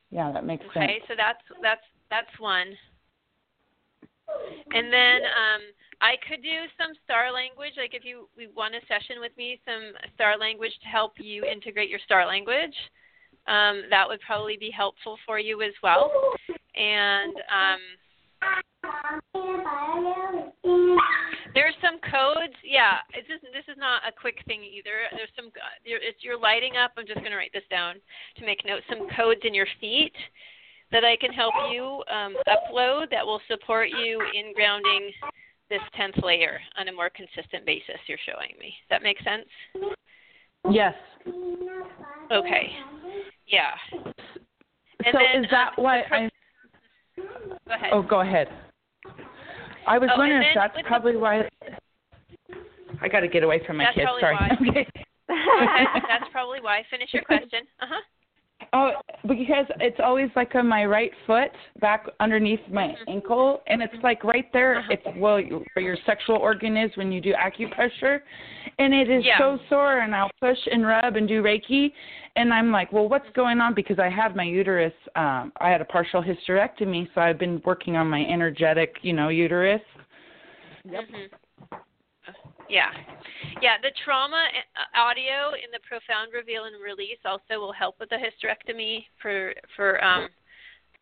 yeah, 0.09 0.31
that 0.31 0.45
makes 0.47 0.63
Okay, 0.71 0.73
sense. 0.79 0.87
Okay, 0.87 0.99
so 1.07 1.13
that's 1.19 1.43
that's 1.61 1.83
that's 2.09 2.33
one. 2.39 2.71
And 4.73 4.87
then 4.91 5.19
um, 5.27 5.61
I 5.99 6.15
could 6.27 6.41
do 6.41 6.63
some 6.79 6.95
star 7.03 7.31
language, 7.31 7.73
like 7.75 7.93
if 7.93 8.03
you 8.07 8.27
we 8.35 8.47
want 8.55 8.73
a 8.75 8.79
session 8.87 9.19
with 9.19 9.35
me, 9.37 9.59
some 9.67 9.91
star 10.15 10.37
language 10.37 10.71
to 10.83 10.87
help 10.87 11.13
you 11.19 11.43
integrate 11.43 11.89
your 11.89 11.99
star 12.07 12.25
language. 12.25 12.75
Um, 13.47 13.83
that 13.89 14.07
would 14.07 14.21
probably 14.21 14.55
be 14.55 14.71
helpful 14.71 15.17
for 15.25 15.39
you 15.39 15.61
as 15.61 15.73
well. 15.83 16.11
And 16.75 17.35
um, 17.51 17.81
there's 21.53 21.75
some 21.81 21.99
codes. 22.09 22.53
Yeah, 22.63 22.97
it's 23.13 23.27
just, 23.27 23.41
this 23.53 23.65
is 23.67 23.77
not 23.77 24.01
a 24.07 24.11
quick 24.11 24.37
thing 24.47 24.63
either. 24.63 25.07
There's 25.11 25.29
some. 25.35 25.51
It's, 25.85 26.17
you're 26.21 26.39
lighting 26.39 26.77
up. 26.77 26.91
I'm 26.97 27.05
just 27.05 27.19
going 27.19 27.31
to 27.31 27.37
write 27.37 27.53
this 27.53 27.67
down 27.69 27.95
to 28.37 28.45
make 28.45 28.65
notes. 28.65 28.83
Some 28.89 29.07
codes 29.15 29.41
in 29.43 29.53
your 29.53 29.67
feet 29.79 30.13
that 30.91 31.03
I 31.03 31.15
can 31.15 31.31
help 31.31 31.53
you 31.71 32.03
um, 32.11 32.35
upload 32.47 33.09
that 33.11 33.25
will 33.25 33.41
support 33.47 33.89
you 33.89 34.21
in 34.35 34.53
grounding 34.53 35.11
this 35.69 35.81
10th 35.97 36.23
layer 36.23 36.59
on 36.77 36.89
a 36.89 36.91
more 36.91 37.09
consistent 37.09 37.65
basis 37.65 37.95
you're 38.07 38.19
showing 38.25 38.51
me. 38.59 38.73
Does 38.89 38.89
that 38.89 39.03
make 39.03 39.17
sense? 39.23 39.47
Yes. 40.69 40.93
Okay. 42.31 42.71
Yeah. 43.47 43.71
And 43.93 45.13
so 45.13 45.19
then, 45.19 45.45
is 45.45 45.51
that 45.51 45.73
um, 45.77 45.83
why 45.83 46.01
I. 46.11 46.29
Oh, 47.91 48.01
go 48.01 48.21
ahead. 48.21 48.47
I 49.87 49.97
was 49.97 50.09
Oh, 50.13 50.17
wondering 50.19 50.43
if 50.43 50.55
that's 50.55 50.75
with 50.75 50.85
the- 50.85 50.87
probably 50.87 51.15
why 51.17 51.47
I 53.01 53.07
got 53.07 53.21
to 53.21 53.27
get 53.27 53.43
away 53.43 53.61
from 53.65 53.77
my 53.77 53.85
That's 53.85 53.95
kids. 53.95 54.09
Sorry. 54.19 54.37
Okay. 54.69 54.87
That's 56.07 56.29
probably 56.31 56.59
why. 56.61 56.83
Finish 56.89 57.13
your 57.13 57.23
question. 57.23 57.61
Uh 57.81 57.85
huh. 57.89 58.01
Oh, 58.73 58.91
because 59.27 59.65
it's 59.79 59.99
always 60.01 60.29
like 60.35 60.53
on 60.53 60.67
my 60.67 60.85
right 60.85 61.11
foot, 61.25 61.49
back 61.81 62.05
underneath 62.19 62.59
my 62.71 62.89
Mhm. 62.89 62.95
ankle, 63.07 63.61
and 63.67 63.81
it's 63.81 63.93
like 64.03 64.23
right 64.23 64.45
there. 64.53 64.77
Uh-huh. 64.77 64.91
It's 64.93 65.17
well, 65.17 65.41
where 65.73 65.83
your 65.83 65.97
sexual 66.05 66.35
organ 66.37 66.77
is 66.77 66.95
when 66.95 67.11
you 67.11 67.21
do 67.21 67.33
acupressure, 67.33 68.19
and 68.81 68.93
it 68.93 69.09
is 69.09 69.23
Yeah. 69.23 69.37
so 69.37 69.59
sore. 69.69 69.99
And 69.99 70.15
I'll 70.15 70.31
push 70.39 70.57
and 70.71 70.85
rub 70.85 71.15
and 71.15 71.27
do 71.27 71.43
Reiki, 71.43 71.93
and 72.35 72.53
I'm 72.53 72.71
like, 72.71 72.91
well, 72.91 73.07
what's 73.07 73.29
going 73.31 73.61
on? 73.61 73.73
Because 73.73 73.99
I 73.99 74.09
had 74.09 74.35
my 74.35 74.43
uterus. 74.43 74.93
Um, 75.15 75.53
I 75.57 75.69
had 75.69 75.81
a 75.81 75.85
partial 75.85 76.23
hysterectomy, 76.23 77.07
so 77.13 77.21
I've 77.21 77.37
been 77.37 77.61
working 77.65 77.95
on 77.95 78.07
my 78.07 78.25
energetic, 78.25 78.97
you 79.01 79.13
know, 79.13 79.29
uterus. 79.29 79.81
Yep. 80.83 81.03
Mhm. 81.09 81.29
Yeah. 82.69 82.91
Yeah, 83.61 83.77
the 83.81 83.91
trauma 84.05 84.47
uh, 84.75 84.99
audio 84.99 85.53
in 85.53 85.69
the 85.71 85.79
profound 85.87 86.31
reveal 86.33 86.65
and 86.65 86.81
release 86.81 87.19
also 87.25 87.59
will 87.59 87.73
help 87.73 87.99
with 87.99 88.09
the 88.09 88.15
hysterectomy 88.15 89.05
for 89.21 89.53
for 89.75 90.03
um 90.03 90.29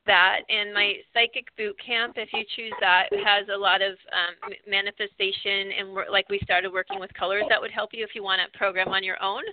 that 0.09 0.41
and 0.49 0.73
my 0.73 0.97
psychic 1.13 1.45
boot 1.55 1.77
camp 1.77 2.17
if 2.17 2.33
you 2.33 2.41
choose 2.57 2.73
that 2.81 3.05
has 3.21 3.45
a 3.53 3.57
lot 3.57 3.85
of 3.85 3.93
um, 4.09 4.49
manifestation 4.65 5.69
and 5.77 5.93
we're, 5.93 6.09
like 6.09 6.25
we 6.33 6.41
started 6.41 6.73
working 6.73 6.99
with 6.99 7.13
colors 7.13 7.45
that 7.47 7.61
would 7.61 7.71
help 7.71 7.93
you 7.93 8.03
if 8.03 8.17
you 8.17 8.23
want 8.25 8.41
to 8.41 8.57
program 8.57 8.89
on 8.89 9.05
your 9.05 9.21
own 9.21 9.45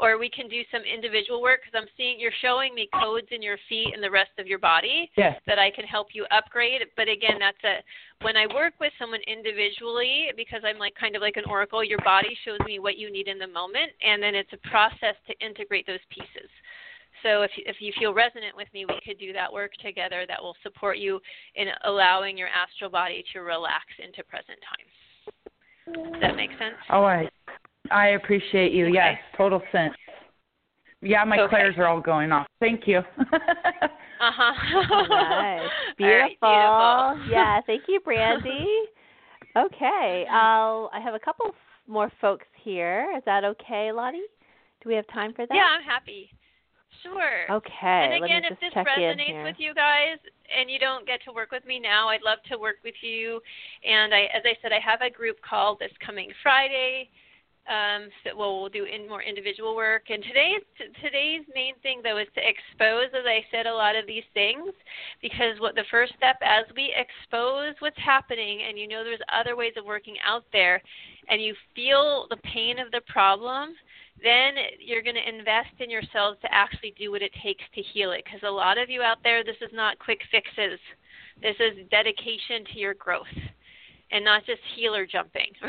or 0.00 0.16
we 0.16 0.30
can 0.30 0.48
do 0.48 0.62
some 0.72 0.80
individual 0.82 1.42
work 1.42 1.60
because 1.60 1.76
i'm 1.76 1.90
seeing 1.96 2.18
you're 2.18 2.32
showing 2.40 2.74
me 2.74 2.88
codes 2.96 3.28
in 3.30 3.42
your 3.42 3.60
feet 3.68 3.92
and 3.92 4.02
the 4.02 4.10
rest 4.10 4.32
of 4.38 4.46
your 4.46 4.58
body 4.58 5.10
that 5.46 5.58
I 5.58 5.70
can 5.70 5.84
help 5.84 6.08
you 6.12 6.24
upgrade. 6.30 6.82
But 6.96 7.08
again, 7.08 7.38
that's 7.38 7.62
a 7.64 7.82
when 8.24 8.36
I 8.36 8.46
work 8.52 8.74
with 8.80 8.92
someone 8.98 9.20
individually 9.26 10.30
because 10.36 10.62
I'm 10.64 10.78
like 10.78 10.94
kind 10.98 11.14
of 11.14 11.22
like 11.22 11.36
an 11.36 11.44
oracle, 11.48 11.84
your 11.84 12.02
body 12.04 12.36
shows 12.44 12.58
me 12.66 12.78
what 12.78 12.98
you 12.98 13.12
need 13.12 13.28
in 13.28 13.38
the 13.38 13.46
moment 13.46 13.92
and 14.02 14.22
then 14.22 14.34
it's 14.34 14.52
a 14.52 14.68
process 14.68 15.14
to 15.28 15.38
integrate 15.44 15.86
those 15.86 16.02
pieces. 16.10 16.50
So 17.22 17.42
if 17.42 17.50
you, 17.56 17.64
if 17.66 17.76
you 17.80 17.92
feel 17.98 18.14
resonant 18.14 18.56
with 18.56 18.68
me, 18.74 18.84
we 18.86 18.98
could 19.04 19.18
do 19.18 19.32
that 19.32 19.52
work 19.52 19.72
together 19.82 20.24
that 20.28 20.40
will 20.42 20.56
support 20.62 20.98
you 20.98 21.20
in 21.54 21.68
allowing 21.84 22.36
your 22.38 22.48
astral 22.48 22.90
body 22.90 23.24
to 23.32 23.40
relax 23.40 23.84
into 24.02 24.22
present 24.24 24.58
time. 24.68 26.12
Does 26.12 26.20
that 26.20 26.36
make 26.36 26.50
sense? 26.52 26.74
Oh, 26.90 27.04
I, 27.04 27.28
I 27.90 28.08
appreciate 28.08 28.72
you. 28.72 28.86
Okay. 28.86 28.94
Yes, 28.94 29.18
total 29.36 29.62
sense. 29.72 29.94
Yeah, 31.00 31.24
my 31.24 31.38
Okay. 31.38 31.48
clairs 31.50 31.74
are 31.78 31.86
all 31.86 32.00
going 32.00 32.32
off. 32.32 32.46
Thank 32.60 32.86
you. 32.86 32.98
Uh 32.98 34.32
huh. 34.34 34.52
nice. 35.08 35.70
All 36.00 36.06
right, 36.08 36.36
Beautiful. 36.40 37.30
yeah, 37.30 37.60
thank 37.66 37.82
you, 37.86 38.00
Brandy. 38.00 38.66
Okay. 39.56 40.26
I'll 40.30 40.90
I 40.92 40.98
have 41.00 41.14
a 41.14 41.20
couple 41.20 41.54
more 41.86 42.10
folks 42.20 42.46
here. 42.62 43.08
Is 43.16 43.22
that 43.26 43.44
okay, 43.44 43.92
Lottie? 43.92 44.26
Do 44.82 44.88
we 44.88 44.96
have 44.96 45.06
time 45.12 45.32
for 45.34 45.46
that? 45.46 45.54
Yeah, 45.54 45.66
I'm 45.78 45.84
happy. 45.84 46.30
Sure. 47.02 47.50
Okay. 47.50 47.74
and 48.12 48.24
again, 48.24 48.42
if 48.44 48.58
this 48.60 48.72
resonates 48.74 49.44
with 49.44 49.56
you 49.58 49.74
guys 49.74 50.18
and 50.56 50.70
you 50.70 50.78
don't 50.78 51.06
get 51.06 51.20
to 51.24 51.32
work 51.32 51.50
with 51.52 51.64
me 51.66 51.78
now, 51.78 52.08
I'd 52.08 52.22
love 52.22 52.38
to 52.50 52.58
work 52.58 52.76
with 52.84 52.94
you. 53.02 53.40
And 53.84 54.14
I, 54.14 54.22
as 54.34 54.42
I 54.44 54.56
said, 54.62 54.72
I 54.72 54.80
have 54.80 55.00
a 55.02 55.10
group 55.10 55.36
call 55.48 55.76
this 55.76 55.92
coming 56.04 56.30
Friday 56.42 57.10
Um, 57.68 58.08
so, 58.24 58.34
well, 58.34 58.60
we'll 58.60 58.70
do 58.70 58.84
in 58.84 59.06
more 59.06 59.22
individual 59.22 59.76
work. 59.76 60.04
And 60.08 60.22
today's 60.22 60.64
today's 61.02 61.44
main 61.54 61.74
thing 61.82 62.00
though 62.02 62.16
is 62.16 62.26
to 62.34 62.40
expose, 62.40 63.12
as 63.12 63.26
I 63.26 63.44
said, 63.50 63.66
a 63.66 63.72
lot 63.74 63.94
of 63.94 64.06
these 64.06 64.24
things, 64.32 64.72
because 65.20 65.60
what 65.60 65.74
the 65.74 65.84
first 65.90 66.14
step 66.16 66.36
as 66.40 66.64
we 66.74 66.94
expose 66.96 67.74
what's 67.80 67.98
happening, 67.98 68.62
and 68.66 68.78
you 68.78 68.88
know 68.88 69.04
there's 69.04 69.20
other 69.30 69.54
ways 69.54 69.74
of 69.76 69.84
working 69.84 70.16
out 70.26 70.44
there, 70.50 70.80
and 71.28 71.42
you 71.42 71.54
feel 71.74 72.26
the 72.30 72.38
pain 72.38 72.78
of 72.78 72.90
the 72.90 73.02
problem, 73.06 73.74
then 74.22 74.54
you're 74.80 75.02
going 75.02 75.16
to 75.16 75.28
invest 75.28 75.74
in 75.80 75.90
yourselves 75.90 76.38
to 76.42 76.52
actually 76.52 76.94
do 76.98 77.10
what 77.10 77.22
it 77.22 77.32
takes 77.42 77.64
to 77.74 77.82
heal 77.82 78.12
it. 78.12 78.24
Because 78.24 78.40
a 78.46 78.50
lot 78.50 78.78
of 78.78 78.90
you 78.90 79.02
out 79.02 79.18
there, 79.22 79.44
this 79.44 79.60
is 79.60 79.70
not 79.72 79.98
quick 79.98 80.20
fixes. 80.30 80.80
This 81.40 81.56
is 81.60 81.86
dedication 81.90 82.64
to 82.72 82.78
your 82.78 82.94
growth 82.94 83.26
and 84.10 84.24
not 84.24 84.44
just 84.46 84.60
healer 84.74 85.06
jumping. 85.06 85.52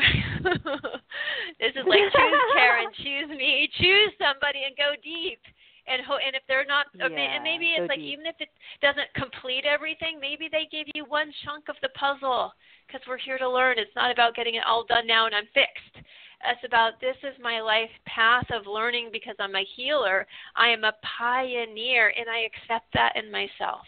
this 1.60 1.74
is 1.76 1.84
like 1.86 2.00
choose 2.10 2.42
Karen, 2.54 2.88
choose 2.96 3.28
me, 3.28 3.68
choose 3.78 4.12
somebody, 4.18 4.64
and 4.66 4.76
go 4.76 4.96
deep. 5.02 5.40
And 5.86 6.02
ho- 6.06 6.22
and 6.24 6.36
if 6.36 6.42
they're 6.46 6.66
not, 6.66 6.86
yeah, 6.94 7.06
and 7.06 7.42
maybe 7.42 7.74
it's 7.76 7.88
like 7.88 7.98
deep. 7.98 8.14
even 8.14 8.26
if 8.26 8.36
it 8.38 8.48
doesn't 8.80 9.10
complete 9.14 9.64
everything, 9.64 10.20
maybe 10.20 10.48
they 10.50 10.68
give 10.70 10.86
you 10.94 11.04
one 11.04 11.32
chunk 11.44 11.68
of 11.68 11.76
the 11.82 11.88
puzzle 11.98 12.52
because 12.86 13.00
we're 13.08 13.18
here 13.18 13.38
to 13.38 13.48
learn. 13.48 13.78
It's 13.78 13.94
not 13.96 14.12
about 14.12 14.34
getting 14.34 14.54
it 14.54 14.64
all 14.66 14.84
done 14.84 15.06
now 15.06 15.26
and 15.26 15.34
I'm 15.34 15.48
fixed. 15.52 16.06
It's 16.44 16.64
about 16.64 17.00
this 17.00 17.16
is 17.22 17.36
my 17.42 17.60
life 17.60 17.90
path 18.06 18.46
of 18.50 18.66
learning 18.66 19.10
because 19.12 19.36
I'm 19.38 19.54
a 19.54 19.66
healer. 19.76 20.26
I 20.56 20.68
am 20.68 20.84
a 20.84 20.94
pioneer 21.18 22.12
and 22.16 22.28
I 22.30 22.48
accept 22.48 22.86
that 22.94 23.16
in 23.16 23.30
myself. 23.30 23.84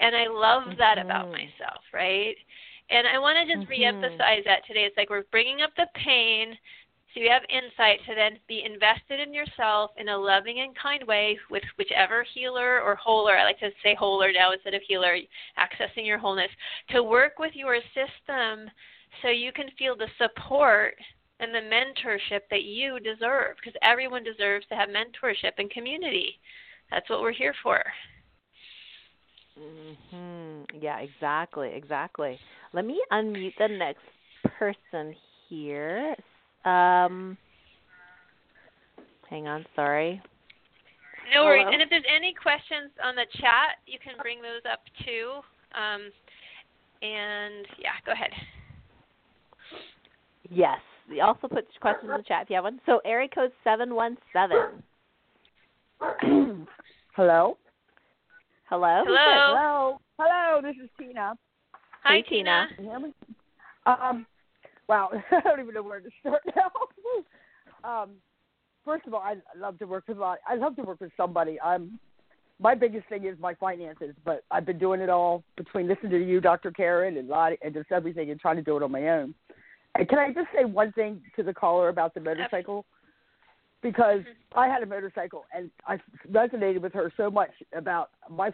And 0.00 0.14
I 0.14 0.26
love 0.28 0.76
that 0.78 0.98
mm-hmm. 0.98 1.06
about 1.06 1.30
myself, 1.30 1.80
right? 1.94 2.36
And 2.90 3.06
I 3.06 3.18
want 3.18 3.38
to 3.38 3.54
just 3.54 3.68
mm-hmm. 3.68 3.82
reemphasize 3.82 4.44
that 4.44 4.66
today. 4.66 4.84
It's 4.84 4.96
like 4.96 5.10
we're 5.10 5.24
bringing 5.30 5.62
up 5.62 5.70
the 5.76 5.86
pain 5.94 6.56
so 7.14 7.20
you 7.20 7.28
have 7.28 7.42
insight 7.50 8.00
to 8.06 8.14
then 8.14 8.38
be 8.48 8.64
invested 8.64 9.20
in 9.20 9.34
yourself 9.34 9.90
in 9.98 10.08
a 10.08 10.16
loving 10.16 10.60
and 10.60 10.74
kind 10.76 11.06
way 11.06 11.38
with 11.50 11.62
whichever 11.76 12.24
healer 12.34 12.80
or 12.80 12.96
holer, 12.96 13.38
I 13.38 13.44
like 13.44 13.58
to 13.60 13.70
say 13.82 13.94
holer 13.94 14.32
now 14.32 14.52
instead 14.52 14.72
of 14.72 14.80
healer, 14.88 15.16
accessing 15.58 16.06
your 16.06 16.16
wholeness, 16.16 16.50
to 16.90 17.02
work 17.02 17.38
with 17.38 17.52
your 17.54 17.78
system 17.92 18.70
so 19.20 19.28
you 19.28 19.52
can 19.52 19.68
feel 19.78 19.94
the 19.94 20.08
support 20.16 20.94
and 21.42 21.54
the 21.54 21.58
mentorship 21.58 22.40
that 22.50 22.62
you 22.62 22.98
deserve 23.00 23.56
because 23.56 23.78
everyone 23.82 24.22
deserves 24.22 24.64
to 24.68 24.74
have 24.74 24.88
mentorship 24.88 25.52
and 25.58 25.70
community. 25.70 26.38
That's 26.90 27.08
what 27.10 27.20
we're 27.20 27.32
here 27.32 27.54
for. 27.62 27.82
Mhm. 29.58 30.66
Yeah, 30.80 31.00
exactly, 31.00 31.72
exactly. 31.74 32.40
Let 32.72 32.86
me 32.86 33.02
unmute 33.12 33.56
the 33.58 33.68
next 33.68 34.04
person 34.44 35.14
here. 35.48 36.16
Um 36.64 37.36
Hang 39.28 39.48
on, 39.48 39.66
sorry. 39.74 40.22
No 41.32 41.44
worries. 41.44 41.62
Hello? 41.62 41.72
And 41.72 41.82
if 41.82 41.88
there's 41.88 42.04
any 42.14 42.34
questions 42.34 42.92
on 43.02 43.14
the 43.14 43.26
chat, 43.40 43.80
you 43.86 43.98
can 43.98 44.14
bring 44.20 44.42
those 44.42 44.60
up 44.70 44.80
too. 45.04 45.40
Um, 45.74 46.10
and 47.00 47.66
yeah, 47.78 47.96
go 48.04 48.12
ahead. 48.12 48.30
Yes. 50.50 50.80
You 51.12 51.22
also 51.22 51.48
put 51.48 51.66
questions 51.80 52.10
in 52.10 52.16
the 52.16 52.22
chat 52.22 52.42
if 52.42 52.50
you 52.50 52.56
have 52.56 52.64
one. 52.64 52.80
So 52.86 53.00
area 53.04 53.28
code 53.28 53.52
seven 53.64 53.94
one 53.94 54.16
seven. 54.32 54.82
Hello. 57.14 57.58
Hello. 58.68 59.02
Hello. 59.06 59.06
Hello. 59.06 60.00
Hello. 60.18 60.60
This 60.62 60.76
is 60.82 60.88
Tina. 60.98 61.34
Hi, 62.04 62.16
Hey, 62.16 62.22
Tina. 62.22 62.68
Can 62.74 62.84
you 62.84 62.90
hear 62.90 63.00
me? 63.00 63.12
Um. 63.86 64.26
Wow. 64.88 65.10
I 65.30 65.40
don't 65.40 65.60
even 65.60 65.74
know 65.74 65.82
where 65.82 66.00
to 66.00 66.08
start 66.20 66.42
now. 66.56 66.70
um. 68.02 68.10
First 68.84 69.06
of 69.06 69.14
all, 69.14 69.20
I 69.20 69.36
love 69.56 69.78
to 69.78 69.84
work 69.84 70.04
with 70.08 70.16
a 70.16 70.20
lot. 70.20 70.38
I 70.48 70.54
love 70.56 70.74
to 70.76 70.82
work 70.82 71.00
with 71.00 71.12
somebody. 71.16 71.60
I'm. 71.60 71.98
My 72.58 72.74
biggest 72.76 73.08
thing 73.08 73.26
is 73.26 73.36
my 73.40 73.54
finances, 73.54 74.14
but 74.24 74.44
I've 74.50 74.64
been 74.64 74.78
doing 74.78 75.00
it 75.00 75.08
all 75.08 75.42
between 75.56 75.88
listening 75.88 76.12
to 76.12 76.24
you, 76.24 76.40
Dr. 76.40 76.70
Karen, 76.70 77.16
and 77.16 77.28
Lottie, 77.28 77.58
and 77.60 77.74
just 77.74 77.90
everything, 77.90 78.30
and 78.30 78.38
trying 78.38 78.56
to 78.56 78.62
do 78.62 78.76
it 78.76 78.82
on 78.84 78.92
my 78.92 79.08
own. 79.08 79.34
Can 79.96 80.18
I 80.18 80.32
just 80.32 80.48
say 80.56 80.64
one 80.64 80.92
thing 80.92 81.20
to 81.36 81.42
the 81.42 81.52
caller 81.52 81.88
about 81.88 82.14
the 82.14 82.20
motorcycle? 82.20 82.84
Because 83.82 84.20
mm-hmm. 84.20 84.58
I 84.58 84.68
had 84.68 84.82
a 84.82 84.86
motorcycle 84.86 85.44
and 85.54 85.70
I 85.86 85.98
resonated 86.30 86.80
with 86.80 86.92
her 86.94 87.12
so 87.16 87.30
much 87.30 87.50
about 87.74 88.10
my 88.30 88.52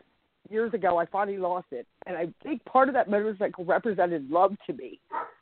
years 0.50 0.72
ago. 0.74 0.98
I 0.98 1.06
finally 1.06 1.38
lost 1.38 1.66
it, 1.70 1.86
and 2.06 2.16
I 2.16 2.28
think 2.42 2.64
part 2.64 2.88
of 2.88 2.94
that 2.94 3.10
motorcycle 3.10 3.64
represented 3.64 4.30
love 4.30 4.56
to 4.66 4.72
me 4.72 4.98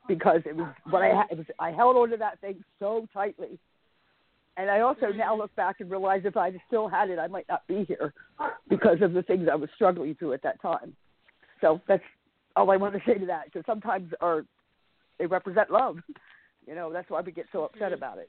because 0.08 0.40
it 0.44 0.56
was 0.56 0.72
what 0.90 1.02
I. 1.02 1.24
It 1.30 1.38
was 1.38 1.46
I 1.58 1.70
held 1.70 1.96
onto 1.96 2.16
that 2.16 2.40
thing 2.40 2.62
so 2.78 3.06
tightly, 3.14 3.58
and 4.56 4.70
I 4.70 4.80
also 4.80 5.06
now 5.14 5.32
mm-hmm. 5.32 5.42
look 5.42 5.54
back 5.56 5.76
and 5.80 5.90
realize 5.90 6.22
if 6.24 6.36
I 6.36 6.52
still 6.66 6.88
had 6.88 7.10
it, 7.10 7.18
I 7.18 7.26
might 7.26 7.46
not 7.48 7.66
be 7.68 7.84
here 7.84 8.12
because 8.68 8.98
of 9.02 9.12
the 9.12 9.22
things 9.22 9.48
I 9.50 9.54
was 9.54 9.70
struggling 9.74 10.14
through 10.16 10.32
at 10.32 10.42
that 10.42 10.60
time. 10.60 10.94
So 11.60 11.80
that's 11.88 12.02
all 12.56 12.70
I 12.70 12.76
want 12.76 12.94
to 12.94 13.00
say 13.06 13.18
to 13.18 13.26
that. 13.26 13.46
Because 13.46 13.64
sometimes 13.66 14.12
our 14.20 14.44
they 15.18 15.26
represent 15.26 15.70
love. 15.70 15.96
You 16.66 16.74
know, 16.74 16.92
that's 16.92 17.08
why 17.10 17.20
we 17.20 17.32
get 17.32 17.46
so 17.52 17.64
upset 17.64 17.82
mm-hmm. 17.82 17.94
about 17.94 18.18
it. 18.18 18.28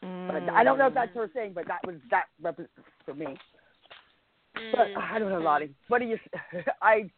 But 0.00 0.52
I 0.52 0.64
don't 0.64 0.78
know 0.78 0.88
if 0.88 0.94
that's 0.94 1.12
mm. 1.12 1.16
her 1.16 1.28
thing, 1.28 1.52
but 1.54 1.66
that 1.66 1.80
was 1.86 1.96
that 2.10 2.24
for 3.06 3.14
me. 3.14 3.26
But 4.72 4.88
mm. 4.88 4.96
I 4.98 5.18
don't 5.18 5.30
know, 5.30 5.40
Lottie. 5.40 5.66
Mm. 5.66 5.74
What 5.88 6.00
do 6.00 6.04
you? 6.04 6.18
I 6.82 7.10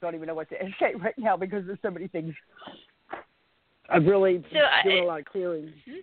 don't 0.00 0.14
even 0.14 0.26
know 0.26 0.34
what 0.34 0.48
to 0.48 0.56
say 0.80 0.94
right 0.94 1.14
now 1.18 1.36
because 1.36 1.66
there's 1.66 1.78
so 1.82 1.90
many 1.90 2.08
things. 2.08 2.34
I'm 3.90 4.06
really 4.06 4.42
So 4.50 4.58
doing 4.88 5.04
a 5.04 5.06
lot 5.06 5.20
of 5.20 5.26
clearing. 5.26 5.72
Mhm. 5.88 6.00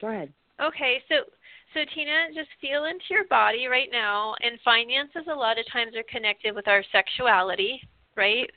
Go 0.00 0.08
ahead. 0.08 0.32
Okay, 0.60 1.02
so 1.08 1.14
so 1.74 1.80
Tina, 1.94 2.28
just 2.34 2.48
feel 2.60 2.84
into 2.86 3.04
your 3.10 3.24
body 3.28 3.66
right 3.66 3.88
now. 3.92 4.34
And 4.40 4.58
finances 4.64 5.24
a 5.30 5.34
lot 5.34 5.58
of 5.58 5.64
times 5.72 5.94
are 5.96 6.04
connected 6.10 6.54
with 6.54 6.66
our 6.66 6.82
sexuality, 6.90 7.80
right? 8.16 8.50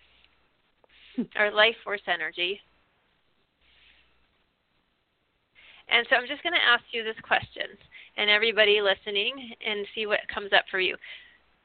our 1.36 1.52
life 1.52 1.76
force 1.84 2.02
energy. 2.08 2.60
And 5.90 6.08
so 6.10 6.16
I'm 6.16 6.28
just 6.28 6.44
going 6.44 6.54
to 6.54 6.64
ask 6.66 6.84
you 6.92 7.04
this 7.04 7.20
question, 7.22 7.68
and 8.18 8.30
everybody 8.30 8.80
listening, 8.82 9.34
and 9.66 9.86
see 9.94 10.06
what 10.06 10.20
comes 10.34 10.54
up 10.54 10.64
for 10.72 10.80
you. 10.80 10.96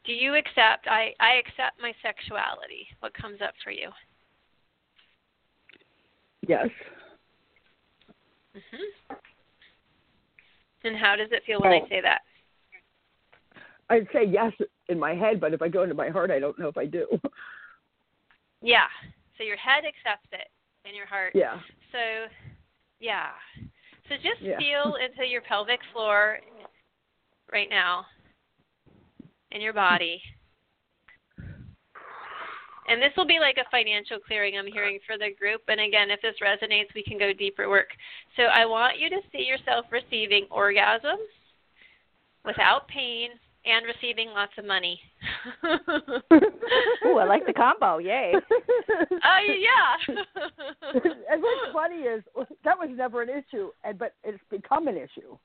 Do 0.04 0.12
you 0.12 0.34
accept? 0.34 0.86
I 0.88 1.14
I 1.20 1.34
accept 1.34 1.80
my 1.80 1.92
sexuality. 2.02 2.86
What 3.00 3.14
comes 3.14 3.40
up 3.40 3.54
for 3.62 3.70
you? 3.70 3.90
Yes. 6.46 6.68
Mhm. 8.54 9.22
And 10.84 10.96
how 10.96 11.16
does 11.16 11.28
it 11.32 11.42
feel 11.44 11.60
when 11.60 11.72
I 11.72 11.80
Oh. 11.80 11.88
say 11.88 12.00
that? 12.00 12.22
I'd 13.90 14.08
say 14.12 14.24
yes 14.24 14.52
in 14.88 14.98
my 14.98 15.14
head, 15.14 15.40
but 15.40 15.52
if 15.54 15.62
I 15.62 15.68
go 15.68 15.82
into 15.82 15.94
my 15.94 16.08
heart, 16.08 16.30
I 16.30 16.38
don't 16.40 16.58
know 16.58 16.68
if 16.68 16.76
I 16.76 16.86
do. 16.86 17.20
Yeah. 18.60 18.88
So 19.38 19.44
your 19.44 19.56
head 19.56 19.84
accepts 19.84 20.28
it, 20.32 20.48
and 20.84 20.96
your 20.96 21.06
heart. 21.06 21.32
yeah. 21.34 21.60
So, 21.92 21.98
yeah. 23.00 23.30
So 24.08 24.14
just 24.16 24.40
Yeah. 24.40 24.58
feel 24.58 24.96
into 25.04 25.28
your 25.28 25.42
pelvic 25.42 25.80
floor 25.92 26.38
right 27.52 27.68
now, 27.68 28.06
in 29.50 29.60
your 29.60 29.72
body. 29.72 30.22
And 32.88 33.02
this 33.02 33.10
will 33.16 33.26
be 33.26 33.40
like 33.40 33.56
a 33.58 33.68
financial 33.70 34.18
clearing 34.20 34.56
I'm 34.56 34.66
hearing 34.66 35.00
for 35.06 35.18
the 35.18 35.34
group. 35.36 35.62
And 35.66 35.80
again, 35.80 36.08
if 36.10 36.22
this 36.22 36.36
resonates, 36.40 36.94
we 36.94 37.02
can 37.02 37.18
go 37.18 37.32
deeper 37.32 37.68
work. 37.68 37.88
So 38.36 38.44
I 38.44 38.64
want 38.64 39.00
you 39.00 39.10
to 39.10 39.20
see 39.32 39.42
yourself 39.42 39.86
receiving 39.90 40.46
orgasms 40.52 41.26
without 42.44 42.86
pain 42.86 43.30
and 43.66 43.84
receiving 43.84 44.28
lots 44.30 44.52
of 44.58 44.64
money. 44.64 45.00
Ooh, 47.04 47.18
I 47.18 47.24
like 47.24 47.46
the 47.46 47.52
combo. 47.52 47.98
Yay. 47.98 48.34
Oh 48.34 49.38
yeah. 49.58 50.14
and 51.30 51.42
what's 51.42 51.72
funny 51.72 52.02
is 52.02 52.22
that 52.64 52.78
was 52.78 52.88
never 52.92 53.22
an 53.22 53.28
issue, 53.28 53.70
and 53.84 53.98
but 53.98 54.14
it's 54.24 54.42
become 54.50 54.88
an 54.88 54.96
issue. 54.96 55.36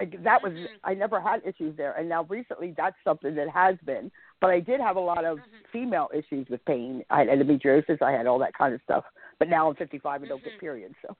Like, 0.00 0.22
that 0.24 0.42
was 0.42 0.52
Mhm. 0.52 0.66
I 0.82 0.94
never 0.94 1.20
had 1.20 1.42
issues 1.44 1.76
there, 1.76 1.92
and 1.92 2.08
now 2.08 2.24
recently 2.24 2.74
that's 2.76 2.96
something 3.04 3.34
that 3.34 3.48
has 3.50 3.76
been. 3.84 4.10
But 4.40 4.50
I 4.50 4.58
did 4.60 4.80
have 4.80 4.96
a 4.96 5.00
lot 5.00 5.24
of 5.24 5.38
Mhm. 5.38 5.66
female 5.70 6.10
issues 6.12 6.48
with 6.48 6.64
pain. 6.64 7.04
I 7.10 7.20
had 7.20 7.28
endometriosis, 7.28 8.02
I 8.02 8.10
had 8.12 8.26
all 8.26 8.38
that 8.40 8.54
kind 8.54 8.74
of 8.74 8.82
stuff. 8.82 9.04
But 9.38 9.48
now 9.48 9.68
I'm 9.68 9.76
55 9.76 10.22
and 10.22 10.28
don't 10.28 10.40
Mhm. 10.40 10.44
get 10.44 10.58
periods, 10.58 10.96
so. 11.02 11.16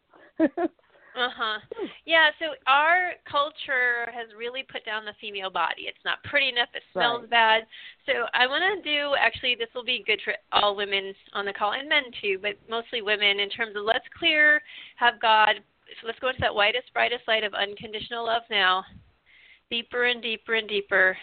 Uh 1.14 1.28
huh. 1.28 1.58
Yeah. 2.06 2.30
So 2.38 2.54
our 2.66 3.12
culture 3.30 4.08
has 4.12 4.28
really 4.36 4.62
put 4.62 4.84
down 4.84 5.04
the 5.04 5.12
female 5.20 5.50
body. 5.50 5.82
It's 5.82 6.04
not 6.04 6.22
pretty 6.24 6.48
enough. 6.48 6.68
It 6.74 6.82
smells 6.92 7.22
Right. 7.22 7.30
bad. 7.30 7.66
So 8.06 8.26
I 8.32 8.46
want 8.46 8.64
to 8.82 8.82
do. 8.82 9.14
Actually, 9.18 9.54
this 9.54 9.68
will 9.74 9.84
be 9.84 10.02
good 10.06 10.20
for 10.24 10.34
all 10.52 10.74
women 10.74 11.14
on 11.34 11.44
the 11.44 11.52
call 11.52 11.72
and 11.72 11.88
men 11.88 12.04
too, 12.20 12.38
but 12.40 12.56
mostly 12.68 13.02
women. 13.02 13.40
In 13.40 13.50
terms 13.50 13.76
of 13.76 13.84
let's 13.84 14.08
clear, 14.18 14.62
have 14.96 15.20
God. 15.20 15.62
So 16.00 16.06
let's 16.06 16.18
go 16.20 16.28
into 16.28 16.40
that 16.40 16.54
whitest, 16.54 16.92
brightest 16.94 17.28
light 17.28 17.44
of 17.44 17.52
unconditional 17.52 18.24
love 18.24 18.42
now, 18.50 18.82
deeper 19.70 20.04
and 20.04 20.22
deeper 20.22 20.54
and 20.54 20.66
deeper. 20.68 21.16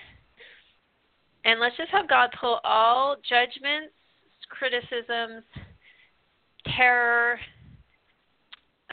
And 1.46 1.60
let's 1.60 1.78
just 1.78 1.90
have 1.90 2.08
God 2.08 2.30
pull 2.40 2.60
all 2.64 3.16
judgments, 3.28 3.94
criticisms, 4.50 5.44
terror, 6.76 7.40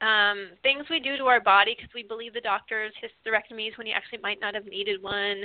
um, 0.01 0.49
things 0.63 0.85
we 0.89 0.99
do 0.99 1.17
to 1.17 1.25
our 1.25 1.41
body 1.41 1.75
because 1.75 1.93
we 1.93 2.03
believe 2.03 2.33
the 2.33 2.41
doctor's 2.41 2.93
hysterectomies 3.01 3.77
when 3.77 3.87
you 3.87 3.93
actually 3.95 4.19
might 4.19 4.39
not 4.39 4.53
have 4.53 4.65
needed 4.65 5.01
one. 5.01 5.43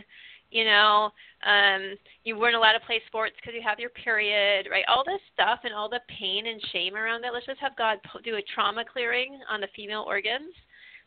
You 0.50 0.66
know, 0.66 1.10
um, 1.46 1.94
you 2.24 2.38
weren't 2.38 2.56
allowed 2.56 2.74
to 2.74 2.80
play 2.80 3.00
sports 3.06 3.34
because 3.36 3.54
you 3.54 3.62
have 3.66 3.80
your 3.80 3.90
period, 3.90 4.68
right? 4.70 4.84
All 4.86 5.02
this 5.04 5.20
stuff 5.32 5.60
and 5.64 5.72
all 5.72 5.88
the 5.88 6.00
pain 6.18 6.46
and 6.46 6.60
shame 6.72 6.94
around 6.94 7.24
it. 7.24 7.32
Let's 7.32 7.46
just 7.46 7.60
have 7.60 7.76
God 7.76 7.98
do 8.22 8.36
a 8.36 8.42
trauma 8.54 8.84
clearing 8.84 9.40
on 9.48 9.62
the 9.62 9.68
female 9.74 10.04
organs, 10.06 10.52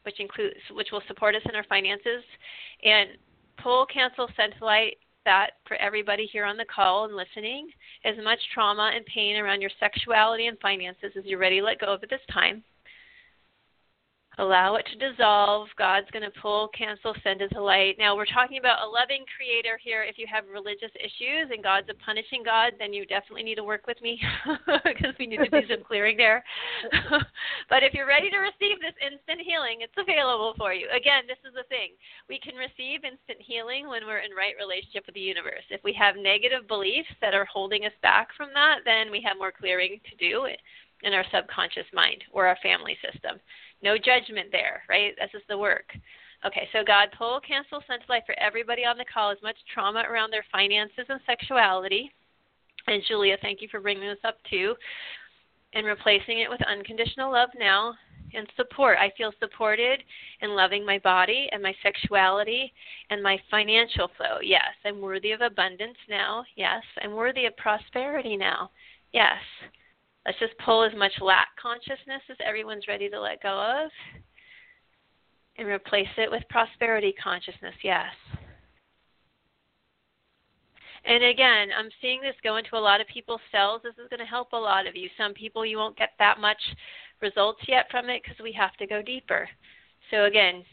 which 0.01 0.19
includes 0.19 0.55
which 0.71 0.89
will 0.91 1.03
support 1.07 1.35
us 1.35 1.43
in 1.47 1.55
our 1.55 1.65
finances, 1.65 2.23
and 2.83 3.11
pull, 3.61 3.85
cancel, 3.85 4.27
light 4.61 4.97
that 5.25 5.51
for 5.67 5.75
everybody 5.77 6.27
here 6.31 6.45
on 6.45 6.57
the 6.57 6.65
call 6.65 7.05
and 7.05 7.15
listening 7.15 7.67
as 8.03 8.15
much 8.23 8.39
trauma 8.53 8.91
and 8.95 9.05
pain 9.05 9.35
around 9.35 9.61
your 9.61 9.71
sexuality 9.79 10.47
and 10.47 10.57
finances 10.59 11.11
as 11.17 11.25
you're 11.25 11.39
ready 11.39 11.59
to 11.59 11.65
let 11.65 11.79
go 11.79 11.93
of 11.93 12.03
at 12.03 12.09
this 12.09 12.21
time. 12.31 12.63
Allow 14.37 14.75
it 14.75 14.85
to 14.91 14.99
dissolve. 14.99 15.69
God's 15.77 16.11
going 16.11 16.27
to 16.27 16.39
pull, 16.41 16.67
cancel, 16.75 17.15
send 17.23 17.41
it 17.41 17.49
to 17.55 17.61
light. 17.61 17.95
Now, 17.97 18.15
we're 18.15 18.27
talking 18.27 18.59
about 18.59 18.83
a 18.83 18.89
loving 18.89 19.23
creator 19.31 19.79
here. 19.81 20.03
If 20.03 20.17
you 20.17 20.27
have 20.27 20.43
religious 20.51 20.91
issues 20.99 21.51
and 21.51 21.63
God's 21.63 21.87
a 21.87 21.95
punishing 22.03 22.43
God, 22.43 22.73
then 22.77 22.91
you 22.91 23.05
definitely 23.05 23.43
need 23.43 23.55
to 23.55 23.63
work 23.63 23.87
with 23.87 24.01
me 24.01 24.19
because 24.83 25.15
we 25.19 25.27
need 25.27 25.39
to 25.39 25.49
do 25.49 25.63
some 25.71 25.87
clearing 25.87 26.17
there. 26.17 26.43
but 27.69 27.83
if 27.83 27.93
you're 27.93 28.07
ready 28.07 28.29
to 28.29 28.43
receive 28.43 28.83
this 28.83 28.97
instant 28.99 29.39
healing, 29.39 29.79
it's 29.79 29.95
available 29.95 30.53
for 30.57 30.73
you. 30.73 30.87
Again, 30.91 31.23
this 31.27 31.39
is 31.47 31.55
the 31.55 31.63
thing. 31.71 31.95
We 32.27 32.39
can 32.39 32.59
receive 32.59 33.07
instant 33.07 33.39
healing 33.39 33.87
when 33.87 34.03
we're 34.03 34.27
in 34.27 34.35
right 34.35 34.59
relationship 34.59 35.07
with 35.07 35.15
the 35.15 35.23
universe. 35.23 35.63
If 35.71 35.79
we 35.87 35.95
have 35.95 36.19
negative 36.19 36.67
beliefs 36.67 37.11
that 37.23 37.33
are 37.33 37.47
holding 37.47 37.85
us 37.87 37.95
back 38.03 38.35
from 38.35 38.51
that, 38.53 38.83
then 38.83 39.11
we 39.11 39.23
have 39.23 39.39
more 39.39 39.55
clearing 39.55 40.03
to 40.11 40.15
do 40.19 40.51
in 41.03 41.13
our 41.13 41.25
subconscious 41.31 41.85
mind 41.93 42.23
or 42.31 42.47
our 42.47 42.57
family 42.61 42.97
system. 42.99 43.39
No 43.85 43.97
judgment 43.99 44.49
there, 44.51 44.81
right? 44.89 45.13
This 45.19 45.29
is 45.39 45.45
the 45.47 45.57
work. 45.57 45.85
Okay, 46.43 46.67
so 46.73 46.79
God, 46.85 47.09
pull, 47.15 47.39
cancel, 47.39 47.81
to 47.81 47.97
life 48.09 48.23
for 48.25 48.37
everybody 48.39 48.83
on 48.83 48.97
the 48.97 49.05
call 49.05 49.29
as 49.29 49.37
much 49.43 49.55
trauma 49.71 50.03
around 50.09 50.31
their 50.31 50.45
finances 50.51 51.05
and 51.07 51.19
sexuality. 51.27 52.11
And 52.87 53.03
Julia, 53.07 53.37
thank 53.43 53.61
you 53.61 53.67
for 53.69 53.79
bringing 53.79 54.09
this 54.09 54.17
up 54.23 54.37
too. 54.49 54.73
And 55.73 55.85
replacing 55.85 56.39
it 56.39 56.49
with 56.49 56.61
unconditional 56.67 57.31
love 57.31 57.49
now 57.57 57.93
and 58.33 58.47
support. 58.55 58.97
I 58.99 59.11
feel 59.17 59.31
supported 59.39 60.01
in 60.41 60.55
loving 60.55 60.83
my 60.83 60.97
body 60.99 61.47
and 61.51 61.61
my 61.61 61.75
sexuality 61.83 62.73
and 63.11 63.21
my 63.21 63.37
financial 63.51 64.09
flow. 64.17 64.39
Yes, 64.41 64.73
I'm 64.83 64.99
worthy 64.99 65.31
of 65.31 65.41
abundance 65.41 65.97
now. 66.09 66.43
Yes, 66.55 66.81
I'm 67.03 67.13
worthy 67.13 67.45
of 67.45 67.55
prosperity 67.57 68.35
now. 68.35 68.71
Yes. 69.13 69.37
Let's 70.25 70.39
just 70.39 70.57
pull 70.57 70.83
as 70.83 70.95
much 70.97 71.13
lack 71.21 71.49
consciousness 71.61 72.21
as 72.29 72.37
everyone's 72.43 72.87
ready 72.87 73.09
to 73.09 73.19
let 73.19 73.43
go 73.43 73.83
of 73.85 73.91
and 75.57 75.67
replace 75.67 76.09
it 76.17 76.29
with 76.29 76.43
prosperity 76.49 77.13
consciousness. 77.21 77.75
Yes. 77.83 78.13
And 81.05 81.23
again, 81.23 81.69
I'm 81.77 81.89
seeing 82.01 82.21
this 82.21 82.35
go 82.43 82.57
into 82.57 82.75
a 82.75 82.79
lot 82.79 82.99
of 82.99 83.07
people's 83.07 83.41
cells. 83.51 83.81
This 83.83 83.93
is 83.93 84.09
going 84.09 84.19
to 84.19 84.25
help 84.25 84.53
a 84.53 84.57
lot 84.57 84.87
of 84.87 84.95
you. 84.95 85.07
Some 85.17 85.33
people 85.33 85.63
you 85.65 85.77
won't 85.77 85.97
get 85.97 86.13
that 86.17 86.39
much 86.39 86.61
results 87.21 87.61
yet 87.67 87.85
from 87.91 88.09
it 88.09 88.23
because 88.23 88.41
we 88.41 88.51
have 88.53 88.75
to 88.77 88.87
go 88.87 89.03
deeper. 89.03 89.47
So 90.09 90.25
again, 90.25 90.65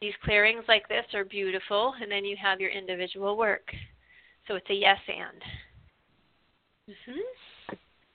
these 0.00 0.14
clearings 0.24 0.64
like 0.66 0.88
this 0.88 1.06
are 1.14 1.24
beautiful, 1.24 1.94
and 2.00 2.10
then 2.10 2.24
you 2.24 2.36
have 2.36 2.60
your 2.60 2.70
individual 2.70 3.36
work. 3.36 3.72
So 4.48 4.56
it's 4.56 4.70
a 4.70 4.74
yes 4.74 4.98
and. 5.08 5.44
Mhm. 6.88 7.22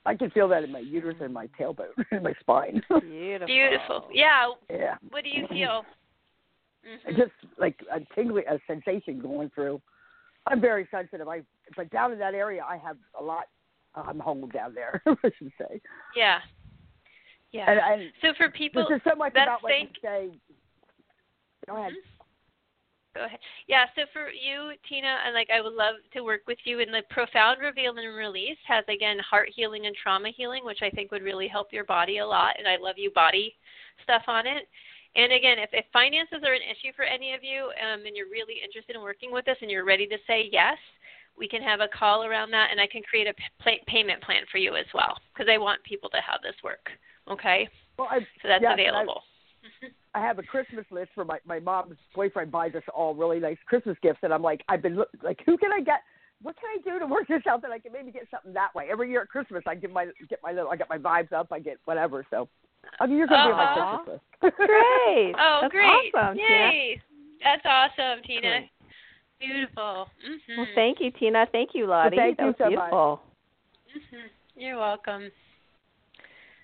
I 0.04 0.14
can 0.14 0.30
feel 0.30 0.48
that 0.48 0.64
in 0.64 0.72
my 0.72 0.80
uterus 0.80 1.16
and 1.20 1.32
my 1.32 1.46
tailbone, 1.58 1.86
in 2.12 2.22
my 2.22 2.34
spine. 2.40 2.82
Beautiful. 3.00 3.46
Beautiful. 3.46 4.08
Yeah. 4.12 4.52
yeah. 4.70 4.94
What 5.10 5.24
do 5.24 5.30
you 5.30 5.46
feel? 5.48 5.84
It's 7.06 7.16
just 7.16 7.30
like 7.58 7.78
a 7.92 8.00
tingling, 8.14 8.44
a 8.50 8.58
sensation 8.66 9.20
going 9.20 9.50
through. 9.54 9.80
I'm 10.48 10.60
very 10.60 10.88
sensitive. 10.90 11.28
I, 11.28 11.42
but 11.76 11.88
down 11.90 12.12
in 12.12 12.18
that 12.18 12.34
area, 12.34 12.64
I 12.68 12.76
have 12.76 12.96
a 13.20 13.22
lot. 13.22 13.44
I'm 13.94 14.18
home 14.18 14.48
down 14.52 14.74
there. 14.74 15.00
I 15.06 15.30
should 15.38 15.52
say. 15.58 15.80
Yeah. 16.16 16.38
Yeah. 17.52 17.70
And, 17.70 18.02
and 18.02 18.12
so 18.20 18.32
for 18.36 18.48
people, 18.48 18.84
there's 18.88 19.00
just 19.00 19.12
so 19.12 19.16
much 19.16 19.34
that's 19.34 19.46
about 19.46 19.62
what 19.62 19.78
you 19.78 19.86
say. 20.02 20.30
Go 21.68 21.76
ahead. 21.76 21.92
Mhm. 21.92 21.96
Go 23.14 23.24
ahead. 23.26 23.38
Yeah, 23.68 23.84
so 23.94 24.02
for 24.12 24.30
you, 24.30 24.72
Tina, 24.88 25.18
and 25.26 25.34
like 25.34 25.48
I 25.52 25.60
would 25.60 25.74
love 25.74 25.96
to 26.14 26.22
work 26.22 26.42
with 26.46 26.58
you 26.64 26.80
in 26.80 26.90
the 26.90 27.02
profound 27.10 27.60
reveal 27.60 27.96
and 27.98 28.16
release 28.16 28.56
has 28.66 28.84
again 28.88 29.18
heart 29.18 29.50
healing 29.54 29.84
and 29.86 29.94
trauma 29.94 30.30
healing, 30.34 30.64
which 30.64 30.80
I 30.80 30.88
think 30.90 31.10
would 31.10 31.22
really 31.22 31.46
help 31.46 31.72
your 31.72 31.84
body 31.84 32.18
a 32.18 32.26
lot. 32.26 32.54
And 32.58 32.66
I 32.66 32.76
love 32.80 32.96
you 32.96 33.10
body 33.10 33.54
stuff 34.02 34.22
on 34.28 34.46
it. 34.46 34.66
And 35.14 35.30
again, 35.32 35.58
if, 35.58 35.68
if 35.72 35.84
finances 35.92 36.40
are 36.42 36.54
an 36.54 36.62
issue 36.64 36.92
for 36.96 37.04
any 37.04 37.34
of 37.34 37.44
you 37.44 37.68
um, 37.84 38.06
and 38.06 38.16
you're 38.16 38.32
really 38.32 38.64
interested 38.64 38.96
in 38.96 39.02
working 39.02 39.30
with 39.30 39.46
us 39.46 39.58
and 39.60 39.70
you're 39.70 39.84
ready 39.84 40.06
to 40.06 40.16
say 40.26 40.48
yes, 40.50 40.78
we 41.36 41.46
can 41.46 41.60
have 41.62 41.80
a 41.80 41.88
call 41.88 42.24
around 42.24 42.50
that 42.52 42.68
and 42.70 42.80
I 42.80 42.86
can 42.86 43.02
create 43.02 43.26
a 43.26 43.34
p- 43.62 43.82
payment 43.86 44.22
plan 44.22 44.44
for 44.50 44.56
you 44.56 44.74
as 44.74 44.86
well 44.94 45.18
because 45.32 45.52
I 45.52 45.58
want 45.58 45.84
people 45.84 46.08
to 46.10 46.20
have 46.26 46.40
this 46.42 46.56
work. 46.64 46.88
Okay? 47.28 47.68
Well, 47.98 48.08
I, 48.10 48.20
So 48.40 48.48
that's 48.48 48.62
yes, 48.62 48.72
and 48.72 48.80
I- 48.80 48.84
available. 48.90 49.22
I 50.14 50.20
have 50.20 50.38
a 50.38 50.42
Christmas 50.42 50.84
list 50.90 51.10
for 51.14 51.24
my 51.24 51.38
my 51.46 51.58
mom's 51.58 51.96
boyfriend 52.14 52.50
buys 52.52 52.74
us 52.74 52.82
all 52.94 53.14
really 53.14 53.40
nice 53.40 53.56
Christmas 53.66 53.96
gifts, 54.02 54.20
and 54.22 54.32
I'm 54.32 54.42
like, 54.42 54.62
I've 54.68 54.82
been 54.82 54.96
look- 54.96 55.10
like, 55.22 55.40
who 55.46 55.56
can 55.56 55.72
I 55.72 55.80
get? 55.80 56.02
What 56.42 56.56
can 56.56 56.68
I 56.76 56.82
do 56.82 56.98
to 56.98 57.06
work 57.06 57.26
this 57.28 57.42
out 57.48 57.62
that 57.62 57.70
I 57.70 57.78
can 57.78 57.92
maybe 57.92 58.10
get 58.10 58.26
something 58.30 58.52
that 58.52 58.74
way? 58.74 58.88
Every 58.90 59.10
year 59.10 59.22
at 59.22 59.28
Christmas, 59.28 59.62
I 59.66 59.74
give 59.74 59.90
my 59.90 60.06
get 60.28 60.40
my 60.42 60.52
little, 60.52 60.70
I 60.70 60.76
get 60.76 60.88
my 60.90 60.98
vibes 60.98 61.32
up, 61.32 61.48
I 61.52 61.58
get 61.60 61.78
whatever. 61.86 62.26
So, 62.30 62.48
I 63.00 63.06
mean, 63.06 63.16
you're 63.16 63.26
gonna 63.26 63.48
be 63.48 63.52
on 63.52 63.56
my 63.56 64.00
Christmas 64.00 64.20
list. 64.42 64.56
Great. 64.56 65.34
Oh, 65.38 65.58
That's 65.62 65.72
great. 65.72 66.12
Awesome, 66.14 66.36
Tina. 66.36 66.48
Yay. 66.48 67.00
That's 67.44 67.62
awesome, 67.64 68.22
Tina. 68.26 68.40
Great. 68.40 68.70
Beautiful. 69.40 70.08
Mhm. 70.28 70.56
Well, 70.58 70.66
thank 70.74 71.00
you, 71.00 71.10
Tina. 71.10 71.46
Thank 71.50 71.70
you, 71.74 71.86
Lottie. 71.86 72.16
thank 72.16 72.36
that 72.36 72.42
you 72.42 72.46
was 72.48 72.56
so 72.58 72.64
much. 72.64 72.72
beautiful. 72.90 73.22
Mhm. 73.96 74.28
You're 74.56 74.78
welcome. 74.78 75.30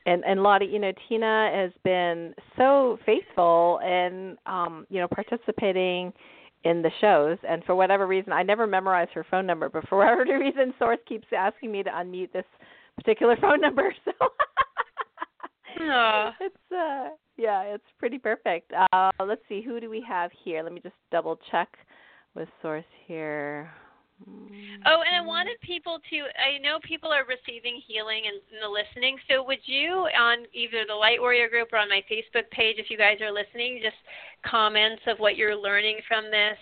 And 0.06 0.24
and 0.24 0.42
Lottie, 0.42 0.66
you 0.66 0.78
know, 0.78 0.92
Tina 1.08 1.50
has 1.54 1.70
been 1.84 2.34
so 2.56 2.98
faithful 3.04 3.80
and 3.84 4.38
um, 4.46 4.86
you 4.90 5.00
know, 5.00 5.08
participating 5.08 6.12
in 6.64 6.82
the 6.82 6.90
shows 7.00 7.38
and 7.48 7.62
for 7.64 7.74
whatever 7.74 8.06
reason 8.06 8.32
I 8.32 8.42
never 8.42 8.66
memorized 8.66 9.12
her 9.12 9.24
phone 9.30 9.46
number, 9.46 9.68
but 9.68 9.88
for 9.88 9.98
whatever 9.98 10.24
reason 10.38 10.74
Source 10.78 10.98
keeps 11.06 11.26
asking 11.36 11.72
me 11.72 11.82
to 11.82 11.90
unmute 11.90 12.32
this 12.32 12.44
particular 12.96 13.36
phone 13.40 13.60
number. 13.60 13.94
So 14.06 14.28
it's 16.40 16.72
uh 16.72 17.10
yeah, 17.36 17.62
it's 17.62 17.84
pretty 17.98 18.18
perfect. 18.18 18.72
Uh 18.92 19.10
let's 19.24 19.42
see, 19.48 19.62
who 19.62 19.78
do 19.78 19.88
we 19.88 20.04
have 20.08 20.30
here? 20.44 20.62
Let 20.62 20.72
me 20.72 20.80
just 20.80 20.96
double 21.12 21.38
check 21.50 21.68
with 22.34 22.48
Source 22.62 22.84
here. 23.06 23.70
Oh, 24.86 25.02
and 25.02 25.14
I 25.14 25.18
mm-hmm. 25.18 25.26
wanted 25.26 25.60
people 25.60 25.98
to. 26.10 26.16
I 26.38 26.58
know 26.58 26.78
people 26.82 27.10
are 27.10 27.24
receiving 27.26 27.80
healing 27.86 28.22
and, 28.26 28.38
and 28.52 28.62
the 28.62 28.68
listening. 28.68 29.18
So, 29.28 29.42
would 29.42 29.62
you 29.64 30.08
on 30.14 30.46
either 30.54 30.84
the 30.86 30.94
Light 30.94 31.20
Warrior 31.20 31.48
group 31.48 31.72
or 31.72 31.78
on 31.78 31.88
my 31.88 32.02
Facebook 32.10 32.48
page, 32.50 32.76
if 32.78 32.90
you 32.90 32.98
guys 32.98 33.18
are 33.20 33.32
listening, 33.32 33.80
just 33.82 33.98
comments 34.46 35.02
of 35.06 35.18
what 35.18 35.36
you're 35.36 35.56
learning 35.56 35.98
from 36.06 36.30
this? 36.30 36.58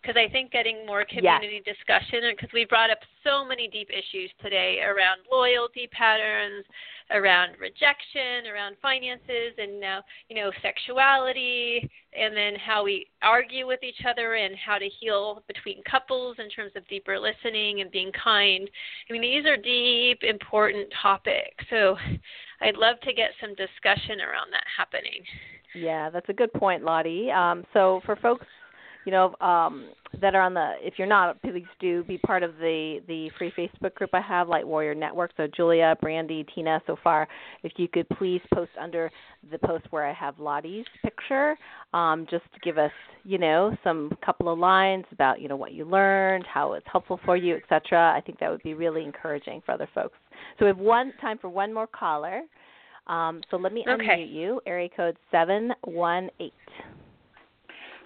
Because 0.00 0.16
I 0.16 0.30
think 0.32 0.50
getting 0.50 0.86
more 0.86 1.04
community 1.04 1.62
discussion, 1.64 2.20
because 2.34 2.48
we 2.54 2.64
brought 2.64 2.90
up 2.90 2.98
so 3.22 3.44
many 3.44 3.68
deep 3.68 3.90
issues 3.90 4.30
today 4.42 4.80
around 4.80 5.20
loyalty 5.30 5.88
patterns, 5.92 6.64
around 7.10 7.52
rejection, 7.60 8.48
around 8.50 8.76
finances, 8.80 9.52
and 9.58 9.78
now 9.78 10.00
you 10.28 10.36
know 10.36 10.50
sexuality, 10.62 11.88
and 12.18 12.34
then 12.34 12.54
how 12.54 12.82
we 12.82 13.06
argue 13.22 13.66
with 13.66 13.82
each 13.82 14.06
other 14.08 14.34
and 14.34 14.54
how 14.56 14.78
to 14.78 14.88
heal 15.00 15.42
between 15.46 15.82
couples 15.82 16.36
in 16.38 16.48
terms 16.48 16.72
of 16.76 16.88
deeper 16.88 17.18
listening 17.18 17.80
and 17.82 17.90
being 17.90 18.12
kind. 18.12 18.70
I 19.08 19.12
mean, 19.12 19.22
these 19.22 19.44
are 19.44 19.56
deep, 19.56 20.22
important 20.22 20.88
topics. 21.02 21.64
So 21.68 21.96
I'd 22.60 22.76
love 22.76 23.00
to 23.00 23.12
get 23.12 23.30
some 23.40 23.54
discussion 23.54 24.20
around 24.20 24.50
that 24.52 24.64
happening. 24.76 25.22
Yeah, 25.74 26.10
that's 26.10 26.28
a 26.28 26.32
good 26.32 26.52
point, 26.52 26.84
Lottie. 26.84 27.30
Um, 27.30 27.64
so 27.72 28.00
for 28.04 28.16
folks, 28.16 28.46
you 29.06 29.12
know, 29.12 29.34
um, 29.40 29.88
that 30.20 30.34
are 30.34 30.40
on 30.42 30.54
the, 30.54 30.72
if 30.80 30.94
you're 30.98 31.06
not, 31.08 31.40
please 31.42 31.64
do 31.80 32.02
be 32.04 32.18
part 32.18 32.42
of 32.42 32.56
the 32.58 33.00
the 33.06 33.30
free 33.38 33.52
Facebook 33.56 33.94
group 33.94 34.10
I 34.12 34.20
have, 34.20 34.48
Light 34.48 34.66
Warrior 34.66 34.94
Network. 34.94 35.30
So 35.36 35.46
Julia, 35.46 35.96
Brandy, 36.02 36.44
Tina, 36.54 36.82
so 36.86 36.96
far, 37.02 37.26
if 37.62 37.72
you 37.76 37.88
could 37.88 38.08
please 38.10 38.40
post 38.52 38.70
under 38.78 39.10
the 39.50 39.58
post 39.58 39.86
where 39.90 40.06
I 40.06 40.12
have 40.12 40.38
Lottie's 40.38 40.84
picture, 41.02 41.56
um, 41.94 42.26
just 42.30 42.44
to 42.54 42.60
give 42.62 42.76
us, 42.76 42.90
you 43.24 43.38
know, 43.38 43.74
some 43.84 44.10
couple 44.24 44.52
of 44.52 44.58
lines 44.58 45.04
about, 45.12 45.40
you 45.40 45.48
know, 45.48 45.56
what 45.56 45.72
you 45.72 45.84
learned, 45.84 46.44
how 46.52 46.72
it's 46.74 46.86
helpful 46.90 47.20
for 47.24 47.36
you, 47.36 47.56
etc. 47.56 48.12
I 48.14 48.20
think 48.20 48.38
that 48.40 48.50
would 48.50 48.62
be 48.62 48.74
really 48.74 49.04
encouraging 49.04 49.62
for 49.64 49.72
other 49.72 49.88
folks. 49.94 50.16
So 50.58 50.64
we 50.64 50.68
have 50.68 50.78
one 50.78 51.12
time 51.20 51.38
for 51.38 51.48
one 51.48 51.72
more 51.72 51.86
caller. 51.86 52.42
Um, 53.06 53.40
so 53.50 53.56
let 53.56 53.72
me 53.72 53.84
Okay. 53.88 54.04
unmute 54.26 54.32
you. 54.32 54.60
Area 54.66 54.88
code 54.94 55.16
seven 55.30 55.72
one 55.84 56.30
eight. 56.40 56.52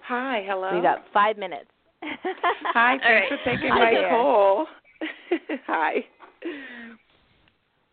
Hi, 0.07 0.43
hello. 0.45 0.75
We 0.75 0.81
got 0.81 1.03
five 1.13 1.37
minutes. 1.37 1.69
Hi, 2.03 2.97
thanks 3.01 3.05
right. 3.05 3.29
for 3.29 3.37
taking 3.49 3.71
Hi 3.71 3.79
my 3.79 3.91
there. 3.91 4.09
call. 4.09 4.67
Hi. 5.67 6.05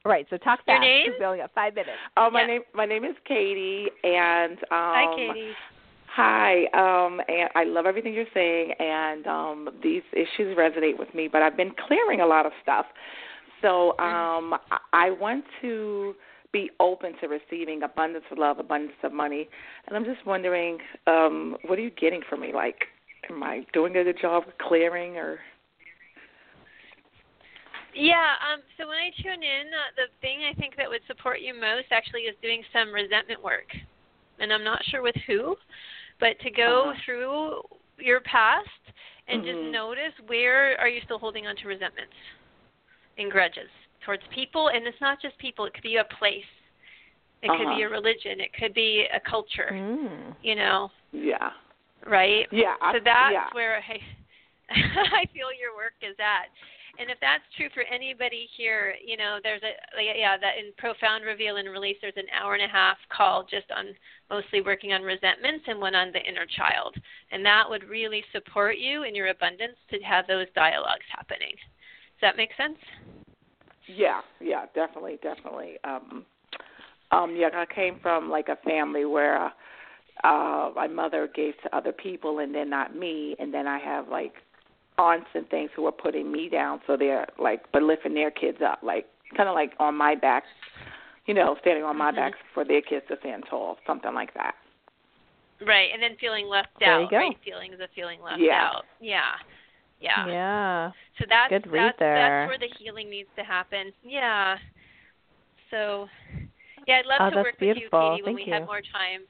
Right. 0.05 0.27
So 0.29 0.37
talk 0.37 0.61
Your 0.67 0.77
fast. 0.77 0.85
name? 0.87 1.13
We 1.19 1.25
only 1.25 1.39
got 1.39 1.53
five 1.55 1.75
minutes. 1.75 1.97
Oh, 2.17 2.29
my 2.31 2.43
Yeah. 2.43 2.47
name 2.49 2.63
my 2.75 2.85
name 2.85 3.05
is 3.05 3.17
Katie, 3.27 3.89
and 4.05 4.59
um, 4.59 4.69
Hi, 4.71 5.17
Katie. 5.17 5.53
Hi, 6.15 6.65
um, 6.75 7.23
and 7.29 7.49
I 7.55 7.65
love 7.65 7.87
everything 7.87 8.13
you're 8.13 8.27
saying, 8.35 8.73
and 8.79 9.27
um, 9.27 9.69
these 9.83 10.03
issues 10.13 10.55
resonate 10.59 10.99
with 10.99 11.15
me. 11.15 11.29
But 11.33 11.41
I've 11.41 11.57
been 11.57 11.73
clearing 11.87 12.21
a 12.21 12.27
lot 12.27 12.45
of 12.45 12.53
stuff, 12.63 12.85
so 13.63 13.93
um, 13.99 14.55
I 14.71 14.79
I 14.93 15.11
want 15.11 15.45
to 15.63 16.15
be 16.53 16.71
open 16.81 17.15
to 17.21 17.29
receiving 17.29 17.83
abundance 17.83 18.25
of 18.31 18.39
love, 18.39 18.59
abundance 18.59 18.97
of 19.03 19.13
money, 19.13 19.49
and 19.87 19.97
I'm 19.97 20.05
just 20.05 20.25
wondering, 20.27 20.79
um, 21.07 21.57
what 21.67 21.79
are 21.79 21.83
you 21.83 21.91
getting 21.91 22.23
from 22.29 22.41
me? 22.41 22.53
Like, 22.53 22.85
am 23.31 23.43
I 23.43 23.67
doing 23.73 23.97
a 23.97 24.05
good 24.05 24.19
job 24.21 24.45
clearing, 24.61 25.17
or 25.17 25.39
Yeah, 27.95 28.37
um, 28.53 28.63
so 28.79 28.89
when 28.89 28.97
I 28.97 29.11
tune 29.23 29.43
in, 29.43 29.67
uh, 29.69 29.93
the 29.97 30.09
thing 30.21 30.41
I 30.51 30.55
think 30.59 30.77
that 30.77 30.89
would 30.89 31.03
support 31.07 31.41
you 31.41 31.53
most 31.55 31.87
actually 31.91 32.23
is 32.23 32.37
doing 32.41 32.63
some 32.73 32.93
resentment 32.93 33.43
work. 33.43 33.69
And 34.39 34.53
I'm 34.53 34.65
not 34.65 34.83
sure 34.87 35.03
with 35.03 35.17
who, 35.27 35.57
but 36.19 36.39
to 36.41 36.51
go 36.51 36.91
Uh-huh. 36.91 37.01
through 37.05 37.63
your 37.99 38.21
past 38.21 38.67
and 39.29 39.43
Mhm. 39.43 39.47
just 39.47 39.73
notice 39.73 40.13
where 40.27 40.79
are 40.81 40.89
you 40.89 41.01
still 41.03 41.19
holding 41.19 41.47
on 41.47 41.55
to 41.57 41.69
resentments 41.69 42.15
and 43.19 43.31
grudges 43.31 43.71
towards 44.05 44.23
people. 44.35 44.69
And 44.69 44.87
it's 44.87 45.01
not 45.01 45.21
just 45.21 45.37
people, 45.39 45.65
it 45.67 45.75
could 45.75 45.83
be 45.83 45.97
a 45.97 46.05
place, 46.19 46.45
it 47.43 47.49
could 47.49 47.59
be 47.59 47.83
Uh-huh. 47.83 47.89
a 47.89 47.91
religion, 47.91 48.41
it 48.41 48.53
could 48.55 48.75
be 48.75 49.07
a 49.13 49.21
culture, 49.21 49.71
Mm. 49.73 50.37
you 50.43 50.55
know, 50.55 50.91
yeah, 51.13 51.53
right? 52.07 52.47
yeah, 52.53 52.77
so 52.93 52.99
that's 53.05 53.33
yeah. 53.33 53.49
where 53.53 53.83
I 53.89 54.01
I 54.71 55.27
feel 55.35 55.53
your 55.53 55.75
work 55.77 55.95
is 56.03 56.17
at. 56.19 56.49
And 56.99 57.09
if 57.11 57.19
that's 57.21 57.43
true 57.57 57.69
for 57.73 57.83
anybody 57.85 58.47
here, 58.57 58.95
you 59.05 59.17
know, 59.17 59.39
there's 59.43 59.63
a 59.63 59.73
yeah, 60.03 60.37
that 60.37 60.59
in 60.59 60.73
profound 60.77 61.25
reveal 61.25 61.57
and 61.57 61.69
release 61.71 61.97
there's 62.03 62.17
an 62.17 62.29
hour 62.39 62.55
and 62.55 62.63
a 62.63 62.69
half 62.69 62.99
call 63.09 63.45
just 63.45 63.71
on 63.75 63.95
mostly 64.29 64.61
working 64.61 64.93
on 64.93 65.03
resentments 65.03 65.65
and 65.69 65.81
one 65.81 65.95
on 65.95 66.13
the 66.13 66.21
inner 66.23 66.45
child. 66.47 66.95
And 67.33 67.45
that 67.47 67.69
would 67.69 67.85
really 67.89 68.23
support 68.31 68.77
you 68.77 69.05
in 69.05 69.15
your 69.15 69.29
abundance 69.29 69.77
to 69.91 70.01
have 70.01 70.27
those 70.27 70.47
dialogues 70.55 71.07
happening. 71.11 71.53
Does 71.57 72.21
that 72.21 72.37
make 72.37 72.51
sense? 72.57 72.79
Yeah, 73.87 74.21
yeah, 74.41 74.67
definitely, 74.75 75.19
definitely. 75.23 75.75
Um, 75.85 76.25
um, 77.11 77.37
yeah, 77.37 77.49
I 77.53 77.67
came 77.73 77.99
from 78.01 78.31
like 78.31 78.49
a 78.49 78.57
family 78.57 79.05
where 79.05 79.47
uh, 79.47 79.51
uh, 80.25 80.71
my 80.75 80.87
mother 80.87 81.29
gave 81.35 81.55
to 81.63 81.77
other 81.77 81.93
people 81.93 82.39
and 82.39 82.55
then 82.55 82.71
not 82.71 82.97
me, 82.97 83.37
and 83.39 83.53
then 83.53 83.67
I 83.67 83.79
have 83.79 84.09
like 84.09 84.35
aunts 84.99 85.27
and 85.35 85.49
things 85.49 85.71
who 85.75 85.87
are 85.87 85.93
putting 85.93 86.31
me 86.31 86.49
down, 86.49 86.81
so 86.87 86.97
they're 86.97 87.27
like 87.39 87.65
but 87.73 87.83
lifting 87.83 88.15
their 88.15 88.31
kids 88.31 88.59
up, 88.65 88.81
like 88.83 89.07
kind 89.37 89.49
of 89.49 89.55
like 89.55 89.73
on 89.79 89.95
my 89.95 90.15
back, 90.15 90.45
you 91.27 91.35
know, 91.35 91.57
standing 91.61 91.85
on 91.85 91.97
my 91.97 92.13
Mhm. 92.13 92.17
back 92.17 92.35
for 92.55 92.65
their 92.65 92.83
kids 92.83 93.07
to 93.09 93.17
stand 93.21 93.45
tall, 93.49 93.79
something 93.87 94.15
like 94.15 94.33
that. 94.35 94.55
Right, 95.61 95.91
and 95.93 96.03
then 96.03 96.17
feeling 96.17 96.47
left 96.47 96.83
out, 96.83 97.13
right? 97.13 97.39
Feelings 97.45 97.79
of 97.81 97.91
feeling 97.91 98.21
left 98.21 98.41
Yeah. 98.41 98.65
out. 98.65 98.87
Yeah. 99.01 99.37
Yeah. 100.03 100.27
Yeah. 100.27 100.91
So 101.19 101.25
that's 101.29 101.49
Good 101.51 101.71
read 101.71 101.95
that's 101.95 101.99
there. 101.99 102.15
that's 102.15 102.49
where 102.51 102.59
the 102.59 102.75
healing 102.79 103.09
needs 103.09 103.29
to 103.37 103.45
happen. 103.45 103.93
Yeah. 104.03 104.59
So 105.71 106.09
yeah, 106.87 106.99
I'd 106.99 107.07
love 107.07 107.19
Oh, 107.21 107.31
to 107.31 107.35
that's 107.37 107.45
work 107.45 107.61
with 107.61 107.77
you. 107.79 107.89
Katie, 107.89 108.23
when 108.23 108.35
Thank 108.37 108.47
we 108.47 108.53
have 108.53 108.67
more 108.67 108.83
time. 108.83 109.23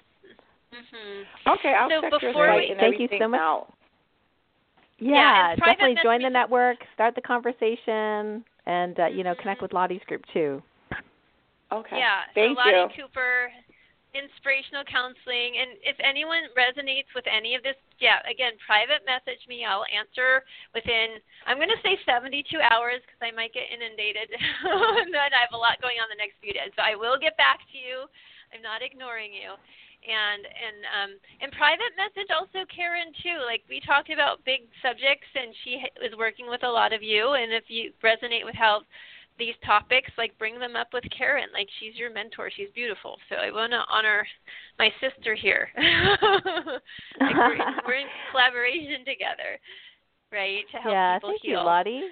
Mhm. 0.73 1.25
Okay, 1.59 1.75
I'll 1.75 1.91
So 1.91 2.01
check 2.01 2.11
your 2.23 2.33
before 2.33 2.47
site 2.49 2.57
we- 2.57 2.71
and 2.71 2.81
Thank 2.81 2.99
you 2.99 3.09
so 3.19 3.29
much. 3.29 3.41
out. 3.41 3.73
Yeah, 4.99 5.15
Yeah, 5.17 5.51
and 5.51 5.59
private 5.59 5.79
definitely 5.79 6.03
join 6.03 6.23
the 6.23 6.31
network, 6.31 6.79
start 6.95 7.15
the 7.15 7.21
conversation, 7.21 8.45
and 8.67 8.99
uh, 8.99 9.07
you 9.07 9.23
know 9.25 9.35
connect 9.35 9.59
Mhm. 9.59 9.63
with 9.63 9.73
Lottie's 9.75 10.03
group 10.05 10.25
too. 10.33 10.63
Okay. 11.71 11.99
Yeah. 11.99 12.23
Thank 12.35 12.57
so 12.59 12.65
Lottie 12.65 12.95
you. 12.97 13.03
Cooper, 13.05 13.53
inspirational 14.13 14.85
counseling, 14.85 15.57
and 15.57 15.81
if 15.81 15.97
anyone 16.05 16.45
resonates 16.53 17.09
with 17.17 17.25
any 17.25 17.57
of 17.57 17.65
this, 17.65 17.77
yeah, 17.97 18.21
again, 18.29 18.57
private 18.65 19.05
message 19.09 19.41
me. 19.49 19.65
I'll 19.65 19.89
answer 19.89 20.45
within. 20.77 21.17
I'm 21.49 21.57
going 21.57 21.73
to 21.73 21.81
say 21.81 21.97
72 22.05 22.45
hours 22.61 23.01
because 23.05 23.21
I 23.25 23.33
might 23.33 23.57
get 23.57 23.73
inundated, 23.73 24.29
and 25.05 25.17
I 25.17 25.33
have 25.33 25.57
a 25.57 25.61
lot 25.61 25.81
going 25.81 25.97
on 26.01 26.13
the 26.13 26.21
next 26.21 26.37
few 26.45 26.53
days. 26.53 26.73
So 26.77 26.85
I 26.85 26.93
will 26.93 27.17
get 27.17 27.41
back 27.41 27.65
to 27.73 27.79
you. 27.81 28.05
I'm 28.53 28.61
not 28.61 28.85
ignoring 28.85 29.33
you. 29.33 29.57
And 30.03 30.43
and 30.43 30.79
um 30.91 31.11
and 31.39 31.55
private 31.55 31.95
message 31.95 32.27
also 32.35 32.67
Karen 32.67 33.15
too. 33.23 33.39
Like 33.47 33.63
we 33.71 33.79
talked 33.79 34.11
about 34.11 34.43
big 34.43 34.67
subjects, 34.83 35.31
and 35.31 35.55
she 35.63 35.79
is 36.03 36.13
working 36.19 36.51
with 36.51 36.67
a 36.67 36.69
lot 36.69 36.91
of 36.93 37.07
you. 37.07 37.39
And 37.39 37.55
if 37.55 37.71
you 37.71 37.95
resonate 38.03 38.43
with 38.45 38.59
how 38.59 38.83
these 39.39 39.55
topics, 39.65 40.11
like 40.19 40.37
bring 40.39 40.59
them 40.59 40.77
up 40.77 40.89
with 40.93 41.05
Karen. 41.17 41.49
Like 41.53 41.69
she's 41.81 41.97
your 41.97 42.13
mentor. 42.13 42.51
She's 42.55 42.69
beautiful. 42.75 43.17
So 43.29 43.37
I 43.37 43.51
want 43.51 43.73
to 43.73 43.83
honor 43.91 44.27
my 44.79 44.91
sister 45.01 45.35
here. 45.35 45.69
like 45.77 47.35
we're, 47.35 47.55
in, 47.55 47.61
we're 47.87 47.95
in 47.95 48.07
collaboration 48.31 49.05
together, 49.05 49.59
right? 50.33 50.65
To 50.73 50.79
help 50.79 50.93
yeah, 50.93 51.17
people 51.17 51.31
thank 51.31 51.43
heal. 51.43 51.51
you, 51.51 51.57
Lottie. 51.59 52.03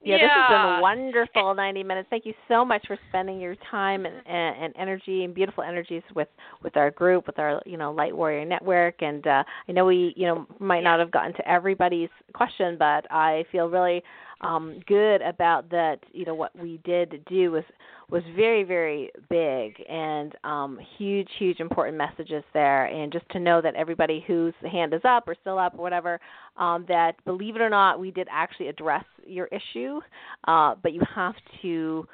Yeah, 0.00 0.18
this 0.18 0.30
has 0.30 0.48
been 0.48 0.78
a 0.78 0.80
wonderful 0.80 1.54
90 1.54 1.82
minutes. 1.82 2.06
Thank 2.08 2.24
you 2.24 2.34
so 2.46 2.64
much 2.64 2.86
for 2.86 2.96
spending 3.08 3.40
your 3.40 3.56
time 3.68 4.06
and, 4.06 4.16
and, 4.26 4.64
and 4.64 4.74
energy 4.78 5.24
and 5.24 5.34
beautiful 5.34 5.64
energies 5.64 6.02
with 6.14 6.28
with 6.62 6.76
our 6.76 6.92
group, 6.92 7.26
with 7.26 7.38
our 7.40 7.60
you 7.66 7.76
know 7.76 7.90
Light 7.90 8.16
Warrior 8.16 8.44
Network. 8.44 9.02
And 9.02 9.26
uh, 9.26 9.42
I 9.68 9.72
know 9.72 9.84
we 9.84 10.14
you 10.16 10.26
know 10.26 10.46
might 10.60 10.84
not 10.84 11.00
have 11.00 11.10
gotten 11.10 11.32
to 11.34 11.50
everybody's 11.50 12.10
question, 12.32 12.76
but 12.78 13.10
I 13.10 13.44
feel 13.50 13.68
really 13.68 14.04
um, 14.40 14.80
good 14.86 15.20
about 15.22 15.68
that. 15.70 15.98
You 16.12 16.24
know 16.24 16.34
what 16.34 16.56
we 16.58 16.80
did 16.84 17.24
do 17.26 17.52
was 17.52 17.64
was 18.10 18.22
very 18.36 18.62
very 18.62 19.10
big 19.28 19.74
and 19.88 20.34
um, 20.44 20.78
huge 20.96 21.28
huge 21.38 21.60
important 21.60 21.96
messages 21.96 22.44
there. 22.54 22.86
And 22.86 23.12
just 23.12 23.28
to 23.30 23.40
know 23.40 23.60
that 23.60 23.74
everybody 23.74 24.24
whose 24.26 24.54
hand 24.70 24.94
is 24.94 25.02
up 25.04 25.28
or 25.28 25.34
still 25.40 25.58
up 25.58 25.74
or 25.74 25.82
whatever, 25.82 26.20
um, 26.56 26.84
that 26.88 27.22
believe 27.24 27.56
it 27.56 27.62
or 27.62 27.70
not, 27.70 27.98
we 28.00 28.10
did 28.10 28.28
actually 28.30 28.68
address 28.68 29.04
your 29.26 29.46
issue, 29.46 30.00
uh, 30.46 30.74
but 30.82 30.92
you 30.92 31.02
have 31.14 31.34
to 31.62 32.06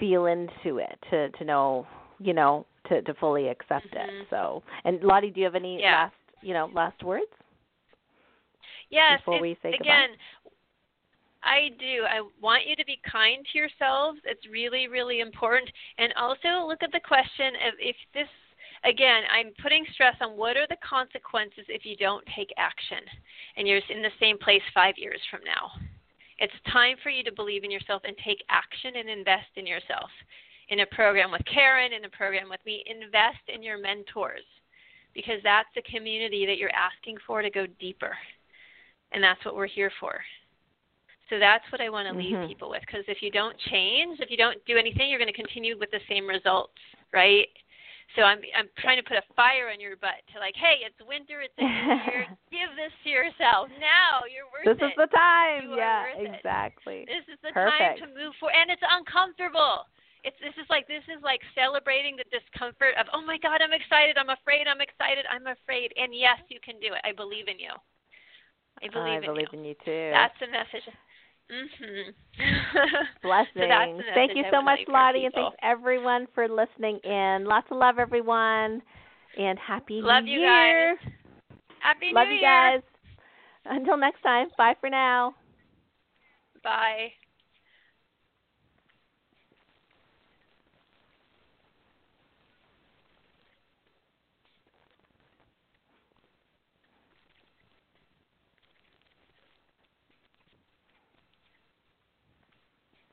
feel 0.00 0.26
into 0.26 0.78
it 0.78 0.98
to 1.10 1.28
to 1.30 1.44
know 1.44 1.86
you 2.18 2.32
know 2.32 2.66
to 2.88 3.02
to 3.02 3.14
fully 3.14 3.48
accept 3.48 3.86
it. 3.92 4.10
Mhm. 4.10 4.30
So, 4.30 4.62
and 4.84 5.02
Lottie, 5.02 5.30
do 5.30 5.40
you 5.40 5.44
have 5.44 5.54
any 5.54 5.80
Yeah. 5.80 5.92
last 5.92 6.14
you 6.40 6.54
know 6.54 6.66
last 6.72 7.02
words? 7.02 7.30
Yes, 8.90 9.20
before 9.20 9.38
we 9.38 9.56
say 9.62 9.72
goodbye? 9.72 10.08
I 11.42 11.70
do. 11.78 12.04
I 12.08 12.22
want 12.40 12.66
you 12.66 12.74
to 12.76 12.84
be 12.84 13.00
kind 13.10 13.46
to 13.52 13.58
yourselves. 13.58 14.18
It's 14.24 14.46
really, 14.50 14.88
really 14.88 15.20
important. 15.20 15.70
And 15.98 16.12
also 16.14 16.66
look 16.66 16.82
at 16.82 16.92
the 16.92 17.00
question 17.00 17.54
of 17.66 17.74
if 17.78 17.96
this, 18.12 18.28
again, 18.84 19.22
I'm 19.30 19.52
putting 19.62 19.84
stress 19.92 20.16
on 20.20 20.36
what 20.36 20.56
are 20.56 20.66
the 20.68 20.82
consequences 20.82 21.64
if 21.68 21.84
you 21.84 21.96
don't 21.96 22.24
take 22.34 22.52
action 22.58 22.98
and 23.56 23.68
you're 23.68 23.80
in 23.88 24.02
the 24.02 24.18
same 24.20 24.38
place 24.38 24.62
five 24.74 24.94
years 24.98 25.20
from 25.30 25.40
now. 25.44 25.70
It's 26.38 26.54
time 26.72 26.96
for 27.02 27.10
you 27.10 27.24
to 27.24 27.32
believe 27.32 27.64
in 27.64 27.70
yourself 27.70 28.02
and 28.04 28.16
take 28.24 28.42
action 28.48 28.96
and 28.96 29.08
invest 29.08 29.50
in 29.56 29.66
yourself. 29.66 30.10
In 30.70 30.80
a 30.80 30.86
program 30.86 31.32
with 31.32 31.42
Karen, 31.52 31.92
in 31.92 32.04
a 32.04 32.10
program 32.10 32.48
with 32.48 32.60
me, 32.66 32.84
invest 32.86 33.42
in 33.48 33.62
your 33.62 33.78
mentors 33.78 34.44
because 35.14 35.40
that's 35.42 35.68
the 35.74 35.82
community 35.82 36.46
that 36.46 36.58
you're 36.58 36.74
asking 36.74 37.16
for 37.26 37.42
to 37.42 37.50
go 37.50 37.66
deeper. 37.80 38.16
And 39.12 39.24
that's 39.24 39.42
what 39.44 39.56
we're 39.56 39.66
here 39.66 39.90
for. 39.98 40.20
So 41.28 41.38
that's 41.38 41.64
what 41.70 41.80
I 41.80 41.88
want 41.88 42.08
to 42.08 42.14
leave 42.14 42.36
Mhm. 42.36 42.48
people 42.48 42.70
with 42.70 42.80
because 42.80 43.04
if 43.06 43.22
you 43.22 43.30
don't 43.30 43.58
change, 43.58 44.20
if 44.20 44.30
you 44.30 44.36
don't 44.36 44.64
do 44.64 44.76
anything, 44.76 45.10
you're 45.10 45.18
going 45.18 45.32
to 45.32 45.36
continue 45.36 45.76
with 45.76 45.90
the 45.90 46.00
same 46.08 46.26
results, 46.26 46.80
right? 47.12 47.48
So 48.16 48.22
I'm 48.22 48.40
I'm 48.56 48.70
trying 48.78 48.96
to 48.96 49.02
put 49.02 49.18
a 49.20 49.22
fire 49.36 49.68
on 49.68 49.80
your 49.80 49.96
butt 49.96 50.24
to 50.32 50.40
like, 50.40 50.56
hey, 50.56 50.80
it's 50.80 50.96
winter, 51.04 51.44
it's 51.44 51.52
year, 51.58 52.24
give 52.50 52.72
this 52.76 52.92
to 53.04 53.08
yourself 53.10 53.68
now. 53.76 54.24
You're 54.24 54.48
worth 54.48 54.64
this 54.64 54.80
is 54.80 54.96
the 54.96 55.08
time. 55.12 55.68
You 55.68 55.76
yeah, 55.76 56.02
worth 56.08 56.24
it. 56.24 56.40
exactly. 56.40 57.04
This 57.04 57.28
is 57.28 57.38
the 57.44 57.52
Perfect. 57.52 58.00
time 58.00 58.08
to 58.08 58.14
move 58.16 58.32
forward, 58.40 58.56
and 58.56 58.70
it's 58.72 58.82
uncomfortable. 58.82 59.84
It's 60.24 60.38
this 60.40 60.56
is 60.56 60.64
like 60.72 60.88
this 60.88 61.04
is 61.12 61.20
like 61.22 61.44
celebrating 61.54 62.16
the 62.16 62.24
discomfort 62.32 62.96
of 62.96 63.06
oh 63.12 63.20
my 63.20 63.36
god, 63.36 63.60
I'm 63.60 63.76
excited, 63.76 64.16
I'm 64.16 64.30
afraid, 64.32 64.66
I'm 64.66 64.80
excited, 64.80 65.28
I'm 65.28 65.46
afraid, 65.46 65.92
and 66.00 66.16
yes, 66.16 66.40
you 66.48 66.60
can 66.64 66.80
do 66.80 66.96
it. 66.96 67.04
I 67.04 67.12
believe 67.12 67.46
in 67.46 67.60
you. 67.60 67.76
I 68.82 68.88
believe 68.88 69.20
I 69.20 69.26
in 69.28 69.30
believe 69.36 69.52
you. 69.52 69.58
in 69.58 69.64
you 69.64 69.74
too. 69.84 70.10
That's 70.16 70.34
the 70.40 70.48
message. 70.48 70.88
Mhm. 71.50 72.12
Blessings. 73.22 74.04
So 74.06 74.14
Thank 74.14 74.36
you 74.36 74.44
so 74.52 74.60
much, 74.62 74.80
Lottie, 74.88 75.24
and 75.24 75.34
thanks 75.34 75.56
everyone 75.62 76.26
for 76.34 76.48
listening 76.48 76.98
in. 77.04 77.44
Lots 77.46 77.66
of 77.70 77.78
love, 77.78 77.98
everyone, 77.98 78.82
and 79.38 79.58
happy 79.58 80.00
Love 80.02 80.24
New 80.24 80.32
you 80.32 80.40
Year. 80.40 80.96
guys. 80.96 81.12
Happy 81.80 82.10
Love 82.12 82.28
New 82.28 82.34
you 82.34 82.40
Year. 82.40 82.48
guys. 82.76 82.82
Until 83.64 83.96
next 83.96 84.22
time. 84.22 84.48
Bye 84.56 84.74
for 84.80 84.90
now. 84.90 85.34
Bye. 86.62 87.12